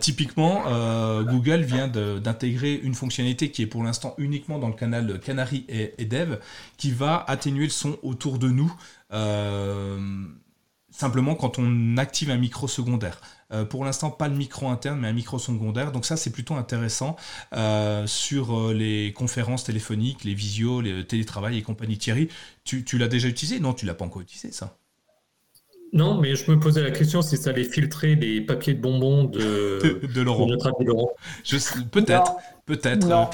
typiquement, 0.00 0.64
Google 1.22 1.62
vient 1.62 1.88
d'intégrer 1.88 2.74
une 2.82 2.94
fonctionnalité 2.94 3.50
qui 3.50 3.62
est 3.62 3.66
pour 3.66 3.84
l'instant 3.84 4.14
uniquement 4.18 4.58
dans 4.58 4.68
le 4.68 4.74
canal 4.74 5.20
Canary 5.20 5.64
et, 5.68 6.04
Dev, 6.04 6.38
qui 6.76 6.90
va 6.90 7.24
atténuer 7.28 7.64
le 7.64 7.70
son 7.70 7.98
autour 8.02 8.38
de 8.38 8.48
nous 8.48 8.72
simplement 10.92 11.34
quand 11.34 11.58
on 11.58 11.96
active 11.96 12.30
un 12.30 12.36
micro 12.36 12.68
secondaire. 12.68 13.20
Euh, 13.52 13.64
pour 13.64 13.84
l'instant, 13.84 14.10
pas 14.10 14.28
le 14.28 14.34
micro 14.36 14.68
interne, 14.68 15.00
mais 15.00 15.08
un 15.08 15.12
micro 15.12 15.38
secondaire. 15.38 15.92
Donc 15.92 16.06
ça, 16.06 16.16
c'est 16.16 16.30
plutôt 16.30 16.54
intéressant 16.54 17.16
euh, 17.54 18.06
sur 18.06 18.58
euh, 18.58 18.74
les 18.74 19.12
conférences 19.12 19.64
téléphoniques, 19.64 20.24
les 20.24 20.34
visios, 20.34 20.80
les 20.80 21.06
télétravail 21.06 21.58
et 21.58 21.62
compagnie. 21.62 21.98
Thierry, 21.98 22.28
tu, 22.64 22.84
tu 22.84 22.98
l'as 22.98 23.08
déjà 23.08 23.28
utilisé? 23.28 23.60
Non, 23.60 23.74
tu 23.74 23.86
l'as 23.86 23.94
pas 23.94 24.04
encore 24.04 24.22
utilisé, 24.22 24.52
ça 24.52 24.78
non, 25.92 26.18
mais 26.18 26.36
je 26.36 26.50
me 26.50 26.58
posais 26.58 26.82
la 26.82 26.90
question 26.90 27.20
si 27.20 27.36
ça 27.36 27.50
allait 27.50 27.64
filtrer 27.64 28.14
les 28.14 28.40
papiers 28.40 28.72
de 28.72 28.80
bonbons 28.80 29.24
de, 29.24 30.00
de, 30.06 30.22
Laurent. 30.22 30.46
Peut-être, 31.90 32.36
peut-être. 32.64 33.06
Non. 33.06 33.28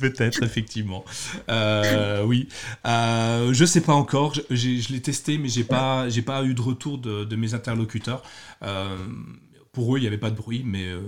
peut-être, 0.00 0.42
effectivement. 0.42 1.04
Euh, 1.48 2.24
oui. 2.24 2.48
Euh, 2.84 3.52
je 3.52 3.64
sais 3.64 3.80
pas 3.80 3.92
encore. 3.92 4.34
Je, 4.34 4.44
je 4.50 4.92
l'ai 4.92 5.00
testé, 5.00 5.38
mais 5.38 5.48
j'ai 5.48 5.64
pas, 5.64 6.08
j'ai 6.08 6.22
pas 6.22 6.42
eu 6.42 6.54
de 6.54 6.62
retour 6.62 6.98
de, 6.98 7.22
de 7.22 7.36
mes 7.36 7.54
interlocuteurs. 7.54 8.24
Euh, 8.64 8.96
pour 9.70 9.94
eux, 9.94 9.98
il 9.98 10.02
n'y 10.02 10.08
avait 10.08 10.18
pas 10.18 10.30
de 10.30 10.36
bruit, 10.36 10.64
mais 10.66 10.88
euh, 10.88 11.00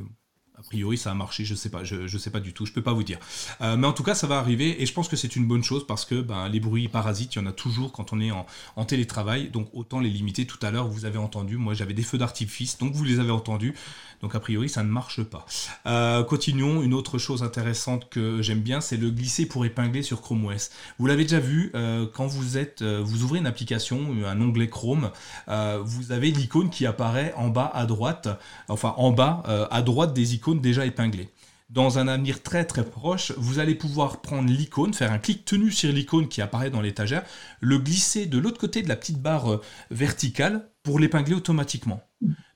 priori, 0.70 0.96
ça 0.96 1.10
a 1.10 1.14
marché, 1.14 1.44
je 1.44 1.56
sais 1.56 1.68
pas, 1.68 1.82
je, 1.82 2.16
sais 2.16 2.30
pas 2.30 2.38
du 2.38 2.52
tout, 2.52 2.64
je 2.64 2.72
peux 2.72 2.82
pas 2.82 2.92
vous 2.92 3.02
dire. 3.02 3.18
Euh, 3.60 3.76
mais 3.76 3.88
en 3.88 3.92
tout 3.92 4.04
cas, 4.04 4.14
ça 4.14 4.28
va 4.28 4.38
arriver 4.38 4.80
et 4.80 4.86
je 4.86 4.92
pense 4.92 5.08
que 5.08 5.16
c'est 5.16 5.34
une 5.34 5.46
bonne 5.46 5.64
chose 5.64 5.84
parce 5.84 6.04
que 6.04 6.20
ben, 6.20 6.48
les 6.48 6.60
bruits 6.60 6.86
parasites, 6.86 7.34
il 7.34 7.40
y 7.40 7.42
en 7.42 7.46
a 7.46 7.52
toujours 7.52 7.90
quand 7.90 8.12
on 8.12 8.20
est 8.20 8.30
en, 8.30 8.84
télétravail, 8.84 9.48
donc 9.50 9.68
autant 9.72 9.98
les 9.98 10.08
limiter. 10.08 10.46
Tout 10.46 10.58
à 10.62 10.70
l'heure, 10.70 10.86
vous 10.86 11.04
avez 11.04 11.18
entendu, 11.18 11.56
moi 11.56 11.74
j'avais 11.74 11.92
des 11.92 12.04
feux 12.04 12.18
d'artifice, 12.18 12.78
donc 12.78 12.94
vous 12.94 13.02
les 13.02 13.18
avez 13.18 13.32
entendus. 13.32 13.74
Donc 14.22 14.34
a 14.34 14.40
priori, 14.40 14.68
ça 14.68 14.82
ne 14.84 14.88
marche 14.88 15.22
pas. 15.22 15.44
Euh, 15.86 16.22
continuons. 16.22 16.82
Une 16.82 16.94
autre 16.94 17.18
chose 17.18 17.42
intéressante 17.42 18.08
que 18.08 18.40
j'aime 18.42 18.60
bien, 18.60 18.80
c'est 18.80 18.96
le 18.96 19.10
glisser 19.10 19.46
pour 19.46 19.64
épingler 19.64 20.02
sur 20.02 20.20
Chrome 20.20 20.44
OS. 20.44 20.70
Vous 20.98 21.06
l'avez 21.06 21.24
déjà 21.24 21.40
vu, 21.40 21.72
euh, 21.74 22.06
quand 22.12 22.26
vous 22.26 22.58
êtes, 22.58 22.82
vous 22.82 23.24
ouvrez 23.24 23.40
une 23.40 23.46
application, 23.46 24.14
un 24.24 24.40
onglet 24.40 24.68
Chrome, 24.68 25.10
vous 25.48 26.12
avez 26.12 26.30
l'icône 26.30 26.70
qui 26.70 26.86
apparaît 26.86 27.32
en 27.36 27.48
bas 27.48 27.70
à 27.74 27.86
droite, 27.86 28.28
enfin 28.68 28.94
en 28.98 29.10
bas 29.10 29.42
à 29.70 29.82
droite 29.82 30.14
des 30.14 30.34
icônes 30.34 30.59
déjà 30.60 30.86
épinglées 30.86 31.28
dans 31.70 31.98
un 31.98 32.08
avenir 32.08 32.42
très 32.42 32.64
très 32.64 32.84
proche, 32.84 33.32
vous 33.36 33.60
allez 33.60 33.76
pouvoir 33.76 34.20
prendre 34.20 34.50
l'icône, 34.50 34.92
faire 34.92 35.12
un 35.12 35.18
clic 35.18 35.44
tenu 35.44 35.70
sur 35.70 35.92
l'icône 35.92 36.28
qui 36.28 36.42
apparaît 36.42 36.70
dans 36.70 36.80
l'étagère, 36.80 37.22
le 37.60 37.78
glisser 37.78 38.26
de 38.26 38.38
l'autre 38.38 38.58
côté 38.58 38.82
de 38.82 38.88
la 38.88 38.96
petite 38.96 39.22
barre 39.22 39.60
verticale 39.90 40.68
pour 40.82 40.98
l'épingler 40.98 41.34
automatiquement. 41.34 42.02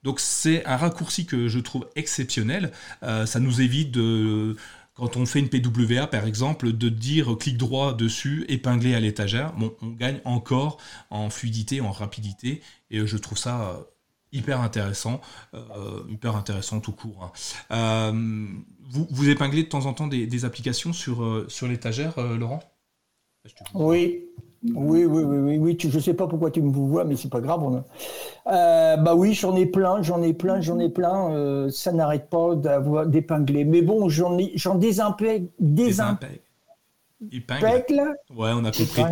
Donc 0.03 0.21
c'est 0.21 0.65
un 0.67 0.77
raccourci 0.77 1.27
que 1.27 1.49
je 1.49 1.59
trouve 1.61 1.87
exceptionnel. 1.95 2.73
Euh, 3.05 3.25
ça 3.25 3.39
nous 3.39 3.61
évite 3.61 3.93
de, 3.93 4.57
quand 4.95 5.17
on 5.17 5.27
fait 5.27 5.39
une 5.39 5.49
PWA 5.49 6.09
par 6.09 6.27
exemple, 6.27 6.73
de 6.73 6.89
dire 6.89 7.37
clic 7.39 7.57
droit 7.57 7.95
dessus, 7.97 8.45
épingler 8.49 8.95
à 8.95 9.01
l'étagère. 9.01 9.53
Bon, 9.53 9.73
on 9.81 9.91
gagne 9.91 10.21
encore 10.25 10.79
en 11.11 11.31
fluidité, 11.31 11.81
en 11.81 11.93
rapidité, 11.93 12.63
et 12.91 13.07
je 13.07 13.17
trouve 13.17 13.39
ça 13.39 13.71
euh, 13.71 13.83
hyper 14.35 14.61
intéressant, 14.61 15.21
euh, 15.55 16.03
hyper 16.11 16.37
intéressant 16.37 16.81
tout 16.81 16.93
court. 16.93 17.33
Hein. 17.71 18.13
vous, 18.91 19.07
vous 19.11 19.29
épinglez 19.29 19.63
de 19.63 19.69
temps 19.69 19.87
en 19.87 19.95
temps 19.95 20.07
des, 20.07 20.45
applications 20.45 20.93
sur, 20.93 21.45
sur 21.49 21.67
l'étagère, 21.67 22.21
Laurent? 22.21 22.61
Oui, 23.75 24.25
oui, 24.73 25.05
oui, 25.05 25.23
oui, 25.23 25.37
oui, 25.37 25.59
oui. 25.59 25.77
je 25.79 25.95
ne 25.95 26.01
sais 26.01 26.15
pas 26.15 26.27
pourquoi 26.27 26.51
tu 26.51 26.63
me 26.63 26.71
vois, 26.71 27.05
mais 27.05 27.17
c'est 27.17 27.29
pas 27.29 27.41
grave. 27.41 27.83
Euh, 28.47 28.97
bah 28.97 29.15
oui, 29.15 29.35
j'en 29.35 29.55
ai 29.57 29.67
plein, 29.67 30.01
j'en 30.01 30.23
ai 30.23 30.33
plein, 30.33 30.63
j'en 30.63 30.79
ai 30.79 30.89
plein. 30.89 31.31
Euh, 31.33 31.69
ça 31.71 31.93
n'arrête 31.93 32.31
pas 32.31 32.55
d'avoir 32.55 33.07
d'épingler. 33.07 33.65
Mais 33.65 33.83
bon, 33.83 34.09
j'en 34.09 34.39
ai, 34.39 34.53
j'en 34.55 34.77
désintègre, 34.77 35.49
désintègre. 35.61 36.41
Ouais, 38.31 38.51
on 38.55 38.65
a 38.65 38.73
compris. 38.73 39.03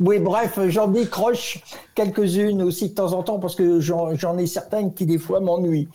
Oui, 0.00 0.18
bref, 0.18 0.58
j'en 0.68 0.88
décroche 0.88 1.62
quelques-unes 1.94 2.62
aussi 2.62 2.90
de 2.90 2.94
temps 2.94 3.12
en 3.12 3.22
temps 3.22 3.38
parce 3.38 3.54
que 3.54 3.80
j'en 3.80 4.38
ai 4.38 4.46
certaines 4.46 4.94
qui 4.94 5.06
des 5.06 5.18
fois 5.18 5.40
m'ennuient. 5.40 5.88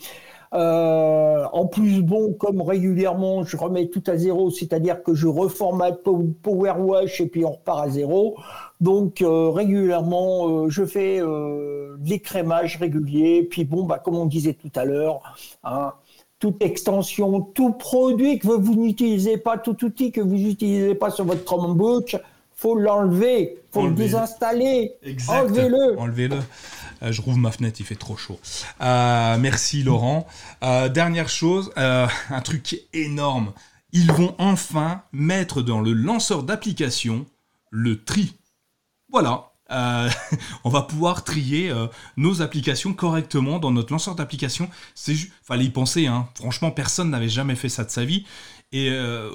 Euh, 0.53 1.45
en 1.51 1.65
plus, 1.67 2.01
bon, 2.01 2.33
comme 2.33 2.61
régulièrement, 2.61 3.43
je 3.43 3.57
remets 3.57 3.87
tout 3.87 4.03
à 4.07 4.17
zéro, 4.17 4.49
c'est-à-dire 4.49 5.03
que 5.03 5.13
je 5.13 5.27
reformate 5.27 6.01
Power 6.03 6.73
Wash 6.79 7.19
et 7.21 7.27
puis 7.27 7.43
on 7.43 7.51
repart 7.51 7.85
à 7.85 7.89
zéro. 7.89 8.37
Donc 8.79 9.21
euh, 9.21 9.49
régulièrement, 9.49 10.47
euh, 10.47 10.69
je 10.69 10.85
fais 10.85 11.19
de 11.19 11.97
l'écrémage 12.03 12.77
régulier. 12.77 13.43
Puis 13.43 13.65
bon, 13.65 13.83
bah, 13.83 13.99
comme 13.99 14.15
on 14.15 14.25
disait 14.25 14.53
tout 14.53 14.71
à 14.75 14.85
l'heure, 14.85 15.21
hein, 15.63 15.93
toute 16.39 16.61
extension, 16.63 17.41
tout 17.41 17.73
produit 17.73 18.39
que 18.39 18.47
vous 18.47 18.75
n'utilisez 18.75 19.37
pas, 19.37 19.57
tout 19.57 19.83
outil 19.83 20.11
que 20.11 20.21
vous 20.21 20.35
n'utilisez 20.35 20.95
pas 20.95 21.09
sur 21.09 21.25
votre 21.25 21.43
Chromebook, 21.43 22.15
faut 22.57 22.75
l'enlever, 22.75 23.59
faut 23.71 23.87
le 23.87 23.93
désinstaller, 23.93 24.93
enlevez-le. 25.27 25.99
Enlevez-le. 25.99 26.39
Euh, 27.03 27.11
je 27.11 27.21
rouvre 27.21 27.37
ma 27.37 27.51
fenêtre, 27.51 27.79
il 27.79 27.85
fait 27.85 27.95
trop 27.95 28.17
chaud. 28.17 28.39
Euh, 28.81 29.37
merci 29.37 29.83
Laurent. 29.83 30.27
Euh, 30.63 30.89
dernière 30.89 31.29
chose, 31.29 31.71
un 31.75 32.41
truc 32.43 32.81
énorme. 32.93 33.53
Ils 33.93 34.11
vont 34.11 34.35
enfin 34.39 35.03
mettre 35.13 35.61
dans 35.61 35.81
le 35.81 35.93
lanceur 35.93 36.43
d'application 36.43 37.25
le 37.69 38.03
tri. 38.03 38.33
Voilà. 39.11 39.51
on 40.63 40.69
va 40.69 40.81
pouvoir 40.83 41.25
trier 41.25 41.73
nos 42.15 42.41
applications 42.41 42.93
correctement 42.93 43.59
dans 43.59 43.69
notre 43.71 43.91
lanceur 43.91 44.15
d'application. 44.15 44.69
C'est 44.95 45.13
fallait 45.43 45.65
y 45.65 45.69
penser. 45.69 46.07
Hein. 46.07 46.29
Franchement, 46.35 46.71
personne 46.71 47.09
n'avait 47.09 47.27
jamais 47.27 47.55
fait 47.55 47.67
ça 47.67 47.83
de 47.83 47.89
sa 47.89 48.05
vie. 48.05 48.25
Et 48.71 48.89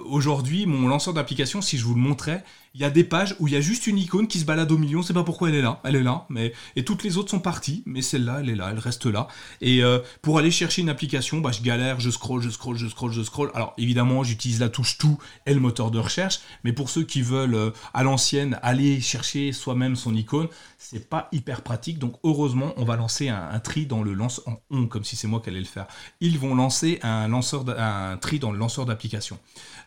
aujourd'hui, 0.06 0.64
mon 0.64 0.88
lanceur 0.88 1.12
d'application, 1.12 1.60
si 1.60 1.76
je 1.76 1.84
vous 1.84 1.94
le 1.94 2.00
montrais, 2.00 2.44
il 2.74 2.80
y 2.80 2.84
a 2.84 2.90
des 2.90 3.04
pages 3.04 3.36
où 3.38 3.48
il 3.48 3.54
y 3.54 3.56
a 3.56 3.60
juste 3.60 3.86
une 3.86 3.98
icône 3.98 4.26
qui 4.26 4.38
se 4.38 4.44
balade 4.44 4.70
au 4.72 4.78
milieu, 4.78 4.98
on 4.98 5.02
sait 5.02 5.12
pas 5.12 5.24
pourquoi 5.24 5.50
elle 5.50 5.56
est 5.56 5.62
là, 5.62 5.80
elle 5.84 5.96
est 5.96 6.02
là, 6.02 6.26
mais 6.28 6.52
et 6.76 6.84
toutes 6.84 7.02
les 7.02 7.18
autres 7.18 7.30
sont 7.30 7.40
parties, 7.40 7.82
mais 7.86 8.02
celle-là, 8.02 8.38
elle 8.40 8.48
est 8.48 8.54
là, 8.54 8.68
elle 8.70 8.78
reste 8.78 9.06
là. 9.06 9.28
Et 9.60 9.82
euh, 9.82 9.98
pour 10.22 10.38
aller 10.38 10.50
chercher 10.50 10.82
une 10.82 10.88
application, 10.88 11.40
bah, 11.40 11.52
je 11.52 11.62
galère, 11.62 12.00
je 12.00 12.10
scroll, 12.10 12.40
je 12.40 12.50
scroll, 12.50 12.76
je 12.76 12.88
scroll, 12.88 13.12
je 13.12 13.22
scroll. 13.22 13.50
Alors 13.54 13.74
évidemment, 13.76 14.24
j'utilise 14.24 14.60
la 14.60 14.68
touche 14.68 14.98
tout 14.98 15.18
et 15.46 15.54
le 15.54 15.60
moteur 15.60 15.90
de 15.90 15.98
recherche, 15.98 16.40
mais 16.64 16.72
pour 16.72 16.88
ceux 16.88 17.02
qui 17.02 17.22
veulent 17.22 17.54
euh, 17.54 17.70
à 17.94 18.02
l'ancienne 18.02 18.58
aller 18.62 19.00
chercher 19.00 19.52
soi-même 19.52 19.96
son 19.96 20.14
icône, 20.14 20.48
c'est 20.78 21.08
pas 21.08 21.28
hyper 21.32 21.62
pratique. 21.62 21.98
Donc 21.98 22.16
heureusement, 22.24 22.72
on 22.76 22.84
va 22.84 22.96
lancer 22.96 23.28
un, 23.28 23.58
tri 23.60 23.86
dans 23.86 24.02
le 24.02 24.14
lance 24.14 24.42
en 24.46 24.60
on, 24.70 24.86
comme 24.86 25.04
si 25.04 25.16
c'est 25.16 25.28
moi 25.28 25.40
qui 25.40 25.50
allais 25.50 25.60
le 25.60 25.64
faire. 25.64 25.86
Ils 26.20 26.38
vont 26.38 26.54
lancer 26.54 26.98
un 27.02 27.28
lanceur, 27.28 27.64
un 27.78 28.16
tri 28.16 28.38
dans 28.38 28.50
le 28.50 28.58
lanceur 28.58 28.86
d'application. 28.86 29.38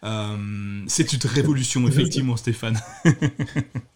Euh, 0.04 0.84
c'est 0.88 1.12
une 1.14 1.20
révolution, 1.30 1.88
effectivement, 1.88 2.38
Stéphane. 2.38 2.75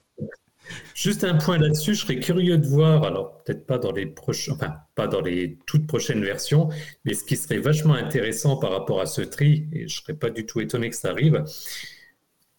Juste 0.94 1.24
un 1.24 1.36
point 1.36 1.58
là-dessus, 1.58 1.96
je 1.96 2.02
serais 2.02 2.20
curieux 2.20 2.58
de 2.58 2.68
voir, 2.68 3.04
alors 3.04 3.42
peut-être 3.44 3.66
pas 3.66 3.78
dans 3.78 3.92
les 3.92 4.14
enfin 4.52 4.76
pas 4.96 5.08
dans 5.08 5.22
les 5.22 5.58
toutes 5.66 5.88
prochaines 5.88 6.24
versions, 6.24 6.70
mais 7.06 7.14
ce 7.14 7.24
qui 7.24 7.38
serait 7.38 7.58
vachement 7.58 7.94
intéressant 7.94 8.58
par 8.58 8.72
rapport 8.72 9.00
à 9.02 9.06
ce 9.06 9.22
tri, 9.22 9.68
et 9.72 9.88
je 9.88 10.02
serais 10.02 10.14
pas 10.14 10.30
du 10.30 10.46
tout 10.46 10.60
étonné 10.60 10.90
que 10.90 10.96
ça 10.96 11.10
arrive, 11.10 11.44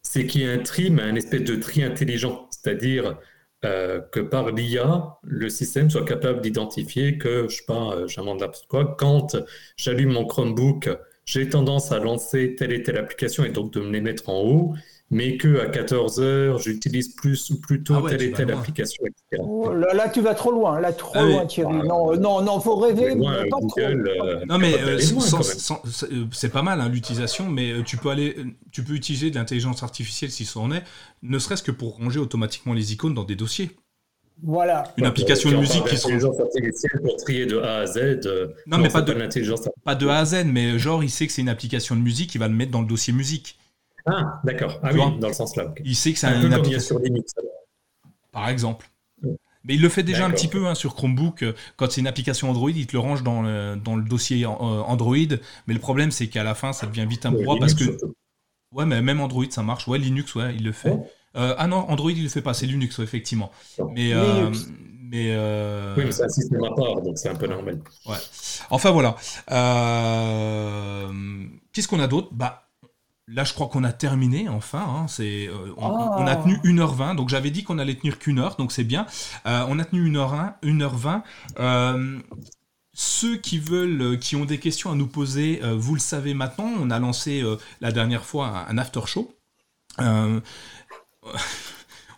c'est 0.02 0.26
qu'il 0.26 0.40
y 0.42 0.44
ait 0.44 0.52
un 0.52 0.58
tri, 0.58 0.90
mais 0.90 1.02
un 1.02 1.14
espèce 1.14 1.44
de 1.44 1.56
tri 1.56 1.82
intelligent, 1.82 2.48
c'est-à-dire 2.50 3.18
euh, 3.64 4.00
que 4.00 4.20
par 4.20 4.50
l'IA, 4.52 5.18
le 5.22 5.48
système 5.50 5.90
soit 5.90 6.04
capable 6.04 6.40
d'identifier 6.40 7.18
que, 7.18 7.46
je 7.48 7.56
sais 7.56 7.64
pas, 7.66 7.94
euh, 7.94 8.48
quoi, 8.68 8.96
quand 8.98 9.36
j'allume 9.76 10.12
mon 10.12 10.24
Chromebook, 10.24 10.88
j'ai 11.26 11.48
tendance 11.48 11.92
à 11.92 11.98
lancer 11.98 12.54
telle 12.56 12.72
et 12.72 12.82
telle 12.82 12.96
application 12.96 13.44
et 13.44 13.50
donc 13.50 13.72
de 13.72 13.80
me 13.80 13.90
les 13.92 14.00
mettre 14.00 14.30
en 14.30 14.40
haut, 14.40 14.74
mais 15.10 15.36
que 15.36 15.60
à 15.60 15.66
14 15.66 16.20
heures, 16.20 16.58
j'utilise 16.58 17.14
plus 17.14 17.50
ou 17.50 17.60
plutôt 17.60 17.94
ah 17.94 18.08
telle 18.08 18.22
et 18.22 18.32
telle 18.32 18.50
application, 18.52 19.04
etc. 19.04 19.42
Oh, 19.44 19.72
là, 19.72 20.08
tu 20.08 20.20
vas 20.20 20.34
trop 20.34 20.52
loin, 20.52 20.80
là, 20.80 20.92
trop 20.92 21.12
ah 21.16 21.22
loin, 21.22 21.46
Thierry. 21.46 21.86
non, 21.86 22.16
non, 22.16 22.42
non, 22.42 22.60
faut 22.60 22.76
rêver, 22.76 23.14
mais 23.14 23.48
pas 23.48 23.58
trop. 23.68 23.80
Euh, 23.80 24.44
non, 24.46 24.58
mais 24.58 24.74
euh, 24.74 24.98
euh, 24.98 26.26
c'est 26.32 26.52
pas 26.52 26.62
mal 26.62 26.80
hein, 26.80 26.88
l'utilisation, 26.88 27.48
mais 27.48 27.82
tu 27.84 27.96
peux 27.96 28.10
aller, 28.10 28.36
tu 28.70 28.82
peux 28.82 28.94
utiliser 28.94 29.30
de 29.30 29.36
l'intelligence 29.36 29.82
artificielle 29.82 30.30
si 30.30 30.44
ça 30.44 30.60
en 30.60 30.70
est, 30.72 30.82
ne 31.22 31.38
serait-ce 31.38 31.62
que 31.62 31.72
pour 31.72 31.96
ranger 31.96 32.20
automatiquement 32.20 32.72
les 32.72 32.92
icônes 32.92 33.14
dans 33.14 33.24
des 33.24 33.36
dossiers. 33.36 33.70
Voilà. 34.42 34.84
Une 34.96 35.06
application 35.06 35.50
de 35.50 35.56
musique 35.56 35.84
qui 35.84 35.96
sera. 35.96 36.14
artificielle 36.14 37.00
pour 37.02 37.16
trier 37.16 37.46
de 37.46 37.58
A 37.58 37.78
à 37.78 37.86
Z. 37.86 37.98
Euh, 37.98 38.48
non, 38.66 38.78
mais 38.78 38.88
pas 38.88 39.02
de, 39.02 39.12
pas 39.84 39.94
de 39.94 40.06
A 40.08 40.18
à 40.18 40.24
Z, 40.24 40.44
mais 40.46 40.78
genre, 40.78 41.04
il 41.04 41.10
sait 41.10 41.26
que 41.26 41.32
c'est 41.32 41.42
une 41.42 41.48
application 41.48 41.94
de 41.94 42.00
musique, 42.00 42.34
il 42.34 42.38
va 42.38 42.48
le 42.48 42.54
mettre 42.54 42.70
dans 42.70 42.80
le 42.80 42.86
dossier 42.86 43.12
musique. 43.12 43.58
Ah, 44.06 44.40
d'accord. 44.44 44.78
Ah 44.82 44.90
oui, 44.92 45.00
dans 45.18 45.28
le 45.28 45.34
sens 45.34 45.56
là. 45.56 45.72
Il 45.84 45.96
sait 45.96 46.12
que 46.12 46.18
c'est 46.18 46.26
un 46.26 46.40
une 46.40 46.52
application. 46.52 46.96
Sur 46.96 46.98
Linux, 46.98 47.34
Par 48.32 48.48
exemple. 48.48 48.90
Mais 49.64 49.74
il 49.74 49.82
le 49.82 49.90
fait 49.90 50.02
déjà 50.02 50.24
un 50.24 50.30
petit 50.30 50.48
peu 50.48 50.66
hein, 50.66 50.74
sur 50.74 50.94
Chromebook. 50.94 51.42
Euh, 51.42 51.52
quand 51.76 51.90
c'est 51.90 52.00
une 52.00 52.06
application 52.06 52.48
Android, 52.48 52.70
il 52.70 52.86
te 52.86 52.94
le 52.94 52.98
range 53.00 53.22
dans 53.22 53.42
le, 53.42 53.76
dans 53.76 53.94
le 53.94 54.02
dossier 54.02 54.44
euh, 54.44 54.48
Android. 54.48 55.16
Mais 55.66 55.74
le 55.74 55.80
problème, 55.80 56.10
c'est 56.10 56.28
qu'à 56.28 56.42
la 56.44 56.54
fin, 56.54 56.72
ça 56.72 56.86
devient 56.86 57.04
vite 57.06 57.26
un 57.26 57.32
brouhaha 57.32 57.58
parce 57.60 57.74
que. 57.74 57.98
Ouais, 58.72 58.86
mais 58.86 59.02
même 59.02 59.20
Android, 59.20 59.44
ça 59.50 59.62
marche. 59.62 59.86
Ouais, 59.86 59.98
Linux, 59.98 60.34
ouais, 60.34 60.54
il 60.54 60.64
le 60.64 60.72
fait. 60.72 60.96
Euh, 61.36 61.54
ah 61.58 61.66
non, 61.66 61.88
Android, 61.88 62.10
il 62.10 62.22
le 62.22 62.28
fait 62.28 62.42
pas, 62.42 62.54
c'est 62.54 62.66
Linux, 62.66 62.98
effectivement. 62.98 63.50
Mais, 63.92 64.12
euh, 64.12 64.50
mais 65.02 65.28
euh, 65.30 65.94
Oui, 65.96 66.04
mais 66.06 66.12
c'est 66.12 66.24
un 66.24 66.28
système 66.28 66.64
à 66.64 66.74
part, 66.74 67.02
donc 67.02 67.18
c'est 67.18 67.28
un 67.28 67.34
peu 67.34 67.46
normal. 67.46 67.80
Ouais. 68.06 68.16
Enfin 68.70 68.90
voilà. 68.90 69.16
Qu'est-ce 71.72 71.88
qu'on 71.88 72.00
a 72.00 72.06
d'autre? 72.08 72.28
Bah. 72.32 72.69
Là, 73.32 73.44
je 73.44 73.52
crois 73.54 73.68
qu'on 73.68 73.84
a 73.84 73.92
terminé, 73.92 74.48
enfin. 74.48 74.84
Hein, 74.86 75.06
c'est, 75.08 75.48
on, 75.76 75.86
on, 75.86 76.26
a 76.26 76.36
tenu 76.36 76.56
1h20, 76.64 77.14
donc 77.16 77.28
j'avais 77.28 77.50
dit 77.50 77.62
qu'on 77.62 77.78
allait 77.78 77.94
tenir 77.94 78.18
qu'une 78.18 78.38
heure, 78.38 78.56
donc 78.56 78.72
c'est 78.72 78.84
bien. 78.84 79.06
on 79.44 79.78
a 79.78 79.84
tenu 79.84 80.10
1h1, 80.10 80.54
1h20. 80.62 82.20
Ceux 82.92 83.36
qui 83.36 83.58
veulent, 83.58 84.18
qui 84.18 84.34
ont 84.36 84.44
des 84.44 84.58
questions 84.58 84.90
à 84.90 84.94
nous 84.94 85.06
poser, 85.06 85.60
vous 85.62 85.94
le 85.94 86.00
savez 86.00 86.34
maintenant, 86.34 86.70
on 86.80 86.90
a 86.90 86.98
lancé 86.98 87.44
la 87.80 87.92
dernière 87.92 88.24
fois 88.24 88.66
un, 88.68 88.74
un 88.74 88.78
after 88.78 89.02
show. 89.06 89.32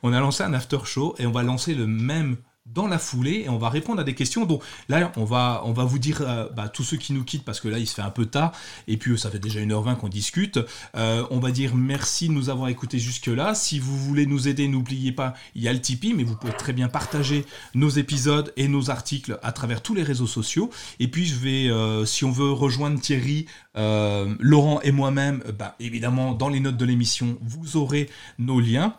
on 0.03 0.13
a 0.13 0.21
lancé 0.21 0.43
un 0.43 0.55
after 0.55 0.79
show 0.85 1.15
et 1.19 1.27
on 1.27 1.33
va 1.33 1.43
lancer 1.43 1.75
le 1.75 1.87
même 1.87 2.37
dans 2.67 2.87
la 2.87 2.99
foulée 2.99 3.43
et 3.45 3.49
on 3.49 3.59
va 3.59 3.69
répondre 3.69 4.01
à 4.01 4.05
des 4.05 4.15
questions 4.15 4.47
dont 4.47 4.61
là 4.89 5.11
on 5.17 5.25
va, 5.25 5.63
on 5.65 5.73
va 5.73 5.85
vous 5.85 5.99
dire 5.99 6.23
euh, 6.23 6.49
bah, 6.51 6.69
tous 6.69 6.85
ceux 6.85 6.97
qui 6.97 7.13
nous 7.13 7.25
quittent 7.25 7.45
parce 7.45 7.61
que 7.61 7.67
là 7.67 7.79
il 7.79 7.89
se 7.89 7.95
fait 7.95 8.03
un 8.03 8.11
peu 8.11 8.27
tard 8.27 8.53
et 8.87 8.97
puis 8.97 9.19
ça 9.19 9.31
fait 9.31 9.41
déjà 9.41 9.59
1h20 9.61 9.97
qu'on 9.97 10.09
discute 10.09 10.61
euh, 10.97 11.27
on 11.31 11.41
va 11.41 11.51
dire 11.51 11.75
merci 11.75 12.29
de 12.29 12.33
nous 12.33 12.51
avoir 12.51 12.69
écoutés 12.69 13.01
jusque 13.01 13.27
là 13.27 13.55
si 13.55 13.81
vous 13.81 13.97
voulez 13.97 14.27
nous 14.27 14.47
aider 14.47 14.69
n'oubliez 14.69 15.11
pas 15.11 15.35
il 15.57 15.63
y 15.63 15.69
a 15.69 15.73
le 15.73 15.81
Tipeee 15.81 16.15
mais 16.15 16.23
vous 16.23 16.37
pouvez 16.37 16.53
très 16.53 16.73
bien 16.73 16.89
partager 16.89 17.45
nos 17.75 17.89
épisodes 17.89 18.53
et 18.57 18.69
nos 18.69 18.91
articles 18.91 19.41
à 19.43 19.51
travers 19.51 19.83
tous 19.83 19.95
les 19.95 20.03
réseaux 20.03 20.27
sociaux. 20.27 20.71
Et 21.01 21.09
puis 21.09 21.27
je 21.27 21.35
vais 21.35 21.69
euh, 21.69 22.05
si 22.05 22.25
on 22.25 22.31
veut 22.31 22.53
rejoindre 22.53 23.01
Thierry 23.01 23.47
Laurent 23.75 24.81
et 24.83 24.93
moi-même 24.93 25.43
bah, 25.59 25.75
évidemment 25.81 26.35
dans 26.35 26.49
les 26.49 26.61
notes 26.61 26.77
de 26.77 26.85
l'émission 26.85 27.39
vous 27.41 27.77
aurez 27.77 28.09
nos 28.39 28.61
liens 28.61 28.95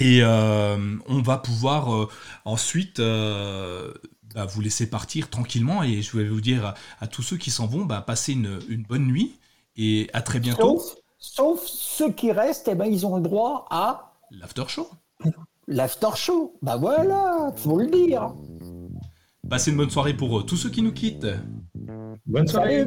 et 0.00 0.20
euh, 0.22 0.96
on 1.08 1.20
va 1.20 1.38
pouvoir 1.38 1.94
euh, 1.94 2.08
ensuite 2.44 3.00
euh, 3.00 3.92
bah, 4.34 4.46
vous 4.46 4.60
laisser 4.60 4.88
partir 4.88 5.28
tranquillement. 5.28 5.82
Et 5.82 6.02
je 6.02 6.16
vais 6.16 6.24
vous 6.24 6.40
dire 6.40 6.74
à, 7.00 7.06
tous 7.06 7.22
ceux 7.22 7.36
qui 7.36 7.50
s'en 7.50 7.66
vont, 7.66 7.84
bah, 7.84 8.00
passer 8.00 8.32
une, 8.32 8.84
bonne 8.88 9.06
nuit 9.06 9.38
et 9.76 10.08
à 10.12 10.22
très 10.22 10.40
bientôt. 10.40 10.82
Sauf, 11.18 11.60
ceux 11.64 12.12
qui 12.12 12.32
restent, 12.32 12.68
eh 12.68 12.74
ben, 12.74 12.86
ils 12.86 13.06
ont 13.06 13.16
le 13.16 13.22
droit 13.22 13.66
à 13.70 14.14
l'after 14.30 14.64
show. 14.68 14.88
L'after 15.66 16.16
show, 16.16 16.56
bah 16.62 16.76
voilà, 16.76 17.52
faut 17.56 17.78
le 17.78 17.86
dire. 17.86 18.34
Passez 19.48 19.70
une 19.70 19.76
bonne 19.76 19.90
soirée 19.90 20.14
pour 20.14 20.46
tous 20.46 20.56
ceux 20.56 20.70
qui 20.70 20.82
nous 20.82 20.92
quittent. 20.92 21.26
Bonne 22.26 22.48
soirée. 22.48 22.86